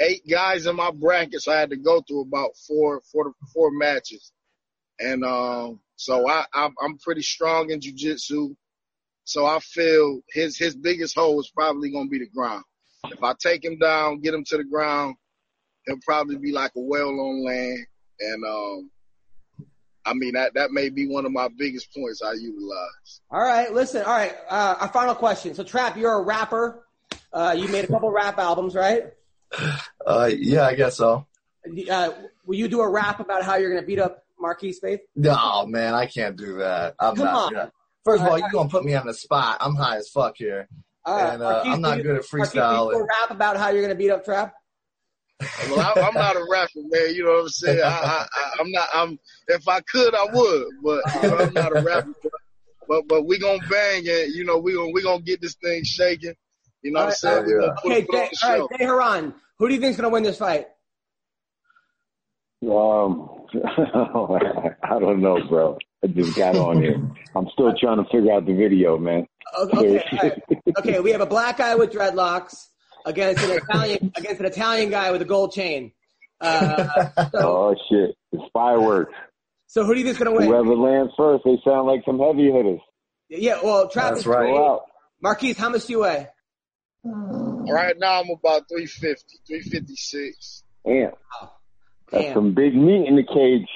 eight 0.01 0.23
guys 0.29 0.67
in 0.67 0.77
my 0.77 0.91
bracket, 0.91 1.41
so 1.43 1.53
I 1.53 1.61
had 1.61 1.71
to 1.71 1.77
go 1.77 2.03
through 2.03 2.23
about 2.23 2.51
four, 2.67 3.01
four, 3.13 3.33
four 3.53 3.71
matches. 3.71 4.33
And 4.99 5.25
um, 5.25 5.81
so 5.97 6.29
I, 6.29 6.45
I'm, 6.53 6.75
I'm 6.83 6.99
pretty 6.99 7.23
strong 7.23 7.71
in 7.71 7.81
jujitsu. 7.81 8.55
So 9.25 9.45
I 9.45 9.59
feel 9.59 10.21
his 10.33 10.57
his 10.57 10.77
biggest 10.77 11.17
hole 11.17 11.41
is 11.41 11.51
probably 11.55 11.91
gonna 11.91 12.09
be 12.09 12.21
the 12.21 12.29
ground. 12.29 12.65
If 13.05 13.23
I 13.23 13.35
take 13.39 13.65
him 13.65 13.79
down, 13.79 14.21
get 14.21 14.35
him 14.35 14.45
to 14.45 14.57
the 14.57 14.65
ground, 14.65 15.17
he'll 15.87 15.99
probably 16.05 16.37
be 16.37 16.53
like 16.53 16.73
a 16.77 16.81
whale 16.81 17.09
on 17.09 17.45
land. 17.45 17.87
And 18.21 18.45
um, 18.45 18.91
I 20.07 20.15
mean 20.15 20.35
that 20.35 20.55
that 20.55 20.71
may 20.71 20.89
be 20.89 21.07
one 21.09 21.27
of 21.27 21.33
my 21.33 21.49
biggest 21.59 21.93
points 21.93 22.23
I 22.23 22.33
utilize. 22.35 23.21
All 23.31 23.41
right, 23.41 23.73
listen. 23.73 24.03
All 24.05 24.13
right, 24.17 24.35
uh, 24.49 24.77
our 24.81 24.89
final 24.89 25.15
question. 25.15 25.55
So, 25.55 25.65
Trap, 25.65 25.97
you're 25.97 26.13
a 26.15 26.23
rapper. 26.23 26.87
Uh, 27.33 27.55
you 27.59 27.69
made 27.69 27.85
a 27.85 27.89
couple 27.89 28.11
rap 28.11 28.39
albums, 28.39 28.75
right? 28.75 29.05
Uh, 30.07 30.31
yeah, 30.39 30.67
I 30.67 30.75
guess 30.75 30.97
so. 30.97 31.27
Uh, 31.91 32.11
will 32.47 32.55
you 32.57 32.69
do 32.69 32.81
a 32.81 32.89
rap 32.89 33.21
about 33.21 33.43
how 33.43 33.57
you're 33.57 33.71
going 33.71 33.83
to 33.83 33.87
beat 33.87 33.99
up 33.99 34.25
Marquise 34.41 34.79
Faith? 34.79 35.01
No, 35.17 35.67
man, 35.67 35.95
I 35.95 36.07
can't 36.07 36.37
do 36.37 36.59
that. 36.59 36.95
I'm 37.01 37.17
Come 37.17 37.25
not. 37.27 37.47
on. 37.49 37.53
yeah. 37.55 37.67
First 38.05 38.23
of 38.23 38.29
all, 38.29 38.35
All 38.35 38.35
right. 38.35 38.41
you're 38.41 38.51
gonna 38.51 38.69
put 38.69 38.85
me 38.85 38.95
on 38.95 39.05
the 39.07 39.15
spot. 39.15 39.57
I'm 39.61 39.75
high 39.75 39.97
as 39.97 40.09
fuck 40.09 40.35
here. 40.37 40.69
All 41.05 41.17
right, 41.17 41.35
And, 41.35 41.43
uh, 41.43 41.63
I'm 41.67 41.81
not 41.81 41.97
will 41.97 42.05
good 42.05 42.17
at 42.17 42.25
Marquise, 42.33 42.33
will 42.33 42.39
you 42.41 42.45
freestyle 42.47 42.91
do 42.91 42.97
a 42.97 42.99
and- 43.01 43.09
rap 43.09 43.31
about 43.31 43.57
how 43.57 43.71
you're 43.71 43.83
going 43.83 43.95
to 43.95 43.99
beat 43.99 44.11
up 44.11 44.25
Trap? 44.25 44.55
Well, 45.41 45.81
I, 45.81 46.01
I'm 46.01 46.15
not 46.15 46.37
a 46.37 46.47
rapper, 46.51 46.81
man. 46.83 47.15
You 47.15 47.25
know 47.25 47.33
what 47.33 47.43
I'm 47.43 47.49
saying? 47.49 47.81
I, 47.85 47.89
I, 47.89 48.27
I, 48.35 48.51
I'm 48.61 48.71
not. 48.71 48.89
I'm. 48.95 49.19
If 49.49 49.69
I 49.69 49.81
could, 49.81 50.15
I 50.15 50.27
would, 50.33 50.67
but 50.83 51.23
you 51.23 51.29
know, 51.31 51.37
I'm 51.39 51.53
not 51.53 51.77
a 51.77 51.83
rapper. 51.83 52.15
But 52.23 52.33
but, 52.89 53.09
but 53.09 53.27
we 53.27 53.39
gonna 53.39 53.59
bang 53.69 54.03
it. 54.05 54.35
You 54.35 54.45
know, 54.45 54.59
we 54.59 54.75
gonna 54.75 54.93
we 54.93 55.03
gonna 55.03 55.23
get 55.23 55.41
this 55.41 55.55
thing 55.55 55.85
shaking. 55.85 56.35
You 56.83 56.93
know 56.93 57.01
what 57.01 57.09
I'm 57.09 57.15
saying? 57.15 57.47
We 57.47 57.53
gonna 57.53 57.75
put, 57.75 57.83
put 57.83 57.93
on 57.93 57.99
Jay, 57.99 58.07
the 58.11 58.19
all 58.19 58.29
show. 58.57 58.69
right, 58.71 58.79
Jay 58.79 58.85
Hieron. 58.87 59.35
Who 59.59 59.69
do 59.69 59.75
you 59.75 59.81
think's 59.81 59.97
going 59.97 60.09
to 60.09 60.13
win 60.13 60.23
this 60.23 60.39
fight? 60.39 60.67
Um, 62.63 63.31
I 64.83 64.99
don't 64.99 65.21
know, 65.21 65.39
bro. 65.49 65.79
I 66.05 66.09
just 66.09 66.37
got 66.37 66.57
on 66.57 66.83
here. 66.83 67.01
I'm 67.35 67.49
still 67.53 67.73
trying 67.79 68.05
to 68.05 68.11
figure 68.11 68.33
out 68.33 68.47
the 68.47 68.55
video, 68.55 68.99
man. 68.99 69.27
Okay, 69.59 69.99
okay, 69.99 70.05
all 70.13 70.19
right. 70.29 70.43
okay, 70.79 71.01
we 71.01 71.13
have 71.13 71.21
a 71.21 71.27
black 71.27 71.59
guy 71.59 71.75
with 71.75 71.91
dreadlocks 71.91 72.67
against 73.07 73.43
an 73.45 73.53
Italian 73.53 74.13
against 74.17 74.41
an 74.41 74.47
Italian 74.47 74.91
guy 74.91 75.11
with 75.13 75.23
a 75.23 75.25
gold 75.25 75.53
chain. 75.53 75.93
Uh, 76.41 77.09
so, 77.17 77.31
Oh 77.35 77.75
shit, 77.89 78.15
it's 78.33 78.45
fireworks. 78.53 79.15
so 79.67 79.85
who 79.85 79.95
do 79.95 80.01
you 80.01 80.05
think's 80.05 80.19
going 80.19 80.31
to 80.31 80.37
win? 80.39 80.49
Whoever 80.49 80.75
lands 80.77 81.13
first, 81.17 81.45
they 81.45 81.57
sound 81.65 81.87
like 81.87 82.03
some 82.05 82.19
heavy 82.19 82.51
hitters. 82.53 82.81
Yeah, 83.31 83.61
well, 83.63 83.89
Trap 83.89 84.15
That's 84.15 84.27
right. 84.27 84.53
Go 84.53 84.75
out. 84.75 84.83
Marquise, 85.23 85.57
how 85.57 85.71
much 85.71 85.87
do 85.87 85.95
you 85.95 86.01
weigh? 86.01 86.29
Right 87.05 87.97
now, 87.99 88.21
I'm 88.21 88.29
about 88.31 88.69
350, 88.69 89.39
356. 89.47 90.63
Damn, 90.85 91.11
that's 92.11 92.25
Damn. 92.25 92.35
some 92.35 92.55
big 92.55 92.75
meat 92.75 93.07
in 93.09 93.17
the 93.17 93.23
cage. 93.25 93.69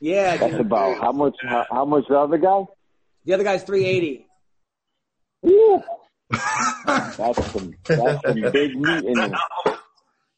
Yeah, 0.00 0.36
That's 0.36 0.52
dude. 0.52 0.60
about 0.62 0.98
how 1.00 1.12
much? 1.12 1.34
How, 1.42 1.64
how 1.70 1.84
much 1.84 2.04
the 2.08 2.18
other 2.18 2.38
guy? 2.38 2.62
the 3.24 3.32
other 3.34 3.44
guy's 3.44 3.62
380. 3.64 4.26
Woo. 5.42 5.82
That's 6.30 7.52
some 7.52 7.74
that's 7.84 8.22
some 8.26 8.40
big 8.52 8.76
meat 8.76 9.04
in 9.04 9.14
there. 9.14 9.30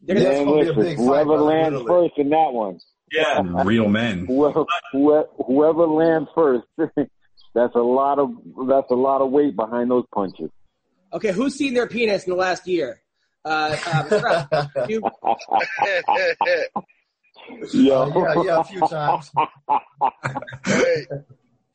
They're 0.03 0.14
Man, 0.16 0.45
gonna 0.47 0.62
be 0.62 0.68
a 0.68 0.72
listen, 0.72 0.82
big 0.82 0.97
fight, 0.97 1.05
whoever 1.05 1.36
lands 1.39 1.78
literally. 1.80 2.09
first 2.09 2.18
in 2.18 2.28
that 2.30 2.53
one, 2.53 2.78
Yeah. 3.12 3.43
Real 3.64 3.89
men. 3.89 4.26
whoever, 4.26 4.64
whoever 4.93 5.28
whoever 5.47 5.86
lands 5.86 6.28
first, 6.34 6.66
that's 7.55 7.74
a 7.74 7.78
lot 7.80 8.18
of 8.18 8.30
that's 8.68 8.91
a 8.91 8.95
lot 8.95 9.20
of 9.22 9.30
weight 9.30 9.57
behind 9.57 9.91
those 9.91 10.05
punches. 10.14 10.51
okay, 11.12 11.32
who's 11.32 11.55
seen 11.57 11.74
their 11.74 11.86
penis 11.89 12.24
in 12.24 12.30
the 12.30 12.36
last 12.36 12.66
year? 12.68 13.01
Uh, 13.45 13.76
Trap, 13.76 14.51
you, 14.89 15.01
Yo, 17.72 18.03
Uh, 18.03 18.34
yeah, 18.36 18.43
yeah, 18.45 18.61
a 18.61 18.64
few 18.64 18.80
times. 18.80 19.30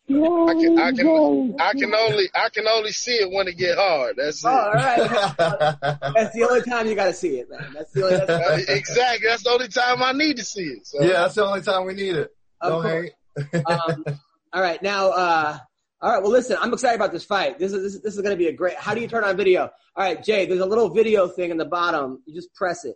Hey, 0.08 0.16
I 0.16 0.54
can, 0.54 0.80
I 0.80 0.92
can, 0.92 1.56
I 1.60 1.72
can 1.74 1.94
only, 1.96 2.26
I 2.36 2.50
can 2.50 2.68
only 2.68 2.92
see 2.92 3.14
it 3.14 3.32
when 3.32 3.48
it 3.48 3.58
get 3.58 3.78
hard. 3.78 4.16
That's 4.18 4.44
it. 4.44 4.48
oh, 4.48 4.52
all 4.52 4.74
right. 4.74 4.98
That's 5.38 6.34
the 6.36 6.48
only 6.50 6.62
time 6.62 6.88
you 6.88 6.96
got 6.96 7.06
to 7.06 7.14
see 7.14 7.40
it, 7.40 7.50
man. 7.50 7.72
That's 7.74 7.92
the 7.92 8.06
only. 8.06 8.18
That's, 8.26 8.70
Uh, 8.70 8.74
exactly. 8.74 9.28
That's 9.28 9.44
the 9.44 9.50
only 9.50 9.68
time 9.70 10.04
I 10.04 10.12
need 10.12 10.38
to 10.38 10.44
see 10.44 10.64
it. 10.64 10.86
So. 10.88 11.02
yeah, 11.02 11.14
that's 11.24 11.36
the 11.36 11.46
only 11.46 11.62
time 11.62 11.86
we 11.86 11.94
need 11.94 12.16
it. 12.16 12.32
Of 12.62 12.84
Don't 12.84 12.92
hate. 12.92 13.66
um, 13.66 14.06
all 14.54 14.62
right, 14.62 14.82
now 14.84 15.10
uh, 15.10 15.58
All 16.02 16.12
right. 16.12 16.22
Well, 16.22 16.32
listen, 16.32 16.58
I'm 16.62 16.72
excited 16.74 16.96
about 16.96 17.12
this 17.12 17.24
fight. 17.24 17.58
This 17.58 17.72
is 17.74 17.82
this 17.82 17.94
is, 17.96 18.02
this 18.02 18.16
is 18.16 18.22
going 18.22 18.34
to 18.34 18.38
be 18.38 18.48
a 18.48 18.54
great. 18.54 18.76
How 18.76 18.94
do 18.94 19.02
you 19.02 19.08
turn 19.08 19.24
on 19.24 19.36
video? 19.38 19.64
All 19.96 20.04
right, 20.04 20.24
Jay. 20.24 20.46
There's 20.46 20.60
a 20.60 20.66
little 20.66 20.90
video 20.90 21.28
thing 21.28 21.50
in 21.50 21.58
the 21.58 21.66
bottom. 21.66 22.22
You 22.26 22.36
just 22.36 22.54
press 22.54 22.86
it. 22.86 22.96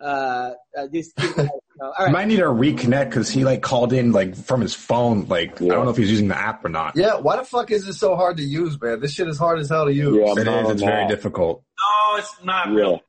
Uh, 0.00 0.52
uh 0.76 0.86
these. 0.90 1.12
these 1.14 1.34
guys, 1.78 1.80
you 1.80 1.84
know. 1.84 1.86
All 1.86 1.94
He 1.98 2.02
right. 2.04 2.12
might 2.12 2.28
need 2.28 2.36
to 2.36 2.44
reconnect 2.44 3.10
because 3.10 3.28
he 3.30 3.44
like 3.44 3.62
called 3.62 3.92
in 3.92 4.12
like 4.12 4.34
from 4.36 4.60
his 4.60 4.74
phone. 4.74 5.26
Like 5.26 5.60
I 5.62 5.66
don't 5.66 5.84
know 5.84 5.90
if 5.90 5.96
he's 5.96 6.10
using 6.10 6.28
the 6.28 6.38
app 6.38 6.64
or 6.64 6.68
not. 6.68 6.96
Yeah, 6.96 7.16
why 7.16 7.36
the 7.36 7.44
fuck 7.44 7.70
is 7.70 7.86
it 7.88 7.94
so 7.94 8.16
hard 8.16 8.36
to 8.38 8.42
use, 8.42 8.80
man? 8.80 9.00
This 9.00 9.12
shit 9.12 9.28
is 9.28 9.38
hard 9.38 9.58
as 9.60 9.68
hell 9.70 9.86
to 9.86 9.92
use. 9.92 10.16
Yeah, 10.16 10.32
I'm 10.32 10.38
It 10.38 10.44
not 10.44 10.60
is. 10.60 10.66
on 10.66 10.72
It's 10.72 10.82
very 10.82 11.02
app. 11.04 11.08
difficult. 11.08 11.62
No, 11.78 12.16
it's 12.18 12.34
not 12.44 12.68
Yeah. 12.68 12.74
real. 12.74 13.00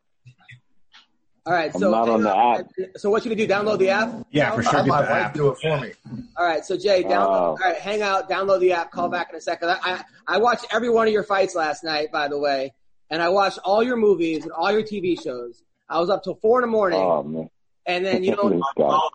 All 1.46 1.54
right. 1.56 1.72
I'm 1.74 1.80
So 1.82 1.90
not 1.90 2.10
on 2.10 2.22
the 2.22 2.36
app. 2.38 2.66
So 2.98 3.10
what 3.10 3.26
you 3.26 3.30
gonna 3.36 3.48
do? 3.48 3.52
Download 3.52 3.80
the 3.80 3.90
app. 3.90 4.14
Yeah, 4.32 4.52
for 4.52 4.62
sure. 4.62 4.72
had 4.74 4.86
Get 4.86 4.90
my 4.90 5.02
the 5.02 5.10
wife 5.10 5.24
app. 5.26 5.34
do 5.34 5.50
it 5.50 5.58
for 5.58 5.80
me. 5.80 5.92
All 6.38 6.46
right, 6.46 6.64
so 6.64 6.78
Jay, 6.78 7.04
download. 7.04 7.10
Wow. 7.30 7.46
All 7.52 7.56
right, 7.58 7.76
hang 7.78 8.02
out, 8.02 8.30
download 8.30 8.60
the 8.60 8.74
app, 8.74 8.92
call 8.92 9.10
back 9.10 9.30
in 9.32 9.36
a 9.36 9.42
second. 9.42 9.70
I, 9.70 9.78
I 9.84 10.04
I 10.28 10.38
watched 10.38 10.68
every 10.72 10.90
one 10.90 11.08
of 11.08 11.14
your 11.14 11.24
fights 11.24 11.56
last 11.56 11.84
night, 11.84 12.12
by 12.12 12.28
the 12.28 12.38
way, 12.38 12.74
and 13.10 13.22
I 13.22 13.30
watched 13.30 13.58
all 13.66 13.82
your 13.84 13.98
movies 13.98 14.44
and 14.44 14.52
all 14.52 14.72
your 14.72 14.84
TV 14.84 15.20
shows. 15.22 15.64
I 15.90 16.00
was 16.00 16.10
up 16.12 16.24
till 16.24 16.36
four 16.36 16.60
in 16.60 16.62
the 16.62 16.72
morning, 16.72 17.00
Oh 17.02 17.24
man, 17.24 17.50
and 17.90 18.06
then 18.06 18.24
you 18.24 18.32
know. 18.36 18.62
All 18.78 19.12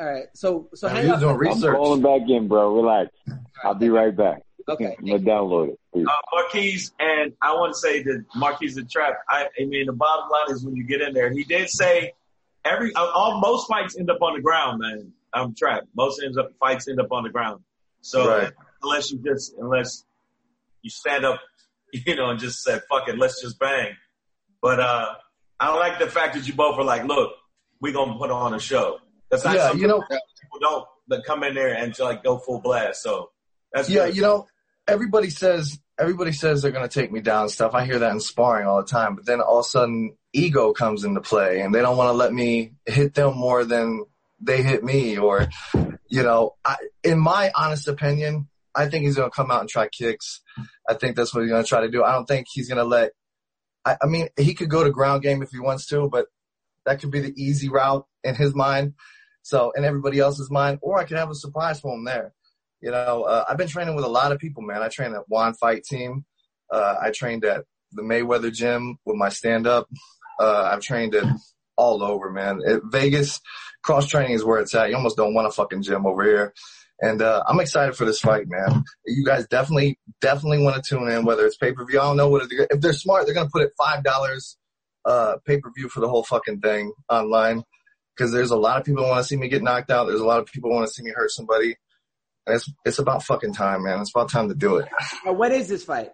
right, 0.00 0.24
so 0.34 0.68
so 0.74 0.86
Man, 0.86 0.96
hang 0.96 1.04
he 1.04 1.10
was 1.10 1.16
out. 1.16 1.20
doing 1.20 1.32
I'm 1.34 1.38
research. 1.38 1.76
calling 1.76 2.02
back 2.02 2.22
in, 2.28 2.48
bro. 2.48 2.74
Relax. 2.74 3.10
I'll 3.62 3.74
be 3.74 3.90
right 3.90 4.16
back. 4.16 4.42
Okay. 4.68 4.96
I'm 4.98 5.04
gonna 5.06 5.18
download 5.18 5.68
it. 5.70 5.80
Peace. 5.94 6.06
Uh, 6.08 6.12
Marquise, 6.32 6.92
and 6.98 7.32
I 7.42 7.52
want 7.54 7.74
to 7.74 7.78
say 7.78 8.02
that 8.02 8.24
Marquise 8.34 8.74
the 8.76 8.84
Trap. 8.84 9.14
I, 9.28 9.46
I 9.60 9.64
mean, 9.66 9.86
the 9.86 9.92
bottom 9.92 10.30
line 10.30 10.50
is 10.56 10.64
when 10.64 10.74
you 10.76 10.84
get 10.84 11.02
in 11.02 11.12
there, 11.12 11.30
he 11.30 11.44
did 11.44 11.68
say 11.68 12.12
every 12.64 12.94
uh, 12.94 13.04
all 13.04 13.40
most 13.40 13.68
fights 13.68 13.96
end 13.98 14.10
up 14.10 14.22
on 14.22 14.34
the 14.34 14.40
ground, 14.40 14.80
man. 14.80 15.12
I'm 15.34 15.54
trapped. 15.54 15.88
Most 15.94 16.22
ends 16.22 16.38
up 16.38 16.50
fights 16.58 16.88
end 16.88 17.00
up 17.00 17.12
on 17.12 17.24
the 17.24 17.30
ground. 17.30 17.62
So 18.00 18.26
Right. 18.28 18.52
unless 18.82 19.10
you 19.10 19.18
just 19.18 19.54
unless 19.58 20.04
you 20.80 20.90
stand 20.90 21.24
up, 21.26 21.40
you 21.92 22.16
know, 22.16 22.30
and 22.30 22.40
just 22.40 22.62
say 22.62 22.78
fuck 22.88 23.08
it, 23.08 23.18
let's 23.18 23.40
just 23.42 23.58
bang. 23.58 23.92
But 24.62 24.80
uh 24.80 25.06
I 25.60 25.76
like 25.76 25.98
the 25.98 26.08
fact 26.08 26.34
that 26.34 26.46
you 26.48 26.54
both 26.54 26.76
are 26.78 26.84
like, 26.84 27.04
look, 27.04 27.32
we're 27.82 27.92
gonna 27.92 28.16
put 28.16 28.30
on 28.30 28.54
a 28.54 28.60
show. 28.60 28.98
That's 29.30 29.44
not 29.44 29.56
Yeah, 29.56 29.62
something 29.64 29.80
you 29.80 29.88
know, 29.88 30.00
people 30.00 30.60
don't 30.60 30.86
that 31.08 31.24
come 31.24 31.42
in 31.42 31.54
there 31.54 31.74
and 31.74 31.98
like 31.98 32.22
go 32.22 32.38
full 32.38 32.60
blast. 32.60 33.02
So 33.02 33.30
that's 33.72 33.90
yeah, 33.90 34.06
you 34.06 34.22
know, 34.22 34.46
everybody 34.88 35.28
says 35.28 35.78
everybody 35.98 36.32
says 36.32 36.62
they're 36.62 36.70
gonna 36.70 36.88
take 36.88 37.12
me 37.12 37.20
down 37.20 37.42
and 37.42 37.50
stuff. 37.50 37.74
I 37.74 37.84
hear 37.84 37.98
that 37.98 38.12
in 38.12 38.20
sparring 38.20 38.66
all 38.66 38.80
the 38.80 38.88
time, 38.88 39.16
but 39.16 39.26
then 39.26 39.40
all 39.40 39.58
of 39.58 39.66
a 39.66 39.68
sudden 39.68 40.16
ego 40.32 40.72
comes 40.72 41.04
into 41.04 41.20
play 41.20 41.60
and 41.60 41.74
they 41.74 41.80
don't 41.80 41.96
want 41.96 42.08
to 42.08 42.12
let 42.12 42.32
me 42.32 42.72
hit 42.86 43.14
them 43.14 43.36
more 43.36 43.64
than 43.64 44.04
they 44.40 44.62
hit 44.62 44.82
me 44.82 45.18
or 45.18 45.48
you 46.08 46.22
know, 46.22 46.54
I, 46.64 46.76
in 47.02 47.18
my 47.18 47.50
honest 47.56 47.88
opinion, 47.88 48.48
I 48.74 48.88
think 48.88 49.04
he's 49.04 49.16
gonna 49.16 49.30
come 49.30 49.50
out 49.50 49.60
and 49.60 49.68
try 49.68 49.88
kicks. 49.88 50.40
I 50.88 50.94
think 50.94 51.16
that's 51.16 51.34
what 51.34 51.42
he's 51.42 51.50
gonna 51.50 51.64
try 51.64 51.80
to 51.80 51.90
do. 51.90 52.04
I 52.04 52.12
don't 52.12 52.26
think 52.26 52.46
he's 52.50 52.68
gonna 52.68 52.84
let 52.84 53.10
I, 53.84 53.96
I 54.00 54.06
mean, 54.06 54.28
he 54.38 54.54
could 54.54 54.70
go 54.70 54.84
to 54.84 54.90
ground 54.90 55.22
game 55.22 55.42
if 55.42 55.50
he 55.50 55.58
wants 55.58 55.86
to, 55.88 56.08
but 56.08 56.26
that 56.86 57.00
could 57.00 57.10
be 57.10 57.20
the 57.20 57.34
easy 57.36 57.68
route 57.68 58.06
in 58.24 58.34
his 58.34 58.54
mind. 58.54 58.94
So, 59.42 59.72
in 59.76 59.84
everybody 59.84 60.20
else's 60.20 60.50
mind, 60.50 60.78
or 60.82 60.98
I 60.98 61.04
could 61.04 61.16
have 61.16 61.30
a 61.30 61.34
surprise 61.34 61.80
for 61.80 61.94
him 61.94 62.04
there. 62.04 62.32
You 62.80 62.90
know, 62.90 63.22
uh, 63.22 63.44
I've 63.48 63.56
been 63.56 63.68
training 63.68 63.94
with 63.94 64.04
a 64.04 64.08
lot 64.08 64.32
of 64.32 64.38
people, 64.38 64.62
man. 64.62 64.82
I 64.82 64.88
trained 64.88 65.14
at 65.14 65.28
One 65.28 65.54
Fight 65.54 65.84
Team. 65.84 66.24
Uh, 66.70 66.96
I 67.00 67.10
trained 67.10 67.44
at 67.44 67.64
the 67.92 68.02
Mayweather 68.02 68.52
Gym 68.52 68.98
with 69.04 69.16
my 69.16 69.28
stand 69.28 69.66
up. 69.66 69.88
Uh, 70.40 70.70
I've 70.72 70.80
trained 70.80 71.14
it 71.14 71.24
all 71.76 72.02
over, 72.02 72.30
man. 72.30 72.60
It, 72.64 72.82
Vegas, 72.84 73.40
cross 73.82 74.08
training 74.08 74.32
is 74.32 74.44
where 74.44 74.60
it's 74.60 74.74
at. 74.74 74.90
You 74.90 74.96
almost 74.96 75.16
don't 75.16 75.34
want 75.34 75.46
a 75.46 75.52
fucking 75.52 75.82
gym 75.82 76.06
over 76.06 76.24
here. 76.24 76.54
And, 77.00 77.20
uh, 77.20 77.42
I'm 77.46 77.60
excited 77.60 77.96
for 77.96 78.04
this 78.04 78.20
fight, 78.20 78.46
man. 78.48 78.84
You 79.06 79.24
guys 79.24 79.46
definitely, 79.48 79.98
definitely 80.20 80.62
want 80.62 80.76
to 80.76 80.82
tune 80.82 81.10
in, 81.10 81.24
whether 81.24 81.44
it's 81.46 81.56
pay 81.56 81.72
per 81.72 81.84
view. 81.84 82.00
I 82.00 82.04
don't 82.04 82.16
know 82.16 82.28
what 82.28 82.44
it, 82.44 82.68
if 82.70 82.80
they're 82.80 82.92
smart, 82.92 83.26
they're 83.26 83.34
going 83.34 83.48
to 83.48 83.52
put 83.52 83.62
it 83.62 83.72
$5, 83.80 84.56
uh, 85.04 85.36
pay 85.44 85.58
per 85.58 85.70
view 85.74 85.88
for 85.88 86.00
the 86.00 86.08
whole 86.08 86.22
fucking 86.22 86.60
thing 86.60 86.92
online. 87.08 87.62
Cause 88.18 88.30
there's 88.30 88.50
a 88.50 88.56
lot 88.56 88.78
of 88.78 88.84
people 88.84 89.04
want 89.04 89.18
to 89.18 89.24
see 89.24 89.36
me 89.36 89.48
get 89.48 89.62
knocked 89.62 89.90
out. 89.90 90.04
There's 90.04 90.20
a 90.20 90.26
lot 90.26 90.38
of 90.38 90.46
people 90.46 90.70
want 90.70 90.86
to 90.86 90.92
see 90.92 91.02
me 91.02 91.12
hurt 91.16 91.30
somebody. 91.30 91.76
And 92.46 92.56
it's, 92.56 92.70
it's 92.84 92.98
about 92.98 93.22
fucking 93.22 93.54
time, 93.54 93.84
man. 93.84 94.00
It's 94.00 94.10
about 94.14 94.30
time 94.30 94.48
to 94.48 94.54
do 94.54 94.76
it. 94.76 94.88
Now, 95.24 95.32
when 95.32 95.52
is 95.52 95.68
this 95.68 95.84
fight? 95.84 96.10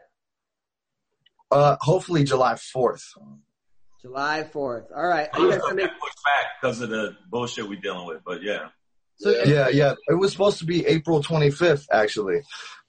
Uh, 1.51 1.77
hopefully 1.81 2.23
July 2.23 2.55
4th. 2.55 3.03
July 4.01 4.45
fourth. 4.45 4.85
All 4.95 5.07
right. 5.07 5.29
Are 5.33 5.41
I'm 5.41 5.43
you 5.43 5.51
guys 5.51 5.59
gonna 5.61 5.71
gonna 5.71 5.83
get 5.83 5.91
make, 5.91 6.01
pushed 6.01 6.19
back 6.25 6.47
because 6.61 6.81
of 6.81 6.91
the 6.91 7.17
bullshit 7.29 7.69
we're 7.69 7.81
dealing 7.81 8.07
with. 8.07 8.23
But 8.25 8.43
yeah, 8.43 8.69
so, 9.17 9.31
Yeah, 9.45 9.69
yeah. 9.69 9.95
It 10.09 10.15
was 10.15 10.33
supposed 10.33 10.59
to 10.59 10.65
be 10.65 10.87
April 10.87 11.23
25th, 11.23 11.87
actually, 11.91 12.41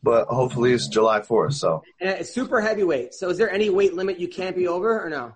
but 0.04 0.28
hopefully 0.28 0.74
it's 0.74 0.88
July 0.88 1.22
4th. 1.22 1.54
So 1.54 1.82
and 2.00 2.12
it's 2.12 2.32
super 2.32 2.62
heavyweight. 2.62 3.16
So, 3.16 3.30
is 3.30 3.38
there 3.38 3.50
any 3.50 3.70
weight 3.70 3.96
limit 3.96 4.20
you 4.20 4.28
can't 4.28 4.56
be 4.56 4.68
over, 4.68 5.04
or 5.04 5.10
no? 5.10 5.36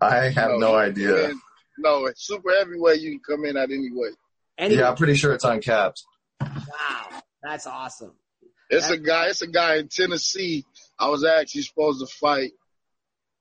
I 0.00 0.30
have 0.30 0.52
no 0.58 0.70
you 0.72 0.76
idea. 0.76 1.30
in- 1.30 1.40
No, 1.78 2.06
it's 2.06 2.26
super 2.26 2.50
heavyweight. 2.58 3.00
You 3.00 3.10
can 3.12 3.20
come 3.36 3.44
in 3.44 3.56
at 3.56 3.70
any 3.70 3.90
weight. 3.92 4.14
Any? 4.58 4.76
Yeah, 4.76 4.90
I'm 4.90 4.96
pretty 4.96 5.14
sure 5.14 5.32
it's 5.32 5.44
on 5.44 5.60
caps. 5.60 6.04
Wow, 6.40 7.20
that's 7.42 7.66
awesome. 7.66 8.12
It's 8.68 8.88
a 8.90 8.98
guy. 8.98 9.26
It's 9.28 9.42
a 9.42 9.46
guy 9.46 9.76
in 9.76 9.88
Tennessee. 9.88 10.64
I 10.98 11.08
was 11.08 11.24
actually 11.24 11.62
supposed 11.62 12.00
to 12.00 12.06
fight 12.20 12.52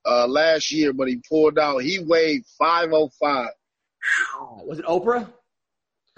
uh, 0.06 0.28
last 0.28 0.72
year, 0.72 0.92
but 0.94 1.08
he 1.08 1.22
pulled 1.30 1.60
out. 1.60 1.80
He 1.80 2.00
weighed 2.00 2.44
five 2.58 2.90
oh 2.94 3.10
five. 3.22 3.50
Oh, 4.36 4.62
was 4.66 4.80
it 4.80 4.86
Oprah? 4.86 5.30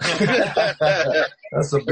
That's 0.00 1.72
a 1.72 1.78
big 1.78 1.86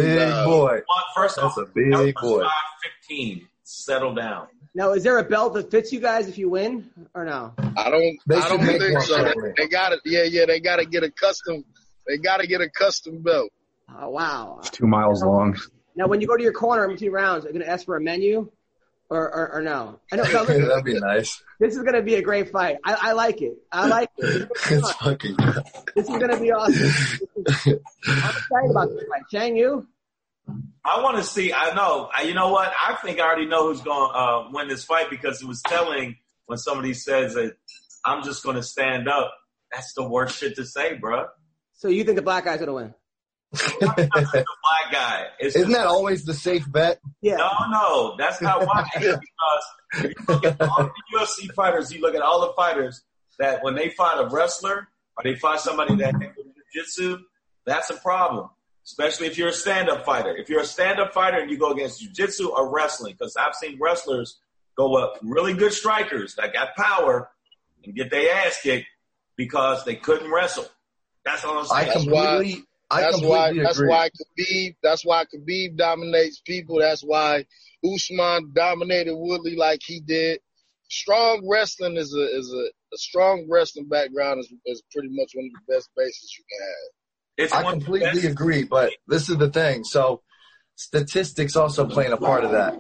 boy. 0.45 0.81
Well, 0.89 1.05
first 1.15 1.37
That's 1.37 1.59
off, 1.59 1.59
a 1.59 1.67
big 1.75 2.15
boy. 2.15 2.43
Five 2.43 2.51
fifteen. 2.83 3.47
Settle 3.65 4.15
down. 4.15 4.47
Now, 4.75 4.93
is 4.93 5.03
there 5.03 5.19
a 5.19 5.25
belt 5.25 5.55
that 5.55 5.71
fits 5.71 5.93
you 5.93 5.99
guys 6.01 6.29
if 6.29 6.39
you 6.39 6.49
win, 6.49 6.89
or 7.15 7.25
no? 7.25 7.53
I 7.77 7.91
don't. 7.91 8.19
They 8.27 8.37
I 8.37 8.49
don't 8.49 8.65
make 8.65 8.81
think 8.81 9.01
so. 9.01 9.17
for 9.33 9.53
They, 9.57 9.65
they 9.65 9.69
got 9.69 9.93
it. 9.93 10.01
Yeah, 10.05 10.23
yeah. 10.23 10.47
They 10.47 10.61
got 10.61 10.77
to 10.77 10.87
get 10.87 11.03
a 11.03 11.11
custom. 11.11 11.65
They 12.07 12.19
got 12.19 12.41
to 12.41 12.47
get 12.47 12.61
a 12.61 12.71
custom 12.71 13.21
belt. 13.23 13.51
Oh, 13.99 14.11
wow. 14.11 14.59
It's 14.61 14.71
two 14.71 14.87
miles 14.87 15.23
long. 15.25 15.57
Now, 15.97 16.07
when 16.07 16.21
you 16.21 16.29
go 16.29 16.37
to 16.37 16.43
your 16.43 16.53
corner 16.53 16.85
in 16.85 16.93
between 16.93 17.11
rounds, 17.11 17.45
are 17.45 17.49
you 17.49 17.55
going 17.55 17.65
to 17.65 17.71
ask 17.71 17.85
for 17.85 17.97
a 17.97 18.01
menu, 18.01 18.49
or 19.09 19.35
or, 19.35 19.55
or 19.55 19.63
no? 19.63 19.99
I 20.13 20.17
know. 20.17 20.23
no, 20.23 20.43
listen, 20.43 20.69
That'd 20.69 20.85
be 20.85 21.01
nice. 21.01 21.43
this 21.59 21.75
is 21.75 21.83
going 21.83 21.95
to 21.95 22.03
be 22.03 22.15
a 22.15 22.23
great 22.23 22.51
fight. 22.51 22.77
I, 22.85 22.97
I 23.01 23.13
like 23.13 23.43
it. 23.43 23.55
I 23.73 23.89
like 23.89 24.11
it. 24.19 24.49
It's 24.71 24.93
fucking. 24.93 25.37
This 25.97 26.09
is 26.09 26.17
going 26.17 26.31
to 26.31 26.39
be 26.39 26.53
awesome. 26.53 26.93
I'm 28.07 28.37
excited 28.37 28.71
about 28.71 28.89
this 28.91 29.03
fight. 29.09 29.23
Shang, 29.33 29.57
you? 29.57 29.89
I 30.85 31.03
want 31.03 31.17
to 31.19 31.23
see. 31.23 31.53
I 31.53 31.75
know. 31.75 32.09
I, 32.17 32.23
you 32.23 32.35
know 32.35 32.49
what? 32.51 32.73
I 32.79 32.97
think 32.97 33.21
I 33.21 33.25
already 33.25 33.47
know 33.47 33.69
who's 33.69 33.83
going 33.83 34.11
to 34.13 34.19
uh, 34.19 34.49
win 34.53 34.69
this 34.69 34.85
fight 34.85 35.11
because 35.11 35.43
it 35.43 35.47
was 35.49 35.61
telling 35.67 36.17
when 36.47 36.59
somebody 36.59 36.95
says 36.95 37.35
that 37.35 37.57
I'm 38.05 38.25
just 38.25 38.43
going 38.43 38.57
to 38.57 38.63
stand 38.63 39.09
up. 39.09 39.33
That's 39.73 39.93
the 39.95 40.09
worst 40.09 40.39
shit 40.39 40.57
to 40.57 40.65
say, 40.65 40.95
bro. 40.95 41.27
So 41.75 41.89
you 41.89 42.05
think 42.05 42.17
the 42.17 42.23
black 42.23 42.45
guy's 42.45 42.59
going 42.59 42.69
to 42.69 42.75
win? 42.75 42.95
I'm 43.53 43.97
the 43.97 44.45
black 44.45 44.93
guy. 44.93 45.25
It's 45.39 45.57
Isn't 45.57 45.71
just- 45.71 45.81
that 45.81 45.87
always 45.87 46.25
the 46.25 46.35
safe 46.35 46.71
bet? 46.71 47.01
Yeah. 47.21 47.37
No, 47.37 47.51
no, 47.71 48.17
that's 48.17 48.41
not 48.41 48.67
why. 48.67 48.89
because 48.95 49.25
if 49.95 50.05
you 50.05 50.25
look 50.29 50.45
at 50.45 50.61
all 50.61 50.85
the 50.85 51.19
UFC 51.19 51.53
fighters, 51.55 51.93
you 51.93 52.01
look 52.01 52.15
at 52.15 52.23
all 52.23 52.41
the 52.41 52.53
fighters 52.55 53.03
that 53.39 53.63
when 53.63 53.75
they 53.75 53.91
fight 53.91 54.19
a 54.21 54.29
wrestler 54.29 54.89
or 55.17 55.25
they 55.25 55.35
fight 55.35 55.61
somebody 55.61 55.97
that 55.97 56.13
can 56.13 56.21
do 56.21 56.45
jiu-jitsu, 56.75 57.19
that's 57.67 57.91
a 57.91 57.95
problem. 57.95 58.51
Especially 58.91 59.29
if 59.29 59.39
you're 59.39 59.49
a 59.49 59.53
stand-up 59.53 60.05
fighter. 60.05 60.37
If 60.37 60.49
you're 60.49 60.63
a 60.63 60.67
stand-up 60.67 61.15
fighter 61.15 61.39
and 61.39 61.49
you 61.49 61.57
go 61.57 61.71
against 61.71 62.01
jiu-jitsu 62.01 62.49
or 62.49 62.75
wrestling, 62.75 63.15
because 63.17 63.37
I've 63.37 63.55
seen 63.55 63.79
wrestlers 63.81 64.39
go 64.77 64.97
up 64.97 65.19
really 65.23 65.55
good 65.55 65.73
strikers 65.73 66.35
that 66.35 66.53
got 66.53 66.75
power 66.77 67.31
and 67.85 67.95
get 67.95 68.11
their 68.11 68.35
ass 68.35 68.59
kicked 68.63 68.89
because 69.37 69.85
they 69.85 69.95
couldn't 69.95 70.31
wrestle. 70.31 70.67
That's 71.25 71.45
all 71.45 71.59
I'm 71.59 71.67
I 71.71 71.85
saying. 71.85 71.87
That's 71.87 72.07
why- 72.07 72.27
completely. 72.27 72.65
I 72.93 73.01
That's 73.03 73.23
why. 73.23 73.47
completely 73.47 73.63
That's 73.65 73.79
agree. 73.79 73.89
why 73.89 74.11
Khabib. 74.11 74.77
That's 74.83 75.05
why 75.05 75.25
Khabib 75.33 75.77
dominates 75.77 76.41
people. 76.45 76.81
That's 76.81 77.03
why 77.03 77.47
Usman 77.85 78.51
dominated 78.53 79.15
Woodley 79.15 79.55
like 79.55 79.81
he 79.85 80.01
did. 80.01 80.41
Strong 80.91 81.49
wrestling 81.49 81.97
is 81.97 82.13
a 82.13 82.37
is 82.37 82.53
a, 82.53 82.65
a 82.93 82.99
strong 82.99 83.47
wrestling 83.49 83.87
background 83.89 84.41
is, 84.41 84.53
is 84.67 84.83
pretty 84.93 85.09
much 85.13 85.31
one 85.35 85.47
of 85.47 85.53
the 85.65 85.73
best 85.73 85.89
bases 85.97 86.35
you 86.37 86.43
can 86.51 86.67
have. 86.67 87.00
It's 87.41 87.53
I 87.53 87.63
one 87.63 87.75
of 87.75 87.81
the 87.81 87.85
completely 87.87 88.21
best- 88.23 88.25
agree, 88.33 88.65
but 88.65 88.93
this 89.09 89.29
is 89.29 89.37
the 89.39 89.51
thing. 89.51 89.85
So 89.85 90.23
statistics 90.77 91.57
also 91.57 91.87
playing 91.87 92.13
a 92.13 92.17
part 92.17 92.45
of 92.45 92.53
that. 92.53 92.75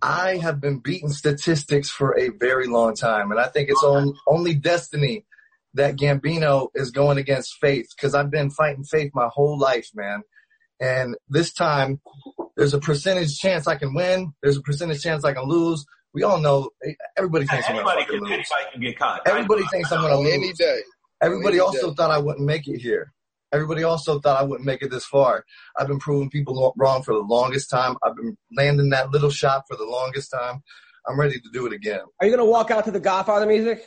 I 0.00 0.36
have 0.36 0.60
been 0.60 0.78
beating 0.78 1.08
statistics 1.10 1.90
for 1.90 2.16
a 2.18 2.28
very 2.28 2.66
long 2.68 2.94
time, 2.94 3.30
and 3.32 3.40
I 3.40 3.48
think 3.48 3.68
it's 3.68 3.82
on, 3.82 4.14
only 4.26 4.54
destiny 4.54 5.24
that 5.74 5.96
Gambino 5.96 6.68
is 6.74 6.90
going 6.90 7.18
against 7.18 7.56
Faith 7.60 7.86
because 7.96 8.14
I've 8.14 8.30
been 8.30 8.50
fighting 8.50 8.84
Faith 8.84 9.10
my 9.14 9.28
whole 9.32 9.58
life, 9.58 9.88
man. 9.94 10.22
And 10.80 11.16
this 11.28 11.52
time, 11.52 12.00
there's 12.56 12.74
a 12.74 12.78
percentage 12.78 13.36
chance 13.38 13.66
I 13.66 13.74
can 13.74 13.92
win. 13.94 14.32
There's 14.42 14.56
a 14.56 14.62
percentage 14.62 15.02
chance 15.02 15.24
I 15.24 15.32
can 15.32 15.44
lose. 15.48 15.84
We 16.14 16.22
all 16.22 16.38
know 16.38 16.70
eh, 16.84 16.92
everybody 17.16 17.46
thinks 17.46 17.68
I'm 17.68 17.74
Anybody 17.76 18.04
gonna 18.06 18.20
can, 18.20 18.36
lose. 18.36 18.48
can 18.72 18.80
get 18.80 18.98
caught. 18.98 19.22
Everybody 19.26 19.64
I- 19.64 19.68
thinks 19.68 19.90
I'm 19.92 20.00
gonna 20.00 20.18
On 20.18 20.26
any 20.26 20.46
lose. 20.48 20.58
day. 20.58 20.80
Everybody 21.20 21.56
Any 21.56 21.60
also 21.60 21.88
day. 21.90 21.94
thought 21.96 22.10
I 22.12 22.18
wouldn't 22.18 22.46
make 22.46 22.68
it 22.68 22.78
here. 22.78 23.12
Everybody 23.52 23.82
also 23.82 24.20
thought 24.20 24.40
I 24.40 24.44
wouldn't 24.44 24.66
make 24.66 24.82
it 24.82 24.90
this 24.90 25.06
far. 25.06 25.44
I've 25.78 25.88
been 25.88 25.98
proving 25.98 26.28
people 26.30 26.74
wrong 26.76 27.02
for 27.02 27.14
the 27.14 27.20
longest 27.20 27.70
time. 27.70 27.96
I've 28.02 28.14
been 28.16 28.36
landing 28.56 28.90
that 28.90 29.10
little 29.10 29.30
shot 29.30 29.64
for 29.68 29.76
the 29.76 29.84
longest 29.86 30.30
time. 30.30 30.62
I'm 31.06 31.18
ready 31.18 31.40
to 31.40 31.48
do 31.52 31.66
it 31.66 31.72
again. 31.72 32.00
Are 32.20 32.26
you 32.26 32.30
gonna 32.36 32.44
walk 32.44 32.70
out 32.70 32.84
to 32.84 32.90
the 32.90 33.00
Godfather 33.00 33.46
music? 33.46 33.82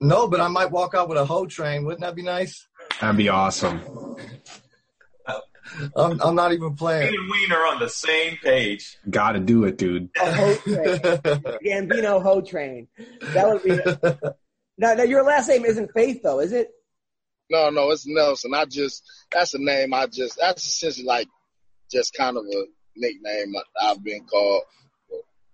No, 0.00 0.28
but 0.28 0.40
I 0.40 0.48
might 0.48 0.70
walk 0.70 0.94
out 0.94 1.08
with 1.08 1.18
a 1.18 1.24
hoe 1.24 1.46
train. 1.46 1.84
Wouldn't 1.84 2.02
that 2.02 2.14
be 2.14 2.22
nice? 2.22 2.68
That'd 3.00 3.16
be 3.16 3.28
awesome. 3.28 3.80
I'm, 5.96 6.20
I'm 6.22 6.34
not 6.36 6.52
even 6.52 6.70
Me 6.70 6.76
playing. 6.76 7.14
and 7.14 7.28
Ween 7.30 7.50
are 7.50 7.66
on 7.66 7.80
the 7.80 7.88
same 7.88 8.36
page. 8.42 8.98
Gotta 9.10 9.40
do 9.40 9.64
it, 9.64 9.76
dude. 9.78 10.10
A 10.22 10.32
hoe 10.32 10.54
train. 10.58 10.98
Gambino 11.64 12.22
hoe 12.22 12.40
train. 12.40 12.86
That 13.34 13.48
would 13.48 13.62
be. 13.64 13.78
Now, 14.78 14.92
now, 14.92 15.04
your 15.04 15.22
last 15.24 15.48
name 15.48 15.64
isn't 15.64 15.90
Faith, 15.94 16.20
though, 16.22 16.38
is 16.38 16.52
it? 16.52 16.68
No, 17.50 17.70
no, 17.70 17.90
it's 17.90 18.06
Nelson. 18.06 18.54
I 18.54 18.64
just 18.64 19.02
that's 19.32 19.54
a 19.54 19.58
name 19.58 19.94
I 19.94 20.06
just 20.06 20.38
that's 20.40 20.66
essentially 20.66 21.06
like 21.06 21.28
just 21.90 22.14
kind 22.14 22.36
of 22.36 22.44
a 22.44 22.64
nickname 22.96 23.54
I've 23.80 24.02
been 24.02 24.24
called. 24.24 24.62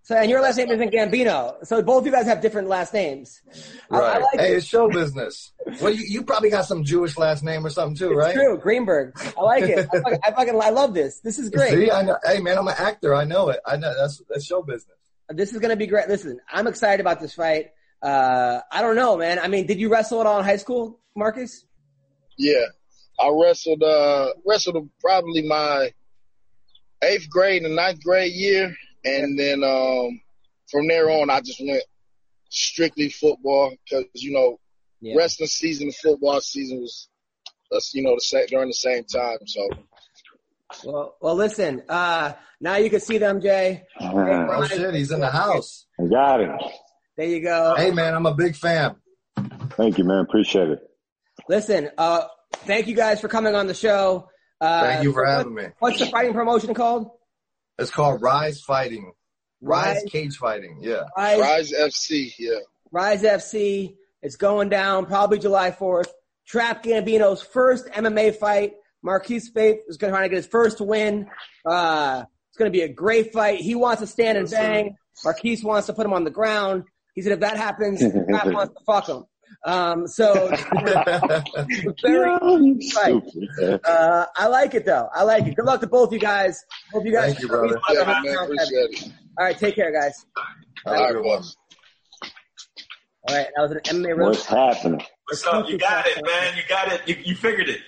So, 0.05 0.16
and 0.16 0.28
your 0.28 0.40
last 0.40 0.57
name 0.57 0.68
isn't 0.68 0.93
Gambino. 0.93 1.64
So 1.64 1.80
both 1.80 2.01
of 2.01 2.07
you 2.07 2.12
guys 2.12 2.26
have 2.26 2.40
different 2.40 2.66
last 2.68 2.93
names. 2.93 3.40
I- 3.88 3.97
I 3.97 3.99
right. 4.01 4.20
like 4.22 4.40
hey, 4.40 4.53
it. 4.55 4.57
it's 4.57 4.66
show 4.66 4.88
business. 4.88 5.53
Well, 5.80 5.90
you, 5.93 6.03
you 6.09 6.24
probably 6.24 6.51
got 6.51 6.62
some 6.66 6.82
Jewish 6.82 7.16
last 7.16 7.45
name 7.45 7.64
or 7.64 7.70
something 7.70 7.95
too, 7.97 8.11
It's 8.11 8.16
right? 8.18 8.34
true, 8.34 8.59
Greenberg. 8.59 9.16
I 9.38 9.43
like 9.43 9.62
it. 9.62 9.78
I 9.93 10.01
fucking, 10.01 10.18
I 10.24 10.32
fucking, 10.32 10.61
I 10.61 10.70
love 10.70 10.93
this. 10.93 11.20
This 11.20 11.38
is 11.38 11.51
great. 11.51 11.70
See, 11.70 11.90
I 11.90 12.03
know. 12.03 12.16
Hey, 12.24 12.40
man, 12.40 12.59
I'm 12.59 12.66
an 12.66 12.74
actor. 12.76 13.14
I 13.14 13.24
know 13.24 13.51
it. 13.51 13.61
I 13.64 13.76
know 13.76 13.95
that's 13.97 14.20
that's 14.28 14.45
show 14.45 14.62
business. 14.62 14.97
This 15.28 15.53
is 15.53 15.61
gonna 15.61 15.76
be 15.76 15.86
great. 15.86 16.09
Listen, 16.09 16.40
I'm 16.53 16.66
excited 16.66 17.01
about 17.01 17.20
this 17.20 17.34
fight. 17.34 17.70
Uh, 18.03 18.61
I 18.72 18.82
don't 18.82 18.97
know, 18.97 19.16
man. 19.16 19.38
I 19.38 19.47
mean, 19.47 19.66
did 19.66 19.78
you 19.78 19.88
wrestle 19.88 20.20
at 20.20 20.26
all 20.26 20.40
in 20.40 20.45
high 20.45 20.57
school, 20.57 20.99
Marcus? 21.14 21.64
Yeah, 22.39 22.64
I 23.20 23.30
wrestled 23.35 23.83
uh 23.83 24.33
wrestled 24.47 24.89
probably 25.01 25.43
my 25.43 25.93
eighth 27.03 27.28
grade 27.30 27.64
and 27.64 27.76
ninth 27.76 28.03
grade 28.03 28.33
year, 28.33 28.74
and 29.05 29.39
then 29.39 29.62
um 29.64 30.20
from 30.70 30.89
there 30.89 31.11
on 31.11 31.30
I 31.30 31.41
just 31.41 31.61
went 31.64 31.83
strictly 32.49 33.09
football 33.09 33.74
because 33.85 34.05
you 34.14 34.33
know 34.33 34.59
Yeah. 35.01 35.16
wrestling 35.18 35.49
season 35.49 35.87
and 35.89 35.97
football 35.97 36.41
season 36.41 36.80
was 36.80 37.09
that's 37.70 37.95
you 37.95 38.03
know 38.03 38.14
the 38.14 38.20
same 38.20 38.47
during 38.47 38.68
the 38.68 38.74
same 38.74 39.05
time. 39.05 39.39
So 39.47 39.68
Well, 40.85 41.16
well, 41.20 41.35
listen. 41.35 41.83
Uh, 41.89 42.33
now 42.61 42.76
you 42.76 42.89
can 42.91 43.01
see 43.01 43.18
them, 43.18 43.41
Jay. 43.41 43.85
Oh 44.01 44.64
shit, 44.66 44.95
he's 44.95 45.11
in 45.11 45.20
the 45.20 45.30
house. 45.30 45.87
I 46.01 46.07
got 46.07 46.41
it. 46.41 46.51
There 47.16 47.26
you 47.26 47.43
go. 47.43 47.74
Hey, 47.76 47.91
man, 47.91 48.14
I'm 48.14 48.24
a 48.26 48.35
big 48.35 48.57
fan. 48.57 48.97
Thank 49.76 49.99
you, 49.99 50.05
man. 50.05 50.20
Appreciate 50.20 50.70
it. 50.70 50.91
Listen, 51.49 51.90
uh, 51.99 52.24
thank 52.53 52.86
you 52.86 52.95
guys 52.95 53.20
for 53.20 53.28
coming 53.28 53.55
on 53.55 53.66
the 53.66 53.74
show. 53.74 54.28
Uh, 54.61 54.82
Thank 54.82 55.03
you 55.05 55.12
for 55.12 55.24
so 55.26 55.30
what- 55.30 55.38
having 55.38 55.55
me. 55.55 55.64
What's 55.80 55.99
the 55.99 56.07
fighting 56.07 56.32
promotion 56.34 56.72
called? 56.74 57.11
It's 57.78 57.90
called 57.90 58.22
Rise 58.22 58.61
Fighting. 58.61 59.12
Rise, 59.61 59.97
Rise- 59.97 60.05
Cage 60.11 60.36
Fighting. 60.36 60.78
Yeah. 60.80 61.03
Rise, 61.16 61.40
Rise 61.40 61.72
FC, 61.72 62.32
yeah. 62.38 62.59
Rise 62.93 63.22
FC. 63.24 63.97
It's 64.22 64.36
going 64.36 64.68
down 64.68 65.07
probably 65.07 65.38
July 65.40 65.70
4th. 65.72 66.09
Trap 66.47 66.84
Gambino's 66.84 67.43
first 67.43 67.86
MMA 67.86 68.36
fight. 68.36 68.74
Marquise 69.03 69.49
Faith 69.49 69.80
is 69.88 69.97
going 69.97 70.12
to 70.12 70.16
try 70.16 70.26
to 70.26 70.28
get 70.28 70.36
his 70.36 70.47
first 70.47 70.80
win. 70.80 71.28
Uh, 71.66 72.24
it's 72.51 72.57
going 72.57 72.70
to 72.70 72.76
be 72.76 72.82
a 72.82 72.88
great 72.88 73.32
fight. 73.32 73.61
He 73.61 73.74
wants 73.74 74.01
to 74.01 74.07
stand 74.07 74.38
and 74.38 74.49
bang. 74.49 74.97
Marquise 75.24 75.64
wants 75.64 75.86
to 75.88 75.93
put 75.93 76.07
him 76.07 76.12
on 76.12 76.22
the 76.22 76.30
ground. 76.30 76.84
He 77.14 77.22
said 77.22 77.32
if 77.32 77.40
that 77.40 77.57
happens, 77.57 77.99
Trap 78.28 78.47
wants 78.47 78.74
to 78.78 78.84
fuck 78.84 79.09
him. 79.09 79.24
Um, 79.65 80.07
so 80.09 80.49
very 82.03 82.19
right. 82.19 83.23
Uh, 83.85 84.27
I 84.37 84.47
like 84.49 84.75
it 84.75 84.85
though. 84.85 85.09
I 85.15 85.23
like 85.23 85.47
it. 85.47 85.55
Good 85.55 85.65
luck 85.65 85.81
to 85.83 85.87
both 85.87 86.13
you 86.13 86.19
guys. 86.19 86.65
Hope 86.93 87.05
you 87.05 87.13
guys. 87.13 87.33
Thank 87.35 87.43
you, 87.43 87.49
brother. 87.49 87.81
Yeah, 87.91 88.05
man, 88.25 88.37
appreciate 88.45 88.91
it. 88.91 89.13
All 89.39 89.47
right, 89.47 89.57
take 89.57 89.75
care, 89.77 89.93
guys. 89.93 90.25
Have 90.85 90.95
a 90.95 90.99
All 90.99 91.07
good 91.09 91.15
right, 91.15 91.25
one. 91.25 91.39
boss. 91.39 91.57
All 93.29 93.37
right, 93.37 93.47
that 93.55 93.63
was 93.63 93.71
an 93.71 93.79
MMA 94.03 94.19
What's 94.19 94.39
roast. 94.39 94.47
happening? 94.47 95.03
What's 95.29 95.47
up? 95.47 95.69
You 95.69 95.79
got 95.79 96.07
it, 96.09 96.25
man. 96.27 96.57
You 96.57 96.63
got 96.69 96.93
it. 96.93 97.03
You, 97.07 97.17
you 97.25 97.35
figured 97.37 97.69
it. 97.69 97.81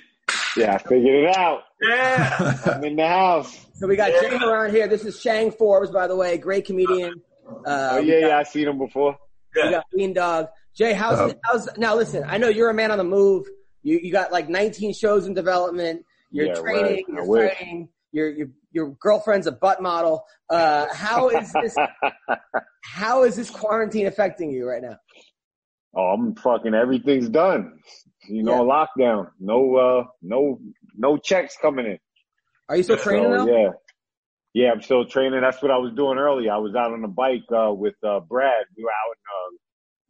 Yeah, 0.56 0.74
I 0.74 0.78
figured 0.78 1.24
it 1.24 1.36
out. 1.36 1.62
Yeah. 1.82 2.56
I'm 2.66 2.84
in 2.84 2.94
the 2.96 3.08
house. 3.08 3.66
So 3.74 3.88
we 3.88 3.96
got 3.96 4.12
Jay 4.12 4.28
Hieron 4.28 4.70
here. 4.70 4.86
This 4.86 5.04
is 5.04 5.20
Shang 5.20 5.50
Forbes, 5.50 5.90
by 5.90 6.06
the 6.06 6.14
way, 6.14 6.38
great 6.38 6.64
comedian. 6.64 7.20
Uh, 7.66 7.88
Oh 7.94 7.98
yeah, 7.98 8.28
yeah, 8.28 8.38
I've 8.38 8.46
seen 8.46 8.68
him 8.68 8.78
before. 8.78 9.18
We 9.56 9.62
Good. 9.62 9.70
got 9.72 9.84
Bean 9.92 10.12
Dog. 10.12 10.46
Jay, 10.76 10.92
how's, 10.92 11.18
Uh, 11.18 11.34
how's 11.44 11.68
now? 11.76 11.94
Listen, 11.94 12.24
I 12.26 12.38
know 12.38 12.48
you're 12.48 12.70
a 12.70 12.74
man 12.74 12.90
on 12.90 12.98
the 12.98 13.04
move. 13.04 13.46
You 13.82 13.98
you 14.02 14.10
got 14.12 14.32
like 14.32 14.48
19 14.48 14.92
shows 14.92 15.26
in 15.26 15.34
development. 15.34 16.04
You're 16.30 16.46
Yeah, 16.46 16.54
training. 16.54 17.04
right. 17.08 17.26
You're 17.26 17.48
fighting. 17.48 17.88
Your 18.12 18.28
your 18.30 18.48
your 18.72 18.90
girlfriend's 19.00 19.46
a 19.46 19.52
butt 19.52 19.82
model. 19.82 20.24
Uh, 20.50 20.86
how 20.92 21.28
is 21.28 21.52
this? 21.52 21.76
how 22.84 23.24
is 23.24 23.36
this 23.36 23.50
quarantine 23.50 24.06
affecting 24.06 24.50
you 24.50 24.68
right 24.68 24.82
now? 24.82 24.96
oh, 25.96 26.12
I'm 26.12 26.34
fucking 26.34 26.74
everything's 26.74 27.28
done. 27.28 27.78
You 28.28 28.42
know, 28.42 28.64
lockdown. 28.64 29.30
No, 29.38 29.76
uh, 29.76 30.04
no, 30.22 30.58
no 30.96 31.16
checks 31.18 31.56
coming 31.60 31.86
in. 31.86 31.98
Are 32.68 32.76
you 32.76 32.82
still 32.82 32.96
training 32.96 33.30
So, 33.30 33.46
yeah, 33.46 33.68
yeah, 34.54 34.72
I'm 34.72 34.80
still 34.82 35.04
training. 35.04 35.40
That's 35.40 35.60
what 35.62 35.70
I 35.70 35.76
was 35.78 35.92
doing 35.94 36.18
earlier. 36.18 36.52
I 36.52 36.56
was 36.58 36.74
out 36.74 36.92
on 36.92 37.02
the 37.02 37.08
bike 37.08 37.42
uh, 37.54 37.72
with 37.72 37.94
uh, 38.02 38.20
Brad. 38.20 38.64
We 38.76 38.82
were 38.82 38.90
out 38.90 39.12
in 39.12 39.54
uh, 39.54 39.58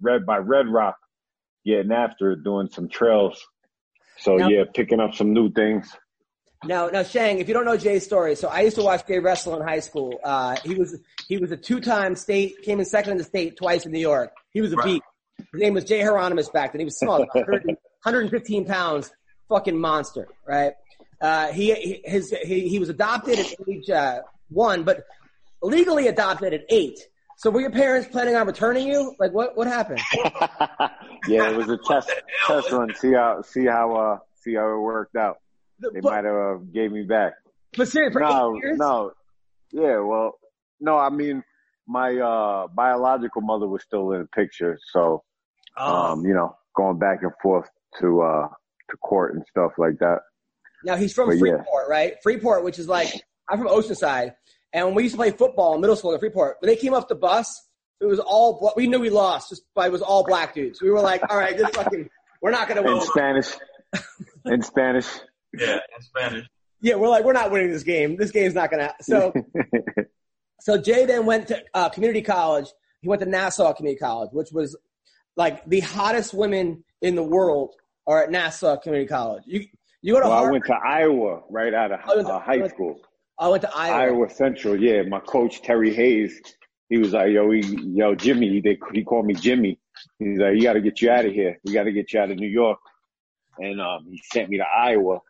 Red 0.04 0.26
by 0.26 0.38
Red 0.38 0.68
Rock, 0.68 0.96
getting 1.64 1.92
after 1.92 2.32
it, 2.32 2.44
doing 2.44 2.68
some 2.70 2.88
trails. 2.88 3.42
So 4.18 4.36
Now- 4.36 4.48
yeah, 4.48 4.64
picking 4.72 5.00
up 5.00 5.14
some 5.14 5.32
new 5.32 5.50
things. 5.50 5.90
Now, 6.66 6.88
now, 6.88 7.02
Shang, 7.02 7.40
if 7.40 7.48
you 7.48 7.52
don't 7.52 7.66
know 7.66 7.76
Jay's 7.76 8.04
story, 8.06 8.34
so 8.36 8.48
I 8.48 8.60
used 8.60 8.76
to 8.76 8.82
watch 8.82 9.06
Jay 9.06 9.18
wrestle 9.18 9.54
in 9.60 9.66
high 9.66 9.80
school. 9.80 10.18
Uh, 10.24 10.56
he 10.64 10.74
was 10.74 10.98
he 11.28 11.36
was 11.36 11.50
a 11.52 11.58
two-time 11.58 12.16
state, 12.16 12.62
came 12.62 12.78
in 12.78 12.86
second 12.86 13.12
in 13.12 13.18
the 13.18 13.24
state 13.24 13.58
twice 13.58 13.84
in 13.84 13.92
New 13.92 13.98
York. 14.00 14.32
He 14.50 14.62
was 14.62 14.72
a 14.72 14.76
beat. 14.76 15.02
His 15.36 15.60
name 15.60 15.74
was 15.74 15.84
Jay 15.84 16.00
Hieronymus 16.00 16.48
back 16.48 16.72
then. 16.72 16.80
He 16.80 16.86
was 16.86 16.98
small, 16.98 17.18
100 17.18 17.66
115 17.66 18.64
pounds, 18.76 19.10
fucking 19.50 19.78
monster, 19.78 20.28
right? 20.46 20.72
Uh, 21.20 21.48
he, 21.48 21.74
he 21.74 22.00
his 22.04 22.34
he, 22.42 22.68
he 22.68 22.78
was 22.78 22.88
adopted 22.88 23.38
at 23.40 23.54
age 23.68 23.90
uh, 23.90 24.20
one, 24.48 24.84
but 24.84 25.04
legally 25.62 26.08
adopted 26.08 26.54
at 26.54 26.62
eight. 26.70 26.98
So 27.44 27.50
were 27.50 27.60
your 27.60 27.70
parents 27.70 28.08
planning 28.10 28.36
on 28.36 28.46
returning 28.46 28.86
you? 28.88 29.14
Like 29.18 29.32
what 29.34 29.54
what 29.54 29.66
happened? 29.66 30.00
yeah, 31.28 31.50
it 31.50 31.54
was 31.54 31.68
a 31.68 31.76
test 31.76 32.10
test 32.46 32.72
run. 32.72 32.94
See 32.94 33.12
how 33.12 33.42
see 33.42 33.66
how 33.66 33.94
uh 33.94 34.18
see 34.36 34.54
how 34.54 34.66
it 34.74 34.80
worked 34.80 35.14
out. 35.14 35.36
They 35.78 36.00
But, 36.00 36.04
might 36.10 36.24
have 36.24 36.34
uh, 36.34 36.54
gave 36.72 36.90
me 36.90 37.02
back. 37.02 37.34
but 37.76 37.86
seriously, 37.88 38.14
for 38.14 38.20
no, 38.20 38.58
no. 38.76 39.12
Yeah, 39.72 39.98
well, 40.00 40.38
no, 40.80 40.96
I 40.96 41.10
mean, 41.10 41.42
my, 41.86 42.16
uh, 42.16 42.68
biological 42.68 43.42
mother 43.42 43.66
was 43.66 43.82
still 43.82 44.12
in 44.12 44.20
the 44.20 44.26
picture. 44.28 44.78
So, 44.92 45.24
Oh. 45.76 46.12
um, 46.12 46.24
you 46.24 46.32
know, 46.32 46.56
going 46.76 46.98
back 46.98 47.22
and 47.22 47.32
forth 47.42 47.68
to, 48.00 48.22
uh, 48.22 48.48
to 48.90 48.96
court 48.98 49.34
and 49.34 49.44
stuff 49.50 49.72
like 49.76 49.98
that. 49.98 50.20
Now 50.84 50.94
he's 50.94 51.12
from 51.12 51.26
But, 51.26 51.32
yeah. 51.44 51.56
Freeport, 51.56 51.88
right? 51.90 52.14
Freeport, 52.22 52.62
which 52.64 52.78
is 52.78 52.88
like 52.88 53.12
I'm 53.50 53.58
from 53.58 53.66
Oceanside, 53.68 54.34
and 54.74 54.84
when 54.86 54.94
we 54.94 55.04
used 55.04 55.14
to 55.14 55.16
play 55.18 55.30
football 55.30 55.74
in 55.74 55.80
middle 55.80 55.96
school 55.96 56.12
in 56.12 56.18
Freeport, 56.18 56.56
when 56.60 56.68
they 56.68 56.76
came 56.76 56.92
off 56.92 57.08
the 57.08 57.14
bus, 57.14 57.66
it 58.00 58.06
was 58.06 58.18
all 58.18 58.58
bla- 58.60 58.72
we 58.76 58.86
knew 58.86 58.98
we 58.98 59.08
lost, 59.08 59.48
just 59.50 59.62
but 59.74 59.86
it 59.86 59.92
was 59.92 60.02
all 60.02 60.24
black 60.24 60.52
dudes. 60.52 60.82
We 60.82 60.90
were 60.90 61.00
like, 61.00 61.22
all 61.30 61.38
right, 61.38 61.56
this 61.56 61.70
fucking 61.70 62.10
we're 62.42 62.50
not 62.50 62.68
gonna 62.68 62.82
win. 62.82 62.96
In 62.96 63.00
Spanish, 63.00 63.54
in 64.44 64.62
Spanish. 64.62 65.06
Yeah, 65.56 65.74
in 65.96 66.02
Spanish. 66.02 66.46
Yeah, 66.82 66.96
we're 66.96 67.08
like 67.08 67.24
we're 67.24 67.32
not 67.32 67.50
winning 67.50 67.70
this 67.70 67.84
game. 67.84 68.16
This 68.16 68.30
game's 68.32 68.54
not 68.54 68.70
gonna. 68.70 68.92
So 69.00 69.32
so 70.60 70.76
Jay 70.76 71.06
then 71.06 71.24
went 71.24 71.48
to 71.48 71.62
uh, 71.72 71.88
community 71.88 72.20
college. 72.20 72.66
He 73.00 73.08
went 73.08 73.22
to 73.22 73.28
Nassau 73.28 73.72
Community 73.74 73.98
College, 73.98 74.30
which 74.32 74.48
was 74.50 74.76
like 75.36 75.64
the 75.66 75.80
hottest 75.80 76.34
women 76.34 76.84
in 77.00 77.14
the 77.14 77.22
world 77.22 77.74
are 78.06 78.24
at 78.24 78.30
Nassau 78.30 78.76
Community 78.76 79.08
College. 79.08 79.44
You 79.46 79.66
you 80.02 80.14
go 80.14 80.20
to 80.20 80.28
well, 80.28 80.44
I 80.46 80.50
went 80.50 80.64
to 80.66 80.74
Iowa 80.74 81.42
right 81.48 81.72
out 81.72 81.92
of 81.92 82.00
I 82.00 82.14
to- 82.14 82.28
uh, 82.28 82.40
high 82.40 82.66
school. 82.68 83.00
I 83.38 83.48
went 83.48 83.62
to 83.62 83.76
Iowa. 83.76 83.96
Iowa 83.96 84.30
Central. 84.30 84.80
Yeah, 84.80 85.02
my 85.02 85.20
coach 85.20 85.62
Terry 85.62 85.92
Hayes. 85.92 86.40
He 86.88 86.98
was 86.98 87.12
like, 87.12 87.32
"Yo, 87.32 87.50
he, 87.50 87.62
yo, 87.94 88.14
Jimmy." 88.14 88.60
They 88.60 88.78
he 88.92 89.02
called 89.02 89.26
me 89.26 89.34
Jimmy. 89.34 89.78
He's 90.18 90.38
like, 90.38 90.54
"You 90.54 90.62
got 90.62 90.74
to 90.74 90.80
get 90.80 91.00
you 91.00 91.10
out 91.10 91.24
of 91.24 91.32
here. 91.32 91.58
We 91.64 91.72
got 91.72 91.84
to 91.84 91.92
get 91.92 92.12
you 92.12 92.20
out 92.20 92.30
of 92.30 92.38
New 92.38 92.48
York." 92.48 92.78
And 93.58 93.80
um, 93.80 94.06
he 94.08 94.20
sent 94.32 94.50
me 94.50 94.58
to 94.58 94.64
Iowa. 94.64 95.20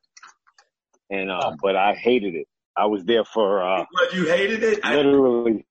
And 1.11 1.31
um, 1.31 1.57
but 1.63 1.77
I 1.77 1.95
hated 1.95 2.35
it. 2.35 2.47
I 2.77 2.87
was 2.87 3.05
there 3.05 3.25
for 3.25 3.63
uh, 3.63 3.85
What, 3.91 4.13
you 4.13 4.27
hated 4.27 4.63
it? 4.63 4.85
Literally. 4.85 5.65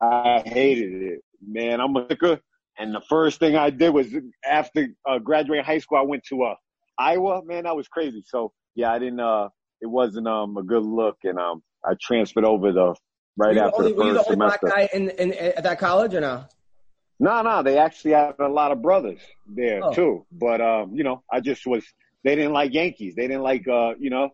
I 0.00 0.42
hated 0.44 1.02
it, 1.02 1.24
man. 1.46 1.80
I'm 1.80 1.94
a 1.96 2.06
liquor, 2.08 2.40
and 2.78 2.94
the 2.94 3.00
first 3.08 3.40
thing 3.40 3.56
I 3.56 3.70
did 3.70 3.90
was 3.90 4.06
after 4.48 4.88
uh, 5.08 5.18
graduating 5.18 5.64
high 5.64 5.78
school, 5.78 5.98
I 5.98 6.02
went 6.02 6.24
to 6.24 6.44
uh, 6.44 6.54
Iowa. 6.98 7.44
Man, 7.44 7.64
that 7.64 7.76
was 7.76 7.88
crazy. 7.88 8.22
So 8.26 8.52
yeah, 8.74 8.92
I 8.92 8.98
didn't. 8.98 9.20
uh 9.20 9.48
It 9.80 9.86
wasn't 9.86 10.26
um 10.28 10.56
a 10.56 10.62
good 10.62 10.82
look, 10.84 11.16
and 11.24 11.38
um 11.38 11.62
I 11.84 11.94
transferred 12.00 12.44
over 12.44 12.72
the 12.72 12.86
Were 12.86 12.94
right 13.36 13.54
you 13.54 13.60
the 13.60 13.66
after 13.66 13.76
only, 13.82 13.92
the 13.92 13.98
were 13.98 14.06
you 14.06 14.12
the 14.14 14.18
first 14.18 14.30
only 14.30 14.36
black 14.46 14.60
guy 14.62 14.88
in, 14.92 15.10
in, 15.10 15.32
at 15.32 15.62
that 15.62 15.78
college 15.78 16.14
or 16.14 16.20
no? 16.20 16.44
No, 17.20 17.42
no, 17.42 17.62
they 17.62 17.78
actually 17.78 18.12
had 18.12 18.34
a 18.38 18.48
lot 18.48 18.70
of 18.72 18.80
brothers 18.80 19.20
there 19.46 19.80
Oh. 19.82 19.92
too. 19.92 20.26
But 20.30 20.60
um, 20.60 20.94
you 20.94 21.04
know, 21.04 21.22
I 21.32 21.40
just 21.40 21.66
was. 21.66 21.84
They 22.24 22.34
didn't 22.34 22.52
like 22.52 22.72
Yankees. 22.74 23.14
They 23.16 23.26
didn't 23.28 23.42
like 23.42 23.66
uh, 23.68 23.94
you 23.98 24.10
know. 24.10 24.30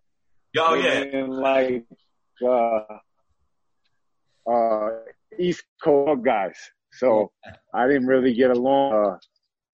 Oh 0.58 0.76
they 0.76 0.82
yeah. 0.82 1.04
didn't 1.04 1.30
like 1.30 1.84
uh, 2.46 2.80
uh, 4.50 4.88
East 5.38 5.64
Coast 5.82 6.22
guys. 6.24 6.56
So 6.92 7.32
I 7.74 7.86
didn't 7.88 8.06
really 8.06 8.34
get 8.34 8.50
along. 8.50 8.92
Uh, 8.92 9.18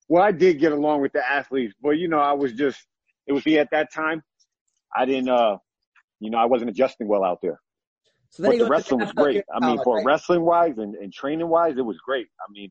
well, 0.09 0.23
I 0.23 0.33
did 0.33 0.59
get 0.59 0.73
along 0.73 1.03
with 1.03 1.13
the 1.13 1.25
athletes, 1.29 1.75
but 1.83 1.91
you 1.91 2.09
know, 2.09 2.19
I 2.21 2.33
was 2.33 2.53
just. 2.53 2.79
It 3.27 3.33
was 3.33 3.45
me 3.47 3.59
at 3.59 3.71
that 3.71 3.93
time. 3.93 4.23
I 4.95 5.05
didn't. 5.05 5.29
uh 5.29 5.59
You 6.21 6.31
know, 6.31 6.39
I 6.39 6.47
wasn't 6.47 6.71
adjusting 6.71 7.09
well 7.09 7.25
out 7.25 7.41
there. 7.43 7.61
So 8.31 8.45
But 8.45 8.59
the 8.59 8.67
wrestling 8.67 9.01
was 9.01 9.13
great. 9.13 9.45
I 9.53 9.67
mean, 9.67 9.83
for 9.83 9.97
right? 9.97 10.07
wrestling 10.07 10.43
wise 10.43 10.79
and, 10.79 10.95
and 10.95 11.13
training 11.13 11.49
wise, 11.49 11.77
it 11.77 11.85
was 11.85 11.99
great. 11.99 12.29
I 12.41 12.53
mean, 12.53 12.71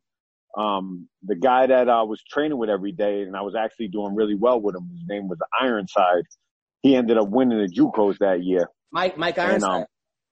um, 0.57 1.07
the 1.23 1.35
guy 1.35 1.67
that 1.67 1.89
I 1.89 2.01
was 2.03 2.23
training 2.23 2.57
with 2.57 2.69
every 2.69 2.91
day, 2.91 3.21
and 3.21 3.35
I 3.35 3.41
was 3.41 3.55
actually 3.55 3.89
doing 3.89 4.15
really 4.15 4.35
well 4.35 4.59
with 4.59 4.75
him. 4.75 4.89
His 4.93 5.07
name 5.07 5.27
was 5.27 5.37
Ironside. 5.59 6.23
He 6.81 6.95
ended 6.95 7.17
up 7.17 7.29
winning 7.29 7.59
the 7.59 7.67
JUCOs 7.67 8.19
that 8.19 8.41
year, 8.43 8.69
Mike 8.91 9.17
Mike 9.17 9.37
and 9.37 9.49
Ironside. 9.49 9.81
um, 9.81 9.85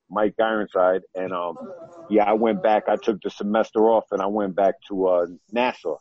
Mike 0.09 0.35
Ironside. 0.39 1.01
And 1.13 1.33
um, 1.33 1.57
yeah, 2.09 2.23
I 2.23 2.33
went 2.33 2.63
back. 2.63 2.83
I 2.87 2.95
took 2.95 3.21
the 3.21 3.29
semester 3.29 3.89
off, 3.89 4.05
and 4.11 4.21
I 4.21 4.27
went 4.27 4.55
back 4.55 4.75
to 4.87 5.07
uh, 5.07 5.25
Nassau, 5.51 5.97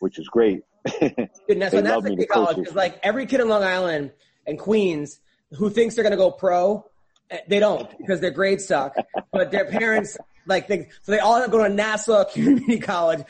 which 0.00 0.18
is 0.18 0.28
great. 0.28 0.60
Dude, 1.00 1.30
now, 1.48 1.68
so 1.68 1.80
that's 1.80 1.94
love 1.94 2.02
the 2.02 2.10
me 2.10 2.16
key 2.16 2.22
to 2.22 2.26
college 2.26 2.72
like 2.72 2.98
every 3.02 3.26
kid 3.26 3.40
in 3.40 3.48
Long 3.48 3.62
Island 3.62 4.10
and 4.46 4.58
Queens 4.58 5.20
who 5.56 5.70
thinks 5.70 5.94
they're 5.94 6.04
gonna 6.04 6.16
go 6.16 6.30
pro, 6.30 6.84
eh, 7.30 7.38
they 7.48 7.58
don't 7.58 7.90
because 7.98 8.20
their 8.20 8.30
grades 8.30 8.66
suck. 8.66 8.94
but 9.32 9.50
their 9.50 9.64
parents 9.66 10.16
like 10.46 10.66
think 10.66 10.90
so 11.02 11.12
they 11.12 11.18
all 11.18 11.46
go 11.48 11.62
to 11.62 11.68
Nassau 11.68 12.24
Community 12.32 12.78
College 12.78 13.24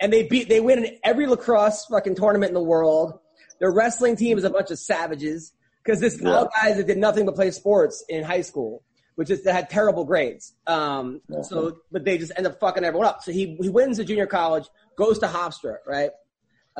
and 0.00 0.12
they 0.12 0.24
beat 0.24 0.48
they 0.48 0.60
win 0.60 0.84
in 0.84 0.98
every 1.04 1.26
lacrosse 1.26 1.86
fucking 1.86 2.14
tournament 2.14 2.50
in 2.50 2.54
the 2.54 2.62
world. 2.62 3.18
Their 3.58 3.70
wrestling 3.70 4.16
team 4.16 4.38
is 4.38 4.44
a 4.44 4.50
bunch 4.50 4.70
of 4.70 4.78
savages 4.78 5.52
because 5.84 6.00
this 6.00 6.22
all 6.24 6.48
guys 6.62 6.76
that 6.76 6.86
did 6.86 6.98
nothing 6.98 7.26
but 7.26 7.34
play 7.34 7.50
sports 7.50 8.04
in 8.08 8.24
high 8.24 8.40
school, 8.40 8.82
which 9.16 9.30
is 9.30 9.42
that 9.44 9.54
had 9.54 9.70
terrible 9.70 10.04
grades. 10.04 10.54
Um, 10.66 11.20
so 11.42 11.78
but 11.92 12.04
they 12.04 12.16
just 12.16 12.32
end 12.36 12.46
up 12.46 12.58
fucking 12.58 12.84
everyone 12.84 13.06
up. 13.06 13.22
So 13.22 13.32
he 13.32 13.56
he 13.60 13.68
wins 13.68 13.98
the 13.98 14.04
junior 14.04 14.26
college, 14.26 14.66
goes 14.96 15.18
to 15.18 15.26
Hofstra, 15.26 15.76
right? 15.86 16.10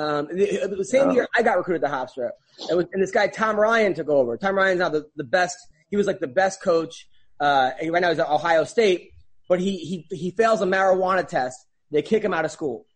Um, 0.01 0.29
the, 0.33 0.75
the 0.79 0.85
same 0.85 1.11
year 1.11 1.29
I 1.37 1.43
got 1.43 1.59
recruited 1.59 1.83
to 1.83 1.89
Hofstra, 1.89 2.31
it 2.71 2.75
was, 2.75 2.87
and 2.91 3.03
this 3.03 3.11
guy 3.11 3.27
Tom 3.27 3.61
Ryan 3.61 3.93
took 3.93 4.09
over. 4.09 4.39
Tom 4.39 4.55
Ryan's 4.55 4.81
now 4.81 4.89
the, 4.89 5.07
the 5.15 5.25
best. 5.25 5.59
He 5.91 5.97
was 5.99 6.07
like 6.07 6.21
the 6.21 6.27
best 6.27 6.63
coach. 6.63 7.07
Uh, 7.39 7.73
and 7.79 7.93
right 7.93 8.01
now 8.01 8.09
he's 8.09 8.19
at 8.19 8.29
Ohio 8.31 8.65
State, 8.65 9.11
but 9.47 9.61
he 9.61 9.77
he 9.77 10.07
he 10.11 10.31
fails 10.31 10.63
a 10.63 10.65
marijuana 10.65 11.29
test. 11.29 11.59
They 11.91 12.01
kick 12.01 12.25
him 12.25 12.33
out 12.33 12.47
of 12.47 12.51
school, 12.51 12.87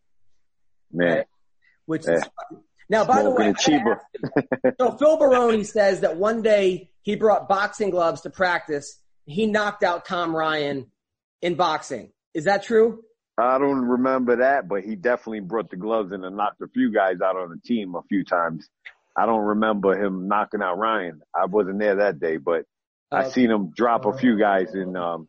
Man, 0.90 1.24
which 1.84 2.08
is 2.08 2.22
now. 2.88 3.04
By 3.04 3.22
the 3.22 3.30
way, 3.30 3.52
Smoking 3.52 3.74
a 3.74 3.78
I 3.80 3.84
gotta 3.84 4.00
ask 4.00 4.64
you, 4.64 4.72
so 4.80 4.96
Phil 4.96 5.18
Baroni 5.18 5.64
says 5.64 6.00
that 6.00 6.16
one 6.16 6.40
day 6.40 6.90
he 7.02 7.16
brought 7.16 7.50
boxing 7.50 7.90
gloves 7.90 8.22
to 8.22 8.30
practice. 8.30 8.98
He 9.26 9.46
knocked 9.46 9.82
out 9.82 10.06
Tom 10.06 10.34
Ryan 10.34 10.86
in 11.42 11.54
boxing. 11.56 12.12
Is 12.32 12.44
that 12.44 12.62
true? 12.62 13.02
I 13.36 13.58
don't 13.58 13.84
remember 13.84 14.36
that, 14.36 14.68
but 14.68 14.84
he 14.84 14.94
definitely 14.94 15.40
brought 15.40 15.70
the 15.70 15.76
gloves 15.76 16.12
in 16.12 16.22
and 16.24 16.36
knocked 16.36 16.60
a 16.62 16.68
few 16.68 16.92
guys 16.92 17.20
out 17.20 17.36
on 17.36 17.50
the 17.50 17.58
team 17.64 17.94
a 17.96 18.02
few 18.08 18.24
times. 18.24 18.68
I 19.16 19.26
don't 19.26 19.44
remember 19.44 19.96
him 20.00 20.28
knocking 20.28 20.62
out 20.62 20.78
Ryan. 20.78 21.20
I 21.34 21.46
wasn't 21.46 21.78
there 21.80 21.96
that 21.96 22.20
day, 22.20 22.36
but 22.36 22.64
I 23.10 23.20
Uh, 23.20 23.30
seen 23.30 23.50
him 23.50 23.70
drop 23.76 24.06
a 24.06 24.12
few 24.16 24.38
guys 24.38 24.74
in 24.74 24.96
um 24.96 25.28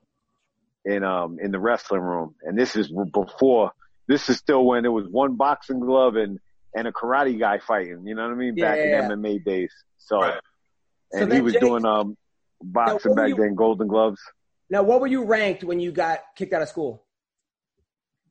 in 0.86 1.03
um 1.03 1.40
in 1.40 1.52
the 1.52 1.60
wrestling 1.60 2.02
room. 2.02 2.36
And 2.44 2.57
this 2.57 2.76
is 2.76 2.91
before 3.11 3.72
this 4.07 4.30
is 4.30 4.38
still 4.38 4.65
when 4.65 4.84
there 4.84 4.91
was 4.91 5.07
one 5.07 5.36
boxing 5.36 5.80
glove 5.80 6.15
and 6.15 6.40
and 6.76 6.88
a 6.88 6.91
karate 6.91 7.40
guy 7.40 7.57
fighting, 7.60 8.06
you 8.06 8.14
know 8.15 8.23
what 8.23 8.34
I 8.34 8.36
mean? 8.36 8.56
Back 8.56 8.80
Yeah. 8.80 8.86
in 8.86 9.10
MMA 9.10 9.44
days. 9.44 9.73
So 9.98 10.19
Right. 10.22 10.41
So 11.14 11.19
and 11.23 11.34
he 11.34 11.41
was 11.41 11.53
Jake- 11.53 11.61
doing 11.61 11.86
um 11.86 12.18
boxing 12.61 13.15
back 13.15 13.30
you- 13.30 13.36
then, 13.38 13.56
golden 13.56 13.88
gloves. 13.88 14.19
Now, 14.69 14.82
what 14.84 14.99
were 14.99 15.07
you 15.07 15.26
ranked 15.26 15.64
when 15.64 15.80
you 15.80 15.91
got 15.91 16.22
kicked 16.36 16.53
out 16.53 16.64
of 16.64 16.69
school? 16.69 17.05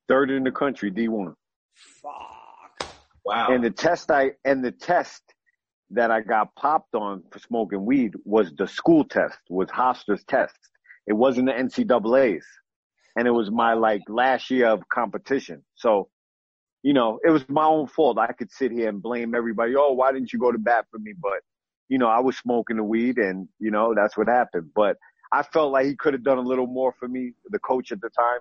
Third 0.09 0.31
in 0.31 0.45
the 0.45 0.53
country, 0.53 0.91
D 0.91 1.09
one. 1.09 1.35
Fuck. 1.75 2.95
Wow. 3.25 3.49
And 3.51 3.65
the 3.65 3.71
test 3.71 4.11
I 4.11 4.33
and 4.45 4.65
the 4.65 4.73
test 4.73 5.23
that 5.91 6.11
I 6.11 6.21
got 6.21 6.55
popped 6.57 6.95
on 6.95 7.23
for 7.31 7.39
smoking 7.39 7.85
weed 7.85 8.15
was 8.25 8.53
the 8.57 8.67
school 8.67 9.05
test, 9.05 9.39
was 9.49 9.69
Hofstra's 9.69 10.25
test. 10.25 10.57
It 11.07 11.13
wasn't 11.13 11.47
the 11.47 11.53
NCAA's. 11.53 12.47
And 13.17 13.29
it 13.29 13.31
was 13.31 13.51
my 13.51 13.75
like 13.75 14.03
last 14.09 14.51
year 14.51 14.69
of 14.69 14.83
competition. 14.89 15.63
So, 15.77 16.09
you 16.83 16.93
know, 16.93 17.21
it 17.25 17.31
was 17.31 17.49
my 17.49 17.65
own 17.65 17.87
fault. 17.87 18.19
I 18.19 18.33
could 18.33 18.51
sit 18.51 18.73
here 18.73 18.89
and 18.89 19.01
blame 19.01 19.35
everybody. 19.35 19.75
Oh, 19.77 19.93
why 19.93 20.13
didn't 20.13 20.33
you 20.33 20.39
go 20.39 20.51
to 20.51 20.59
bat 20.59 20.87
for 20.91 20.99
me? 20.99 21.15
But, 21.21 21.41
you 21.89 21.99
know, 21.99 22.09
I 22.09 22.21
was 22.21 22.37
smoking 22.37 22.77
the 22.77 22.85
weed 22.85 23.19
and, 23.19 23.49
you 23.61 23.71
know, 23.71 23.95
that's 23.95 24.17
what 24.17 24.27
happened. 24.27 24.71
But 24.75 24.97
I 25.33 25.43
felt 25.45 25.73
like 25.73 25.87
he 25.87 25.95
could 25.97 26.13
have 26.13 26.25
done 26.25 26.39
a 26.39 26.43
little 26.43 26.67
more 26.67 26.93
for 26.99 27.09
me, 27.09 27.35
the 27.51 27.61
coach 27.61 27.93
at 27.93 28.01
the 28.01 28.11
time 28.11 28.41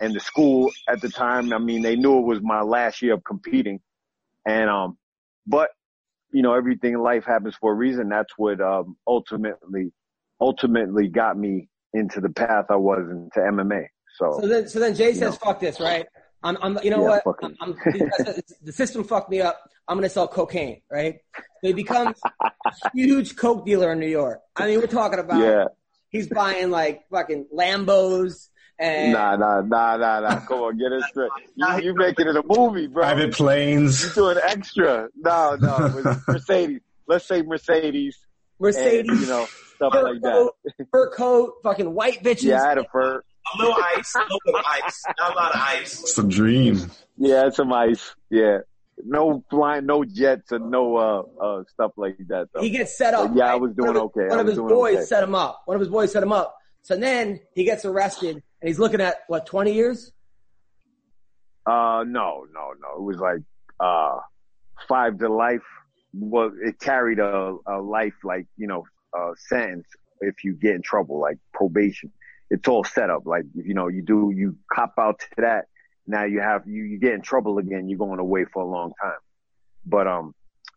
and 0.00 0.14
the 0.14 0.20
school 0.20 0.70
at 0.88 1.00
the 1.00 1.08
time. 1.08 1.52
I 1.52 1.58
mean, 1.58 1.82
they 1.82 1.96
knew 1.96 2.18
it 2.18 2.26
was 2.26 2.40
my 2.42 2.62
last 2.62 3.02
year 3.02 3.14
of 3.14 3.24
competing. 3.24 3.80
And, 4.46 4.70
um, 4.70 4.98
but, 5.46 5.70
you 6.32 6.42
know, 6.42 6.54
everything 6.54 6.94
in 6.94 7.02
life 7.02 7.24
happens 7.24 7.54
for 7.60 7.72
a 7.72 7.74
reason. 7.74 8.08
That's 8.08 8.32
what, 8.36 8.60
um, 8.60 8.96
ultimately, 9.06 9.92
ultimately 10.40 11.08
got 11.08 11.36
me 11.38 11.68
into 11.92 12.20
the 12.20 12.30
path 12.30 12.66
I 12.70 12.76
was 12.76 13.06
into 13.10 13.38
MMA. 13.38 13.86
So, 14.18 14.38
So 14.40 14.48
then, 14.48 14.68
so 14.68 14.78
then 14.78 14.94
Jay 14.94 15.12
says, 15.12 15.20
know. 15.20 15.32
"Fuck 15.32 15.60
this, 15.60 15.80
right? 15.80 16.06
I'm, 16.42 16.56
I'm, 16.62 16.78
you 16.82 16.90
know 16.90 17.02
Yeah, 17.02 17.20
what? 17.24 17.36
I'm. 17.42 17.56
I'm, 17.60 17.76
the 18.62 18.72
system 18.72 19.04
fucked 19.04 19.30
me 19.30 19.40
up. 19.40 19.60
I'm 19.86 19.96
gonna 19.96 20.08
sell 20.08 20.28
cocaine, 20.28 20.82
right? 20.90 21.16
So 21.34 21.42
he 21.68 21.72
becomes 21.72 22.16
a 22.24 22.50
huge 22.94 23.36
coke 23.36 23.66
dealer 23.66 23.92
in 23.92 24.00
New 24.00 24.08
York. 24.08 24.40
I 24.56 24.66
mean, 24.66 24.78
we're 24.78 24.86
talking 24.86 25.18
about 25.18 25.40
yeah, 25.40 25.64
he's 26.08 26.28
buying 26.28 26.70
like 26.70 27.02
fucking 27.10 27.48
Lambos 27.54 28.48
and 28.80 29.12
nah, 29.12 29.36
nah, 29.36 29.60
nah, 29.60 29.96
nah, 29.98 30.20
nah. 30.20 30.40
Come 30.46 30.60
on, 30.60 30.78
get 30.78 30.90
it 30.90 31.02
straight. 31.10 31.30
You, 31.54 31.82
you 31.82 31.94
making 31.94 32.28
it 32.28 32.36
a 32.36 32.42
movie, 32.46 32.86
bro. 32.86 33.02
Private 33.02 33.34
planes. 33.34 34.02
You 34.02 34.10
doing 34.14 34.38
extra. 34.42 35.08
No, 35.16 35.56
no, 35.56 35.76
it 35.98 36.18
Mercedes. 36.26 36.80
Let's 37.06 37.26
say 37.26 37.42
Mercedes. 37.42 38.18
Mercedes, 38.58 39.10
And, 39.10 39.20
you 39.20 39.26
know, 39.26 39.46
stuff 39.76 39.92
fur 39.92 40.02
like 40.02 40.22
that. 40.22 40.52
fur 40.90 41.10
coat, 41.10 41.54
fucking 41.62 41.92
white 41.92 42.22
bitches. 42.22 42.44
Yeah, 42.44 42.62
I 42.62 42.68
had 42.70 42.78
a 42.78 42.84
fur. 42.90 43.16
a 43.18 43.58
little 43.58 43.76
ice, 43.96 44.14
a 44.14 44.18
little 44.46 44.62
ice, 44.66 45.02
not 45.18 45.32
a 45.32 45.34
lot 45.34 45.54
of 45.54 45.60
ice. 45.60 46.00
It's 46.00 46.18
a 46.18 46.22
dream. 46.22 46.90
Yeah, 47.18 47.50
some 47.50 47.72
ice. 47.72 48.14
Yeah. 48.30 48.58
No 49.04 49.42
flying, 49.50 49.86
no 49.86 50.04
jets, 50.04 50.52
and 50.52 50.70
no 50.70 50.96
uh 50.96 51.22
uh 51.42 51.64
stuff 51.72 51.92
like 51.96 52.16
that. 52.28 52.48
Though. 52.52 52.60
he 52.60 52.70
gets 52.70 52.96
set 52.96 53.14
up. 53.14 53.28
But 53.28 53.36
yeah, 53.36 53.52
I 53.52 53.56
was 53.56 53.72
doing 53.72 53.94
one 53.94 53.96
his, 53.96 54.02
okay. 54.04 54.26
One 54.26 54.40
of 54.40 54.46
his 54.46 54.58
boys 54.58 54.96
okay. 54.96 55.04
set 55.04 55.22
him 55.22 55.34
up. 55.34 55.62
One 55.64 55.74
of 55.74 55.80
his 55.80 55.88
boys 55.88 56.12
set 56.12 56.22
him 56.22 56.32
up. 56.32 56.56
So 56.82 56.96
then 56.96 57.40
he 57.54 57.64
gets 57.64 57.84
arrested 57.84 58.42
and 58.60 58.68
he's 58.68 58.78
looking 58.78 59.00
at 59.00 59.18
what 59.28 59.46
twenty 59.46 59.72
years. 59.72 60.12
Uh, 61.66 62.04
no, 62.06 62.46
no, 62.52 62.72
no. 62.80 62.96
It 62.96 63.02
was 63.02 63.18
like 63.18 63.42
uh 63.78 64.18
five 64.88 65.18
to 65.18 65.28
life. 65.28 65.62
Well, 66.12 66.52
it 66.62 66.78
carried 66.80 67.18
a 67.18 67.56
a 67.66 67.78
life 67.80 68.14
like 68.24 68.46
you 68.56 68.66
know 68.66 68.84
uh 69.16 69.32
sentence 69.36 69.86
if 70.20 70.44
you 70.44 70.54
get 70.54 70.74
in 70.74 70.82
trouble, 70.82 71.20
like 71.20 71.38
probation. 71.52 72.12
It's 72.50 72.66
all 72.68 72.84
set 72.84 73.10
up. 73.10 73.26
Like 73.26 73.44
you 73.54 73.74
know 73.74 73.88
you 73.88 74.02
do 74.02 74.32
you 74.34 74.56
cop 74.72 74.94
out 74.98 75.20
to 75.20 75.26
that. 75.38 75.66
Now 76.06 76.24
you 76.24 76.40
have 76.40 76.66
you 76.66 76.82
you 76.82 76.98
get 76.98 77.14
in 77.14 77.22
trouble 77.22 77.58
again. 77.58 77.88
You're 77.88 77.98
going 77.98 78.18
away 78.18 78.44
for 78.52 78.62
a 78.62 78.66
long 78.66 78.92
time. 79.00 79.18
But 79.86 80.06
um 80.06 80.34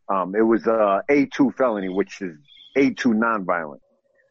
um 0.08 0.36
it 0.36 0.42
was 0.42 0.68
A 0.68 1.28
two 1.34 1.52
felony, 1.58 1.90
which 1.90 2.22
is 2.22 2.38
A 2.76 2.92
two 2.92 3.14
nonviolent, 3.14 3.80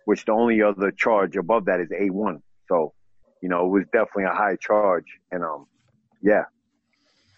which 0.05 0.25
the 0.25 0.33
only 0.33 0.63
other 0.63 0.93
charge 0.93 1.37
above 1.37 1.65
that 1.67 1.81
is 1.81 1.91
A 1.99 2.11
one. 2.11 2.43
So 2.69 2.95
you 3.43 3.49
know 3.51 3.67
it 3.67 3.69
was 3.69 3.85
definitely 3.93 4.25
a 4.25 4.35
high 4.35 4.57
charge, 4.57 5.05
and 5.31 5.45
um 5.45 5.67
yeah. 6.23 6.45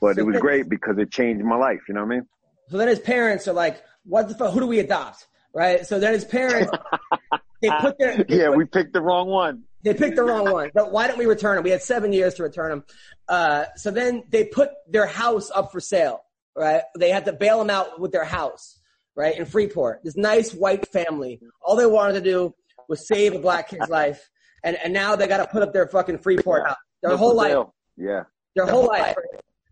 But 0.00 0.16
So 0.16 0.20
it 0.22 0.26
was 0.26 0.38
great 0.40 0.68
because 0.68 0.96
it 0.98 1.10
changed 1.10 1.44
my 1.44 1.56
life. 1.56 1.80
You 1.88 1.94
know 1.94 2.04
what 2.04 2.12
I 2.12 2.16
mean? 2.16 2.26
So 2.68 2.78
then 2.78 2.88
his 2.88 2.98
parents 3.00 3.48
are 3.48 3.52
like, 3.54 3.82
"What 4.04 4.28
the 4.28 4.34
fuck? 4.34 4.52
Who 4.52 4.60
do 4.60 4.66
we 4.66 4.78
adopt?" 4.78 5.26
Right. 5.54 5.86
So 5.86 5.98
then 5.98 6.12
his 6.14 6.24
parents 6.24 6.70
they 7.62 7.70
put 7.80 7.98
their 7.98 8.22
they 8.24 8.38
Yeah, 8.40 8.48
put- 8.48 8.56
we 8.58 8.64
picked 8.66 8.92
the 8.92 9.00
wrong 9.00 9.28
one. 9.28 9.64
They 9.82 9.92
picked 9.94 10.16
the 10.16 10.24
wrong 10.24 10.50
one. 10.50 10.70
But 10.74 10.92
why 10.92 11.06
don't 11.08 11.18
we 11.18 11.26
return 11.26 11.56
them? 11.56 11.64
We 11.64 11.70
had 11.70 11.82
seven 11.82 12.12
years 12.14 12.34
to 12.34 12.42
return 12.42 12.70
them. 12.70 12.84
Uh, 13.28 13.66
so 13.76 13.90
then 13.90 14.22
they 14.30 14.44
put 14.44 14.70
their 14.88 15.04
house 15.06 15.50
up 15.54 15.72
for 15.72 15.78
sale, 15.80 16.22
right? 16.56 16.82
They 16.98 17.10
had 17.10 17.26
to 17.26 17.34
bail 17.34 17.58
them 17.58 17.68
out 17.68 18.00
with 18.00 18.10
their 18.10 18.24
house, 18.24 18.80
right? 19.14 19.36
In 19.38 19.44
Freeport. 19.44 20.00
This 20.02 20.16
nice 20.16 20.54
white 20.54 20.88
family. 20.88 21.38
All 21.62 21.76
they 21.76 21.84
wanted 21.84 22.14
to 22.14 22.20
do 22.22 22.54
was 22.88 23.06
save 23.06 23.34
a 23.34 23.38
black 23.38 23.68
kid's 23.68 23.90
life. 23.90 24.26
And, 24.64 24.76
and 24.82 24.92
now 24.92 25.14
they 25.14 25.28
got 25.28 25.36
to 25.38 25.46
put 25.46 25.62
up 25.62 25.72
their 25.72 25.86
fucking 25.86 26.18
Freeport 26.18 26.66
house. 26.66 26.76
Their 27.02 27.16
whole 27.16 27.28
the 27.30 27.34
life. 27.34 27.66
Yeah. 27.96 28.24
Their 28.56 28.66
whole 28.66 28.86
life. 28.86 29.14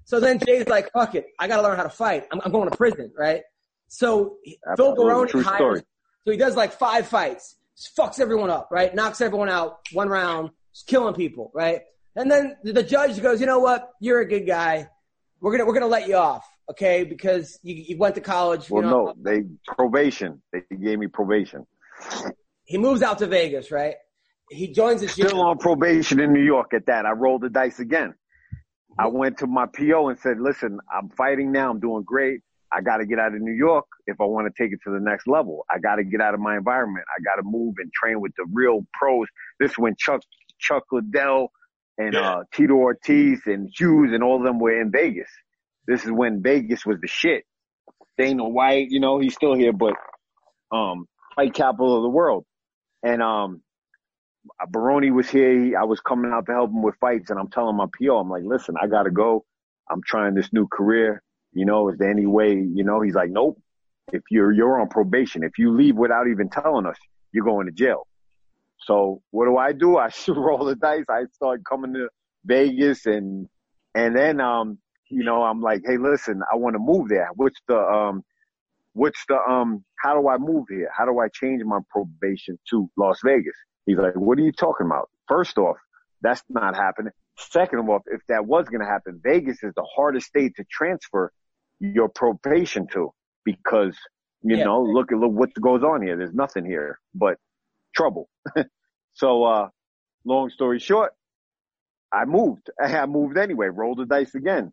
So 0.05 0.21
then 0.21 0.39
Jay's 0.39 0.69
like, 0.69 0.93
fuck 0.93 1.15
it. 1.15 1.27
I 1.41 1.49
got 1.49 1.57
to 1.57 1.63
learn 1.63 1.77
how 1.77 1.83
to 1.83 1.91
fight. 1.91 2.27
I'm, 2.31 2.41
I'm 2.45 2.53
going 2.53 2.71
to 2.71 2.77
prison, 2.77 3.13
right? 3.17 3.43
So 3.89 4.37
Phil 4.45 4.55
Absolutely. 4.71 5.05
Baroni 5.05 5.31
True 5.31 5.43
hires, 5.43 5.57
story. 5.59 5.81
so 6.25 6.31
he 6.31 6.37
does 6.37 6.57
like 6.57 6.73
five 6.73 7.07
fights, 7.07 7.57
just 7.77 7.97
fucks 7.97 8.21
everyone 8.21 8.51
up, 8.51 8.69
right? 8.71 8.95
Knocks 8.95 9.21
everyone 9.21 9.49
out 9.49 9.81
one 9.93 10.09
round, 10.09 10.51
just 10.75 10.87
killing 10.87 11.15
people, 11.15 11.51
right? 11.55 11.83
And 12.17 12.31
then 12.31 12.57
the 12.63 12.83
judge 12.83 13.21
goes, 13.23 13.41
you 13.41 13.47
know 13.47 13.59
what? 13.59 13.91
You're 14.01 14.21
a 14.21 14.29
good 14.29 14.47
guy. 14.47 14.89
We're 15.41 15.53
gonna 15.53 15.67
we're 15.67 15.75
gonna 15.75 15.87
let 15.89 16.09
you 16.09 16.17
off, 16.17 16.47
okay? 16.71 17.05
Because 17.05 17.59
you, 17.63 17.75
you 17.75 17.99
went 17.99 18.15
to 18.15 18.21
college. 18.21 18.71
You 18.71 18.83
know, 18.83 18.91
no, 18.91 19.15
they 19.21 19.45
probation. 19.67 20.41
They 20.53 20.63
gave 20.71 20.99
me 20.99 21.07
probation. 21.09 21.67
He 22.65 22.79
moves 22.79 23.03
out 23.03 23.19
to 23.19 23.27
Vegas, 23.27 23.71
right? 23.71 23.97
He 24.53 24.69
joins 24.73 25.01
the 25.01 25.07
gym. 25.07 25.29
Still 25.29 25.41
on 25.43 25.59
probation 25.59 26.21
in 26.21 26.33
New 26.33 26.43
York 26.43 26.73
at 26.75 26.87
that. 26.87 27.07
I 27.07 27.13
rolled 27.13 27.43
the 27.43 27.49
dice 27.51 27.79
again. 27.79 28.15
I 28.99 29.07
went 29.09 29.39
to 29.39 29.47
my 29.47 29.67
PO 29.67 30.09
and 30.09 30.19
said, 30.19 30.39
listen, 30.39 30.79
I'm 30.93 31.09
fighting 31.11 31.51
now. 31.53 31.71
I'm 31.71 31.81
doing 31.81 32.03
great. 32.05 32.41
I 32.71 32.81
got 32.83 32.99
to 32.99 33.07
get 33.07 33.19
out 33.19 33.35
of 33.35 33.41
New 33.41 33.53
York 33.55 33.87
if 34.07 34.21
I 34.21 34.25
want 34.25 34.47
to 34.55 34.63
take 34.63 34.73
it 34.73 34.81
to 34.85 34.93
the 34.93 35.01
next 35.01 35.27
level. 35.27 35.65
I 35.71 35.79
got 35.79 35.97
to 35.97 36.05
get 36.05 36.21
out 36.21 36.35
of 36.35 36.41
my 36.41 36.57
environment. 36.57 37.05
I 37.09 37.23
got 37.23 37.37
to 37.37 37.43
move 37.43 37.75
and 37.79 37.91
train 37.93 38.21
with 38.21 38.33
the 38.37 38.45
real 38.53 38.87
pros. 38.95 39.27
This 39.59 39.73
is 39.73 39.79
when 39.79 39.95
Chuck, 39.99 40.21
Chuck 40.59 40.85
Liddell 40.93 41.51
and, 41.99 42.13
Yeah. 42.15 42.21
uh, 42.39 42.43
Tito 42.53 42.75
Ortiz 42.75 43.41
and 43.47 43.71
Hughes 43.75 44.13
and 44.13 44.23
all 44.23 44.37
of 44.37 44.43
them 44.43 44.59
were 44.59 44.79
in 44.81 44.91
Vegas. 44.91 45.29
This 45.87 46.05
is 46.05 46.11
when 46.13 46.43
Vegas 46.43 46.85
was 46.87 46.99
the 47.01 47.09
shit. 47.09 47.45
Dana 48.19 48.47
White, 48.49 48.89
you 48.91 49.01
know, 49.01 49.19
he's 49.19 49.35
still 49.35 49.55
here, 49.55 49.73
but, 49.73 49.95
um, 50.71 51.07
fight 51.35 51.55
capital 51.55 51.97
of 51.97 52.03
the 52.03 52.11
world. 52.11 52.45
And, 53.03 53.23
um, 53.23 53.63
Baroni 54.69 55.11
was 55.11 55.29
here. 55.29 55.65
He, 55.65 55.75
I 55.75 55.85
was 55.85 56.01
coming 56.01 56.33
out 56.33 56.47
to 56.47 56.53
help 56.53 56.71
him 56.71 56.83
with 56.83 56.97
fights, 57.01 57.31
and 57.31 57.39
I'm 57.39 57.49
telling 57.49 57.77
my 57.77 57.87
PO, 57.99 58.19
I'm 58.19 58.31
like, 58.31 58.45
listen, 58.45 58.75
I 58.81 58.87
gotta 58.87 59.11
go. 59.11 59.45
I'm 59.91 60.03
trying 60.05 60.35
this 60.35 60.53
new 60.53 60.67
career. 60.67 61.23
You 61.53 61.67
know, 61.67 61.89
is 61.91 61.99
there 61.99 62.11
any 62.11 62.27
way? 62.27 62.53
You 62.53 62.85
know, 62.85 63.01
he's 63.01 63.15
like, 63.15 63.31
nope. 63.31 63.61
If 64.13 64.23
you're 64.31 64.53
you're 64.53 64.81
on 64.81 64.89
probation, 64.89 65.43
if 65.45 65.59
you 65.59 65.73
leave 65.73 65.97
without 65.97 66.29
even 66.29 66.49
telling 66.49 66.87
us, 66.87 66.97
you're 67.33 67.45
going 67.45 67.67
to 67.67 67.73
jail. 67.73 68.07
So 68.81 69.23
what 69.31 69.47
do 69.47 69.57
I 69.57 69.73
do? 69.73 69.97
I 69.99 70.11
roll 70.29 70.65
the 70.65 70.77
dice. 70.77 71.05
I 71.09 71.25
start 71.35 71.63
coming 71.69 71.95
to 71.95 72.09
Vegas, 72.45 73.07
and 73.07 73.49
and 73.95 74.17
then 74.17 74.41
um, 74.41 74.79
you 75.11 75.25
know, 75.25 75.43
I'm 75.43 75.61
like, 75.61 75.83
hey, 75.87 75.99
listen, 75.99 76.43
I 76.53 76.57
want 76.57 76.75
to 76.75 76.81
move 76.81 77.09
there. 77.09 77.29
What's 77.35 77.61
the 77.69 77.79
um, 77.79 78.25
what's 78.95 79.25
the 79.29 79.37
um, 79.37 79.85
how 80.03 80.21
do 80.21 80.29
I 80.29 80.39
move 80.39 80.67
here? 80.69 80.91
How 80.97 81.05
do 81.05 81.19
I 81.19 81.29
change 81.29 81.63
my 81.65 81.79
probation 81.91 82.59
to 82.71 82.91
Las 82.97 83.21
Vegas? 83.25 83.57
He's 83.87 83.99
like, 83.99 84.15
what 84.15 84.39
are 84.39 84.43
you 84.43 84.53
talking 84.53 84.87
about? 84.87 85.11
First 85.29 85.59
off, 85.59 85.77
that's 86.21 86.43
not 86.49 86.77
happening. 86.77 87.13
Second 87.37 87.81
of 87.81 87.89
all, 87.89 88.01
if 88.07 88.21
that 88.29 88.47
was 88.47 88.69
going 88.69 88.81
to 88.81 88.87
happen, 88.87 89.21
Vegas 89.23 89.63
is 89.63 89.73
the 89.75 89.87
hardest 89.97 90.27
state 90.27 90.55
to 90.57 90.65
transfer 90.71 91.33
your 91.81 92.09
probation 92.09 92.87
to 92.93 93.13
because, 93.45 93.97
you 94.43 94.57
Yeah. 94.57 94.65
know, 94.65 94.83
look 94.83 95.11
at 95.11 95.19
look 95.19 95.33
what 95.33 95.51
goes 95.61 95.83
on 95.83 96.03
here. 96.03 96.17
There's 96.17 96.35
nothing 96.35 96.65
here 96.65 97.01
but 97.15 97.39
trouble. 97.95 98.29
so, 99.15 99.45
uh, 99.45 99.69
long 100.25 100.51
story 100.51 100.79
short, 100.79 101.13
I 102.13 102.25
moved. 102.27 102.71
I 102.81 103.07
moved 103.07 103.37
anyway, 103.37 103.69
rolled 103.69 103.99
the 103.99 104.07
dice 104.07 104.35
again. 104.35 104.73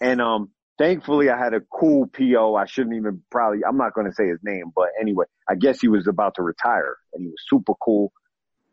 And, 0.00 0.20
um, 0.20 0.50
thankfully 0.78 1.30
I 1.30 1.38
had 1.38 1.54
a 1.54 1.60
cool 1.60 2.06
PO. 2.06 2.54
I 2.54 2.66
shouldn't 2.66 2.96
even 2.96 3.22
probably, 3.30 3.60
I'm 3.66 3.76
not 3.76 3.94
going 3.94 4.06
to 4.06 4.12
say 4.14 4.28
his 4.28 4.40
name, 4.42 4.70
but 4.74 4.88
anyway, 5.00 5.24
I 5.48 5.54
guess 5.54 5.80
he 5.80 5.88
was 5.88 6.06
about 6.06 6.34
to 6.36 6.42
retire 6.42 6.96
and 7.12 7.22
he 7.22 7.28
was 7.28 7.42
super 7.48 7.74
cool. 7.82 8.12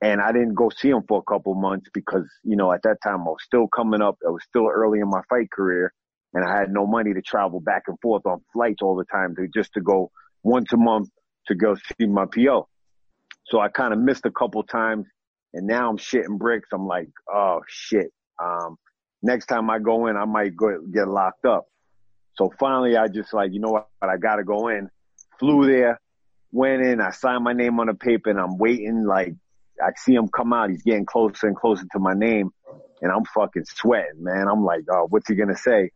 And 0.01 0.19
I 0.19 0.31
didn't 0.31 0.55
go 0.55 0.69
see 0.69 0.89
him 0.89 1.03
for 1.07 1.19
a 1.19 1.31
couple 1.31 1.53
months 1.53 1.87
because, 1.93 2.27
you 2.43 2.55
know, 2.55 2.71
at 2.71 2.81
that 2.83 2.97
time 3.03 3.21
I 3.21 3.31
was 3.31 3.43
still 3.43 3.67
coming 3.67 4.01
up. 4.01 4.17
I 4.27 4.31
was 4.31 4.43
still 4.43 4.67
early 4.67 4.99
in 4.99 5.09
my 5.09 5.21
fight 5.29 5.51
career 5.51 5.93
and 6.33 6.43
I 6.43 6.57
had 6.57 6.71
no 6.71 6.87
money 6.87 7.13
to 7.13 7.21
travel 7.21 7.59
back 7.59 7.83
and 7.87 7.99
forth 8.01 8.25
on 8.25 8.41
flights 8.53 8.81
all 8.81 8.95
the 8.95 9.05
time 9.05 9.35
to 9.35 9.47
just 9.53 9.73
to 9.73 9.81
go 9.81 10.11
once 10.43 10.73
a 10.73 10.77
month 10.77 11.09
to 11.47 11.55
go 11.55 11.75
see 11.75 12.07
my 12.07 12.25
PO. 12.25 12.67
So 13.45 13.59
I 13.59 13.69
kind 13.69 13.93
of 13.93 13.99
missed 13.99 14.25
a 14.25 14.31
couple 14.31 14.63
times 14.63 15.05
and 15.53 15.67
now 15.67 15.89
I'm 15.89 15.97
shitting 15.97 16.37
bricks. 16.37 16.69
I'm 16.73 16.87
like, 16.87 17.09
oh 17.31 17.59
shit. 17.67 18.07
Um, 18.43 18.77
next 19.21 19.47
time 19.47 19.69
I 19.69 19.79
go 19.79 20.07
in, 20.07 20.17
I 20.17 20.25
might 20.25 20.55
go 20.55 20.79
get 20.91 21.07
locked 21.07 21.45
up. 21.45 21.65
So 22.35 22.51
finally 22.59 22.97
I 22.97 23.07
just 23.07 23.33
like, 23.33 23.51
you 23.53 23.59
know 23.59 23.71
what? 23.71 23.89
I 24.01 24.17
gotta 24.17 24.43
go 24.43 24.69
in. 24.69 24.89
Flew 25.39 25.67
there, 25.67 25.99
went 26.51 26.81
in, 26.81 27.01
I 27.01 27.11
signed 27.11 27.43
my 27.43 27.53
name 27.53 27.79
on 27.79 27.87
the 27.87 27.93
paper 27.93 28.29
and 28.29 28.39
I'm 28.39 28.57
waiting 28.57 29.05
like 29.05 29.35
I 29.83 29.91
see 29.97 30.13
him 30.13 30.27
come 30.27 30.53
out. 30.53 30.69
He's 30.69 30.83
getting 30.83 31.05
closer 31.05 31.47
and 31.47 31.55
closer 31.55 31.85
to 31.91 31.99
my 31.99 32.13
name 32.13 32.51
and 33.01 33.11
I'm 33.11 33.25
fucking 33.25 33.65
sweating, 33.65 34.23
man. 34.23 34.47
I'm 34.47 34.63
like, 34.63 34.83
oh, 34.91 35.07
what's 35.09 35.27
he 35.27 35.35
gonna 35.35 35.57
say? 35.57 35.89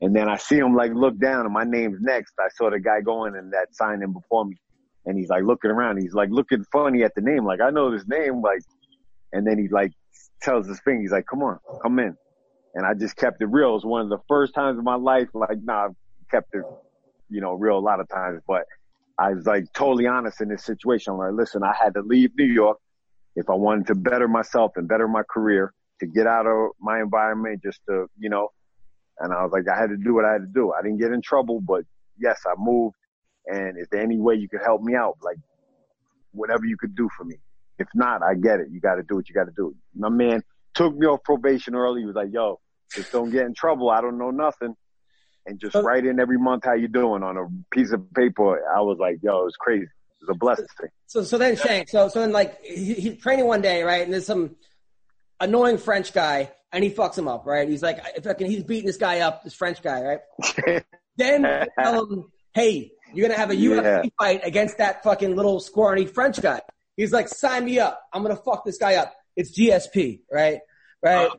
And 0.00 0.14
then 0.14 0.28
I 0.28 0.36
see 0.36 0.56
him 0.56 0.74
like 0.74 0.92
look 0.94 1.18
down 1.18 1.44
and 1.44 1.52
my 1.52 1.64
name's 1.64 2.00
next. 2.00 2.34
I 2.38 2.48
saw 2.54 2.70
the 2.70 2.80
guy 2.80 3.00
going 3.00 3.34
and 3.36 3.52
that 3.52 3.74
signed 3.74 4.02
in 4.02 4.12
before 4.12 4.44
me. 4.44 4.56
And 5.06 5.18
he's 5.18 5.28
like 5.28 5.42
looking 5.44 5.70
around. 5.70 6.00
He's 6.00 6.14
like 6.14 6.30
looking 6.30 6.64
funny 6.72 7.02
at 7.02 7.14
the 7.14 7.20
name. 7.20 7.44
Like, 7.44 7.60
I 7.60 7.70
know 7.70 7.90
this 7.90 8.06
name. 8.06 8.40
Like, 8.40 8.60
and 9.32 9.46
then 9.46 9.58
he 9.58 9.68
like 9.68 9.92
tells 10.40 10.66
his 10.66 10.80
thing. 10.80 11.00
He's 11.00 11.12
like, 11.12 11.26
come 11.26 11.42
on, 11.42 11.58
come 11.82 11.98
in. 11.98 12.16
And 12.74 12.86
I 12.86 12.94
just 12.94 13.16
kept 13.16 13.40
it 13.40 13.46
real. 13.46 13.70
It 13.70 13.74
was 13.74 13.84
one 13.84 14.02
of 14.02 14.08
the 14.08 14.18
first 14.28 14.54
times 14.54 14.78
in 14.78 14.84
my 14.84 14.96
life. 14.96 15.28
Like, 15.34 15.62
nah, 15.62 15.86
I've 15.86 15.96
kept 16.30 16.54
it, 16.54 16.64
you 17.28 17.40
know, 17.40 17.52
real 17.54 17.78
a 17.78 17.80
lot 17.80 18.00
of 18.00 18.08
times, 18.08 18.40
but 18.46 18.64
I 19.18 19.32
was 19.32 19.46
like 19.46 19.72
totally 19.72 20.06
honest 20.06 20.40
in 20.40 20.48
this 20.48 20.64
situation. 20.64 21.12
I'm 21.12 21.18
like, 21.18 21.32
listen, 21.32 21.62
I 21.62 21.74
had 21.80 21.94
to 21.94 22.02
leave 22.02 22.30
New 22.36 22.44
York 22.44 22.78
if 23.36 23.50
I 23.50 23.54
wanted 23.54 23.86
to 23.88 23.94
better 23.94 24.28
myself 24.28 24.72
and 24.76 24.88
better 24.88 25.08
my 25.08 25.22
career 25.28 25.72
to 26.00 26.06
get 26.06 26.26
out 26.26 26.46
of 26.46 26.70
my 26.80 27.00
environment 27.00 27.62
just 27.62 27.80
to, 27.88 28.06
you 28.18 28.30
know, 28.30 28.48
and 29.18 29.32
I 29.32 29.42
was 29.42 29.52
like, 29.52 29.64
I 29.72 29.78
had 29.78 29.90
to 29.90 29.96
do 29.96 30.14
what 30.14 30.24
I 30.24 30.32
had 30.32 30.42
to 30.42 30.52
do. 30.52 30.72
I 30.72 30.82
didn't 30.82 30.98
get 30.98 31.12
in 31.12 31.22
trouble, 31.22 31.60
but 31.60 31.84
yes, 32.18 32.40
I 32.46 32.54
moved. 32.58 32.96
And 33.46 33.78
is 33.78 33.86
there 33.90 34.00
any 34.02 34.18
way 34.18 34.34
you 34.34 34.48
could 34.48 34.62
help 34.64 34.82
me 34.82 34.94
out? 34.94 35.18
Like 35.22 35.36
whatever 36.32 36.64
you 36.64 36.76
could 36.76 36.94
do 36.94 37.08
for 37.16 37.24
me. 37.24 37.36
If 37.78 37.88
not, 37.94 38.22
I 38.22 38.34
get 38.34 38.60
it. 38.60 38.68
You 38.70 38.80
got 38.80 38.96
to 38.96 39.02
do 39.02 39.16
what 39.16 39.28
you 39.28 39.34
got 39.34 39.44
to 39.44 39.52
do. 39.56 39.74
My 39.94 40.08
man 40.08 40.42
took 40.74 40.96
me 40.96 41.06
off 41.06 41.22
probation 41.24 41.74
early. 41.74 42.00
He 42.00 42.06
was 42.06 42.16
like, 42.16 42.32
yo, 42.32 42.60
just 42.92 43.12
don't 43.12 43.30
get 43.30 43.46
in 43.46 43.54
trouble. 43.54 43.90
I 43.90 44.00
don't 44.00 44.18
know 44.18 44.30
nothing. 44.30 44.74
And 45.46 45.60
just 45.60 45.76
uh, 45.76 45.82
write 45.82 46.06
in 46.06 46.20
every 46.20 46.38
month 46.38 46.64
how 46.64 46.74
you 46.74 46.88
doing 46.88 47.22
on 47.22 47.36
a 47.36 47.46
piece 47.74 47.92
of 47.92 48.12
paper. 48.14 48.62
I 48.74 48.80
was 48.80 48.98
like, 48.98 49.18
yo, 49.22 49.42
it 49.42 49.44
was 49.44 49.56
crazy. 49.58 49.86
Was 50.26 50.34
a 50.36 50.38
blessing. 50.38 50.66
So, 51.06 51.22
so 51.22 51.38
then 51.38 51.56
Shang, 51.56 51.86
so, 51.86 52.08
so 52.08 52.20
then 52.20 52.32
like 52.32 52.62
he, 52.64 52.94
he's 52.94 53.18
training 53.20 53.46
one 53.46 53.60
day, 53.62 53.82
right? 53.82 54.02
And 54.02 54.12
there's 54.12 54.26
some 54.26 54.56
annoying 55.40 55.78
French 55.78 56.12
guy 56.12 56.50
and 56.72 56.82
he 56.82 56.90
fucks 56.90 57.16
him 57.18 57.28
up, 57.28 57.46
right? 57.46 57.68
He's 57.68 57.82
like, 57.82 57.98
if 58.16 58.26
I 58.26 58.34
can, 58.34 58.48
he's 58.50 58.62
beating 58.64 58.86
this 58.86 58.96
guy 58.96 59.20
up, 59.20 59.44
this 59.44 59.54
French 59.54 59.82
guy, 59.82 60.02
right? 60.02 60.82
Then 61.16 61.42
tell 61.80 62.06
him, 62.06 62.24
hey, 62.54 62.90
you're 63.12 63.28
going 63.28 63.34
to 63.36 63.38
have 63.38 63.50
a 63.52 63.54
UFC 63.54 63.84
Yeah. 63.84 64.02
fight 64.18 64.40
against 64.42 64.78
that 64.78 65.04
fucking 65.04 65.36
little 65.36 65.60
scrawny 65.60 66.06
French 66.06 66.40
guy. 66.42 66.60
He's 66.96 67.12
like, 67.12 67.28
sign 67.28 67.64
me 67.64 67.78
up. 67.78 68.02
I'm 68.12 68.24
going 68.24 68.34
to 68.36 68.42
fuck 68.42 68.64
this 68.64 68.78
guy 68.78 68.96
up. 68.96 69.14
It's 69.36 69.56
GSP, 69.56 70.22
right? 70.32 70.58
Right. 71.02 71.26
Uh, 71.30 71.36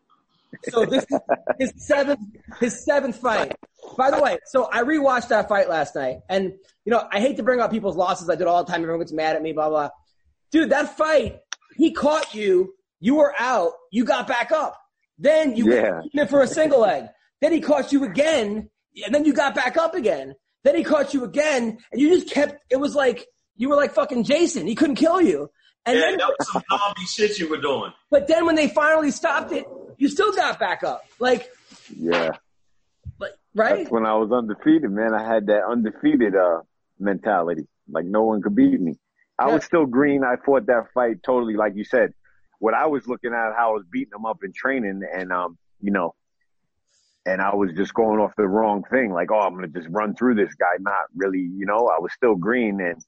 So 0.70 0.86
this 0.86 1.06
is 1.10 1.20
his 1.60 1.74
seventh, 1.78 2.20
his 2.60 2.84
seventh 2.86 3.18
fight. 3.18 3.56
By 3.98 4.12
the 4.12 4.22
way, 4.22 4.40
so 4.48 4.68
I 4.72 4.82
rewatched 4.84 5.28
that 5.30 5.48
fight 5.48 5.70
last 5.70 5.96
night 5.96 6.18
and, 6.30 6.54
you 6.86 6.92
know, 6.92 7.08
I 7.12 7.20
hate 7.20 7.38
to 7.38 7.44
bring 7.44 7.60
up 7.60 7.72
people's 7.72 7.96
losses. 7.96 8.30
I 8.30 8.36
did 8.36 8.48
all 8.48 8.64
the 8.64 8.72
time. 8.72 8.82
Everyone 8.82 9.00
gets 9.02 9.12
mad 9.14 9.36
at 9.36 9.42
me, 9.42 9.54
blah, 9.54 9.70
blah. 9.70 9.90
Dude, 10.52 10.70
that 10.72 10.98
fight, 10.98 11.40
he 11.76 11.92
caught 11.92 12.34
you. 12.34 12.74
You 13.00 13.16
were 13.16 13.34
out. 13.38 13.74
You 13.92 14.06
got 14.06 14.28
back 14.28 14.52
up. 14.52 14.76
Then 15.20 15.56
you 15.56 15.72
Yeah. 15.74 16.00
went 16.02 16.10
in 16.14 16.28
for 16.28 16.42
a 16.42 16.48
single 16.48 16.80
leg. 16.80 17.06
Then 17.42 17.52
he 17.52 17.62
caught 17.62 17.92
you 17.94 18.04
again, 18.06 18.70
and 19.06 19.14
then 19.14 19.26
you 19.26 19.34
got 19.34 19.54
back 19.54 19.78
up 19.78 19.94
again. 19.94 20.34
Then 20.64 20.76
he 20.76 20.84
caught 20.84 21.14
you 21.14 21.24
again, 21.24 21.78
and 21.92 22.02
you 22.02 22.10
just 22.18 22.34
kept. 22.34 22.56
It 22.72 22.78
was 22.78 22.96
like 22.96 23.28
you 23.56 23.70
were 23.70 23.76
like 23.76 23.94
fucking 23.94 24.24
Jason. 24.24 24.66
He 24.66 24.74
couldn't 24.76 24.96
kill 24.96 25.22
you. 25.22 25.50
And 25.86 26.00
Yeah, 26.00 26.06
then, 26.10 26.18
that 26.18 26.28
was 26.40 26.52
some 26.52 26.64
zombie 26.72 27.06
shit 27.06 27.38
you 27.38 27.48
were 27.50 27.62
doing. 27.62 27.92
but 28.10 28.28
then 28.28 28.46
when 28.46 28.56
they 28.56 28.68
finally 28.70 29.12
stopped 29.12 29.52
it, 29.52 29.66
you 29.98 30.10
still 30.10 30.34
got 30.34 30.60
back 30.60 30.84
up. 30.84 31.04
Like, 31.20 31.50
Yeah. 31.96 32.32
like 33.20 33.32
right? 33.54 33.80
That's 33.80 33.92
when 33.92 34.06
I 34.06 34.16
was 34.16 34.32
undefeated, 34.32 34.92
man. 34.92 35.14
I 35.14 35.24
had 35.26 35.48
that 35.48 35.64
undefeated 35.70 36.36
uh 36.36 36.62
mentality. 37.00 37.68
Like 37.90 38.06
no 38.06 38.24
one 38.24 38.42
could 38.42 38.56
beat 38.56 38.80
me. 38.80 38.98
I 39.38 39.54
was 39.54 39.66
still 39.66 39.86
green. 39.86 40.24
I 40.24 40.36
fought 40.46 40.68
that 40.68 40.86
fight 40.94 41.22
totally, 41.24 41.56
like 41.56 41.74
you 41.76 41.84
said. 41.84 42.14
What 42.60 42.74
I 42.74 42.86
was 42.86 43.06
looking 43.06 43.34
at, 43.34 43.54
how 43.58 43.72
I 43.72 43.74
was 43.74 43.84
beating 43.92 44.12
them 44.12 44.26
up 44.26 44.40
in 44.44 44.54
training, 44.54 45.02
and 45.14 45.32
um, 45.32 45.58
you 45.82 45.92
know, 45.92 46.16
and 47.26 47.42
I 47.42 47.54
was 47.54 47.72
just 47.76 47.94
going 47.94 48.20
off 48.20 48.32
the 48.38 48.48
wrong 48.48 48.84
thing. 48.90 49.12
Like, 49.12 49.32
oh, 49.32 49.40
I'm 49.40 49.56
gonna 49.56 49.68
just 49.68 49.90
run 49.90 50.16
through 50.16 50.36
this 50.36 50.54
guy. 50.56 50.78
Not 50.80 50.94
really, 51.16 51.40
you 51.40 51.66
know. 51.66 51.88
I 51.88 52.00
was 52.00 52.14
still 52.14 52.36
green, 52.36 52.80
and 52.80 53.04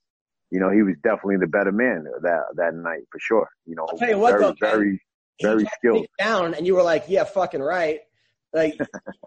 you 0.51 0.59
know, 0.59 0.69
he 0.69 0.81
was 0.81 0.95
definitely 1.01 1.37
the 1.37 1.47
better 1.47 1.71
man 1.71 2.05
that 2.21 2.41
that 2.55 2.75
night 2.75 3.03
for 3.09 3.19
sure. 3.19 3.49
You 3.65 3.75
know, 3.75 3.87
tell 3.97 4.09
you 4.09 4.19
what, 4.19 4.31
very, 4.31 4.41
though, 4.41 4.55
very, 4.59 5.01
very 5.41 5.59
He 5.59 5.63
tried 5.63 5.71
to 5.71 5.77
skilled. 5.79 6.07
down, 6.19 6.53
and 6.53 6.65
you 6.65 6.75
were 6.75 6.83
like, 6.83 7.05
"Yeah, 7.07 7.23
fucking 7.23 7.61
right." 7.61 7.99
Like, 8.53 8.79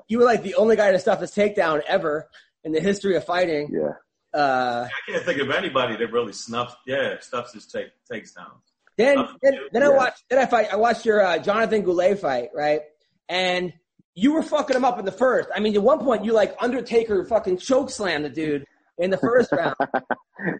you 0.09 0.19
were 0.19 0.25
like 0.25 0.43
the 0.43 0.55
only 0.55 0.77
guy 0.77 0.93
to 0.93 0.99
stuff 0.99 1.21
his 1.21 1.31
takedown 1.33 1.83
ever 1.87 2.29
in 2.65 2.73
the 2.73 2.81
history 2.81 3.17
of 3.17 3.25
fighting. 3.25 3.71
Yeah. 3.73 3.93
Uh, 4.33 4.89
I 4.89 5.11
can't 5.11 5.25
think 5.25 5.41
of 5.41 5.51
anybody 5.51 5.97
that 5.97 6.13
really 6.13 6.33
snuffs, 6.33 6.75
yeah, 6.87 7.19
stuffs 7.21 7.53
his 7.53 7.67
take, 7.67 7.89
takes 8.11 8.33
down. 8.33 8.51
Then, 8.97 9.19
then, 9.43 9.59
then 9.73 9.83
I 9.83 9.89
yeah. 9.89 9.97
watched, 9.97 10.23
then 10.29 10.39
I 10.39 10.47
fight, 10.47 10.73
I 10.73 10.77
watched 10.77 11.05
your, 11.05 11.25
uh, 11.25 11.39
Jonathan 11.39 11.83
Goulet 11.83 12.19
fight, 12.21 12.51
right? 12.55 12.83
And 13.29 13.73
you 14.15 14.35
were 14.35 14.43
fucking 14.43 14.77
him 14.77 14.85
up 14.85 14.99
in 14.99 15.05
the 15.05 15.13
first. 15.13 15.49
I 15.55 15.61
mean, 15.61 15.75
at 15.75 15.83
one 15.83 16.01
point 16.01 16.25
you 16.25 16.33
like 16.33 16.55
Undertaker 16.61 17.25
fucking 17.25 17.59
choke 17.59 17.91
slam 17.91 18.23
the 18.23 18.29
dude 18.29 18.65
in 18.99 19.11
the 19.11 19.17
first 19.19 19.53
round. 19.53 19.77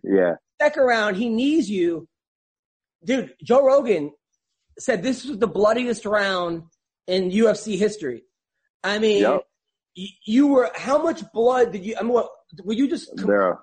Yeah. 0.05 0.35
Second 0.61 0.83
round, 0.83 1.17
he 1.17 1.31
knees 1.31 1.71
you. 1.71 2.07
Dude, 3.03 3.33
Joe 3.43 3.65
Rogan 3.65 4.13
said 4.81 5.03
this 5.03 5.25
was 5.25 5.39
the 5.39 5.47
bloodiest 5.47 6.05
round 6.07 6.65
in 7.07 7.31
UFC 7.31 7.77
history. 7.79 8.25
I 8.83 8.99
mean, 8.99 9.23
Yep. 9.23 9.43
y- 9.97 10.05
you 10.27 10.47
were 10.49 10.71
how 10.75 11.03
much 11.03 11.23
blood 11.33 11.73
did 11.73 11.85
you? 11.85 11.95
I 11.99 12.03
mean, 12.03 12.13
what, 12.13 12.31
were 12.65 12.73
you 12.73 12.89
just 12.89 13.11
There. 13.17 13.59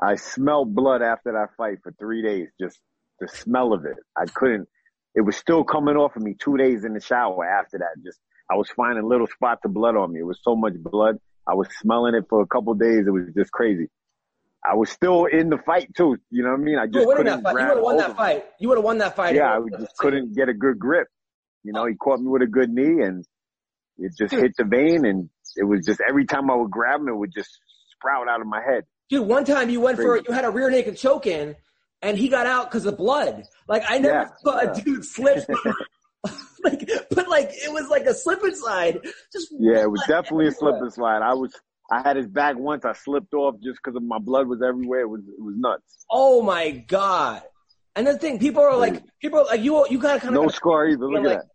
I 0.00 0.16
smelled 0.16 0.74
blood 0.74 1.02
after 1.02 1.32
that 1.32 1.56
fight 1.56 1.78
for 1.82 1.92
three 1.98 2.22
days. 2.22 2.48
Just 2.60 2.78
the 3.20 3.28
smell 3.28 3.72
of 3.72 3.84
it. 3.86 3.96
I 4.16 4.26
couldn't. 4.26 4.68
It 5.14 5.22
was 5.22 5.36
still 5.36 5.64
coming 5.64 5.96
off 5.96 6.16
of 6.16 6.22
me 6.22 6.34
two 6.38 6.58
days 6.58 6.84
in 6.84 6.92
the 6.92 7.00
shower 7.00 7.44
after 7.46 7.78
that. 7.78 8.02
Just 8.04 8.20
I 8.50 8.56
was 8.56 8.68
finding 8.70 9.08
little 9.08 9.26
spots 9.26 9.62
of 9.64 9.72
blood 9.72 9.96
on 9.96 10.12
me. 10.12 10.20
It 10.20 10.24
was 10.26 10.38
so 10.42 10.54
much 10.54 10.74
blood. 10.76 11.18
I 11.48 11.54
was 11.54 11.68
smelling 11.80 12.14
it 12.14 12.26
for 12.28 12.42
a 12.42 12.46
couple 12.46 12.74
days. 12.74 13.06
It 13.06 13.10
was 13.10 13.28
just 13.34 13.50
crazy. 13.52 13.88
I 14.68 14.74
was 14.74 14.90
still 14.90 15.26
in 15.26 15.48
the 15.48 15.58
fight 15.58 15.94
too. 15.94 16.16
You 16.30 16.42
know 16.42 16.50
what 16.50 16.60
I 16.60 16.62
mean? 16.62 16.78
I 16.78 16.86
just 16.86 17.06
couldn't 17.06 17.42
fight. 17.42 17.50
You 17.50 17.54
grab 17.54 17.68
would 17.68 17.76
have 17.76 17.84
won 17.84 17.96
that 17.98 18.16
fight. 18.16 18.44
You 18.58 18.68
would 18.68 18.78
have 18.78 18.84
won 18.84 18.98
that 18.98 19.16
fight. 19.16 19.34
Yeah, 19.34 19.58
I 19.58 19.78
just 19.78 19.96
couldn't 19.98 20.34
get 20.34 20.48
a 20.48 20.54
good 20.54 20.78
grip. 20.78 21.08
You 21.62 21.72
know, 21.72 21.82
oh. 21.82 21.86
he 21.86 21.94
caught 21.94 22.20
me 22.20 22.28
with 22.28 22.42
a 22.42 22.46
good 22.46 22.70
knee 22.70 23.02
and 23.02 23.24
it 23.98 24.12
just 24.16 24.32
Dude. 24.32 24.42
hit 24.42 24.52
the 24.56 24.64
vein 24.64 25.04
and 25.04 25.30
it 25.56 25.64
was 25.64 25.84
just 25.84 26.00
every 26.06 26.26
time 26.26 26.50
I 26.50 26.54
would 26.56 26.70
grab 26.70 27.00
him, 27.00 27.08
it 27.08 27.16
would 27.16 27.32
just 27.34 27.50
sprout 27.92 28.28
out 28.28 28.40
of 28.40 28.46
my 28.46 28.60
head. 28.62 28.84
Dude, 29.08 29.26
one 29.26 29.44
time 29.44 29.70
you 29.70 29.80
went 29.80 29.96
for 29.96 30.16
Crazy. 30.18 30.26
you 30.28 30.34
had 30.34 30.44
a 30.44 30.50
rear 30.50 30.68
naked 30.68 30.96
choke 30.96 31.26
in, 31.26 31.54
and 32.02 32.18
he 32.18 32.28
got 32.28 32.46
out 32.46 32.70
because 32.70 32.86
of 32.86 32.96
blood. 32.96 33.44
Like 33.68 33.84
I 33.88 33.98
never 33.98 34.14
Yeah, 34.14 34.28
saw 34.44 34.62
yeah. 34.62 34.70
a 34.70 34.80
dude 34.80 35.04
slip. 35.04 35.48
like, 36.64 36.90
but 37.10 37.28
like 37.28 37.50
it 37.52 37.72
was 37.72 37.88
like 37.88 38.04
a 38.06 38.14
slip 38.14 38.42
and 38.42 38.56
slide. 38.56 39.00
Just 39.32 39.48
Yeah, 39.58 39.82
it 39.82 39.90
was 39.90 40.02
definitely 40.08 40.48
a 40.48 40.52
slip 40.52 40.74
and 40.80 40.92
slide. 40.92 41.22
I 41.22 41.34
was, 41.34 41.52
I 41.90 42.02
had 42.02 42.16
his 42.16 42.26
back 42.26 42.56
once. 42.56 42.84
I 42.84 42.92
slipped 42.92 43.32
off 43.34 43.56
just 43.62 43.78
because 43.82 43.96
of 43.96 44.02
my 44.02 44.18
blood 44.18 44.48
was 44.48 44.60
everywhere. 44.62 45.00
It 45.00 45.08
was, 45.08 45.20
it 45.20 45.40
was 45.40 45.54
nuts. 45.56 46.04
Oh 46.10 46.42
my 46.42 46.70
god! 46.70 47.42
And 47.94 48.06
the 48.06 48.18
thing, 48.18 48.38
people 48.38 48.62
are 48.62 48.76
like, 48.76 49.02
people 49.20 49.40
are 49.40 49.44
like, 49.44 49.62
you, 49.62 49.86
you 49.88 49.98
gotta 49.98 50.20
kind 50.20 50.36
of 50.36 50.42
No 50.42 50.48
scar 50.48 50.86
either. 50.86 51.06
Look 51.06 51.24
like, 51.24 51.38
that, 51.38 51.46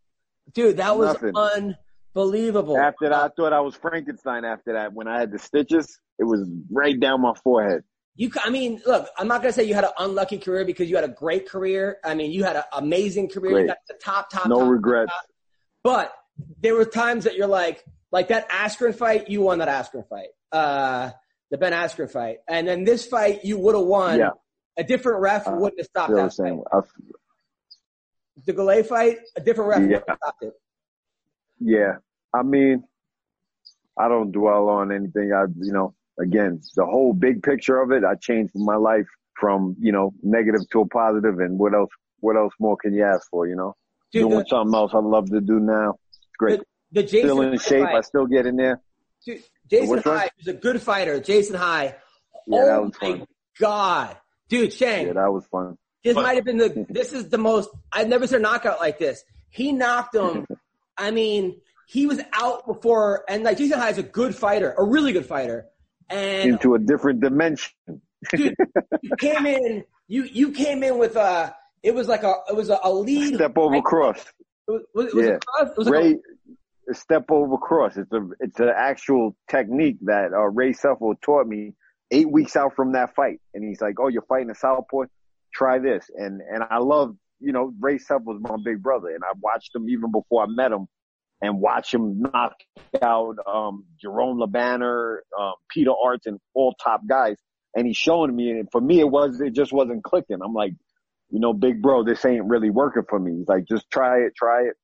dude, 0.54 0.78
that 0.78 0.98
was 0.98 1.22
Nothing. 1.22 1.76
unbelievable. 2.16 2.78
After 2.78 3.10
that, 3.10 3.14
I 3.14 3.26
uh, 3.26 3.30
thought 3.36 3.54
I 3.54 3.60
was 3.60 3.76
Frankenstein. 3.76 4.44
After 4.44 4.74
that, 4.74 4.94
when 4.94 5.08
I 5.08 5.20
had 5.20 5.32
the 5.32 5.38
stitches, 5.38 6.00
it 6.18 6.24
was 6.24 6.50
right 6.72 7.00
down 7.00 7.22
my 7.22 7.34
forehead. 7.44 7.84
You, 8.16 8.32
I 8.44 8.50
mean, 8.50 8.82
look, 8.86 9.08
I'm 9.18 9.28
not 9.28 9.42
gonna 9.42 9.54
say 9.54 9.64
you 9.64 9.76
had 9.76 9.84
an 9.84 9.92
unlucky 10.00 10.38
career 10.38 10.66
because 10.66 10.90
you 10.90 10.96
had 10.96 11.06
a 11.06 11.14
great 11.14 11.48
career. 11.48 11.98
I 12.04 12.16
mean, 12.16 12.32
you 12.32 12.44
had 12.44 12.56
an 12.56 12.64
amazing 12.74 13.30
career. 13.30 13.60
You 13.62 13.68
got 13.68 13.78
the 13.88 13.96
top, 14.04 14.30
top, 14.32 14.48
No 14.48 14.62
top, 14.62 14.70
regrets. 14.70 15.12
top. 15.12 15.26
But 15.84 16.14
there 16.62 16.74
were 16.74 16.86
times 16.86 17.24
that 17.26 17.36
you're 17.36 17.48
like, 17.48 17.84
like 18.12 18.28
that 18.30 18.50
Askren 18.50 18.94
fight, 18.96 19.30
you 19.30 19.42
won 19.42 19.60
that 19.60 19.68
Askren 19.70 20.08
fight, 20.08 20.30
uh, 20.52 21.12
the 21.50 21.58
Ben 21.58 21.74
Askren 21.74 22.10
fight, 22.10 22.40
and 22.48 22.68
then 22.68 22.84
this 22.84 23.06
fight 23.06 23.44
you 23.46 23.58
would 23.60 23.76
have 23.76 23.86
won. 23.86 24.20
Yeah. 24.20 24.30
A 24.78 24.84
different 24.84 25.22
ref 25.22 25.48
Uh, 25.48 25.52
wouldn't 25.52 25.80
have 25.80 25.88
stopped 25.88 26.14
that 26.14 26.34
fight. 26.34 26.86
The 28.46 28.54
Goulet 28.54 28.86
fight, 28.88 29.18
a 29.36 29.42
different 29.42 29.70
ref 29.70 29.80
Yeah. 29.82 29.86
wouldn't 29.88 30.10
have 30.10 30.18
stopped 30.18 30.44
it. 30.44 30.54
yeah. 31.60 31.98
I 32.34 32.44
mean, 32.44 32.84
I 33.98 34.08
don't 34.08 34.32
dwell 34.32 34.70
on 34.70 34.92
anything. 34.94 35.34
I, 35.34 35.44
you 35.60 35.74
know, 35.74 35.94
again, 36.20 36.62
the 36.76 36.86
whole 36.86 37.14
big 37.14 37.44
picture 37.44 37.80
of 37.82 37.92
it, 37.92 38.04
I 38.06 38.16
changed 38.16 38.54
my 38.56 38.76
life 38.78 39.08
from, 39.40 39.76
you 39.80 39.92
know, 39.92 40.14
negative 40.24 40.62
to 40.72 40.82
a 40.82 40.88
positive 40.88 41.40
and 41.40 41.60
what 41.60 41.74
else, 41.74 41.90
what 42.22 42.38
else 42.38 42.54
more 42.60 42.78
can 42.78 42.94
you 42.94 43.04
ask 43.04 43.30
for, 43.30 43.48
you 43.48 43.56
know? 43.56 43.76
Dude, 44.14 44.30
Doing 44.30 44.40
the, 44.40 44.46
something 44.48 44.74
else 44.74 44.92
I 44.94 45.00
love 45.00 45.30
to 45.32 45.42
do 45.42 45.60
now. 45.60 45.98
It's 46.10 46.38
great. 46.38 46.60
the 46.60 46.66
Jason 46.94 47.08
Still 47.22 47.42
in 47.42 47.58
shape. 47.58 47.84
fight, 47.86 47.96
I 47.96 48.02
still 48.02 48.26
get 48.28 48.46
in 48.46 48.56
there. 48.56 48.82
dude, 49.26 49.42
Jason 49.70 49.90
Which? 49.90 50.04
High 50.04 50.30
is 50.40 50.48
a 50.48 50.54
good 50.54 50.82
fighter. 50.82 51.20
Jason 51.20 51.56
High. 51.56 51.96
Yeah, 52.48 52.60
oh 52.60 52.66
that 52.66 52.82
was 52.84 52.92
my 53.02 53.08
fun. 53.20 53.28
god, 53.60 54.18
dude, 54.50 54.74
Shang. 54.74 55.08
Yeah, 55.08 55.14
that 55.14 55.32
was 55.32 55.46
fun. 55.48 55.78
This 56.04 56.16
might 56.16 56.34
have 56.36 56.46
been 56.46 56.58
the. 56.58 56.86
This 56.90 57.14
is 57.14 57.30
the 57.30 57.38
most. 57.38 57.70
I've 57.92 58.08
never 58.08 58.26
seen 58.28 58.38
a 58.40 58.42
knockout 58.42 58.80
like 58.80 58.98
this. 59.00 59.24
He 59.50 59.72
knocked 59.72 60.16
him. 60.16 60.46
I 60.98 61.12
mean, 61.12 61.62
he 61.88 62.08
was 62.08 62.20
out 62.34 62.66
before, 62.68 63.24
and 63.30 63.44
like 63.44 63.58
Jason 63.58 63.80
High 63.80 63.90
is 63.92 63.98
a 64.00 64.04
good 64.04 64.36
fighter, 64.36 64.74
a 64.78 64.84
really 64.84 65.14
good 65.14 65.26
fighter, 65.26 65.68
and 66.10 66.50
Into 66.52 66.74
a 66.76 66.80
different 66.80 67.22
dimension. 67.22 67.72
dude, 68.34 68.56
you 69.02 69.12
came 69.18 69.46
in. 69.46 69.84
You 70.08 70.24
you 70.24 70.52
came 70.52 70.84
in 70.84 70.98
with 70.98 71.16
a. 71.16 71.56
It 71.84 71.94
was 71.96 72.08
like 72.08 72.24
a. 72.24 72.34
It 72.50 72.56
was 72.56 72.70
a, 72.70 72.80
a 72.84 72.92
lead. 72.92 73.36
Step 73.36 73.58
over 73.58 73.82
cross. 73.82 74.20
It 74.68 74.72
was, 74.72 74.82
was, 74.96 75.14
was 75.14 75.26
Yeah. 75.26 75.32
it 75.36 75.46
cross? 75.46 75.70
It 75.70 75.78
was 75.78 75.88
like 75.88 75.96
Ray, 76.04 76.12
a 76.14 76.16
step 76.94 77.26
over 77.30 77.58
cross. 77.58 77.98
It's 77.98 78.12
a 78.12 78.28
it's 78.40 78.60
an 78.60 78.72
actual 78.76 79.36
technique 79.50 79.98
that 80.04 80.34
uh, 80.34 80.48
Ray 80.50 80.74
Sefo 80.74 81.16
taught 81.22 81.48
me 81.48 81.74
eight 82.12 82.30
weeks 82.30 82.56
out 82.56 82.76
from 82.76 82.94
that 82.94 83.16
fight, 83.16 83.40
and 83.54 83.64
he's 83.64 83.82
like, 83.82 83.96
"Oh, 84.00 84.08
you're 84.08 84.24
fighting 84.24 84.50
a 84.50 84.56
southpaw. 84.56 85.06
Try 85.54 85.80
this." 85.80 86.10
And 86.16 86.42
and 86.42 86.64
I 86.70 86.80
love 86.80 87.16
you 87.40 87.54
know 87.54 87.74
Ray 87.80 87.98
Sefo 87.98 88.26
was 88.26 88.42
my 88.42 88.58
big 88.64 88.82
brother, 88.82 89.10
and 89.10 89.24
I 89.24 89.34
watched 89.40 89.76
him 89.76 89.90
even 89.90 90.12
before 90.12 90.44
I 90.44 90.48
met 90.48 90.72
him, 90.72 90.88
and 91.42 91.60
watch 91.60 91.94
him 91.94 92.22
knock 92.22 92.54
out 93.02 93.36
um, 93.48 93.86
Jerome 94.00 94.40
Le 94.40 94.48
Banner, 94.48 95.24
um, 95.40 95.54
Peter 95.70 95.92
Aerts, 95.92 96.26
and 96.26 96.40
all 96.54 96.76
top 96.82 97.02
guys. 97.08 97.38
And 97.74 97.88
he's 97.88 97.98
showing 97.98 98.36
me, 98.36 98.50
and 98.52 98.70
for 98.72 98.82
me, 98.82 99.00
it 99.00 99.10
was 99.10 99.40
it 99.40 99.54
just 99.54 99.72
wasn't 99.72 100.04
clicking. 100.04 100.40
I'm 100.44 100.54
like, 100.54 100.74
you 101.30 101.40
know, 101.40 101.54
big 101.54 101.82
bro, 101.82 102.04
this 102.04 102.26
ain't 102.26 102.46
really 102.46 102.70
working 102.70 103.04
for 103.10 103.18
me. 103.18 103.38
He's 103.38 103.48
like, 103.48 103.66
just 103.66 103.90
try 103.90 104.20
it, 104.20 104.34
try 104.36 104.64
it 104.64 104.76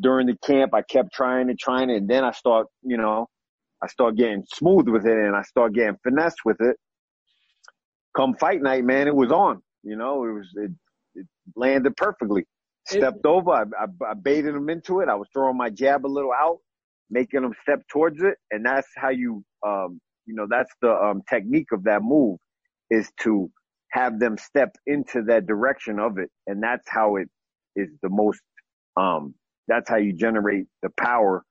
during 0.00 0.26
the 0.26 0.36
camp, 0.44 0.74
I 0.74 0.82
kept 0.82 1.12
trying 1.12 1.50
and 1.50 1.58
trying 1.58 1.90
it, 1.90 1.96
and 1.96 2.08
then 2.08 2.24
I 2.24 2.32
start, 2.32 2.66
you 2.82 2.96
know, 2.96 3.28
I 3.82 3.86
start 3.88 4.16
getting 4.16 4.44
smooth 4.52 4.88
with 4.88 5.06
it 5.06 5.16
and 5.16 5.34
I 5.34 5.42
start 5.42 5.74
getting 5.74 5.96
finesse 6.02 6.34
with 6.44 6.58
it. 6.60 6.76
Come 8.16 8.34
fight 8.34 8.60
night, 8.60 8.84
man, 8.84 9.06
it 9.06 9.14
was 9.14 9.32
on. 9.32 9.62
You 9.82 9.96
know, 9.96 10.24
it 10.24 10.32
was 10.32 10.48
it, 10.56 10.70
it 11.14 11.26
landed 11.56 11.96
perfectly. 11.96 12.44
Stepped 12.86 13.24
over, 13.24 13.52
I, 13.52 13.62
I, 13.78 14.10
I 14.10 14.14
baited 14.14 14.54
him 14.54 14.68
into 14.68 15.00
it. 15.00 15.08
I 15.08 15.14
was 15.14 15.28
throwing 15.32 15.56
my 15.56 15.70
jab 15.70 16.04
a 16.04 16.08
little 16.08 16.32
out, 16.32 16.58
making 17.08 17.44
him 17.44 17.54
step 17.62 17.80
towards 17.88 18.22
it, 18.22 18.34
and 18.50 18.66
that's 18.66 18.88
how 18.96 19.10
you, 19.10 19.44
um, 19.64 20.00
you 20.26 20.34
know, 20.34 20.46
that's 20.50 20.72
the 20.82 20.90
um, 20.90 21.22
technique 21.28 21.68
of 21.72 21.84
that 21.84 22.02
move 22.02 22.38
is 22.90 23.10
to 23.20 23.50
have 23.92 24.18
them 24.18 24.36
step 24.36 24.74
into 24.86 25.22
that 25.22 25.46
direction 25.46 26.00
of 26.00 26.18
it, 26.18 26.30
and 26.46 26.62
that's 26.62 26.88
how 26.88 27.16
it 27.16 27.28
is 27.76 27.88
the 28.02 28.08
most 28.08 28.40
um, 28.96 29.34
that's 29.70 29.88
how 29.88 29.96
you 29.96 30.12
generate 30.12 30.66
the 30.82 30.90
power. 30.90 31.44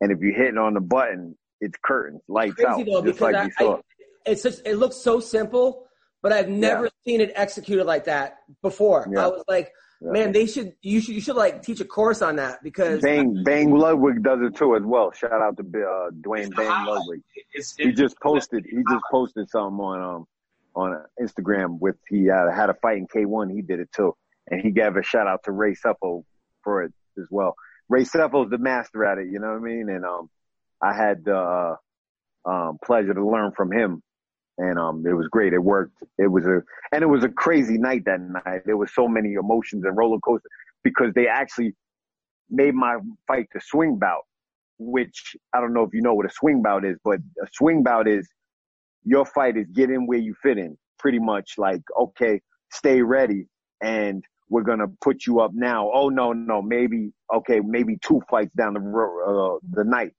And 0.00 0.10
if 0.12 0.20
you 0.20 0.32
hit 0.32 0.48
it 0.48 0.58
on 0.58 0.74
the 0.74 0.80
button, 0.80 1.36
it's 1.60 1.78
curtains, 1.84 2.20
lights 2.28 2.54
crazy 2.54 2.68
out, 2.68 2.86
though 2.86 3.02
just 3.04 3.20
like 3.20 3.34
I, 3.34 3.44
you 3.44 3.50
saw. 3.58 3.76
I, 3.76 3.80
it's 4.26 4.42
just 4.42 4.66
it 4.66 4.76
looks 4.76 4.96
so 4.96 5.20
simple, 5.20 5.86
but 6.22 6.32
I've 6.32 6.48
never 6.48 6.90
seen 7.04 7.20
it 7.20 7.32
executed 7.34 7.84
like 7.84 8.04
that 8.04 8.38
before. 8.62 9.06
Yeah. 9.10 9.24
I 9.24 9.28
was 9.28 9.44
like, 9.48 9.72
Yeah. 10.00 10.12
man, 10.12 10.32
they 10.32 10.46
should 10.46 10.72
you 10.82 11.00
should 11.00 11.14
you 11.14 11.20
should 11.20 11.36
like 11.36 11.62
teach 11.62 11.80
a 11.80 11.84
course 11.84 12.22
on 12.22 12.36
that 12.36 12.62
because 12.62 13.02
Bang 13.02 13.42
Bang 13.44 13.70
Ludwig 13.72 14.22
does 14.22 14.40
it 14.42 14.56
too 14.56 14.74
as 14.76 14.82
well. 14.82 15.12
Shout 15.12 15.32
out 15.32 15.56
to 15.58 15.62
uh, 15.62 16.10
Duane 16.20 16.46
It's 16.46 16.56
Bang 16.56 16.66
highlight. 16.66 16.98
Ludwig. 17.00 17.20
It's, 17.52 17.76
He 17.76 17.92
just 17.92 18.18
posted. 18.20 18.64
He 18.64 18.78
just 18.90 19.04
posted 19.10 19.48
something 19.50 19.78
on 19.84 20.02
um 20.02 20.26
on 20.74 21.02
Instagram 21.20 21.78
with 21.78 21.96
he 22.08 22.26
had, 22.26 22.48
had 22.54 22.70
a 22.70 22.74
fight 22.74 22.98
in 22.98 23.06
K1. 23.06 23.52
He 23.52 23.60
did 23.60 23.80
it 23.80 23.90
too, 23.94 24.14
and 24.50 24.60
he 24.60 24.70
gave 24.70 24.96
a 24.96 25.02
shout 25.02 25.26
out 25.26 25.42
to 25.44 25.52
Ray 25.52 25.74
Sefo 25.74 26.24
for 26.62 26.82
it 26.84 26.92
as 27.20 27.28
well. 27.30 27.54
Ray 27.88 28.04
Sefo's 28.04 28.50
the 28.50 28.58
master 28.58 29.04
at 29.04 29.18
it. 29.18 29.28
You 29.30 29.40
know 29.40 29.48
what 29.48 29.56
I 29.56 29.60
mean? 29.60 29.88
And 29.88 30.04
um, 30.04 30.30
I 30.82 30.94
had 30.94 31.24
the 31.24 31.36
uh, 31.36 31.76
um 32.48 32.78
pleasure 32.84 33.14
to 33.14 33.28
learn 33.28 33.52
from 33.52 33.72
him, 33.72 34.02
and 34.58 34.78
um, 34.78 35.04
it 35.06 35.12
was 35.12 35.28
great. 35.28 35.52
It 35.52 35.62
worked. 35.62 36.02
It 36.18 36.28
was 36.28 36.46
a 36.46 36.62
and 36.92 37.02
it 37.02 37.08
was 37.08 37.24
a 37.24 37.28
crazy 37.28 37.78
night 37.78 38.04
that 38.06 38.20
night. 38.20 38.62
There 38.64 38.76
was 38.76 38.92
so 38.94 39.08
many 39.08 39.34
emotions 39.34 39.84
and 39.84 39.96
roller 39.96 40.18
coaster 40.20 40.48
because 40.82 41.12
they 41.14 41.26
actually 41.26 41.74
made 42.48 42.74
my 42.74 42.96
fight 43.26 43.48
the 43.52 43.60
swing 43.60 43.98
bout, 43.98 44.22
which 44.78 45.36
I 45.54 45.60
don't 45.60 45.72
know 45.72 45.84
if 45.84 45.90
you 45.92 46.00
know 46.00 46.14
what 46.14 46.26
a 46.26 46.32
swing 46.32 46.62
bout 46.62 46.84
is, 46.84 46.96
but 47.04 47.18
a 47.42 47.46
swing 47.52 47.82
bout 47.82 48.08
is 48.08 48.28
your 49.04 49.24
fight 49.24 49.56
is 49.56 49.66
get 49.72 49.90
in 49.90 50.06
where 50.06 50.18
you 50.18 50.34
fit 50.42 50.58
in. 50.58 50.76
Pretty 50.98 51.18
much 51.18 51.54
like, 51.56 51.82
okay, 51.98 52.40
stay 52.70 53.00
ready 53.00 53.46
and 53.80 54.24
we're 54.50 54.62
going 54.62 54.80
to 54.80 54.88
put 55.00 55.26
you 55.26 55.40
up 55.40 55.52
now. 55.54 55.90
Oh, 55.94 56.08
no, 56.10 56.32
no, 56.32 56.60
maybe, 56.60 57.12
okay, 57.34 57.60
maybe 57.60 57.96
two 58.04 58.20
fights 58.28 58.52
down 58.56 58.74
the 58.74 58.80
road, 58.80 59.54
uh, 59.54 59.58
the 59.70 59.84
night, 59.84 60.12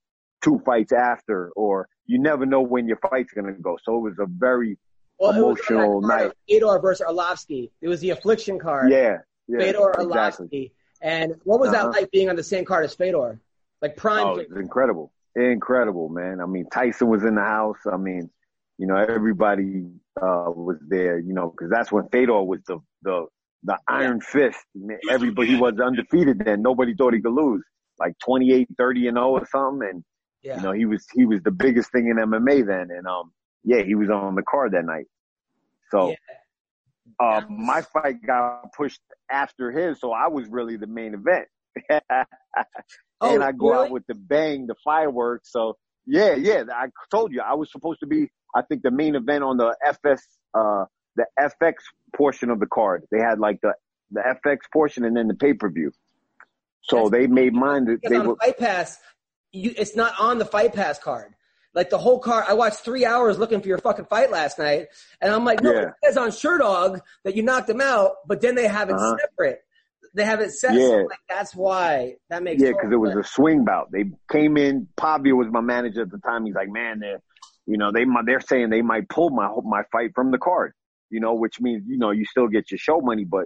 two 0.43 0.59
fights 0.65 0.91
after, 0.93 1.51
or 1.55 1.87
you 2.07 2.17
never 2.17 2.45
know 2.45 2.61
when 2.61 2.87
your 2.87 2.97
fight's 2.97 3.31
going 3.33 3.53
to 3.53 3.61
go. 3.61 3.77
So 3.83 3.97
it 3.97 4.01
was 4.01 4.13
a 4.19 4.25
very, 4.27 4.77
well, 5.19 5.31
it 5.31 5.45
was 5.45 5.59
emotional 5.69 6.01
night. 6.01 6.31
Fedor 6.49 6.79
versus 6.79 7.05
Arlovski. 7.07 7.69
It 7.81 7.87
was 7.89 7.99
the 7.99 8.09
affliction 8.11 8.57
card. 8.57 8.89
yeah, 8.91 9.17
yeah, 9.47 9.59
Fedor 9.59 9.91
exactly. 9.99 10.05
Arlovski. 10.07 10.71
And 11.01 11.35
what 11.43 11.59
was 11.59 11.69
Uh-huh. 11.73 11.91
that 11.91 11.91
like 12.01 12.11
being 12.11 12.29
on 12.29 12.35
the 12.35 12.43
same 12.43 12.63
card 12.65 12.85
as 12.85 12.95
Fedor? 12.95 13.39
Like 13.81 13.97
prime. 13.97 14.25
Oh, 14.25 14.35
it's 14.35 14.51
incredible. 14.55 15.11
Incredible, 15.35 16.09
man. 16.09 16.39
I 16.41 16.45
mean, 16.45 16.67
Tyson 16.71 17.07
was 17.09 17.23
in 17.23 17.35
the 17.35 17.41
house. 17.41 17.77
I 17.91 17.97
mean, 17.97 18.29
you 18.77 18.87
know, 18.87 18.95
everybody, 18.95 19.87
uh, 20.21 20.51
was 20.53 20.77
there, 20.87 21.19
you 21.19 21.33
know, 21.33 21.49
cause 21.49 21.69
that's 21.69 21.91
when 21.91 22.07
Fedor 22.09 22.43
was 22.43 22.59
the, 22.67 22.79
the, 23.03 23.25
the 23.63 23.77
iron 23.87 24.21
fist. 24.21 24.59
Everybody, 25.09 25.49
he 25.49 25.55
was 25.55 25.73
undefeated 25.83 26.39
then. 26.43 26.61
Nobody 26.61 26.95
thought 26.95 27.13
he 27.13 27.21
could 27.21 27.33
lose. 27.33 27.63
Like 27.99 28.13
28, 28.25 28.67
30 28.77 29.07
and 29.07 29.17
0 29.17 29.27
or 29.29 29.47
something. 29.51 29.87
And, 29.87 30.03
yeah. 30.41 30.57
you 30.57 30.63
know, 30.63 30.71
he 30.71 30.85
was, 30.85 31.05
he 31.13 31.25
was 31.25 31.41
the 31.43 31.51
biggest 31.51 31.91
thing 31.91 32.07
in 32.07 32.17
MMA 32.17 32.65
then. 32.65 32.87
And, 32.95 33.05
um, 33.07 33.31
yeah, 33.63 33.83
he 33.83 33.95
was 33.95 34.09
on 34.09 34.35
the 34.35 34.43
card 34.43 34.71
that 34.73 34.85
night. 34.85 35.05
So, 35.91 36.09
Yeah. 36.09 36.15
uh, 37.19 37.41
was- 37.41 37.45
my 37.49 37.81
fight 37.81 38.25
got 38.25 38.73
pushed 38.73 39.01
after 39.29 39.71
his. 39.71 39.99
So 39.99 40.11
I 40.11 40.27
was 40.27 40.47
really 40.49 40.77
the 40.77 40.87
main 40.87 41.13
event. 41.13 41.47
Oh, 43.21 43.35
and 43.35 43.43
I 43.43 43.51
go 43.51 43.69
really? 43.69 43.85
out 43.85 43.91
with 43.91 44.07
the 44.07 44.15
bang, 44.15 44.65
the 44.65 44.73
fireworks. 44.83 45.51
So 45.51 45.77
yeah, 46.07 46.33
yeah. 46.33 46.63
I 46.73 46.87
told 47.11 47.31
you 47.31 47.41
I 47.41 47.53
was 47.53 47.71
supposed 47.71 47.99
to 47.99 48.07
be. 48.07 48.29
I 48.55 48.63
think 48.63 48.81
the 48.81 48.91
main 48.91 49.15
event 49.15 49.43
on 49.43 49.57
the 49.57 49.75
FS, 49.85 50.23
uh, 50.57 50.85
the 51.15 51.25
FX 51.39 51.73
portion 52.15 52.49
of 52.49 52.59
the 52.59 52.65
card. 52.67 53.03
They 53.11 53.19
had 53.19 53.39
like 53.39 53.61
the 53.61 53.73
the 54.11 54.21
FX 54.21 54.57
portion 54.73 55.05
and 55.05 55.15
then 55.15 55.27
the 55.27 55.33
pay 55.35 55.53
per 55.53 55.69
view. 55.69 55.91
So 56.81 57.09
That's- 57.09 57.11
they 57.11 57.27
made 57.27 57.53
mine. 57.53 57.85
that 57.85 57.99
They 58.03 58.15
on 58.17 58.27
were 58.27 58.35
Fight 58.35 58.57
Pass, 58.57 58.97
you, 59.51 59.73
it's 59.77 59.95
not 59.95 60.13
on 60.19 60.37
the 60.39 60.45
Fight 60.45 60.73
Pass 60.73 60.99
card. 60.99 61.33
Like 61.73 61.89
the 61.89 61.97
whole 61.97 62.19
card, 62.19 62.45
I 62.49 62.53
watched 62.53 62.79
three 62.79 63.05
hours 63.05 63.39
looking 63.39 63.61
for 63.61 63.67
your 63.69 63.77
fucking 63.77 64.05
fight 64.05 64.29
last 64.29 64.59
night, 64.59 64.87
and 65.21 65.31
I'm 65.33 65.45
like, 65.45 65.63
no, 65.63 65.71
Yeah. 65.71 65.81
it 65.87 65.93
says 66.03 66.17
on 66.17 66.29
Sherdog 66.29 66.99
that 67.23 67.35
you 67.37 67.43
knocked 67.43 67.69
him 67.69 67.79
out, 67.79 68.15
but 68.27 68.41
then 68.41 68.55
they 68.55 68.67
have 68.67 68.89
it 68.89 68.95
Uh-huh. 68.95 69.15
separate. 69.21 69.61
They 70.13 70.25
have 70.25 70.41
it 70.41 70.51
set. 70.51 70.73
Yeah. 70.73 71.03
like, 71.09 71.19
that's 71.29 71.55
why 71.55 72.17
that 72.29 72.43
makes 72.43 72.59
sense. 72.59 72.71
Yeah, 72.71 72.73
because 72.75 72.91
it 72.91 72.97
was 72.97 73.15
a 73.15 73.23
swing 73.23 73.63
bout. 73.63 73.89
They 73.93 74.11
came 74.29 74.57
in. 74.57 74.89
Pavia 74.97 75.33
was 75.33 75.47
my 75.49 75.61
manager 75.61 76.01
at 76.01 76.11
the 76.11 76.17
time. 76.17 76.45
He's 76.45 76.55
like, 76.55 76.67
man, 76.67 76.99
they're, 76.99 77.21
you 77.65 77.77
know, 77.77 77.93
they 77.93 78.03
they're 78.25 78.41
saying 78.41 78.69
they 78.69 78.81
might 78.81 79.07
pull 79.07 79.29
my 79.29 79.49
my 79.63 79.83
fight 79.93 80.11
from 80.13 80.31
the 80.31 80.37
card. 80.37 80.73
You 81.11 81.19
know, 81.19 81.33
which 81.35 81.61
means 81.61 81.83
you 81.87 81.97
know 81.97 82.09
you 82.11 82.25
still 82.25 82.47
get 82.47 82.71
your 82.71 82.79
show 82.79 82.99
money, 83.01 83.25
but 83.25 83.45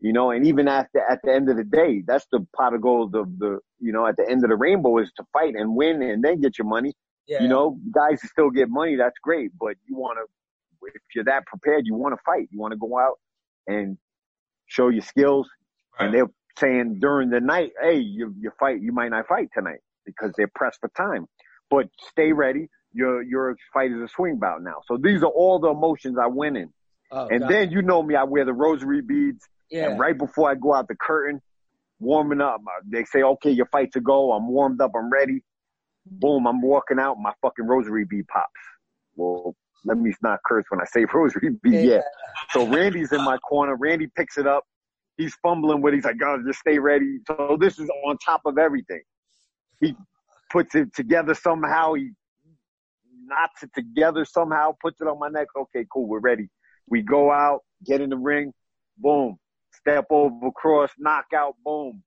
you 0.00 0.12
know, 0.12 0.30
and 0.30 0.46
even 0.46 0.66
at 0.68 0.88
the 0.94 1.00
at 1.08 1.20
the 1.22 1.32
end 1.32 1.48
of 1.48 1.56
the 1.56 1.64
day, 1.64 2.02
that's 2.06 2.26
the 2.32 2.46
pot 2.56 2.74
of 2.74 2.80
gold 2.80 3.14
of 3.14 3.38
the 3.38 3.60
you 3.78 3.92
know 3.92 4.06
at 4.06 4.16
the 4.16 4.28
end 4.28 4.42
of 4.42 4.50
the 4.50 4.56
rainbow 4.56 4.98
is 4.98 5.10
to 5.16 5.24
fight 5.32 5.54
and 5.54 5.74
win 5.76 6.02
and 6.02 6.24
then 6.24 6.40
get 6.40 6.58
your 6.58 6.66
money. 6.66 6.94
yeah. 7.28 7.42
You 7.42 7.48
know, 7.48 7.78
guys 7.92 8.20
still 8.24 8.50
get 8.50 8.68
money, 8.70 8.96
that's 8.96 9.18
great, 9.22 9.52
but 9.60 9.76
you 9.86 9.96
want 9.96 10.18
to, 10.18 10.88
if 10.94 11.02
you're 11.14 11.24
that 11.24 11.46
prepared, 11.46 11.86
you 11.86 11.94
want 11.94 12.14
to 12.14 12.20
fight. 12.24 12.48
You 12.50 12.58
want 12.58 12.72
to 12.72 12.78
go 12.78 12.98
out 12.98 13.18
and 13.66 13.98
show 14.66 14.88
your 14.88 15.02
skills. 15.02 15.48
And 16.00 16.14
they're 16.14 16.30
saying 16.58 17.00
during 17.00 17.28
the 17.28 17.40
night, 17.40 17.72
hey, 17.82 17.98
you, 17.98 18.34
you 18.38 18.50
fight, 18.58 18.80
you 18.80 18.92
might 18.92 19.10
not 19.10 19.26
fight 19.26 19.48
tonight 19.52 19.80
because 20.06 20.32
they're 20.36 20.50
pressed 20.54 20.80
for 20.80 20.90
time. 20.96 21.26
But 21.70 21.88
stay 22.10 22.32
ready. 22.32 22.68
Your 22.92 23.22
your 23.22 23.56
fight 23.74 23.92
is 23.92 24.00
a 24.00 24.08
swing 24.08 24.38
bout 24.38 24.62
now. 24.62 24.76
So 24.86 24.96
these 24.96 25.22
are 25.22 25.26
all 25.26 25.58
the 25.58 25.68
emotions 25.68 26.16
I 26.18 26.26
went 26.26 26.56
in. 26.56 26.72
Oh, 27.10 27.28
and 27.28 27.40
God. 27.40 27.50
then 27.50 27.70
you 27.70 27.82
know 27.82 28.02
me, 28.02 28.14
I 28.14 28.24
wear 28.24 28.44
the 28.44 28.52
rosary 28.52 29.00
beads. 29.00 29.46
yeah. 29.70 29.90
And 29.90 29.98
right 29.98 30.16
before 30.16 30.50
I 30.50 30.54
go 30.54 30.74
out 30.74 30.88
the 30.88 30.96
curtain, 30.96 31.40
warming 32.00 32.40
up, 32.40 32.60
they 32.86 33.04
say, 33.04 33.22
okay, 33.22 33.50
your 33.50 33.66
fight 33.66 33.92
to 33.92 34.00
go. 34.00 34.32
I'm 34.32 34.48
warmed 34.48 34.80
up. 34.80 34.92
I'm 34.96 35.10
ready. 35.10 35.42
Boom, 36.06 36.46
I'm 36.46 36.62
walking 36.62 36.98
out. 36.98 37.16
My 37.18 37.32
fucking 37.42 37.66
rosary 37.66 38.04
bead 38.04 38.26
pops. 38.28 38.48
Well, 39.16 39.54
let 39.84 39.98
me 39.98 40.12
not 40.22 40.40
curse 40.46 40.64
when 40.68 40.80
I 40.80 40.84
say 40.84 41.04
rosary 41.14 41.50
bead. 41.62 41.74
Yeah. 41.74 41.80
Yeah. 41.80 42.00
So 42.50 42.66
Randy's 42.66 43.12
in 43.12 43.22
my 43.24 43.36
corner. 43.38 43.76
Randy 43.76 44.08
picks 44.16 44.38
it 44.38 44.46
up. 44.46 44.64
He's 45.16 45.34
fumbling 45.42 45.82
with 45.82 45.94
it. 45.94 45.98
He's 45.98 46.04
like, 46.04 46.18
God, 46.18 46.40
just 46.46 46.60
stay 46.60 46.78
ready. 46.78 47.18
So 47.26 47.56
this 47.60 47.78
is 47.78 47.90
on 48.06 48.16
top 48.24 48.42
of 48.46 48.56
everything. 48.56 49.02
He 49.80 49.96
puts 50.50 50.74
it 50.74 50.94
together 50.94 51.34
somehow. 51.34 51.94
He 51.94 52.10
knots 53.24 53.62
it 53.62 53.70
together 53.74 54.24
somehow, 54.24 54.74
puts 54.80 55.00
it 55.00 55.08
on 55.08 55.18
my 55.18 55.28
neck. 55.28 55.48
Okay, 55.56 55.84
cool. 55.92 56.06
We're 56.06 56.20
ready. 56.20 56.48
We 56.90 57.02
go 57.02 57.30
out, 57.30 57.60
get 57.84 58.00
in 58.00 58.10
the 58.10 58.16
ring. 58.16 58.52
Boom. 58.96 59.38
Step 59.72 60.06
over, 60.10 60.50
cross, 60.56 60.90
knockout, 60.98 61.54
boom. 61.64 62.02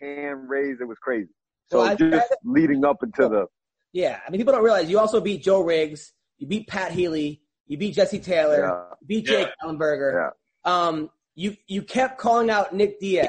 Hand 0.00 0.48
raised. 0.48 0.80
It 0.80 0.84
was 0.86 0.98
crazy. 0.98 1.28
So 1.70 1.78
Well, 1.78 1.88
I- 1.90 1.94
just 1.94 2.34
leading 2.44 2.84
up 2.84 3.02
into 3.02 3.28
the, 3.28 3.46
Yeah, 3.92 4.20
I 4.26 4.30
mean, 4.30 4.38
people 4.40 4.52
don't 4.52 4.62
realize 4.64 4.90
you 4.90 4.98
also 4.98 5.20
beat 5.20 5.42
Joe 5.42 5.62
Riggs, 5.62 6.12
you 6.36 6.46
beat 6.46 6.68
Pat 6.68 6.92
Healy, 6.92 7.42
you 7.66 7.78
beat 7.78 7.94
Jesse 7.94 8.18
Taylor, 8.20 8.60
yeah, 8.60 8.94
you 9.00 9.06
beat 9.06 9.28
Yeah. 9.28 9.44
Jake 9.44 9.48
Ellenberger. 9.62 10.32
Um, 10.64 11.10
you 11.34 11.56
you 11.66 11.82
kept 11.82 12.18
calling 12.18 12.50
out 12.50 12.74
Nick 12.74 13.00
Diaz. 13.00 13.28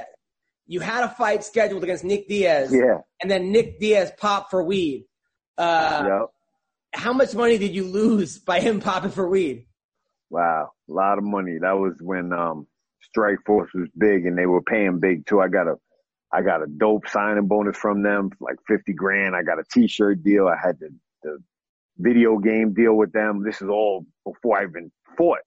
You 0.68 0.82
had 0.82 1.04
a 1.04 1.10
fight 1.10 1.44
scheduled 1.44 1.84
against 1.84 2.04
Nick 2.04 2.28
Diaz, 2.28 2.74
yeah, 2.74 3.00
and 3.22 3.32
then 3.32 3.52
Nick 3.52 3.80
Diaz 3.80 4.12
popped 4.18 4.52
for 4.52 4.62
weed. 4.64 5.08
Uh, 5.58 6.04
yeah. 6.08 6.26
How 6.94 7.14
much 7.14 7.34
money 7.36 7.58
did 7.58 7.74
you 7.74 7.86
lose 7.86 8.38
by 8.40 8.60
him 8.60 8.80
popping 8.82 9.12
for 9.12 9.28
weed? 9.30 9.66
Wow, 10.30 10.72
a 10.90 10.94
lot 10.94 11.18
of 11.18 11.24
money. 11.24 11.58
That 11.60 11.78
was 11.78 11.94
when 12.00 12.34
um 12.34 12.68
Strikeforce 13.16 13.74
was 13.74 13.90
big 13.98 14.26
and 14.26 14.38
they 14.38 14.46
were 14.46 14.62
paying 14.62 15.00
big 15.00 15.26
too. 15.26 15.42
I 15.42 15.48
got 15.48 15.68
a 15.68 15.76
I 16.32 16.42
got 16.42 16.62
a 16.62 16.68
dope 16.68 17.08
signing 17.08 17.48
bonus 17.48 17.78
from 17.78 18.04
them, 18.04 18.30
like 18.40 18.58
fifty 18.68 18.94
grand. 18.94 19.36
I 19.36 19.44
got 19.44 19.60
a 19.60 19.64
t 19.72 19.88
shirt 19.88 20.24
deal. 20.24 20.48
I 20.48 20.56
had 20.56 20.80
the 20.80 20.90
the 21.24 21.38
video 21.98 22.38
game 22.38 22.74
deal 22.74 22.94
with 22.94 23.12
them. 23.12 23.44
This 23.44 23.62
is 23.62 23.70
all 23.70 24.06
before 24.26 24.60
I 24.60 24.64
even 24.64 24.92
fought. 25.18 25.40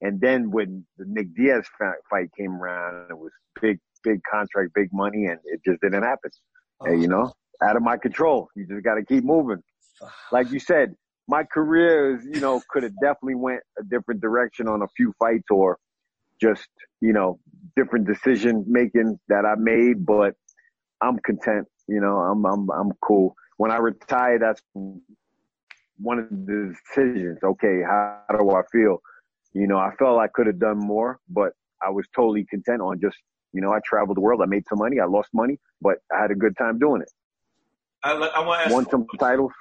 And 0.00 0.20
then 0.20 0.50
when 0.50 0.84
the 0.98 1.06
Nick 1.08 1.34
Diaz 1.34 1.66
fight 2.10 2.28
came 2.36 2.56
around, 2.56 3.10
it 3.10 3.18
was 3.18 3.32
big, 3.60 3.78
big 4.02 4.20
contract, 4.30 4.72
big 4.74 4.90
money, 4.92 5.26
and 5.26 5.38
it 5.44 5.60
just 5.64 5.80
didn't 5.80 6.02
happen. 6.02 6.30
And, 6.80 7.00
you 7.00 7.08
know, 7.08 7.32
out 7.62 7.76
of 7.76 7.82
my 7.82 7.96
control. 7.96 8.48
You 8.54 8.66
just 8.66 8.84
got 8.84 8.94
to 8.94 9.04
keep 9.04 9.24
moving. 9.24 9.62
Like 10.32 10.50
you 10.50 10.58
said, 10.58 10.96
my 11.26 11.44
career 11.44 12.16
is, 12.16 12.24
you 12.24 12.40
know, 12.40 12.60
could 12.70 12.82
have 12.82 12.92
definitely 13.00 13.36
went 13.36 13.60
a 13.78 13.84
different 13.84 14.20
direction 14.20 14.68
on 14.68 14.82
a 14.82 14.88
few 14.96 15.14
fights 15.18 15.46
or 15.50 15.78
just, 16.40 16.68
you 17.00 17.12
know, 17.12 17.38
different 17.76 18.06
decision 18.06 18.64
making 18.66 19.18
that 19.28 19.44
I 19.44 19.54
made, 19.56 20.04
but 20.04 20.34
I'm 21.00 21.18
content. 21.24 21.66
You 21.88 22.00
know, 22.00 22.18
I'm, 22.18 22.44
I'm, 22.44 22.70
I'm 22.70 22.92
cool. 23.02 23.34
When 23.56 23.70
I 23.70 23.76
retire, 23.76 24.38
that's 24.38 24.62
one 25.98 26.18
of 26.18 26.28
the 26.30 26.74
decisions. 26.88 27.38
Okay. 27.42 27.82
How, 27.82 28.20
do 28.38 28.50
I 28.50 28.62
feel? 28.70 29.00
You 29.52 29.66
know, 29.66 29.78
I 29.78 29.94
felt 29.98 30.18
I 30.18 30.28
could 30.28 30.46
have 30.46 30.58
done 30.58 30.78
more, 30.78 31.20
but 31.28 31.52
I 31.82 31.90
was 31.90 32.06
totally 32.14 32.44
content 32.44 32.80
on 32.80 33.00
just, 33.00 33.16
you 33.52 33.60
know, 33.60 33.72
I 33.72 33.78
traveled 33.84 34.16
the 34.16 34.20
world. 34.20 34.40
I 34.42 34.46
made 34.46 34.64
some 34.68 34.78
money. 34.78 34.98
I 34.98 35.06
lost 35.06 35.28
money, 35.32 35.58
but 35.80 35.98
I 36.14 36.20
had 36.20 36.30
a 36.30 36.34
good 36.34 36.56
time 36.56 36.78
doing 36.78 37.02
it. 37.02 37.10
I, 38.02 38.12
I 38.12 38.40
want 38.40 38.60
to 38.60 38.64
ask. 38.66 38.74
Won 38.74 38.88
some 38.90 39.06
titles. 39.18 39.52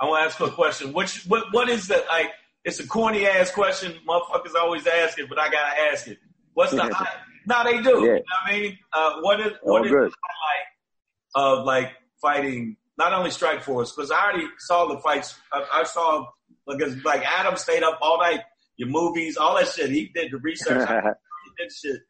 I 0.00 0.06
want 0.06 0.22
to 0.22 0.26
ask 0.26 0.40
a 0.40 0.54
question. 0.54 0.92
Which 0.92 1.24
what 1.26 1.44
what 1.52 1.68
is 1.68 1.88
the 1.88 2.04
like? 2.08 2.32
It's 2.64 2.80
a 2.80 2.86
corny 2.86 3.26
ass 3.26 3.50
question. 3.50 3.94
Motherfuckers 4.08 4.54
always 4.54 4.86
ask 4.86 5.18
it, 5.18 5.28
but 5.28 5.38
I 5.38 5.50
gotta 5.50 5.80
ask 5.92 6.08
it. 6.08 6.18
What's 6.54 6.72
the 6.72 6.82
high? 6.82 7.08
No, 7.46 7.64
they 7.64 7.82
do. 7.82 8.00
You 8.00 8.06
know 8.06 8.12
what 8.12 8.24
I 8.46 8.52
mean? 8.52 8.78
Uh, 8.92 9.12
what 9.20 9.40
is 9.40 9.52
what 9.62 9.80
All 9.80 9.84
is 9.84 9.90
the 9.90 9.96
highlight 9.96 11.58
of 11.58 11.64
like 11.64 11.92
fighting? 12.20 12.76
Not 12.98 13.14
only 13.14 13.30
Strikeforce, 13.30 13.96
because 13.96 14.10
I 14.10 14.22
already 14.22 14.46
saw 14.58 14.86
the 14.86 14.98
fights. 15.00 15.38
I, 15.52 15.64
I 15.72 15.84
saw 15.84 16.26
because 16.66 17.02
like 17.04 17.22
Adam 17.24 17.56
stayed 17.56 17.82
up 17.82 17.98
all 18.02 18.18
night. 18.18 18.40
Your 18.76 18.88
movies, 18.88 19.36
all 19.36 19.56
that 19.56 19.68
shit. 19.68 19.90
He 19.90 20.10
did 20.14 20.32
the 20.32 20.38
research. 20.38 20.88
He 21.42 21.64
did 21.64 21.72
shit. 21.72 22.02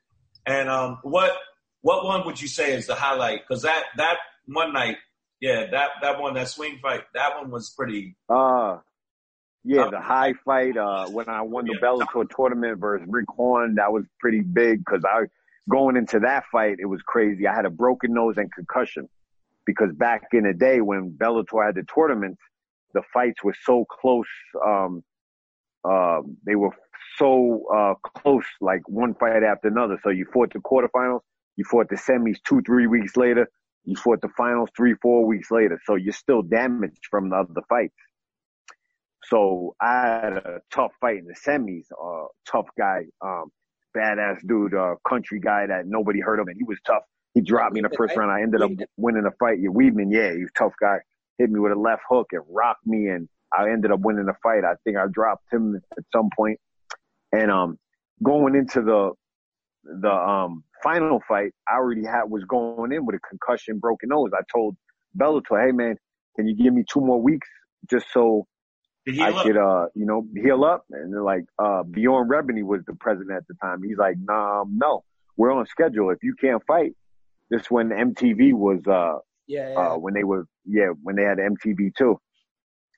And 0.46 0.68
um, 0.68 0.98
what 1.02 1.32
what 1.82 2.04
one 2.04 2.26
would 2.26 2.40
you 2.40 2.48
say 2.48 2.74
is 2.74 2.86
the 2.86 2.94
highlight? 2.94 3.40
Because 3.46 3.62
that 3.62 3.84
that 3.96 4.16
one 4.46 4.72
night, 4.72 4.96
yeah, 5.40 5.66
that 5.70 5.90
that 6.02 6.20
one, 6.20 6.34
that 6.34 6.48
swing 6.48 6.78
fight, 6.82 7.02
that 7.14 7.36
one 7.38 7.50
was 7.50 7.70
pretty. 7.70 8.16
Uh, 8.28 8.78
yeah, 9.64 9.82
Uh, 9.82 9.90
the 9.90 10.00
high 10.00 10.34
fight, 10.44 10.76
uh, 10.76 11.06
when 11.08 11.28
I 11.28 11.42
won 11.42 11.66
the 11.66 11.76
Bellator 11.82 12.28
tournament 12.34 12.78
versus 12.78 13.06
Rick 13.10 13.26
Hawn, 13.36 13.74
that 13.74 13.92
was 13.92 14.04
pretty 14.18 14.40
big 14.40 14.78
because 14.84 15.04
I, 15.04 15.24
going 15.68 15.96
into 15.96 16.20
that 16.20 16.44
fight, 16.50 16.76
it 16.78 16.86
was 16.86 17.02
crazy. 17.02 17.46
I 17.46 17.54
had 17.54 17.66
a 17.66 17.70
broken 17.70 18.14
nose 18.14 18.36
and 18.38 18.50
concussion 18.52 19.08
because 19.66 19.92
back 19.92 20.28
in 20.32 20.44
the 20.44 20.54
day 20.54 20.80
when 20.80 21.12
Bellator 21.12 21.64
had 21.64 21.74
the 21.74 21.84
tournaments, 21.94 22.40
the 22.94 23.02
fights 23.12 23.44
were 23.44 23.54
so 23.64 23.84
close. 23.84 24.26
Um, 24.66 25.04
uh, 25.84 26.20
they 26.44 26.56
were 26.56 26.74
so, 27.18 27.64
uh, 27.74 27.94
close, 28.02 28.44
like 28.60 28.88
one 28.88 29.14
fight 29.14 29.42
after 29.42 29.68
another. 29.68 29.98
So 30.02 30.08
you 30.10 30.26
fought 30.32 30.52
the 30.52 30.60
quarterfinals, 30.60 31.20
you 31.56 31.64
fought 31.64 31.88
the 31.90 31.96
semis 31.96 32.38
two, 32.46 32.62
three 32.62 32.86
weeks 32.86 33.16
later, 33.16 33.48
you 33.84 33.96
fought 33.96 34.20
the 34.20 34.28
finals 34.36 34.70
three, 34.76 34.94
four 35.00 35.26
weeks 35.26 35.50
later. 35.50 35.80
So 35.84 35.96
you're 35.96 36.12
still 36.12 36.42
damaged 36.42 37.06
from 37.10 37.30
the 37.30 37.36
other 37.36 37.62
fights. 37.68 37.94
So 39.24 39.74
I 39.80 40.02
had 40.22 40.32
a 40.34 40.60
tough 40.72 40.92
fight 41.00 41.18
in 41.18 41.26
the 41.26 41.34
semis, 41.34 41.86
uh, 41.92 42.26
tough 42.50 42.66
guy, 42.78 43.04
um, 43.20 43.50
badass 43.96 44.46
dude, 44.46 44.74
uh, 44.74 44.96
country 45.08 45.40
guy 45.40 45.66
that 45.66 45.86
nobody 45.86 46.20
heard 46.20 46.40
of 46.40 46.48
and 46.48 46.56
he 46.56 46.64
was 46.64 46.78
tough. 46.86 47.02
He 47.34 47.40
dropped 47.40 47.74
me 47.74 47.80
in 47.80 47.86
the 47.88 47.96
first 47.96 48.16
round. 48.16 48.30
I 48.30 48.42
ended 48.42 48.60
up 48.62 48.70
winning 48.96 49.22
the 49.22 49.30
fight. 49.38 49.58
Yeah, 49.60 49.70
Weedman, 49.70 50.08
yeah, 50.10 50.32
he 50.32 50.40
was 50.40 50.50
a 50.54 50.58
tough 50.58 50.72
guy. 50.80 50.98
Hit 51.38 51.50
me 51.50 51.60
with 51.60 51.72
a 51.72 51.78
left 51.78 52.02
hook 52.08 52.28
and 52.32 52.42
rocked 52.48 52.86
me 52.86 53.08
and 53.08 53.28
I 53.56 53.70
ended 53.70 53.92
up 53.92 54.00
winning 54.00 54.26
the 54.26 54.34
fight. 54.42 54.64
I 54.64 54.74
think 54.84 54.96
I 54.96 55.06
dropped 55.10 55.52
him 55.52 55.80
at 55.96 56.04
some 56.12 56.30
point. 56.36 56.58
And, 57.32 57.50
um, 57.50 57.78
going 58.22 58.56
into 58.56 58.82
the, 58.82 59.12
the, 60.00 60.10
um, 60.12 60.64
final 60.82 61.20
fight, 61.28 61.52
I 61.68 61.74
already 61.76 62.04
had, 62.04 62.24
was 62.24 62.44
going 62.44 62.92
in 62.92 63.04
with 63.06 63.16
a 63.16 63.20
concussion, 63.28 63.78
broken 63.78 64.08
nose. 64.10 64.30
I 64.34 64.42
told 64.52 64.76
Bellator, 65.18 65.64
hey 65.64 65.72
man, 65.72 65.96
can 66.36 66.46
you 66.46 66.54
give 66.54 66.72
me 66.72 66.84
two 66.90 67.00
more 67.00 67.20
weeks 67.20 67.48
just 67.90 68.06
so 68.12 68.46
I 69.20 69.30
look? 69.30 69.44
could, 69.44 69.56
uh, 69.56 69.86
you 69.94 70.06
know, 70.06 70.26
heal 70.36 70.64
up. 70.64 70.84
And 70.90 71.12
they're 71.12 71.22
like, 71.22 71.44
uh, 71.58 71.82
Bjorn 71.82 72.28
Rebney 72.28 72.62
was 72.62 72.82
the 72.86 72.94
president 72.94 73.32
at 73.36 73.46
the 73.48 73.54
time. 73.62 73.82
He's 73.82 73.98
like, 73.98 74.16
nah, 74.22 74.64
no, 74.70 75.04
we're 75.36 75.52
on 75.52 75.66
schedule. 75.66 76.10
If 76.10 76.22
you 76.22 76.34
can't 76.40 76.62
fight, 76.66 76.92
this 77.50 77.70
when 77.70 77.88
MTV 77.88 78.52
was, 78.54 78.80
uh, 78.86 79.18
Yeah, 79.46 79.70
yeah. 79.70 79.78
uh, 79.78 79.98
when 79.98 80.14
they 80.14 80.24
were, 80.24 80.46
yeah, 80.64 80.88
when 81.02 81.16
they 81.16 81.24
had 81.24 81.38
MTV 81.38 81.94
too. 81.96 82.18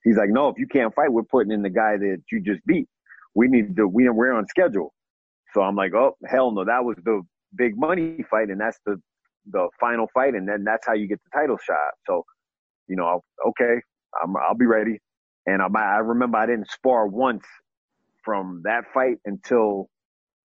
He's 0.05 0.17
like, 0.17 0.31
no, 0.31 0.49
if 0.49 0.59
you 0.59 0.67
can't 0.67 0.93
fight, 0.95 1.13
we're 1.13 1.23
putting 1.23 1.53
in 1.53 1.63
the 1.63 1.71
guy 1.71 1.97
that 1.97 2.23
you 2.31 2.41
just 2.41 2.65
beat. 2.67 2.89
We 3.35 3.47
need 3.49 3.77
to, 3.77 3.87
we, 3.87 4.09
we're 4.11 4.33
on 4.33 4.47
schedule. 4.49 4.93
So 5.53 5.63
I'm 5.63 5.77
like, 5.77 5.93
oh, 5.95 6.17
hell 6.27 6.53
no, 6.53 6.65
that 6.65 6.85
was 6.85 6.97
the 7.05 7.23
big 7.55 7.77
money 7.77 8.25
fight. 8.31 8.49
And 8.49 8.61
that's 8.61 8.79
the 8.87 9.01
the 9.51 9.69
final 9.81 10.07
fight, 10.15 10.35
and 10.35 10.49
then 10.49 10.65
that's 10.65 10.87
how 10.87 10.93
you 10.95 11.09
get 11.09 11.21
the 11.25 11.39
title 11.39 11.59
shot. 11.59 11.93
So, 12.07 12.25
you 12.87 12.97
know, 12.97 13.23
okay, 13.49 13.81
I'm, 14.23 14.37
I'll 14.37 14.55
be 14.55 14.67
ready. 14.67 15.01
And 15.47 15.61
I, 15.61 15.67
I 15.75 15.99
remember 15.99 16.39
I 16.39 16.47
didn't 16.47 16.71
spar 16.71 17.07
once 17.09 17.45
from 18.25 18.63
that 18.65 18.85
fight 18.95 19.17
until 19.25 19.89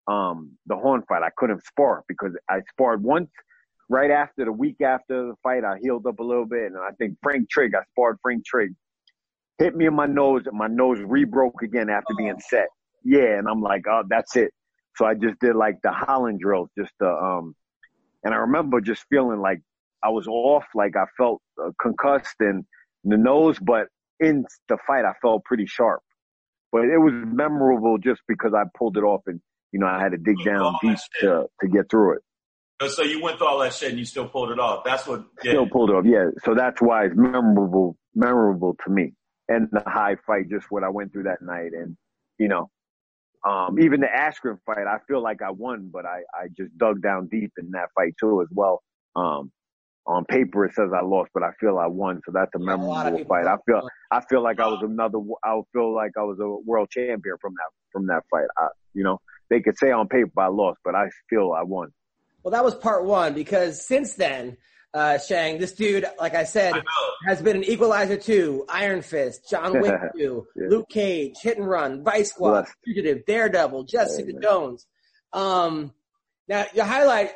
um 0.07 0.53
the 0.65 0.75
Hawn 0.75 1.03
fight. 1.07 1.21
I 1.23 1.29
couldn't 1.38 1.63
spar 1.65 2.03
because 2.07 2.31
I 2.49 2.61
sparred 2.71 3.03
once 3.03 3.29
right 3.89 4.11
after 4.11 4.45
the 4.45 4.51
week 4.51 4.81
after 4.81 5.27
the 5.27 5.35
fight. 5.43 5.63
I 5.63 5.77
healed 5.81 6.07
up 6.07 6.19
a 6.19 6.23
little 6.23 6.45
bit, 6.45 6.71
and 6.71 6.77
I 6.77 6.91
think 6.97 7.17
Frank 7.21 7.49
Trigg. 7.49 7.75
I 7.75 7.84
sparred 7.91 8.17
Frank 8.21 8.45
Trigg, 8.45 8.73
hit 9.59 9.75
me 9.75 9.85
in 9.85 9.93
my 9.93 10.05
nose, 10.07 10.43
and 10.45 10.57
my 10.57 10.67
nose 10.67 10.97
rebroke 11.05 11.61
again 11.61 11.89
after 11.89 12.13
being 12.17 12.39
set. 12.39 12.67
Yeah, 13.03 13.38
and 13.38 13.47
I'm 13.47 13.61
like, 13.61 13.84
oh, 13.88 14.03
that's 14.09 14.35
it. 14.35 14.51
So 14.97 15.05
I 15.05 15.13
just 15.13 15.39
did 15.39 15.55
like 15.55 15.75
the 15.83 15.91
Holland 15.91 16.39
drills, 16.39 16.69
just 16.77 16.91
the 16.99 17.09
um, 17.09 17.55
and 18.23 18.33
I 18.33 18.37
remember 18.37 18.81
just 18.81 19.05
feeling 19.09 19.39
like 19.39 19.61
I 20.03 20.09
was 20.09 20.27
off, 20.27 20.65
like 20.73 20.95
I 20.95 21.05
felt 21.17 21.41
uh, 21.63 21.69
concussed 21.79 22.35
in 22.39 22.65
the 23.03 23.17
nose, 23.17 23.57
but 23.59 23.87
in 24.19 24.45
the 24.67 24.77
fight 24.87 25.05
I 25.05 25.13
felt 25.21 25.45
pretty 25.45 25.67
sharp. 25.67 26.01
But 26.71 26.85
it 26.85 26.97
was 26.97 27.13
memorable 27.13 27.97
just 27.97 28.21
because 28.27 28.53
I 28.53 28.63
pulled 28.77 28.97
it 28.97 29.03
off 29.03 29.21
and 29.27 29.39
you 29.71 29.79
know 29.79 29.87
I 29.87 30.01
had 30.01 30.11
to 30.13 30.17
dig 30.17 30.43
down 30.43 30.75
deep 30.81 30.97
to 31.21 31.45
to 31.61 31.67
get 31.67 31.89
through 31.89 32.17
it. 32.17 32.23
So 32.89 33.03
you 33.03 33.21
went 33.21 33.37
through 33.37 33.47
all 33.47 33.59
that 33.59 33.73
shit 33.73 33.89
and 33.89 33.99
you 33.99 34.05
still 34.05 34.27
pulled 34.27 34.51
it 34.51 34.59
off. 34.59 34.83
That's 34.83 35.07
what. 35.07 35.25
Yeah. 35.43 35.51
Still 35.51 35.67
pulled 35.67 35.89
it 35.89 35.93
off, 35.93 36.05
yeah. 36.05 36.29
So 36.43 36.53
that's 36.53 36.79
why 36.79 37.05
it's 37.05 37.15
memorable, 37.15 37.97
memorable 38.13 38.75
to 38.85 38.91
me. 38.91 39.13
And 39.47 39.69
the 39.71 39.81
high 39.85 40.17
fight, 40.27 40.49
just 40.49 40.67
what 40.69 40.83
I 40.83 40.89
went 40.89 41.13
through 41.13 41.23
that 41.23 41.41
night, 41.41 41.71
and 41.73 41.97
you 42.37 42.47
know, 42.47 42.69
um, 43.47 43.79
even 43.79 44.01
the 44.01 44.07
Askren 44.07 44.57
fight, 44.65 44.87
I 44.87 44.97
feel 45.07 45.21
like 45.21 45.41
I 45.41 45.51
won, 45.51 45.89
but 45.91 46.05
I 46.05 46.21
I 46.33 46.47
just 46.57 46.77
dug 46.77 47.01
down 47.01 47.27
deep 47.27 47.51
in 47.57 47.71
that 47.71 47.89
fight 47.95 48.13
too 48.19 48.41
as 48.41 48.47
well. 48.51 48.83
Um, 49.15 49.51
on 50.05 50.25
paper 50.25 50.65
it 50.65 50.73
says 50.73 50.89
I 50.93 51.03
lost, 51.03 51.31
but 51.33 51.43
I 51.43 51.51
feel 51.59 51.77
I 51.77 51.87
won, 51.87 52.21
so 52.25 52.31
that's 52.33 52.51
a 52.55 52.59
Yeah, 52.59 52.73
a 52.73 52.77
memorable 52.77 53.25
fight. 53.25 53.47
I 53.47 53.57
feel. 53.65 53.87
I 54.11 54.21
feel 54.21 54.41
like 54.41 54.59
I 54.59 54.67
was 54.67 54.81
another. 54.81 55.19
I 55.43 55.59
feel 55.73 55.93
like 55.93 56.11
I 56.17 56.23
was 56.23 56.39
a 56.39 56.47
world 56.65 56.89
champion 56.89 57.35
from 57.41 57.53
that 57.53 57.69
from 57.91 58.07
that 58.07 58.23
fight. 58.31 58.47
I, 58.57 58.67
you 58.93 59.03
know, 59.03 59.19
they 59.49 59.59
could 59.61 59.77
say 59.77 59.91
on 59.91 60.07
paper 60.07 60.31
I 60.37 60.47
lost, 60.47 60.79
but 60.83 60.95
I 60.95 61.09
feel 61.29 61.53
I 61.53 61.63
won. 61.63 61.89
Well, 62.43 62.51
that 62.51 62.63
was 62.63 62.75
part 62.75 63.05
one 63.05 63.33
because 63.33 63.85
since 63.85 64.13
then, 64.15 64.57
uh, 64.97 65.17
Shang, 65.19 65.59
this 65.59 65.73
dude, 65.73 66.05
like 66.19 66.33
I 66.33 66.43
said, 66.43 66.73
I 66.73 66.81
has 67.27 67.41
been 67.41 67.55
an 67.57 67.63
Equalizer 67.63 68.17
too. 68.17 68.65
Iron 68.69 69.01
Fist, 69.01 69.49
John 69.49 69.79
Wick 69.81 69.93
2, 70.17 70.47
Yeah. 70.55 70.67
Luke 70.69 70.89
Cage, 70.89 71.35
Hit 71.41 71.57
and 71.57 71.69
Run, 71.69 72.03
Vice 72.03 72.29
Squad, 72.31 72.51
Blessed. 72.51 72.73
Fugitive, 72.83 73.25
Daredevil, 73.25 73.83
Jessica 73.83 74.29
Amen. 74.29 74.41
Jones. 74.41 74.87
Um, 75.33 75.93
now, 76.47 76.65
your 76.73 76.85
highlight, 76.85 77.31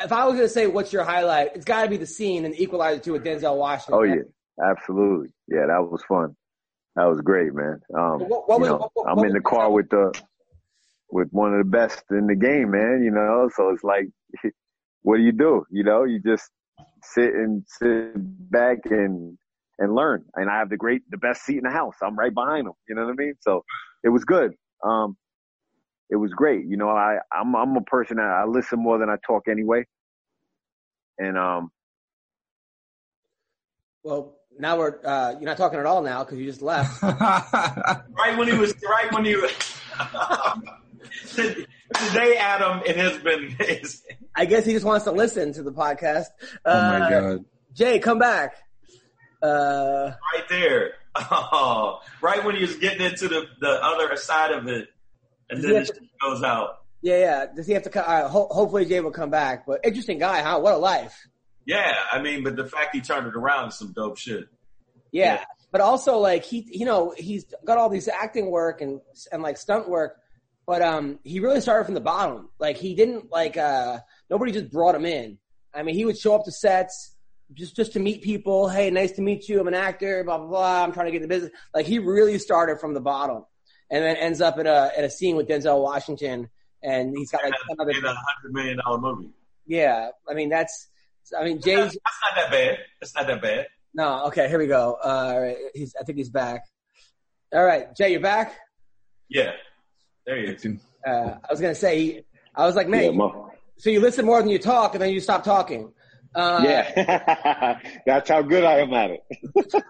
if 0.00 0.12
I 0.12 0.24
was 0.24 0.34
going 0.34 0.46
to 0.46 0.52
say 0.52 0.66
what's 0.66 0.92
your 0.92 1.04
highlight, 1.04 1.54
it's 1.54 1.64
got 1.64 1.84
to 1.84 1.88
be 1.88 1.96
the 1.96 2.06
scene 2.06 2.44
in 2.44 2.50
the 2.52 2.62
Equalizer 2.62 3.00
2 3.00 3.12
with 3.12 3.24
Denzel 3.24 3.56
Washington. 3.56 3.94
Oh 3.94 4.02
yeah, 4.02 4.22
absolutely. 4.70 5.32
Yeah, 5.48 5.66
that 5.68 5.78
was 5.88 6.02
fun. 6.08 6.36
That 6.96 7.04
was 7.04 7.20
great, 7.22 7.54
man. 7.54 7.80
Um, 7.96 8.20
What- 8.28 8.48
what 8.48 8.60
was- 8.60 8.68
know, 8.68 8.76
what- 8.78 8.90
what- 8.94 9.08
I'm 9.08 9.16
what 9.16 9.28
in 9.28 9.32
the 9.34 9.40
car 9.40 9.70
with 9.70 9.88
the 9.90 10.12
with 11.10 11.28
one 11.30 11.52
of 11.52 11.58
the 11.58 11.70
best 11.70 12.02
in 12.10 12.26
the 12.26 12.34
game, 12.34 12.70
man. 12.72 13.02
You 13.04 13.10
know, 13.12 13.48
so 13.54 13.70
it's 13.70 13.84
like, 13.84 14.08
what 15.02 15.16
do 15.18 15.22
you 15.22 15.32
do? 15.32 15.64
You 15.70 15.84
know, 15.84 16.04
you 16.04 16.18
just 16.20 16.50
sit 17.02 17.34
and 17.34 17.64
sit 17.66 18.12
back 18.50 18.78
and 18.84 19.38
and 19.78 19.94
learn. 19.94 20.24
And 20.34 20.50
I 20.50 20.58
have 20.58 20.70
the 20.70 20.76
great, 20.76 21.02
the 21.10 21.16
best 21.16 21.44
seat 21.44 21.56
in 21.56 21.64
the 21.64 21.70
house. 21.70 21.94
I'm 22.02 22.16
right 22.16 22.32
behind 22.32 22.66
them. 22.66 22.74
You 22.88 22.94
know 22.94 23.04
what 23.04 23.12
I 23.12 23.14
mean? 23.14 23.34
So 23.40 23.64
it 24.04 24.10
was 24.10 24.24
good. 24.24 24.52
Um, 24.84 25.16
it 26.10 26.16
was 26.16 26.32
great. 26.32 26.66
You 26.66 26.76
know, 26.76 26.90
I 26.90 27.18
I'm 27.32 27.54
I'm 27.56 27.76
a 27.76 27.82
person 27.82 28.18
that 28.18 28.26
I 28.26 28.44
listen 28.44 28.78
more 28.78 28.98
than 28.98 29.08
I 29.08 29.16
talk 29.26 29.48
anyway. 29.48 29.84
And 31.18 31.38
um, 31.38 31.70
Well, 34.02 34.36
now 34.58 34.76
we're, 34.78 34.98
uh, 35.04 35.32
you're 35.32 35.42
not 35.42 35.56
talking 35.56 35.78
at 35.78 35.86
all 35.86 36.02
now 36.02 36.24
because 36.24 36.38
you 36.38 36.46
just 36.46 36.62
left. 36.62 37.02
Right 37.02 38.38
when 38.38 38.48
he 38.48 38.56
was. 38.56 38.74
Right 38.82 39.12
when 39.12 39.24
he 39.24 39.36
was. 39.36 39.52
Today, 41.94 42.36
Adam, 42.38 42.80
it 42.86 42.96
has 42.96 43.18
been. 43.18 43.56
Is, 43.60 44.02
I 44.34 44.44
guess 44.46 44.64
he 44.64 44.72
just 44.72 44.84
wants 44.84 45.04
to 45.04 45.12
listen 45.12 45.52
to 45.54 45.62
the 45.62 45.72
podcast. 45.72 46.26
Oh 46.64 46.70
Uh, 46.72 46.98
my 46.98 47.10
god. 47.10 47.44
Jay, 47.74 47.98
come 47.98 48.18
back. 48.18 48.56
Uh, 49.42 50.12
right 50.34 50.48
there. 50.48 50.92
Oh, 51.30 52.00
right 52.22 52.42
when 52.42 52.54
he 52.56 52.62
was 52.62 52.76
getting 52.76 53.04
into 53.04 53.28
the, 53.28 53.44
the 53.60 53.68
other 53.68 54.16
side 54.16 54.50
of 54.52 54.66
it, 54.66 54.88
and 55.50 55.62
then 55.62 55.76
it 55.82 55.86
to- 55.88 56.00
goes 56.22 56.42
out. 56.42 56.84
yeah, 57.02 57.18
yeah. 57.18 57.46
Does 57.54 57.66
he 57.66 57.74
have 57.74 57.82
to 57.82 57.90
come? 57.90 58.04
All 58.06 58.14
right, 58.22 58.30
ho- 58.30 58.48
hopefully 58.50 58.86
Jay 58.86 59.00
will 59.00 59.10
come 59.10 59.28
back. 59.28 59.66
But 59.66 59.80
interesting 59.84 60.18
guy, 60.18 60.40
huh? 60.40 60.58
What 60.60 60.72
a 60.72 60.78
life. 60.78 61.14
Yeah, 61.66 61.94
I 62.10 62.22
mean, 62.22 62.42
but 62.42 62.56
the 62.56 62.64
fact 62.64 62.94
he 62.94 63.02
turned 63.02 63.26
it 63.26 63.36
around 63.36 63.68
is 63.68 63.74
some 63.74 63.92
dope 63.92 64.16
shit. 64.16 64.44
Yeah. 65.10 65.34
Yeah. 65.34 65.44
But 65.70 65.82
also 65.82 66.16
like 66.16 66.44
he, 66.44 66.66
you 66.70 66.86
know, 66.86 67.12
he's 67.16 67.44
got 67.66 67.76
all 67.76 67.90
these 67.90 68.08
acting 68.08 68.50
work 68.50 68.80
and, 68.80 69.00
and 69.30 69.42
like 69.42 69.58
stunt 69.58 69.90
work, 69.90 70.16
but, 70.66 70.82
um, 70.82 71.18
he 71.24 71.40
really 71.40 71.60
started 71.60 71.84
from 71.84 71.94
the 71.94 72.00
bottom. 72.00 72.48
Like 72.58 72.76
he 72.76 72.94
didn't 72.94 73.30
like, 73.30 73.56
uh, 73.56 73.98
nobody 74.30 74.52
just 74.52 74.70
brought 74.70 74.94
him 74.94 75.04
in. 75.04 75.38
I 75.74 75.82
mean, 75.82 75.94
he 75.94 76.04
would 76.04 76.18
show 76.18 76.34
up 76.34 76.44
to 76.44 76.52
sets 76.52 77.16
just, 77.54 77.76
just 77.76 77.92
to 77.94 78.00
meet 78.00 78.22
people. 78.22 78.68
Hey, 78.68 78.90
nice 78.90 79.12
to 79.12 79.22
meet 79.22 79.48
you. 79.48 79.60
I'm 79.60 79.68
an 79.68 79.74
actor, 79.74 80.22
blah, 80.24 80.38
blah, 80.38 80.46
blah. 80.48 80.84
I'm 80.84 80.92
trying 80.92 81.06
to 81.06 81.12
get 81.12 81.22
in 81.22 81.28
the 81.28 81.28
business. 81.28 81.52
Like 81.74 81.86
he 81.86 81.98
really 81.98 82.38
started 82.38 82.80
from 82.80 82.94
the 82.94 83.00
bottom 83.00 83.44
and 83.90 84.04
then 84.04 84.16
ends 84.16 84.40
up 84.40 84.58
in 84.58 84.66
a, 84.66 84.90
in 84.96 85.04
a 85.04 85.10
scene 85.10 85.36
with 85.36 85.48
Denzel 85.48 85.82
Washington 85.82 86.48
and 86.82 87.14
he's 87.16 87.30
got 87.30 87.44
like 87.44 87.54
another, 87.68 87.90
in 87.90 88.04
a 88.04 88.08
hundred 88.08 88.52
million 88.52 88.78
dollar 88.84 88.98
movie. 88.98 89.30
yeah. 89.66 90.08
I 90.28 90.34
mean, 90.34 90.48
that's, 90.48 90.88
I 91.38 91.44
mean, 91.44 91.60
Jay's, 91.60 91.76
That's 91.76 92.18
not 92.24 92.34
that 92.36 92.50
bad. 92.50 92.78
That's 93.00 93.14
not 93.14 93.26
that 93.28 93.40
bad. 93.42 93.66
no, 93.94 94.26
okay, 94.26 94.48
here 94.48 94.58
we 94.58 94.66
go. 94.66 94.98
Uh, 95.02 95.32
all 95.34 95.40
right, 95.40 95.56
he's, 95.74 95.94
I 96.00 96.04
think 96.04 96.18
he's 96.18 96.30
back. 96.30 96.64
All 97.52 97.64
right, 97.64 97.94
Jay, 97.96 98.10
you're 98.10 98.20
back? 98.20 98.56
Yeah, 99.28 99.52
there 100.26 100.36
he 100.38 100.44
is. 100.44 100.66
uh, 101.06 101.10
I 101.10 101.46
was 101.50 101.60
gonna 101.60 101.74
say, 101.74 102.24
I 102.54 102.66
was 102.66 102.76
like, 102.76 102.88
man, 102.88 103.04
yeah, 103.04 103.10
you- 103.10 103.50
so 103.78 103.90
you 103.90 104.00
listen 104.00 104.24
more 104.24 104.40
than 104.40 104.48
you 104.50 104.58
talk, 104.58 104.94
and 104.94 105.02
then 105.02 105.10
you 105.10 105.20
stop 105.20 105.42
talking. 105.44 105.92
Uh, 106.34 106.62
yeah. 106.64 107.78
that's 108.06 108.28
how 108.30 108.40
good 108.42 108.64
I 108.64 108.80
am 108.80 108.92
at 108.94 109.10
it. 109.10 109.22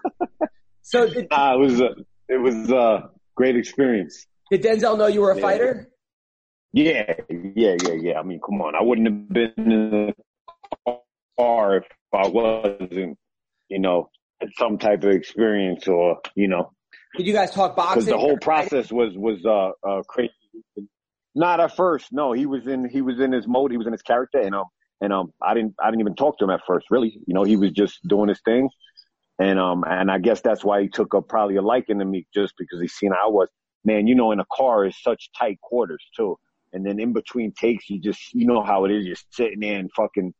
So 0.85 1.07
did, 1.07 1.27
Nah, 1.31 1.55
it 1.55 1.59
was 1.59 1.79
a, 1.79 1.89
it 2.27 2.37
was 2.41 2.69
a 2.69 3.09
great 3.35 3.55
experience. 3.55 4.25
did 4.51 4.61
Denzel 4.63 4.97
know 4.97 5.07
you 5.07 5.21
were 5.21 5.31
a 5.31 5.35
Yeah. 5.37 5.41
fighter? 5.41 5.89
Yeah, 6.73 7.13
yeah, 7.29 7.75
yeah, 7.85 7.93
yeah. 7.93 8.19
I 8.19 8.23
mean, 8.23 8.41
come 8.45 8.61
on. 8.61 8.75
I 8.75 8.81
wouldn't 8.83 9.07
have 9.07 9.29
been 9.29 9.53
in 9.57 10.13
the 10.87 10.97
car 11.39 11.77
if 11.77 11.85
I 12.13 12.27
wasn't, 12.27 13.17
you 13.69 13.79
know, 13.79 14.09
some 14.57 14.77
type 14.77 15.03
of 15.05 15.11
experience 15.11 15.87
or, 15.87 16.19
you 16.35 16.49
know, 16.49 16.71
Did 17.17 17.27
you 17.27 17.33
guys 17.33 17.51
talk 17.51 17.75
because 17.75 18.05
boxing? 18.05 18.11
the 18.11 18.17
whole 18.17 18.37
process 18.37 18.91
was, 18.91 19.13
was, 19.15 19.45
uh, 19.45 19.71
uh, 19.87 20.03
crazy. 20.03 20.33
Not 21.35 21.59
at 21.59 21.75
first. 21.75 22.11
No, 22.11 22.31
he 22.31 22.45
was 22.45 22.67
in, 22.67 22.87
he 22.87 23.01
was 23.01 23.19
in 23.19 23.31
his 23.31 23.47
mode. 23.47 23.71
He 23.71 23.77
was 23.77 23.87
in 23.87 23.93
his 23.93 24.01
character 24.01 24.39
and, 24.39 24.53
um, 24.55 24.65
and, 25.01 25.11
um, 25.11 25.33
I 25.41 25.53
didn't, 25.53 25.75
I 25.83 25.89
didn't 25.89 26.01
even 26.01 26.15
talk 26.15 26.37
to 26.39 26.45
him 26.45 26.51
at 26.51 26.61
first, 26.65 26.87
really. 26.89 27.19
You 27.27 27.33
know, 27.33 27.43
he 27.43 27.57
was 27.57 27.71
just 27.71 27.99
doing 28.07 28.29
his 28.29 28.39
thing. 28.45 28.69
And, 29.39 29.59
um, 29.59 29.83
and 29.87 30.11
I 30.11 30.19
guess 30.19 30.41
that's 30.41 30.63
why 30.63 30.81
he 30.81 30.89
took 30.89 31.13
up 31.15 31.27
probably 31.27 31.55
a 31.55 31.61
liking 31.61 31.99
to 31.99 32.05
me 32.05 32.27
just 32.33 32.53
because 32.57 32.79
he 32.79 32.87
seen 32.87 33.11
how 33.11 33.27
I 33.27 33.31
was. 33.31 33.49
Man, 33.83 34.07
you 34.07 34.15
know, 34.15 34.31
in 34.31 34.39
a 34.39 34.45
car 34.51 34.85
is 34.85 34.95
such 35.01 35.29
tight 35.37 35.59
quarters 35.59 36.03
too. 36.15 36.37
And 36.71 36.85
then 36.85 36.99
in 36.99 37.13
between 37.13 37.51
takes, 37.51 37.89
you 37.89 37.99
just, 37.99 38.33
you 38.33 38.47
know 38.47 38.63
how 38.63 38.85
it 38.85 38.91
is. 38.91 39.05
You're 39.05 39.15
sitting 39.31 39.59
there 39.59 39.77
and 39.77 39.91
fucking, 39.91 40.33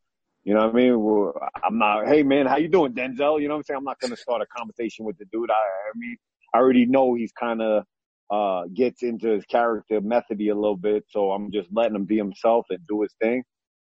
you 0.44 0.54
know 0.54 0.60
what 0.60 0.70
I 0.70 0.72
mean? 0.72 1.00
Well, 1.00 1.34
I'm 1.62 1.78
not, 1.78 2.06
hey 2.08 2.22
man, 2.22 2.46
how 2.46 2.56
you 2.56 2.68
doing, 2.68 2.92
Denzel? 2.94 3.40
You 3.40 3.48
know 3.48 3.54
what 3.54 3.58
I'm 3.58 3.62
saying? 3.64 3.78
I'm 3.78 3.84
not 3.84 4.00
going 4.00 4.12
to 4.12 4.16
start 4.16 4.42
a 4.42 4.46
conversation 4.46 5.04
with 5.04 5.18
the 5.18 5.26
dude. 5.26 5.50
I, 5.50 5.54
I 5.54 5.92
mean, 5.96 6.16
I 6.54 6.58
already 6.58 6.86
know 6.86 7.14
he's 7.14 7.32
kind 7.32 7.60
of, 7.60 7.84
uh, 8.30 8.62
gets 8.74 9.02
into 9.02 9.28
his 9.28 9.44
character 9.44 10.00
methody 10.00 10.48
a 10.48 10.54
little 10.54 10.76
bit. 10.76 11.04
So 11.10 11.32
I'm 11.32 11.50
just 11.52 11.68
letting 11.72 11.96
him 11.96 12.04
be 12.04 12.16
himself 12.16 12.66
and 12.70 12.78
do 12.88 13.02
his 13.02 13.12
thing. 13.20 13.42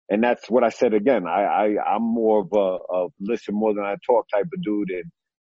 And 0.09 0.23
that's 0.23 0.49
what 0.49 0.63
I 0.63 0.69
said 0.69 0.93
again. 0.93 1.27
I, 1.27 1.43
I, 1.43 1.95
I'm 1.95 2.03
more 2.03 2.41
of 2.41 2.49
a, 2.53 2.95
a 2.95 3.07
listen 3.19 3.55
more 3.55 3.73
than 3.73 3.83
I 3.83 3.95
talk 4.05 4.27
type 4.29 4.47
of 4.53 4.63
dude. 4.63 4.89
And, 4.91 5.05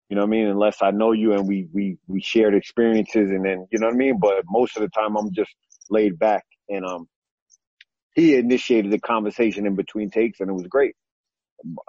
you 0.08 0.16
know 0.16 0.22
what 0.22 0.28
I 0.28 0.30
mean? 0.30 0.46
Unless 0.46 0.78
I 0.80 0.92
know 0.92 1.12
you 1.12 1.32
and 1.34 1.46
we, 1.46 1.68
we, 1.72 1.98
we 2.06 2.20
shared 2.20 2.54
experiences 2.54 3.30
and 3.30 3.44
then, 3.44 3.66
you 3.70 3.78
know 3.78 3.86
what 3.86 3.94
I 3.94 3.98
mean? 3.98 4.18
But 4.20 4.42
most 4.48 4.76
of 4.76 4.82
the 4.82 4.88
time 4.88 5.16
I'm 5.16 5.32
just 5.32 5.52
laid 5.90 6.18
back 6.18 6.44
and, 6.68 6.84
um, 6.86 7.06
he 8.14 8.36
initiated 8.36 8.92
the 8.92 9.00
conversation 9.00 9.66
in 9.66 9.74
between 9.74 10.10
takes 10.10 10.40
and 10.40 10.48
it 10.48 10.54
was 10.54 10.66
great. 10.68 10.94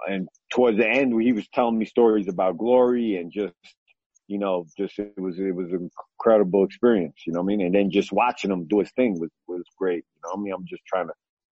And 0.08 0.28
towards 0.50 0.78
the 0.78 0.88
end, 0.88 1.20
he 1.22 1.32
was 1.32 1.46
telling 1.54 1.78
me 1.78 1.84
stories 1.84 2.28
about 2.28 2.58
glory 2.58 3.16
and 3.16 3.30
just, 3.32 3.54
you 4.28 4.38
know, 4.38 4.66
just 4.76 4.98
it 4.98 5.12
was 5.16 5.38
it 5.38 5.54
was 5.54 5.72
an 5.72 5.90
incredible 6.18 6.64
experience, 6.64 7.16
you 7.26 7.32
know 7.32 7.40
what 7.40 7.52
I 7.52 7.56
mean? 7.56 7.66
And 7.66 7.74
then 7.74 7.90
just 7.90 8.12
watching 8.12 8.50
him 8.50 8.66
do 8.66 8.80
his 8.80 8.90
thing 8.92 9.18
was 9.20 9.30
was 9.46 9.64
great. 9.78 10.04
You 10.14 10.20
know 10.24 10.30
what 10.34 10.40
I 10.40 10.42
mean? 10.42 10.52
I'm 10.54 10.66
just 10.66 10.84
trying 10.86 11.08
to 11.08 11.14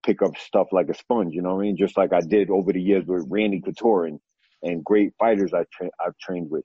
pick 0.05 0.23
up 0.23 0.37
stuff 0.37 0.69
like 0.73 0.89
a 0.89 0.95
sponge, 0.95 1.35
you 1.35 1.43
know 1.43 1.55
what 1.55 1.63
I 1.63 1.67
mean? 1.67 1.77
Just 1.77 1.97
like 1.97 2.13
I 2.13 2.21
did 2.21 2.51
over 2.51 2.73
the 2.73 2.81
years 2.81 3.05
with 3.07 3.27
Randy 3.29 3.61
Couture 3.61 4.07
and 4.07 4.21
and 4.63 4.85
great 4.85 5.13
fighters 5.19 5.53
I 5.55 5.65
tra- 5.73 5.91
I've 6.05 6.17
trained 6.19 6.51
with. 6.51 6.65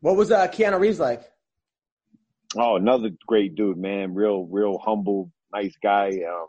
What 0.00 0.16
was 0.16 0.30
uh, 0.30 0.46
Keanu 0.48 0.78
Reeves 0.78 1.00
like? 1.00 1.22
Oh, 2.56 2.76
another 2.76 3.10
great 3.26 3.54
dude, 3.54 3.76
man. 3.76 4.14
Real, 4.14 4.46
real 4.46 4.78
humble, 4.78 5.30
nice 5.52 5.74
guy. 5.82 6.08
Um, 6.08 6.46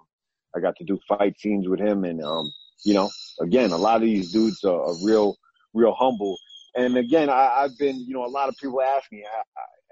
I 0.56 0.60
got 0.60 0.76
to 0.78 0.84
do 0.84 1.00
fight 1.08 1.40
scenes 1.40 1.68
with 1.68 1.80
him 1.80 2.04
and, 2.06 2.24
um, 2.24 2.46
you 2.86 2.94
know, 2.94 3.10
again, 3.42 3.72
a 3.72 3.78
lot 3.78 3.98
of 3.98 4.04
these 4.04 4.32
dudes 4.32 4.64
are, 4.64 4.82
are 4.82 4.96
real, 5.06 5.36
real 5.74 5.94
humble. 5.94 6.38
And 6.76 6.98
again, 6.98 7.30
I, 7.30 7.64
I've 7.64 7.78
been, 7.78 7.98
you 8.00 8.14
know, 8.14 8.26
a 8.26 8.28
lot 8.28 8.50
of 8.50 8.56
people 8.62 8.82
ask 8.82 9.12
me, 9.12 9.24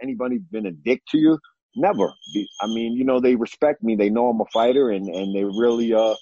anybody 0.01 0.37
been 0.51 0.65
a 0.65 0.71
dick 0.71 1.01
to 1.09 1.17
you? 1.17 1.39
Never. 1.75 2.13
I 2.61 2.67
mean, 2.67 2.93
you 2.93 3.03
know, 3.03 3.19
they 3.19 3.35
respect 3.35 3.83
me. 3.83 3.95
They 3.95 4.09
know 4.09 4.29
I'm 4.29 4.41
a 4.41 4.45
fighter 4.53 4.89
and, 4.89 5.07
and 5.07 5.35
they 5.35 5.43
really, 5.43 5.93
uh, 5.93 6.15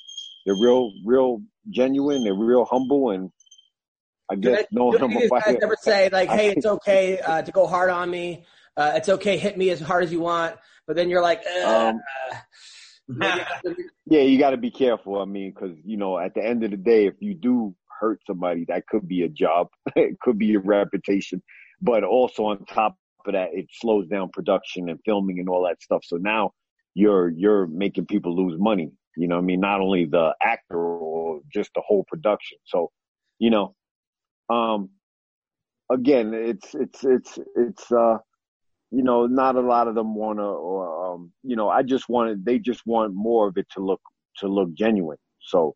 they're 0.46 0.56
real, 0.56 0.92
real 1.06 1.42
genuine. 1.70 2.24
They're 2.24 2.34
real 2.34 2.66
humble. 2.66 3.12
And 3.12 3.32
I 4.30 4.36
guess 4.36 4.62
Do 4.62 4.66
knowing 4.72 4.96
any 5.02 5.06
I'm 5.06 5.18
of 5.18 5.24
a 5.24 5.30
guys 5.30 5.44
fighter. 5.44 5.60
ever 5.64 5.76
say 5.82 6.10
like, 6.12 6.30
"Hey, 6.30 6.50
it's 6.52 6.66
okay 6.78 7.20
uh, 7.20 7.42
to 7.42 7.52
go 7.52 7.68
hard 7.68 7.90
on 7.90 8.10
me. 8.10 8.46
Uh, 8.78 8.94
it's 8.96 9.10
okay, 9.10 9.38
hit 9.38 9.58
me 9.58 9.70
as 9.70 9.80
hard 9.80 10.04
as 10.04 10.12
you 10.12 10.20
want." 10.20 10.56
But 10.88 10.96
then 10.96 11.10
you're 11.10 11.22
like, 11.22 11.44
Um, 11.66 12.00
Yeah, 14.08 14.22
you 14.22 14.38
got 14.38 14.52
to 14.52 14.58
be 14.58 14.72
careful. 14.72 15.20
I 15.20 15.26
mean, 15.26 15.52
because 15.52 15.78
you 15.84 15.98
know, 15.98 16.18
at 16.20 16.34
the 16.36 16.44
end 16.46 16.64
of 16.64 16.72
the 16.72 16.78
day, 16.78 17.08
if 17.08 17.16
you 17.20 17.34
do 17.34 17.76
hurt 18.00 18.22
somebody, 18.28 18.66
that 18.68 18.88
could 18.88 19.08
be 19.08 19.24
a 19.24 19.30
job, 19.30 19.68
it 19.96 20.20
could 20.20 20.38
be 20.38 20.48
your 20.48 20.62
reputation, 20.62 21.42
but 21.82 22.04
also 22.04 22.46
on 22.46 22.66
top 22.66 22.96
of 23.26 23.34
that, 23.34 23.50
it 23.54 23.68
slows 23.72 24.08
down 24.08 24.30
production 24.30 24.90
and 24.90 25.00
filming 25.06 25.40
and 25.40 25.50
all 25.50 25.64
that 25.66 25.82
stuff. 25.82 26.04
So 26.06 26.18
now 26.18 26.52
you're 26.94 27.30
you're 27.30 27.68
making 27.68 28.06
people 28.06 28.36
lose 28.36 28.60
money. 28.60 28.92
You 29.18 29.28
know, 29.28 29.38
I 29.38 29.42
mean, 29.42 29.62
not 29.62 29.82
only 29.82 30.06
the 30.06 30.36
actor 30.42 30.78
or 30.78 31.42
just 31.54 31.72
the 31.74 31.82
whole 31.86 32.06
production. 32.08 32.58
So, 32.66 32.92
you 33.40 33.50
know, 33.50 33.76
um, 34.50 34.90
again, 35.92 36.34
it's 36.34 36.76
it's 36.76 37.04
it's 37.04 37.40
it's 37.56 37.92
uh 37.92 38.18
you 38.92 39.04
know, 39.04 39.26
not 39.26 39.56
a 39.56 39.62
lot 39.62 39.90
of 39.90 39.96
them 39.96 40.16
want 40.16 40.40
to, 40.40 40.46
um, 40.46 41.32
you 41.44 41.56
know, 41.58 41.70
I 41.70 41.84
just 41.84 42.08
wanted, 42.08 42.46
they 42.46 42.60
just 42.60 42.82
want 42.86 43.14
more 43.14 43.48
of 43.48 43.58
it 43.58 43.68
to 43.72 43.82
look, 43.84 44.00
to 44.38 44.48
look 44.48 44.74
genuine. 44.74 45.18
So, 45.42 45.76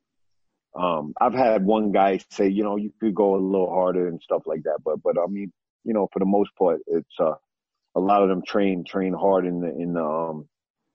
um, 0.79 1.13
I've 1.19 1.33
had 1.33 1.65
one 1.65 1.91
guy 1.91 2.19
say, 2.31 2.47
you 2.47 2.63
know, 2.63 2.77
you 2.77 2.93
could 3.01 3.13
go 3.13 3.35
a 3.35 3.37
little 3.37 3.69
harder 3.69 4.07
and 4.07 4.21
stuff 4.21 4.43
like 4.45 4.63
that. 4.63 4.77
But, 4.83 5.03
but 5.03 5.17
I 5.17 5.27
mean, 5.27 5.51
you 5.83 5.93
know, 5.93 6.07
for 6.13 6.19
the 6.19 6.25
most 6.25 6.51
part, 6.57 6.79
it's, 6.87 7.19
uh, 7.19 7.33
a 7.95 7.99
lot 7.99 8.23
of 8.23 8.29
them 8.29 8.41
train, 8.47 8.85
train 8.85 9.13
hard 9.13 9.45
in 9.45 9.59
the, 9.59 9.67
in 9.67 9.93
the, 9.93 10.03
um, 10.03 10.47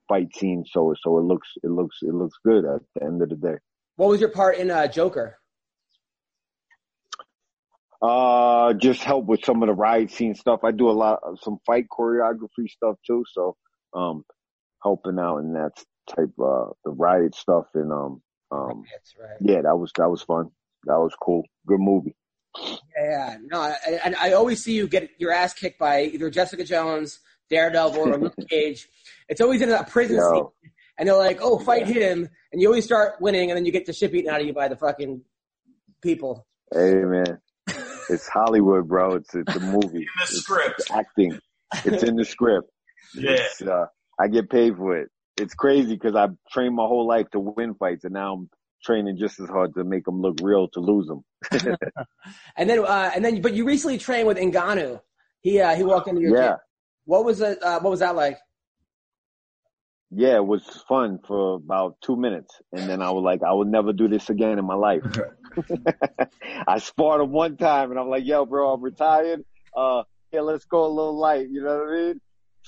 fight 0.08 0.34
scene. 0.34 0.64
So, 0.70 0.94
so 1.02 1.18
it 1.18 1.22
looks, 1.22 1.48
it 1.62 1.70
looks, 1.70 1.98
it 2.00 2.14
looks 2.14 2.36
good 2.44 2.64
at 2.64 2.80
the 2.94 3.04
end 3.04 3.20
of 3.20 3.28
the 3.28 3.36
day. 3.36 3.56
what 3.96 4.08
was 4.08 4.20
your 4.20 4.30
part 4.30 4.56
in 4.56 4.70
uh, 4.70 4.86
Joker? 4.86 5.36
Uh, 8.00 8.72
just 8.74 9.02
help 9.02 9.26
with 9.26 9.44
some 9.44 9.62
of 9.62 9.66
the 9.66 9.74
ride 9.74 10.10
scene 10.10 10.34
stuff. 10.34 10.60
I 10.64 10.70
do 10.70 10.88
a 10.88 10.92
lot 10.92 11.20
of 11.22 11.38
some 11.42 11.58
fight 11.66 11.86
choreography 11.90 12.68
stuff 12.68 12.96
too. 13.06 13.24
So, 13.32 13.56
um, 13.94 14.24
helping 14.82 15.18
out 15.18 15.38
in 15.38 15.52
that 15.54 15.72
type, 16.08 16.32
uh, 16.38 16.72
the 16.84 16.90
riot 16.90 17.34
stuff 17.34 17.66
and, 17.74 17.92
um, 17.92 18.22
um, 18.54 18.84
That's 18.92 19.14
right. 19.20 19.36
yeah, 19.40 19.62
that 19.62 19.76
was, 19.76 19.90
that 19.96 20.08
was 20.08 20.22
fun. 20.22 20.50
That 20.84 20.98
was 20.98 21.12
cool. 21.20 21.42
Good 21.66 21.80
movie. 21.80 22.14
Yeah, 22.62 22.76
yeah. 22.96 23.36
no, 23.42 23.60
I, 23.60 23.74
and 24.04 24.14
I 24.16 24.32
always 24.32 24.62
see 24.62 24.74
you 24.74 24.86
get 24.86 25.10
your 25.18 25.32
ass 25.32 25.54
kicked 25.54 25.78
by 25.78 26.02
either 26.04 26.30
Jessica 26.30 26.62
Jones, 26.64 27.18
Daredevil, 27.50 28.00
or 28.00 28.16
Luke 28.18 28.34
Cage. 28.50 28.88
It's 29.28 29.40
always 29.40 29.60
in 29.62 29.70
a 29.70 29.82
prison 29.84 30.16
Yo. 30.16 30.32
scene, 30.32 30.70
and 30.98 31.08
they're 31.08 31.16
like, 31.16 31.38
"Oh, 31.42 31.58
fight 31.58 31.86
him," 31.86 32.28
and 32.52 32.60
you 32.62 32.68
always 32.68 32.84
start 32.84 33.20
winning, 33.20 33.50
and 33.50 33.56
then 33.56 33.64
you 33.66 33.72
get 33.72 33.86
the 33.86 33.92
shit 33.92 34.12
beaten 34.12 34.32
out 34.32 34.40
of 34.40 34.46
you 34.46 34.52
by 34.52 34.68
the 34.68 34.76
fucking 34.76 35.22
people. 36.02 36.46
Hey 36.72 36.94
man, 36.94 37.40
it's 38.08 38.28
Hollywood, 38.28 38.86
bro. 38.88 39.16
It's, 39.16 39.34
it's 39.34 39.56
a 39.56 39.60
movie. 39.72 39.98
In 39.98 40.06
the 40.18 40.22
It's 40.22 40.38
script. 40.42 40.82
acting. 40.92 41.38
It's 41.84 42.02
in 42.02 42.16
the 42.16 42.24
script. 42.24 42.68
Yeah. 43.16 43.30
It's, 43.32 43.62
uh, 43.62 43.86
I 44.18 44.26
get 44.26 44.50
paid 44.50 44.76
for 44.76 44.96
it. 44.96 45.08
It's 45.36 45.54
crazy 45.54 45.94
because 45.94 46.14
I've 46.14 46.36
trained 46.50 46.76
my 46.76 46.86
whole 46.86 47.06
life 47.06 47.30
to 47.30 47.40
win 47.40 47.74
fights 47.74 48.04
and 48.04 48.14
now 48.14 48.34
I'm 48.34 48.50
training 48.84 49.16
just 49.18 49.40
as 49.40 49.48
hard 49.48 49.74
to 49.74 49.84
make 49.84 50.04
them 50.04 50.20
look 50.20 50.38
real 50.42 50.68
to 50.68 50.80
lose 50.80 51.06
them. 51.06 51.24
And 52.56 52.70
then, 52.70 52.84
uh, 52.84 53.10
and 53.14 53.24
then, 53.24 53.42
but 53.42 53.54
you 53.54 53.64
recently 53.64 53.98
trained 53.98 54.26
with 54.26 54.38
Ngannou. 54.38 55.00
He 55.40 55.60
uh, 55.60 55.74
he 55.74 55.82
walked 55.82 56.08
into 56.08 56.22
your 56.22 56.36
Yeah. 56.36 56.56
What 57.04 57.24
was 57.24 57.40
it? 57.40 57.62
Uh, 57.62 57.80
what 57.80 57.90
was 57.90 58.00
that 58.00 58.16
like? 58.16 58.38
Yeah, 60.10 60.36
it 60.36 60.46
was 60.46 60.64
fun 60.88 61.18
for 61.26 61.56
about 61.56 61.96
two 62.00 62.16
minutes. 62.16 62.54
And 62.72 62.88
then 62.88 63.02
I 63.02 63.10
was 63.10 63.24
like, 63.24 63.42
I 63.42 63.52
will 63.52 63.64
never 63.64 63.92
do 63.92 64.08
this 64.08 64.30
again 64.30 64.58
in 64.58 64.64
my 64.64 64.74
life. 64.74 65.02
I 66.68 66.78
sparred 66.78 67.20
him 67.20 67.32
one 67.32 67.56
time 67.56 67.90
and 67.90 67.98
I'm 67.98 68.08
like, 68.08 68.24
yo, 68.24 68.46
bro, 68.46 68.72
I'm 68.72 68.80
retired. 68.80 69.44
Uh, 69.76 70.04
yeah, 70.30 70.40
let's 70.40 70.66
go 70.66 70.86
a 70.86 70.88
little 70.88 71.18
light. 71.18 71.48
You 71.50 71.62
know 71.62 71.78
what 71.78 71.88
I 71.88 71.92
mean? 71.92 72.20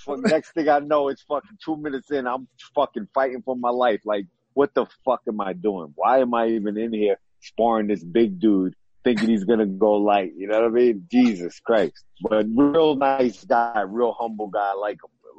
Next 0.07 0.53
thing 0.53 0.69
I 0.69 0.79
know, 0.81 1.09
it's 1.09 1.23
fucking 1.23 1.59
two 1.65 1.77
minutes 1.77 2.11
in. 2.11 2.27
I'm 2.27 2.49
fucking 2.75 3.09
fighting 3.15 3.43
for 3.43 3.57
my 3.57 3.71
life. 3.71 4.01
Like, 4.05 4.27
what 4.55 4.75
the 4.75 4.87
fuck 5.05 5.23
am 5.29 5.41
I 5.41 5.53
doing? 5.53 5.93
Why 5.95 6.19
am 6.21 6.35
I 6.35 6.49
even 6.49 6.77
in 6.77 6.93
here 6.93 7.17
sparring 7.41 7.87
this 7.89 8.03
big 8.05 8.39
dude 8.41 8.75
thinking 9.05 9.29
he's 9.29 9.45
going 9.45 9.59
to 9.59 9.67
go 9.67 9.95
light? 9.95 10.33
You 10.37 10.49
know 10.49 10.61
what 10.61 10.67
I 10.67 10.71
mean? 10.71 11.07
Jesus 11.11 11.61
Christ. 11.61 12.05
But 12.23 12.47
real 12.55 12.97
nice 12.97 13.45
guy, 13.45 13.83
real 13.87 14.13
humble 14.19 14.49
guy. 14.49 14.71
I 14.71 14.75
like 14.75 14.97
him 14.97 15.11
a 15.35 15.39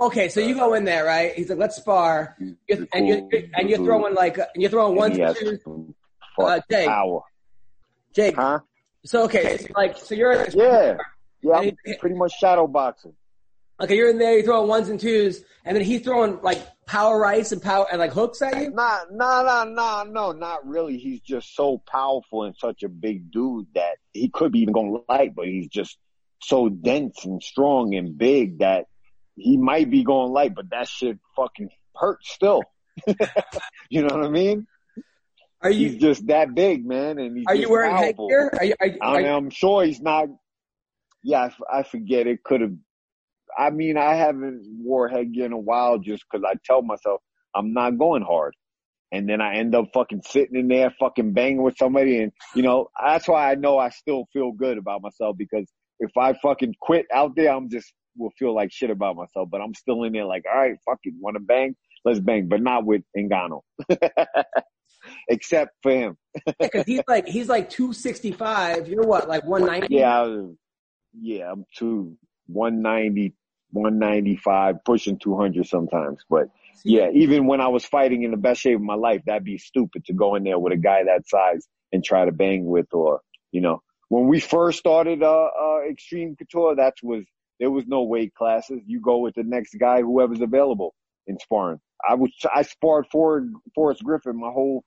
lot. 0.00 0.06
Okay, 0.08 0.28
so 0.28 0.40
you 0.40 0.54
go 0.54 0.74
in 0.74 0.84
there, 0.84 1.04
right? 1.04 1.32
He's 1.34 1.48
like, 1.48 1.58
"Let's 1.58 1.76
spar," 1.76 2.36
You're- 2.68 2.88
and 2.92 3.06
you're 3.06 3.28
and 3.54 3.68
you're 3.70 3.78
throwing 3.78 4.14
like 4.14 4.38
and 4.38 4.46
you're 4.56 4.70
throwing 4.70 4.96
one, 4.96 5.10
ones 5.10 5.16
he 5.16 5.22
and 5.22 5.28
has 5.36 5.38
twos. 5.62 5.94
Uh, 6.38 6.60
Jake. 6.70 6.88
power. 6.88 7.20
Jake, 8.12 8.34
Huh? 8.34 8.60
so 9.04 9.24
okay, 9.24 9.56
so 9.58 9.66
like 9.76 9.96
so 9.96 10.14
you're 10.14 10.46
Yeah. 10.52 10.96
Yeah, 11.42 11.52
I'm 11.54 11.76
pretty 12.00 12.16
much 12.16 12.32
shadow 12.40 12.66
boxing. 12.66 13.12
Okay, 13.80 13.96
you're 13.96 14.10
in 14.10 14.18
there, 14.18 14.34
you're 14.34 14.42
throwing 14.44 14.68
ones 14.68 14.88
and 14.88 14.98
twos, 15.00 15.42
and 15.64 15.76
then 15.76 15.84
he's 15.84 16.02
throwing 16.02 16.40
like 16.42 16.60
power 16.86 17.18
rights 17.18 17.52
and 17.52 17.60
power 17.62 17.86
and 17.90 17.98
like 17.98 18.12
hooks 18.12 18.40
at 18.42 18.60
you. 18.60 18.70
Nah, 18.70 19.00
nah, 19.10 19.42
nah, 19.42 19.64
nah, 19.64 20.04
no, 20.04 20.32
not 20.32 20.66
really. 20.66 20.98
He's 20.98 21.20
just 21.20 21.54
so 21.54 21.82
powerful 21.86 22.44
and 22.44 22.54
such 22.56 22.82
a 22.82 22.88
big 22.88 23.30
dude 23.30 23.66
that 23.74 23.96
he 24.12 24.28
could 24.28 24.52
be 24.52 24.60
even 24.60 24.72
going 24.72 25.02
light, 25.08 25.34
but 25.34 25.46
he's 25.46 25.68
just 25.68 25.98
so 26.42 26.68
dense 26.68 27.24
and 27.24 27.42
strong 27.42 27.94
and 27.94 28.16
big 28.16 28.58
that 28.60 28.86
he 29.36 29.56
might 29.56 29.90
be 29.90 30.04
going 30.04 30.32
light, 30.32 30.54
but 30.54 30.70
that 30.70 30.88
shit 30.88 31.18
fucking 31.34 31.70
hurts 31.94 32.30
still. 32.32 32.62
you 33.90 34.02
know 34.02 34.14
what 34.14 34.24
I 34.24 34.30
mean? 34.30 34.66
Are 35.62 35.70
He's 35.70 35.96
just 35.96 36.26
that 36.28 36.54
big, 36.54 36.86
man, 36.86 37.18
and 37.18 37.36
he's 37.36 37.46
are 37.46 37.54
you 37.54 37.70
wearing 37.70 37.90
powerful. 37.96 38.28
headgear? 38.28 38.52
Are 38.58 38.64
you, 38.64 38.74
are, 38.80 38.86
you- 38.86 38.98
I 39.00 39.16
mean, 39.18 39.26
I'm 39.26 39.50
sure 39.50 39.84
he's 39.84 40.00
not. 40.00 40.28
Yeah, 41.22 41.48
I 41.70 41.82
forget. 41.82 42.26
It 42.26 42.44
could 42.44 42.60
have. 42.60 42.74
I 43.58 43.70
mean, 43.70 43.96
I 43.96 44.14
haven't 44.14 44.62
wore 44.82 45.08
headgear 45.08 45.46
in 45.46 45.52
a 45.52 45.58
while 45.58 45.98
just 45.98 46.24
because 46.30 46.44
I 46.46 46.54
tell 46.64 46.82
myself 46.82 47.20
I'm 47.54 47.72
not 47.72 47.98
going 47.98 48.22
hard, 48.22 48.54
and 49.12 49.28
then 49.28 49.40
I 49.40 49.56
end 49.56 49.74
up 49.74 49.86
fucking 49.94 50.22
sitting 50.26 50.58
in 50.58 50.68
there, 50.68 50.94
fucking 50.98 51.32
banging 51.32 51.62
with 51.62 51.76
somebody, 51.78 52.22
and 52.22 52.32
you 52.54 52.62
know 52.62 52.88
that's 53.02 53.28
why 53.28 53.50
I 53.50 53.54
know 53.54 53.78
I 53.78 53.90
still 53.90 54.26
feel 54.32 54.52
good 54.52 54.78
about 54.78 55.02
myself 55.02 55.36
because 55.38 55.66
if 55.98 56.10
I 56.16 56.34
fucking 56.34 56.74
quit 56.80 57.06
out 57.12 57.34
there, 57.36 57.54
I'm 57.54 57.70
just 57.70 57.92
will 58.18 58.32
feel 58.38 58.54
like 58.54 58.72
shit 58.72 58.90
about 58.90 59.16
myself. 59.16 59.48
But 59.50 59.60
I'm 59.60 59.74
still 59.74 60.04
in 60.04 60.12
there, 60.12 60.24
like, 60.24 60.44
all 60.50 60.58
right, 60.58 60.76
fuck 60.84 60.98
it, 61.04 61.14
want 61.18 61.36
to 61.36 61.40
bang? 61.40 61.76
Let's 62.04 62.20
bang, 62.20 62.48
but 62.48 62.62
not 62.62 62.84
with 62.84 63.02
Ngannou, 63.16 63.62
except 65.28 65.72
for 65.82 65.92
him. 65.92 66.16
because 66.60 66.84
he's 66.86 67.02
like 67.08 67.26
he's 67.26 67.48
like 67.48 67.70
two 67.70 67.92
sixty 67.92 68.32
five. 68.32 68.88
You're 68.88 69.04
what 69.04 69.28
like 69.28 69.44
one 69.44 69.66
ninety? 69.66 69.88
Yeah, 69.90 70.22
was, 70.22 70.56
yeah, 71.18 71.50
I'm 71.50 71.64
two, 71.76 72.16
190, 72.46 73.34
195, 73.76 74.84
pushing 74.84 75.18
200 75.18 75.66
sometimes. 75.66 76.24
But 76.28 76.48
yeah, 76.84 77.08
even 77.12 77.46
when 77.46 77.60
I 77.60 77.68
was 77.68 77.84
fighting 77.84 78.22
in 78.22 78.30
the 78.30 78.36
best 78.36 78.60
shape 78.60 78.76
of 78.76 78.82
my 78.82 78.94
life, 78.94 79.22
that'd 79.26 79.44
be 79.44 79.58
stupid 79.58 80.04
to 80.06 80.12
go 80.12 80.34
in 80.34 80.44
there 80.44 80.58
with 80.58 80.72
a 80.72 80.76
guy 80.76 81.04
that 81.04 81.28
size 81.28 81.66
and 81.92 82.04
try 82.04 82.24
to 82.24 82.32
bang 82.32 82.66
with 82.66 82.86
or, 82.92 83.20
you 83.52 83.60
know, 83.60 83.82
when 84.08 84.26
we 84.28 84.40
first 84.40 84.78
started, 84.78 85.22
uh, 85.22 85.48
uh, 85.60 85.80
Extreme 85.88 86.36
Couture, 86.36 86.76
that 86.76 86.94
was, 87.02 87.24
there 87.58 87.70
was 87.70 87.86
no 87.86 88.02
weight 88.02 88.34
classes. 88.34 88.80
You 88.86 89.00
go 89.00 89.18
with 89.18 89.34
the 89.34 89.42
next 89.42 89.74
guy, 89.80 90.00
whoever's 90.00 90.40
available 90.40 90.94
in 91.26 91.38
sparring. 91.38 91.80
I 92.08 92.14
was, 92.14 92.30
I 92.54 92.62
sparred 92.62 93.06
for 93.10 93.48
Forrest 93.74 94.04
Griffin 94.04 94.38
my 94.38 94.50
whole, 94.50 94.84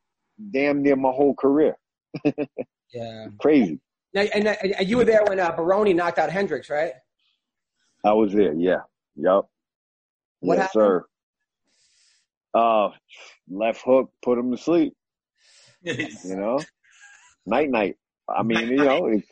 damn 0.51 0.83
near 0.83 0.95
my 0.95 1.11
whole 1.11 1.35
career. 1.35 1.77
Yeah. 2.93 3.27
Crazy. 3.39 3.79
Now, 4.13 4.21
and, 4.21 4.47
and 4.47 4.87
you 4.87 4.97
were 4.97 5.05
there 5.05 5.23
when 5.27 5.39
uh, 5.39 5.51
Baroni 5.51 5.93
knocked 5.93 6.17
out 6.17 6.31
Hendricks, 6.31 6.69
right? 6.69 6.93
I 8.03 8.13
was 8.13 8.33
there. 8.33 8.53
Yeah. 8.53 8.81
Yep. 9.15 9.45
What 10.39 10.57
yes, 10.57 10.71
sir. 10.73 11.05
Uh, 12.53 12.89
left 13.49 13.81
hook, 13.83 14.11
put 14.23 14.39
him 14.39 14.51
to 14.51 14.57
sleep. 14.57 14.93
You 15.83 16.35
know, 16.35 16.59
night 17.45 17.69
night. 17.69 17.95
I 18.27 18.43
mean, 18.43 18.67
you 18.67 18.83
know, 18.83 19.05
it, 19.07 19.23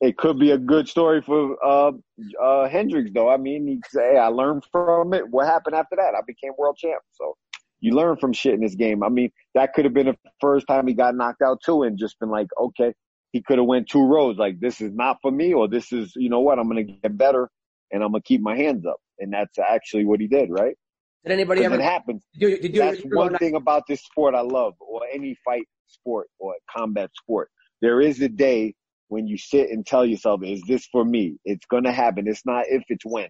it 0.00 0.16
could 0.16 0.38
be 0.38 0.50
a 0.50 0.58
good 0.58 0.88
story 0.88 1.22
for 1.22 1.56
uh 1.64 1.92
uh 2.40 2.68
Hendricks 2.68 3.10
though. 3.12 3.30
I 3.30 3.36
mean, 3.36 3.66
he 3.66 3.80
say, 3.88 4.12
hey, 4.12 4.18
I 4.18 4.28
learned 4.28 4.64
from 4.70 5.14
it. 5.14 5.28
What 5.28 5.46
happened 5.46 5.74
after 5.74 5.96
that? 5.96 6.14
I 6.14 6.20
became 6.26 6.52
world 6.58 6.76
champ. 6.76 7.02
So 7.12 7.36
you 7.80 7.94
learn 7.94 8.16
from 8.16 8.32
shit 8.32 8.54
in 8.54 8.60
this 8.60 8.74
game. 8.74 9.02
I 9.02 9.08
mean, 9.08 9.30
that 9.54 9.72
could 9.72 9.84
have 9.84 9.94
been 9.94 10.06
the 10.06 10.16
first 10.40 10.66
time 10.66 10.86
he 10.86 10.94
got 10.94 11.14
knocked 11.14 11.42
out 11.42 11.62
too, 11.64 11.82
and 11.84 11.98
just 11.98 12.18
been 12.18 12.30
like, 12.30 12.48
okay, 12.60 12.92
he 13.32 13.42
could 13.42 13.58
have 13.58 13.66
went 13.66 13.88
two 13.88 14.04
roads. 14.04 14.38
Like 14.38 14.60
this 14.60 14.80
is 14.80 14.92
not 14.92 15.18
for 15.22 15.30
me, 15.30 15.54
or 15.54 15.68
this 15.68 15.92
is, 15.92 16.12
you 16.16 16.28
know 16.28 16.40
what? 16.40 16.58
I'm 16.58 16.68
gonna 16.68 16.82
get 16.84 17.16
better, 17.16 17.50
and 17.90 18.02
I'm 18.02 18.12
gonna 18.12 18.22
keep 18.22 18.40
my 18.40 18.56
hands 18.56 18.86
up. 18.86 19.00
And 19.18 19.32
that's 19.32 19.58
actually 19.58 20.04
what 20.04 20.20
he 20.20 20.28
did, 20.28 20.50
right? 20.50 20.76
Did 21.24 21.32
anybody 21.32 21.64
ever 21.64 21.74
it 21.74 21.82
happens. 21.82 22.24
do? 22.38 22.56
Did 22.58 22.74
you 22.74 22.80
That's 22.80 23.00
one 23.02 23.36
thing 23.38 23.54
about 23.54 23.84
this 23.88 24.02
sport 24.02 24.34
I 24.34 24.40
love, 24.40 24.74
or 24.80 25.02
any 25.12 25.36
fight 25.44 25.66
sport 25.86 26.28
or 26.38 26.54
combat 26.74 27.10
sport. 27.14 27.50
There 27.80 28.00
is 28.00 28.20
a 28.20 28.28
day 28.28 28.74
when 29.08 29.26
you 29.26 29.38
sit 29.38 29.70
and 29.70 29.86
tell 29.86 30.04
yourself, 30.04 30.42
"Is 30.44 30.62
this 30.66 30.86
for 30.86 31.04
me?" 31.04 31.38
It's 31.44 31.66
gonna 31.66 31.92
happen. 31.92 32.28
It's 32.28 32.46
not 32.46 32.66
if, 32.68 32.84
it's 32.88 33.04
when. 33.04 33.28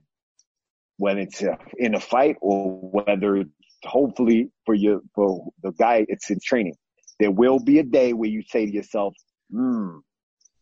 When 0.97 1.18
it's 1.18 1.43
uh, 1.43 1.56
in 1.76 1.94
a 1.94 2.01
fight, 2.01 2.36
or 2.40 2.78
whether 2.90 3.36
it's 3.36 3.51
hopefully 3.85 4.51
for 4.66 4.74
you 4.74 5.02
for 5.14 5.48
the 5.62 5.72
guy, 5.72 6.05
it's 6.09 6.30
in 6.30 6.40
training. 6.44 6.74
There 7.20 7.30
will 7.30 7.59
be 7.59 7.78
a 7.78 7.85
day 7.85 8.12
where 8.12 8.28
you 8.28 8.43
say 8.43 8.66
to 8.66 8.72
yourself, 8.72 9.14
"Hmm, 9.51 9.98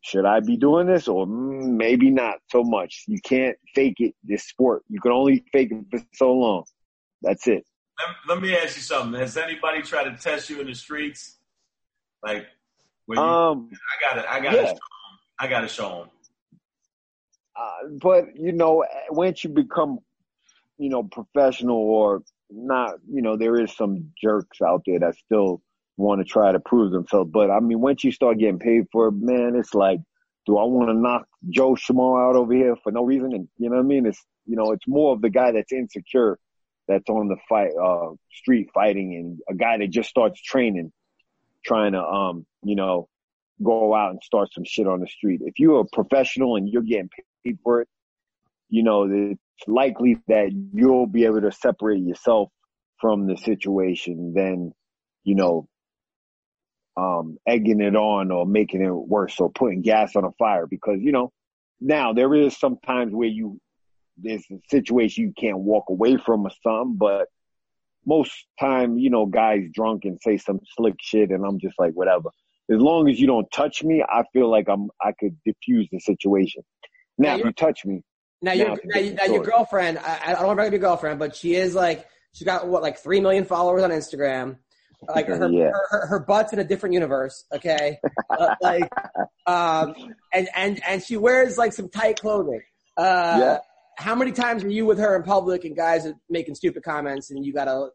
should 0.07 0.25
I 0.25 0.39
be 0.41 0.57
doing 0.57 0.87
this, 0.87 1.09
or 1.09 1.27
mm, 1.27 1.67
maybe 1.85 2.11
not 2.11 2.37
so 2.51 2.63
much." 2.63 3.05
You 3.09 3.21
can't 3.21 3.57
fake 3.75 3.97
it. 3.99 4.15
This 4.23 4.45
sport, 4.45 4.83
you 4.89 5.01
can 5.01 5.13
only 5.13 5.45
fake 5.53 5.73
it 5.73 5.85
for 5.91 6.01
so 6.15 6.33
long. 6.33 6.65
That's 7.23 7.47
it. 7.49 7.65
Let, 7.99 8.37
let 8.37 8.43
me 8.43 8.55
ask 8.55 8.77
you 8.77 8.83
something. 8.83 9.19
Has 9.19 9.37
anybody 9.37 9.83
tried 9.83 10.05
to 10.05 10.17
test 10.17 10.49
you 10.51 10.61
in 10.61 10.67
the 10.67 10.75
streets? 10.75 11.39
Like, 12.23 12.47
when 13.07 13.19
you, 13.19 13.25
Um, 13.25 13.71
I 13.73 14.15
got 14.15 14.23
to 14.23 14.31
I 14.31 14.41
got 14.41 14.51
to 14.51 14.57
yeah. 14.57 14.67
show 14.67 14.71
'em. 14.73 15.19
I 15.39 15.47
got 15.49 15.61
to 15.63 15.69
show 15.69 15.89
them. 15.99 16.11
Uh, 17.57 17.89
but 18.01 18.37
you 18.37 18.53
know, 18.53 18.85
once 19.11 19.43
you 19.43 19.51
become, 19.51 19.99
you 20.79 20.89
know, 20.91 21.03
professional 21.03 21.79
or 21.79 22.23
not, 22.51 22.95
you 23.11 23.23
know, 23.23 23.37
there 23.37 23.57
is 23.61 23.75
some 23.75 24.13
jerks 24.23 24.61
out 24.61 24.83
there 24.87 24.99
that 25.01 25.17
still 25.17 25.63
want 25.97 26.21
to 26.21 26.31
try 26.31 26.53
to 26.53 26.61
prove 26.61 26.93
themselves. 26.93 27.31
But 27.33 27.51
I 27.51 27.61
mean, 27.61 27.81
once 27.81 28.05
you 28.05 28.13
start 28.13 28.39
getting 28.39 28.59
paid 28.59 28.85
for 28.93 29.09
it, 29.09 29.13
man, 29.13 29.55
it's 29.57 29.75
like, 29.75 30.01
do 30.47 30.59
I 30.59 30.65
want 30.65 30.91
to 30.91 30.95
knock 30.95 31.27
Joe 31.49 31.75
Schmo 31.75 32.29
out 32.29 32.37
over 32.37 32.55
here 32.55 32.77
for 32.83 32.93
no 32.93 33.03
reason? 33.03 33.33
And 33.33 33.49
you 33.59 33.71
know 33.71 33.77
what 33.77 33.83
I 33.83 33.87
mean? 33.87 34.07
It's 34.07 34.23
you 34.47 34.57
know, 34.57 34.73
it's 34.73 34.87
more 34.87 35.13
of 35.13 35.21
the 35.21 35.31
guy 35.31 35.53
that's 35.53 35.73
insecure 35.73 36.39
that's 36.89 37.09
on 37.09 37.29
the 37.29 37.37
fight, 37.49 37.73
uh, 37.83 38.11
street 38.33 38.71
fighting, 38.73 39.15
and 39.15 39.41
a 39.49 39.55
guy 39.55 39.79
that 39.79 39.91
just 39.91 40.09
starts 40.09 40.41
training, 40.41 40.93
trying 41.65 41.93
to, 41.93 42.01
um, 42.01 42.47
you 42.63 42.77
know, 42.77 43.09
go 43.63 43.95
out 43.95 44.13
and 44.13 44.23
start 44.23 44.53
some 44.53 44.65
shit 44.65 44.87
on 44.87 45.01
the 45.01 45.09
street. 45.09 45.41
If 45.45 45.59
you're 45.59 45.81
a 45.81 45.85
professional 45.85 46.57
and 46.57 46.69
you're 46.69 46.83
getting 46.83 47.11
paid 47.45 47.59
for 47.65 47.81
it, 47.81 47.89
you 48.69 48.83
know, 48.83 49.09
it's 49.11 49.69
likely 49.69 50.19
that 50.29 50.51
you'll 50.73 51.07
be 51.07 51.25
able 51.25 51.41
to 51.41 51.53
separate 51.53 52.03
yourself 52.03 52.51
from 53.01 53.27
the 53.27 53.37
situation 53.37 54.33
than, 54.35 54.73
you 55.25 55.35
know, 55.35 55.69
um, 56.97 57.39
egging 57.47 57.81
it 57.81 57.95
on 57.97 58.31
or 58.31 58.47
making 58.47 58.83
it 58.83 58.91
worse 58.91 59.39
or 59.39 59.51
putting 59.51 59.83
gas 59.83 60.17
on 60.17 60.25
a 60.25 60.33
fire 60.33 60.67
because, 60.67 60.99
you 61.01 61.13
know, 61.13 61.33
now 61.81 62.13
there 62.13 62.35
is 62.35 62.57
some 62.59 62.79
times 62.87 63.13
where 63.13 63.29
you, 63.29 63.61
there's 64.17 64.45
a 64.51 64.59
situation 64.71 65.25
you 65.25 65.33
can't 65.39 65.59
walk 65.59 65.85
away 65.91 66.17
from 66.17 66.47
or 66.47 66.51
something, 66.63 66.97
but 66.97 67.29
most 68.07 68.33
time, 68.59 68.99
you 68.99 69.11
know, 69.11 69.27
guys 69.27 69.65
drunk 69.75 70.05
and 70.05 70.19
say 70.23 70.39
some 70.39 70.61
slick 70.77 70.95
shit 71.01 71.31
and 71.31 71.45
I'm 71.45 71.59
just 71.59 71.75
like, 71.79 71.93
whatever. 71.93 72.31
As 72.71 72.81
long 72.81 73.09
as 73.11 73.21
you 73.21 73.27
don't 73.27 73.51
touch 73.53 73.85
me, 73.85 74.03
I 74.03 74.25
feel 74.33 74.51
like 74.51 74.69
I'm, 74.69 74.89
I 75.01 75.13
could 75.13 75.37
diffuse 75.45 75.89
the 75.93 76.01
situation. 76.01 76.63
Now, 77.19 77.37
if 77.37 77.45
you 77.45 77.53
touch 77.53 77.85
me, 77.85 78.03
Now, 78.43 78.53
Now 78.53 78.55
your 78.55 78.79
now, 78.85 78.99
you- 79.01 79.15
now 79.15 79.25
your 79.25 79.43
girlfriend. 79.45 79.99
I, 79.99 80.21
I 80.27 80.33
don't 80.33 80.47
want 80.47 80.51
to 80.51 80.55
bring 80.57 80.67
up 80.67 80.73
your 80.73 80.81
girlfriend, 80.81 81.19
but 81.19 81.35
she 81.37 81.55
is 81.55 81.75
like 81.75 82.07
she's 82.33 82.45
got 82.45 82.67
what 82.69 82.83
like 82.83 82.99
three 82.99 83.21
million 83.21 83.45
followers 83.45 83.83
on 83.83 83.91
Instagram. 83.91 84.59
Like 85.15 85.27
her 85.27 85.49
Yeah. 85.49 85.71
her, 85.71 85.87
her, 85.91 86.07
her 86.07 86.19
butt's 86.21 86.53
in 86.53 86.59
a 86.59 86.65
different 86.65 86.95
universe. 86.95 87.45
Okay, 87.53 87.99
uh, 88.31 88.55
like 88.61 88.91
um, 89.47 89.95
and 90.33 90.49
and 90.55 90.81
and 90.87 91.03
she 91.03 91.17
wears 91.17 91.59
like 91.59 91.73
some 91.73 91.89
tight 91.89 92.21
clothing. 92.21 92.63
Uh, 92.97 93.37
Yeah. 93.41 93.59
How 93.99 94.15
many 94.15 94.31
times 94.33 94.63
are 94.63 94.69
you 94.69 94.85
with 94.85 94.99
her 94.99 95.17
in 95.17 95.23
public 95.23 95.65
and 95.65 95.75
guys 95.75 96.05
are 96.05 96.15
making 96.29 96.55
stupid 96.55 96.83
comments 96.83 97.31
and 97.31 97.45
you 97.47 97.53
gotta? 97.55 97.89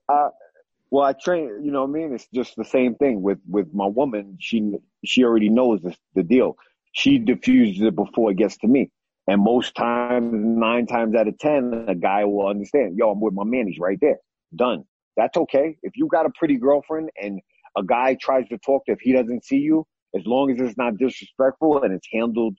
Well, 0.90 1.06
I 1.06 1.14
train, 1.14 1.62
you 1.64 1.72
know 1.72 1.84
what 1.86 1.90
I 1.90 1.94
mean? 1.94 2.14
It's 2.14 2.28
just 2.34 2.56
the 2.58 2.66
same 2.66 2.96
thing 2.96 3.22
with, 3.22 3.38
with 3.48 3.74
my 3.74 3.86
woman. 3.86 4.38
She, 4.42 4.74
she 5.06 5.24
already 5.24 5.48
knows 5.50 5.80
the, 5.82 5.96
the 6.16 6.24
deal. 6.24 6.58
She 6.92 7.18
diffuses 7.18 7.82
it 7.82 7.96
before 7.96 8.32
it 8.32 8.38
gets 8.38 8.58
to 8.58 8.68
me. 8.68 8.92
And 9.26 9.42
most 9.42 9.74
times, 9.74 10.34
nine 10.34 10.88
times 10.88 11.16
out 11.16 11.30
of 11.30 11.38
10, 11.38 11.86
a 11.88 11.96
guy 11.96 12.26
will 12.26 12.48
understand, 12.48 12.98
yo, 12.98 13.12
I'm 13.12 13.22
with 13.22 13.34
my 13.34 13.46
man. 13.46 13.68
He's 13.68 13.80
right 13.80 13.98
there. 14.02 14.18
Done. 14.54 14.84
That's 15.18 15.38
okay. 15.38 15.78
If 15.84 15.94
you 15.96 16.08
got 16.08 16.26
a 16.26 16.32
pretty 16.38 16.58
girlfriend 16.58 17.10
and 17.22 17.42
a 17.78 17.84
guy 17.84 18.18
tries 18.20 18.48
to 18.50 18.58
talk 18.58 18.86
to, 18.86 18.94
if 18.94 19.00
he 19.02 19.14
doesn't 19.14 19.46
see 19.46 19.58
you, 19.58 19.86
as 20.16 20.26
long 20.26 20.52
as 20.52 20.60
it's 20.60 20.78
not 20.78 20.98
disrespectful 20.98 21.84
and 21.84 21.94
it's 21.94 22.08
handled 22.12 22.58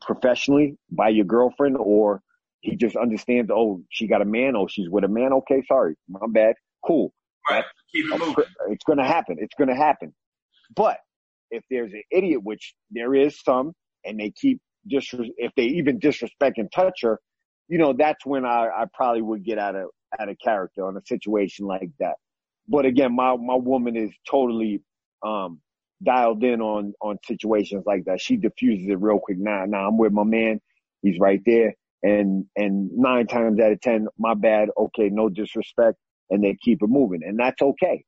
professionally 0.00 0.76
by 0.90 1.08
your 1.08 1.24
girlfriend 1.24 1.76
or 1.78 2.22
he 2.60 2.76
just 2.76 2.96
understands, 2.96 3.50
oh, 3.52 3.82
she 3.90 4.06
got 4.06 4.22
a 4.22 4.24
man, 4.24 4.54
oh, 4.56 4.66
she's 4.68 4.88
with 4.88 5.04
a 5.04 5.08
man. 5.08 5.32
Okay. 5.32 5.62
Sorry. 5.66 5.94
My 6.08 6.20
bad. 6.28 6.54
Cool. 6.84 7.12
Right. 7.48 7.64
Keep 7.92 8.06
it 8.12 8.18
moving. 8.18 8.44
It's 8.68 8.84
going 8.84 8.98
to 8.98 9.04
happen. 9.04 9.36
It's 9.38 9.54
going 9.56 9.68
to 9.68 9.76
happen. 9.76 10.14
But 10.74 10.98
if 11.50 11.64
there's 11.70 11.92
an 11.92 12.02
idiot, 12.10 12.42
which 12.42 12.74
there 12.90 13.14
is 13.14 13.40
some, 13.40 13.72
and 14.04 14.18
they 14.18 14.30
keep 14.30 14.60
disres- 14.90 15.32
if 15.36 15.52
they 15.56 15.64
even 15.64 15.98
disrespect 15.98 16.58
and 16.58 16.70
touch 16.72 17.00
her, 17.02 17.18
you 17.68 17.78
know, 17.78 17.94
that's 17.96 18.24
when 18.24 18.44
I, 18.44 18.66
I 18.66 18.84
probably 18.92 19.22
would 19.22 19.44
get 19.44 19.58
out 19.58 19.76
of 19.76 19.88
out 20.20 20.28
of 20.28 20.36
character 20.42 20.86
on 20.86 20.96
a 20.96 21.02
situation 21.06 21.66
like 21.66 21.90
that. 22.00 22.14
But 22.68 22.86
again, 22.86 23.14
my 23.14 23.36
my 23.36 23.56
woman 23.56 23.96
is 23.96 24.10
totally 24.30 24.82
um 25.24 25.60
dialed 26.04 26.42
in 26.44 26.60
on 26.60 26.94
on 27.02 27.18
situations 27.26 27.84
like 27.86 28.04
that. 28.06 28.20
She 28.20 28.36
diffuses 28.36 28.88
it 28.88 29.00
real 29.00 29.18
quick. 29.20 29.38
Now, 29.38 29.64
now 29.66 29.88
I'm 29.88 29.98
with 29.98 30.12
my 30.12 30.24
man. 30.24 30.60
He's 31.02 31.18
right 31.18 31.40
there. 31.46 31.74
And 32.02 32.46
and 32.56 32.90
nine 32.92 33.26
times 33.26 33.60
out 33.60 33.72
of 33.72 33.80
ten, 33.80 34.08
my 34.18 34.34
bad. 34.34 34.68
Okay, 34.78 35.10
no 35.10 35.28
disrespect, 35.28 35.98
and 36.30 36.42
they 36.42 36.56
keep 36.62 36.82
it 36.82 36.88
moving, 36.88 37.20
and 37.24 37.38
that's 37.38 37.60
okay. 37.60 38.04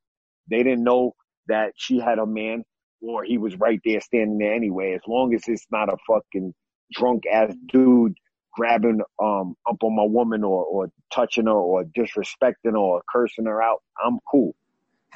They 0.49 0.63
didn't 0.63 0.83
know 0.83 1.13
that 1.47 1.73
she 1.75 1.99
had 1.99 2.19
a 2.19 2.25
man, 2.25 2.63
or 3.01 3.23
he 3.23 3.37
was 3.37 3.55
right 3.57 3.79
there 3.85 4.01
standing 4.01 4.39
there 4.39 4.53
anyway. 4.53 4.93
As 4.93 5.01
long 5.07 5.33
as 5.35 5.43
it's 5.47 5.67
not 5.71 5.89
a 5.93 5.97
fucking 6.07 6.53
drunk 6.93 7.23
ass 7.31 7.53
dude 7.71 8.15
grabbing 8.53 9.01
um 9.21 9.55
up 9.69 9.77
on 9.83 9.95
my 9.95 10.03
woman 10.05 10.43
or 10.43 10.63
or 10.65 10.91
touching 11.13 11.45
her 11.45 11.51
or 11.51 11.83
disrespecting 11.85 12.71
her 12.71 12.77
or 12.77 13.01
cursing 13.11 13.45
her 13.45 13.61
out, 13.61 13.81
I'm 14.03 14.19
cool. 14.29 14.55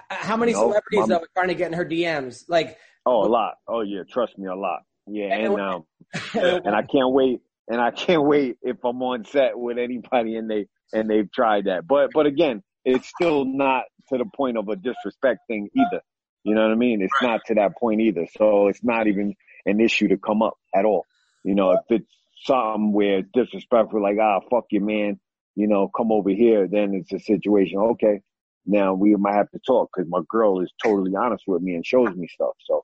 How 0.09 0.37
many 0.37 0.53
No, 0.53 0.59
celebrities 0.69 0.99
I'm- 1.01 1.09
though 1.09 1.17
are 1.17 1.27
trying 1.35 1.47
to 1.49 1.55
get 1.55 1.67
in 1.67 1.73
her 1.73 1.85
DMs? 1.85 2.45
Like, 2.47 2.77
Oh, 3.05 3.23
a 3.25 3.29
lot. 3.29 3.55
Oh 3.67 3.81
yeah, 3.81 4.01
trust 4.09 4.37
me, 4.37 4.47
a 4.47 4.55
lot. 4.55 4.81
Yeah, 5.07 5.33
And- 5.33 5.53
and 5.53 5.61
um, 5.61 5.85
and 6.33 6.75
I 6.75 6.81
can't 6.83 7.11
wait. 7.13 7.41
And 7.69 7.81
I 7.81 7.91
can't 7.91 8.23
wait 8.23 8.57
if 8.61 8.77
I'm 8.85 9.01
on 9.03 9.25
set 9.25 9.57
with 9.59 9.77
anybody 9.77 10.37
and 10.37 10.49
they 10.49 10.67
and 10.93 11.09
they've 11.09 11.29
tried 11.31 11.65
that. 11.65 11.85
But 11.85 12.11
but 12.13 12.25
again, 12.25 12.63
it's 12.85 13.07
still 13.09 13.43
not 13.43 13.83
to 14.09 14.17
the 14.17 14.25
point 14.35 14.57
of 14.57 14.69
a 14.69 14.77
disrespect 14.77 15.41
thing 15.47 15.69
either. 15.75 16.01
You 16.43 16.55
know 16.55 16.61
what 16.61 16.71
I 16.71 16.75
mean? 16.75 17.01
It's 17.01 17.21
not 17.21 17.41
to 17.47 17.55
that 17.55 17.75
point 17.77 17.99
either. 17.99 18.25
So 18.37 18.67
it's 18.69 18.81
not 18.83 19.07
even 19.07 19.35
an 19.65 19.81
issue 19.81 20.07
to 20.09 20.17
come 20.17 20.41
up 20.41 20.53
at 20.73 20.85
all. 20.85 21.05
You 21.43 21.55
know, 21.55 21.71
if 21.71 21.79
it's 21.89 22.05
something 22.43 22.93
where 22.93 23.19
it's 23.19 23.29
disrespectful, 23.33 24.01
like 24.01 24.17
ah 24.21 24.39
fuck 24.49 24.65
you 24.71 24.81
man, 24.81 25.19
you 25.55 25.67
know, 25.67 25.89
come 25.95 26.11
over 26.11 26.29
here, 26.29 26.67
then 26.67 26.93
it's 26.93 27.13
a 27.13 27.19
situation. 27.19 27.79
Okay, 27.79 28.21
now 28.65 28.93
we 28.93 29.15
might 29.15 29.35
have 29.35 29.49
to 29.51 29.59
talk 29.65 29.89
because 29.95 30.09
my 30.09 30.21
girl 30.29 30.61
is 30.61 30.71
totally 30.83 31.15
honest 31.15 31.43
with 31.47 31.61
me 31.61 31.75
and 31.75 31.85
shows 31.85 32.15
me 32.15 32.27
stuff. 32.27 32.53
So 32.65 32.83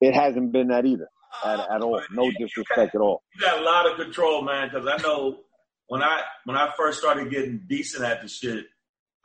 it 0.00 0.14
hasn't 0.14 0.52
been 0.52 0.68
that 0.68 0.86
either 0.86 1.08
at, 1.44 1.58
at 1.70 1.82
all. 1.82 2.00
No 2.10 2.30
disrespect 2.30 2.94
at 2.94 3.00
all. 3.00 3.22
You 3.34 3.40
got 3.42 3.60
a 3.60 3.64
lot 3.64 3.90
of 3.90 3.98
control, 3.98 4.42
man. 4.42 4.68
Because 4.68 4.86
I 4.86 5.02
know 5.02 5.40
when 5.88 6.02
I 6.02 6.22
when 6.44 6.56
I 6.56 6.72
first 6.76 6.98
started 6.98 7.30
getting 7.30 7.62
decent 7.68 8.04
at 8.04 8.22
the 8.22 8.28
shit, 8.28 8.66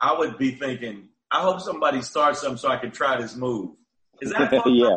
I 0.00 0.18
would 0.18 0.38
be 0.38 0.52
thinking, 0.52 1.08
I 1.30 1.40
hope 1.40 1.60
somebody 1.60 2.02
starts 2.02 2.40
something 2.40 2.58
so 2.58 2.68
I 2.68 2.76
can 2.76 2.90
try 2.90 3.20
this 3.20 3.36
move. 3.36 3.70
Is 4.20 4.30
that 4.32 4.52
Yeah. 4.66 4.96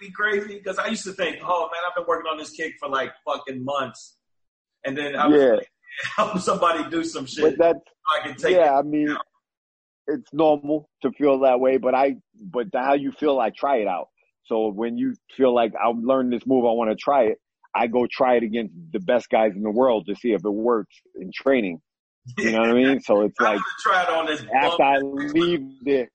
Up? 0.00 0.12
Does 0.12 0.36
that 0.36 0.40
make 0.40 0.40
me 0.40 0.40
crazy? 0.40 0.58
Because 0.58 0.78
I 0.78 0.88
used 0.88 1.04
to 1.04 1.12
think, 1.12 1.38
oh 1.42 1.68
man, 1.72 1.80
I've 1.88 1.94
been 1.96 2.06
working 2.06 2.30
on 2.30 2.38
this 2.38 2.50
kick 2.50 2.74
for 2.78 2.88
like 2.88 3.12
fucking 3.26 3.64
months, 3.64 4.16
and 4.84 4.96
then 4.96 5.16
I 5.16 5.26
was 5.26 5.40
Yeah. 5.40 5.52
like, 5.56 5.70
help 6.16 6.38
somebody 6.38 6.88
do 6.90 7.04
some 7.04 7.26
shit 7.26 7.44
But 7.44 7.58
that's 7.58 7.78
so 7.78 8.20
I 8.20 8.26
can 8.26 8.36
take 8.36 8.52
yeah, 8.56 8.76
it. 8.76 8.78
I 8.78 8.82
mean, 8.82 9.16
it's 10.06 10.32
normal 10.32 10.88
to 11.02 11.10
feel 11.12 11.40
that 11.40 11.60
way, 11.60 11.76
but 11.78 11.94
I, 11.94 12.16
but 12.40 12.68
how 12.74 12.94
you 12.94 13.12
feel, 13.12 13.38
I 13.40 13.50
try 13.50 13.76
it 13.78 13.88
out. 13.88 14.08
So 14.44 14.68
when 14.68 14.98
you 14.98 15.14
feel 15.36 15.54
like 15.54 15.72
I'm 15.82 16.02
learning 16.02 16.30
this 16.30 16.46
move, 16.46 16.64
I 16.64 16.72
want 16.72 16.90
to 16.90 16.96
try 16.96 17.24
it. 17.24 17.38
I 17.74 17.86
go 17.86 18.06
try 18.10 18.36
it 18.36 18.42
against 18.42 18.74
the 18.92 18.98
best 19.00 19.30
guys 19.30 19.52
in 19.54 19.62
the 19.62 19.70
world 19.70 20.06
to 20.06 20.16
see 20.16 20.32
if 20.32 20.44
it 20.44 20.50
works 20.50 21.00
in 21.14 21.30
training. 21.32 21.80
You 22.38 22.50
know 22.52 22.60
what 22.60 22.70
I 22.70 22.74
mean? 22.74 23.00
So 23.00 23.22
it's 23.22 23.38
like 23.40 23.58
want 23.58 23.64
try 23.82 24.02
it 24.02 24.08
on 24.10 24.26
this. 24.26 24.42
after 24.52 24.82
I 24.82 24.98
leave 24.98 25.60
there, 25.82 26.10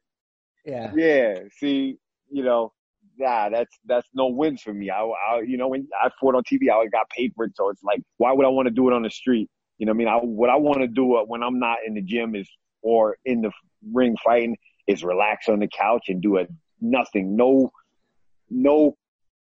yeah. 0.65 0.91
yeah, 0.95 1.39
see, 1.57 1.97
you 2.29 2.43
know, 2.43 2.73
nah, 3.17 3.49
that's, 3.49 3.77
that's 3.85 4.07
no 4.13 4.27
win 4.27 4.57
for 4.57 4.73
me. 4.73 4.89
I, 4.89 5.01
I, 5.01 5.41
you 5.41 5.57
know, 5.57 5.67
when 5.67 5.87
I 6.01 6.09
fought 6.19 6.35
on 6.35 6.43
TV, 6.43 6.69
I 6.71 6.85
got 6.87 7.09
paid 7.09 7.33
for 7.35 7.45
it. 7.45 7.53
So 7.55 7.69
it's 7.69 7.83
like, 7.83 8.01
why 8.17 8.31
would 8.31 8.45
I 8.45 8.49
want 8.49 8.67
to 8.67 8.73
do 8.73 8.87
it 8.89 8.93
on 8.93 9.03
the 9.03 9.09
street? 9.09 9.49
You 9.77 9.85
know 9.85 9.91
what 9.91 9.95
I 9.95 9.97
mean? 9.99 10.07
I, 10.07 10.15
what 10.17 10.49
I 10.49 10.55
want 10.55 10.79
to 10.79 10.87
do 10.87 11.15
uh, 11.15 11.23
when 11.23 11.43
I'm 11.43 11.59
not 11.59 11.79
in 11.85 11.93
the 11.93 12.01
gym 12.01 12.35
is, 12.35 12.49
or 12.81 13.17
in 13.25 13.41
the 13.41 13.51
ring 13.93 14.15
fighting 14.23 14.55
is 14.87 15.03
relax 15.03 15.49
on 15.49 15.59
the 15.59 15.67
couch 15.67 16.05
and 16.09 16.21
do 16.21 16.37
a 16.37 16.45
nothing, 16.79 17.35
no, 17.35 17.71
no 18.49 18.95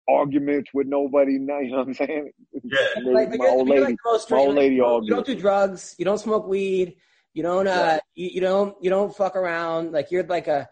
arguments 0.09 0.71
with 0.73 0.87
nobody. 0.87 1.39
No, 1.39 1.59
you 1.59 1.73
know 1.73 1.79
what 1.79 1.89
I'm 1.89 1.95
saying? 1.95 2.31
Yeah. 2.65 2.79
Like, 3.05 3.31
my 3.31 3.37
you're, 3.37 3.49
old 3.49 3.69
lady, 3.69 3.83
like 3.83 3.97
the 4.03 4.11
most 4.11 4.31
my 4.31 4.37
straight- 4.37 4.47
old 4.47 4.55
lady 4.55 4.75
you 4.77 4.83
don't 4.83 5.07
good. 5.07 5.25
do 5.27 5.35
drugs. 5.35 5.95
You 5.99 6.05
don't 6.05 6.19
smoke 6.19 6.47
weed. 6.47 6.97
You 7.35 7.43
don't, 7.43 7.67
uh, 7.67 7.99
you, 8.15 8.31
you 8.35 8.41
don't, 8.41 8.75
you 8.81 8.89
don't 8.89 9.15
fuck 9.15 9.37
around. 9.37 9.93
Like 9.93 10.11
you're 10.11 10.25
like 10.25 10.49
a, 10.49 10.61
you, 10.61 10.67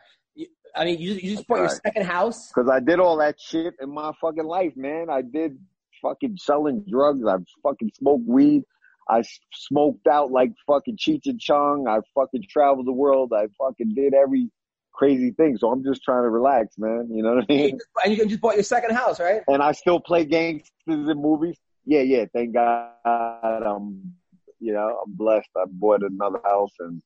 I 0.77 0.85
mean, 0.85 0.99
you, 1.01 1.13
you 1.15 1.37
just 1.37 1.47
bought 1.47 1.57
your 1.57 1.67
Right. 1.67 1.81
second 1.85 2.05
house. 2.07 2.51
Cause 2.53 2.69
I 2.71 2.81
did 2.81 2.99
all 3.01 3.17
that 3.19 3.41
shit 3.41 3.75
in 3.81 3.93
my 3.93 4.13
fucking 4.21 4.45
life, 4.45 4.73
man. 4.77 5.09
I 5.11 5.23
did 5.23 5.59
fucking 6.03 6.39
selling 6.41 6.85
drugs. 6.89 7.21
I 7.27 7.37
fucking 7.63 7.93
smoked 7.99 8.27
weed. 8.27 8.63
I 9.09 9.23
smoked 9.53 10.07
out 10.09 10.31
like 10.33 10.51
fucking 10.67 10.97
Cheech 10.97 11.27
and 11.27 11.39
Chong. 11.39 11.87
I 11.89 11.99
fucking 12.15 12.45
traveled 12.49 12.87
the 12.87 12.93
world. 12.93 13.33
I 13.37 13.47
fucking 13.59 13.95
did 13.95 14.15
every 14.15 14.51
crazy 14.93 15.31
thing. 15.33 15.57
So 15.59 15.71
I'm 15.71 15.85
just 15.85 16.03
trying 16.03 16.23
to 16.23 16.31
relax, 16.31 16.77
man. 16.79 17.09
You 17.11 17.23
know 17.23 17.35
what 17.35 17.45
I 17.49 17.53
mean? 17.53 17.79
And 18.05 18.17
you 18.17 18.27
just 18.27 18.41
bought 18.41 18.55
your 18.55 18.65
second 18.65 18.95
house, 18.95 19.21
right? 19.21 19.43
and 19.49 19.63
I 19.63 19.73
still 19.73 20.01
play 20.01 20.25
gangsters 20.25 20.71
in 20.87 21.21
movies. 21.21 21.57
Yeah, 21.85 22.01
yeah. 22.01 22.25
Thank 22.33 22.55
God. 22.55 22.93
Um, 23.05 24.15
you 24.59 24.73
know, 24.73 25.03
I'm 25.05 25.13
blessed. 25.15 25.49
I 25.57 25.65
bought 25.69 26.03
another 26.03 26.41
house, 26.45 26.73
and 26.81 27.03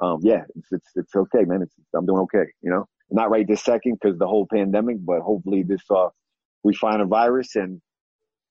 um, 0.00 0.20
yeah, 0.22 0.44
it's 0.54 0.68
it's 0.70 0.86
it's 0.94 1.16
okay, 1.16 1.44
man. 1.44 1.62
It's 1.62 1.74
I'm 1.96 2.06
doing 2.06 2.20
okay. 2.20 2.44
You 2.62 2.70
know, 2.70 2.88
not 3.10 3.30
right 3.30 3.46
this 3.46 3.62
second 3.62 3.98
because 4.00 4.18
the 4.18 4.26
whole 4.26 4.46
pandemic, 4.52 4.96
but 5.04 5.20
hopefully 5.20 5.62
this 5.62 5.82
uh 5.90 6.08
we 6.62 6.74
find 6.74 7.00
a 7.02 7.06
virus, 7.06 7.56
and 7.56 7.80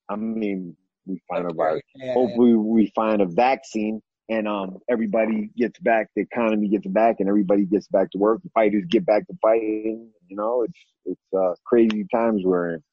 I 0.10 0.16
mean 0.16 0.76
we 1.06 1.22
find 1.30 1.50
a 1.50 1.54
virus. 1.54 1.82
Yeah, 1.96 2.08
yeah. 2.08 2.14
Hopefully 2.14 2.56
we 2.56 2.92
find 2.96 3.22
a 3.22 3.26
vaccine. 3.26 4.02
And 4.32 4.48
um, 4.48 4.78
everybody 4.88 5.50
gets 5.58 5.80
back, 5.80 6.10
the 6.16 6.22
economy 6.22 6.68
gets 6.68 6.86
back, 6.86 7.16
and 7.18 7.28
everybody 7.28 7.66
gets 7.66 7.88
back 7.88 8.12
to 8.12 8.20
work. 8.20 8.44
The 8.44 8.52
fighters 8.52 8.84
get 8.88 9.04
back 9.04 9.26
to 9.26 9.34
fighting. 9.42 10.12
You 10.28 10.36
know, 10.38 10.62
it's 10.62 10.80
it's 11.06 11.34
uh, 11.36 11.56
crazy 11.66 12.06
times 12.14 12.44
we're 12.46 12.76
in. 12.76 12.84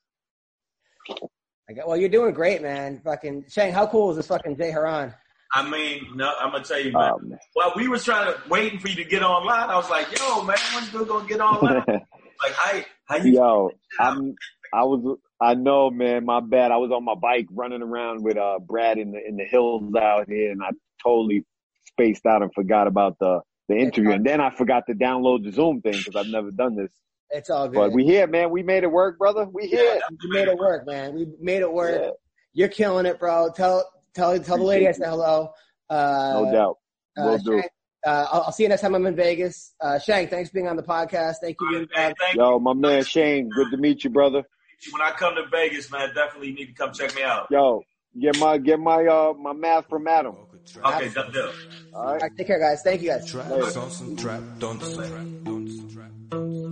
I 1.68 1.72
got- 1.74 1.88
well, 1.88 1.96
you're 1.98 2.08
doing 2.08 2.32
great, 2.32 2.62
man. 2.62 3.02
Fucking 3.04 3.44
Shang, 3.50 3.70
how 3.70 3.86
cool 3.86 4.10
is 4.10 4.16
this 4.16 4.28
fucking 4.28 4.56
Jay 4.56 4.70
Hieron? 4.72 5.14
I 5.56 5.70
mean, 5.70 6.06
no, 6.14 6.30
I'm 6.38 6.52
gonna 6.52 6.64
tell 6.64 6.78
you, 6.78 6.92
man. 6.92 7.12
Um, 7.12 7.32
Well, 7.54 7.72
we 7.76 7.88
was 7.88 8.04
trying 8.04 8.30
to 8.30 8.38
waiting 8.50 8.78
for 8.78 8.88
you 8.88 8.96
to 8.96 9.04
get 9.04 9.22
online. 9.22 9.70
I 9.70 9.76
was 9.76 9.88
like, 9.88 10.06
"Yo, 10.18 10.42
man, 10.42 10.56
when's 10.74 10.92
you 10.92 11.06
gonna 11.06 11.26
get 11.26 11.40
online?" 11.40 11.82
like, 11.86 12.52
how 12.52 12.80
how 13.06 13.16
you? 13.16 13.32
Yo, 13.32 13.70
I'm. 13.98 14.34
I 14.74 14.82
was. 14.82 15.18
I 15.40 15.54
know, 15.54 15.90
man. 15.90 16.26
My 16.26 16.40
bad. 16.40 16.72
I 16.72 16.76
was 16.76 16.90
on 16.90 17.04
my 17.06 17.14
bike 17.14 17.46
running 17.50 17.80
around 17.80 18.22
with 18.22 18.36
uh 18.36 18.58
Brad 18.58 18.98
in 18.98 19.12
the 19.12 19.26
in 19.26 19.36
the 19.36 19.44
hills 19.44 19.94
out 19.98 20.28
here, 20.28 20.52
and 20.52 20.62
I 20.62 20.72
totally 21.02 21.46
spaced 21.86 22.26
out 22.26 22.42
and 22.42 22.52
forgot 22.52 22.86
about 22.86 23.18
the 23.18 23.40
the 23.70 23.76
interview. 23.76 24.10
And 24.10 24.26
then 24.26 24.42
I 24.42 24.50
forgot 24.50 24.84
to 24.88 24.94
download 24.94 25.42
the 25.42 25.52
Zoom 25.52 25.80
thing 25.80 25.94
because 25.96 26.16
I've 26.16 26.30
never 26.30 26.50
done 26.50 26.76
this. 26.76 26.90
It's 27.30 27.48
all 27.48 27.66
good. 27.66 27.76
But 27.76 27.92
we 27.92 28.04
here, 28.04 28.26
man. 28.26 28.50
We 28.50 28.62
made 28.62 28.82
it 28.82 28.92
work, 28.92 29.16
brother. 29.18 29.46
We 29.50 29.68
here. 29.68 30.00
we 30.22 30.28
made 30.28 30.48
it 30.48 30.58
work, 30.58 30.86
man. 30.86 31.14
We 31.14 31.26
made 31.40 31.62
it 31.62 31.72
work. 31.72 31.98
Yeah, 32.02 32.10
You're 32.52 32.68
killing 32.68 33.06
it, 33.06 33.18
bro. 33.18 33.50
Tell 33.56 33.88
Tell 34.16 34.38
tell 34.40 34.56
the 34.56 34.64
lady 34.64 34.88
I 34.88 34.92
said 34.92 35.08
hello. 35.08 35.50
Uh, 35.90 36.40
no 36.42 36.52
doubt. 36.52 36.78
We'll 37.18 37.34
uh, 37.34 37.38
do. 37.38 37.58
Uh, 37.58 38.26
I'll, 38.32 38.42
I'll, 38.44 38.52
see 38.52 38.62
you 38.62 38.70
next 38.70 38.80
time 38.80 38.94
I'm 38.94 39.04
in 39.04 39.14
Vegas. 39.14 39.74
Uh, 39.78 39.98
Shang, 39.98 40.28
thanks 40.28 40.48
for 40.48 40.54
being 40.54 40.68
on 40.68 40.76
the 40.76 40.82
podcast. 40.82 41.34
Thank 41.42 41.58
you. 41.60 41.80
Right, 41.80 41.88
man, 41.94 42.14
thank 42.18 42.36
Yo, 42.36 42.54
you. 42.54 42.60
my 42.60 42.72
man 42.72 43.04
Shang, 43.04 43.50
good 43.50 43.70
to 43.72 43.76
meet 43.76 44.04
you, 44.04 44.10
brother. 44.10 44.42
When 44.90 45.02
I 45.02 45.10
come 45.10 45.34
to 45.34 45.44
Vegas, 45.50 45.90
man, 45.90 46.14
definitely 46.14 46.52
need 46.52 46.66
to 46.66 46.72
come 46.72 46.92
check 46.94 47.14
me 47.14 47.24
out. 47.24 47.48
Yo, 47.50 47.82
get 48.18 48.38
my 48.38 48.56
get 48.56 48.80
my 48.80 49.04
uh 49.04 49.34
my 49.38 49.52
math 49.52 49.86
from 49.90 50.08
Adam. 50.08 50.34
Okay, 50.82 51.10
done 51.10 51.30
deal. 51.30 51.52
All 51.92 52.04
right. 52.04 52.12
All 52.12 52.18
right, 52.18 52.32
take 52.38 52.46
care, 52.46 52.58
guys. 52.58 52.80
Thank 52.82 53.02
you, 53.02 53.08
guys. 53.08 53.30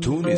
Түүний 0.01 0.37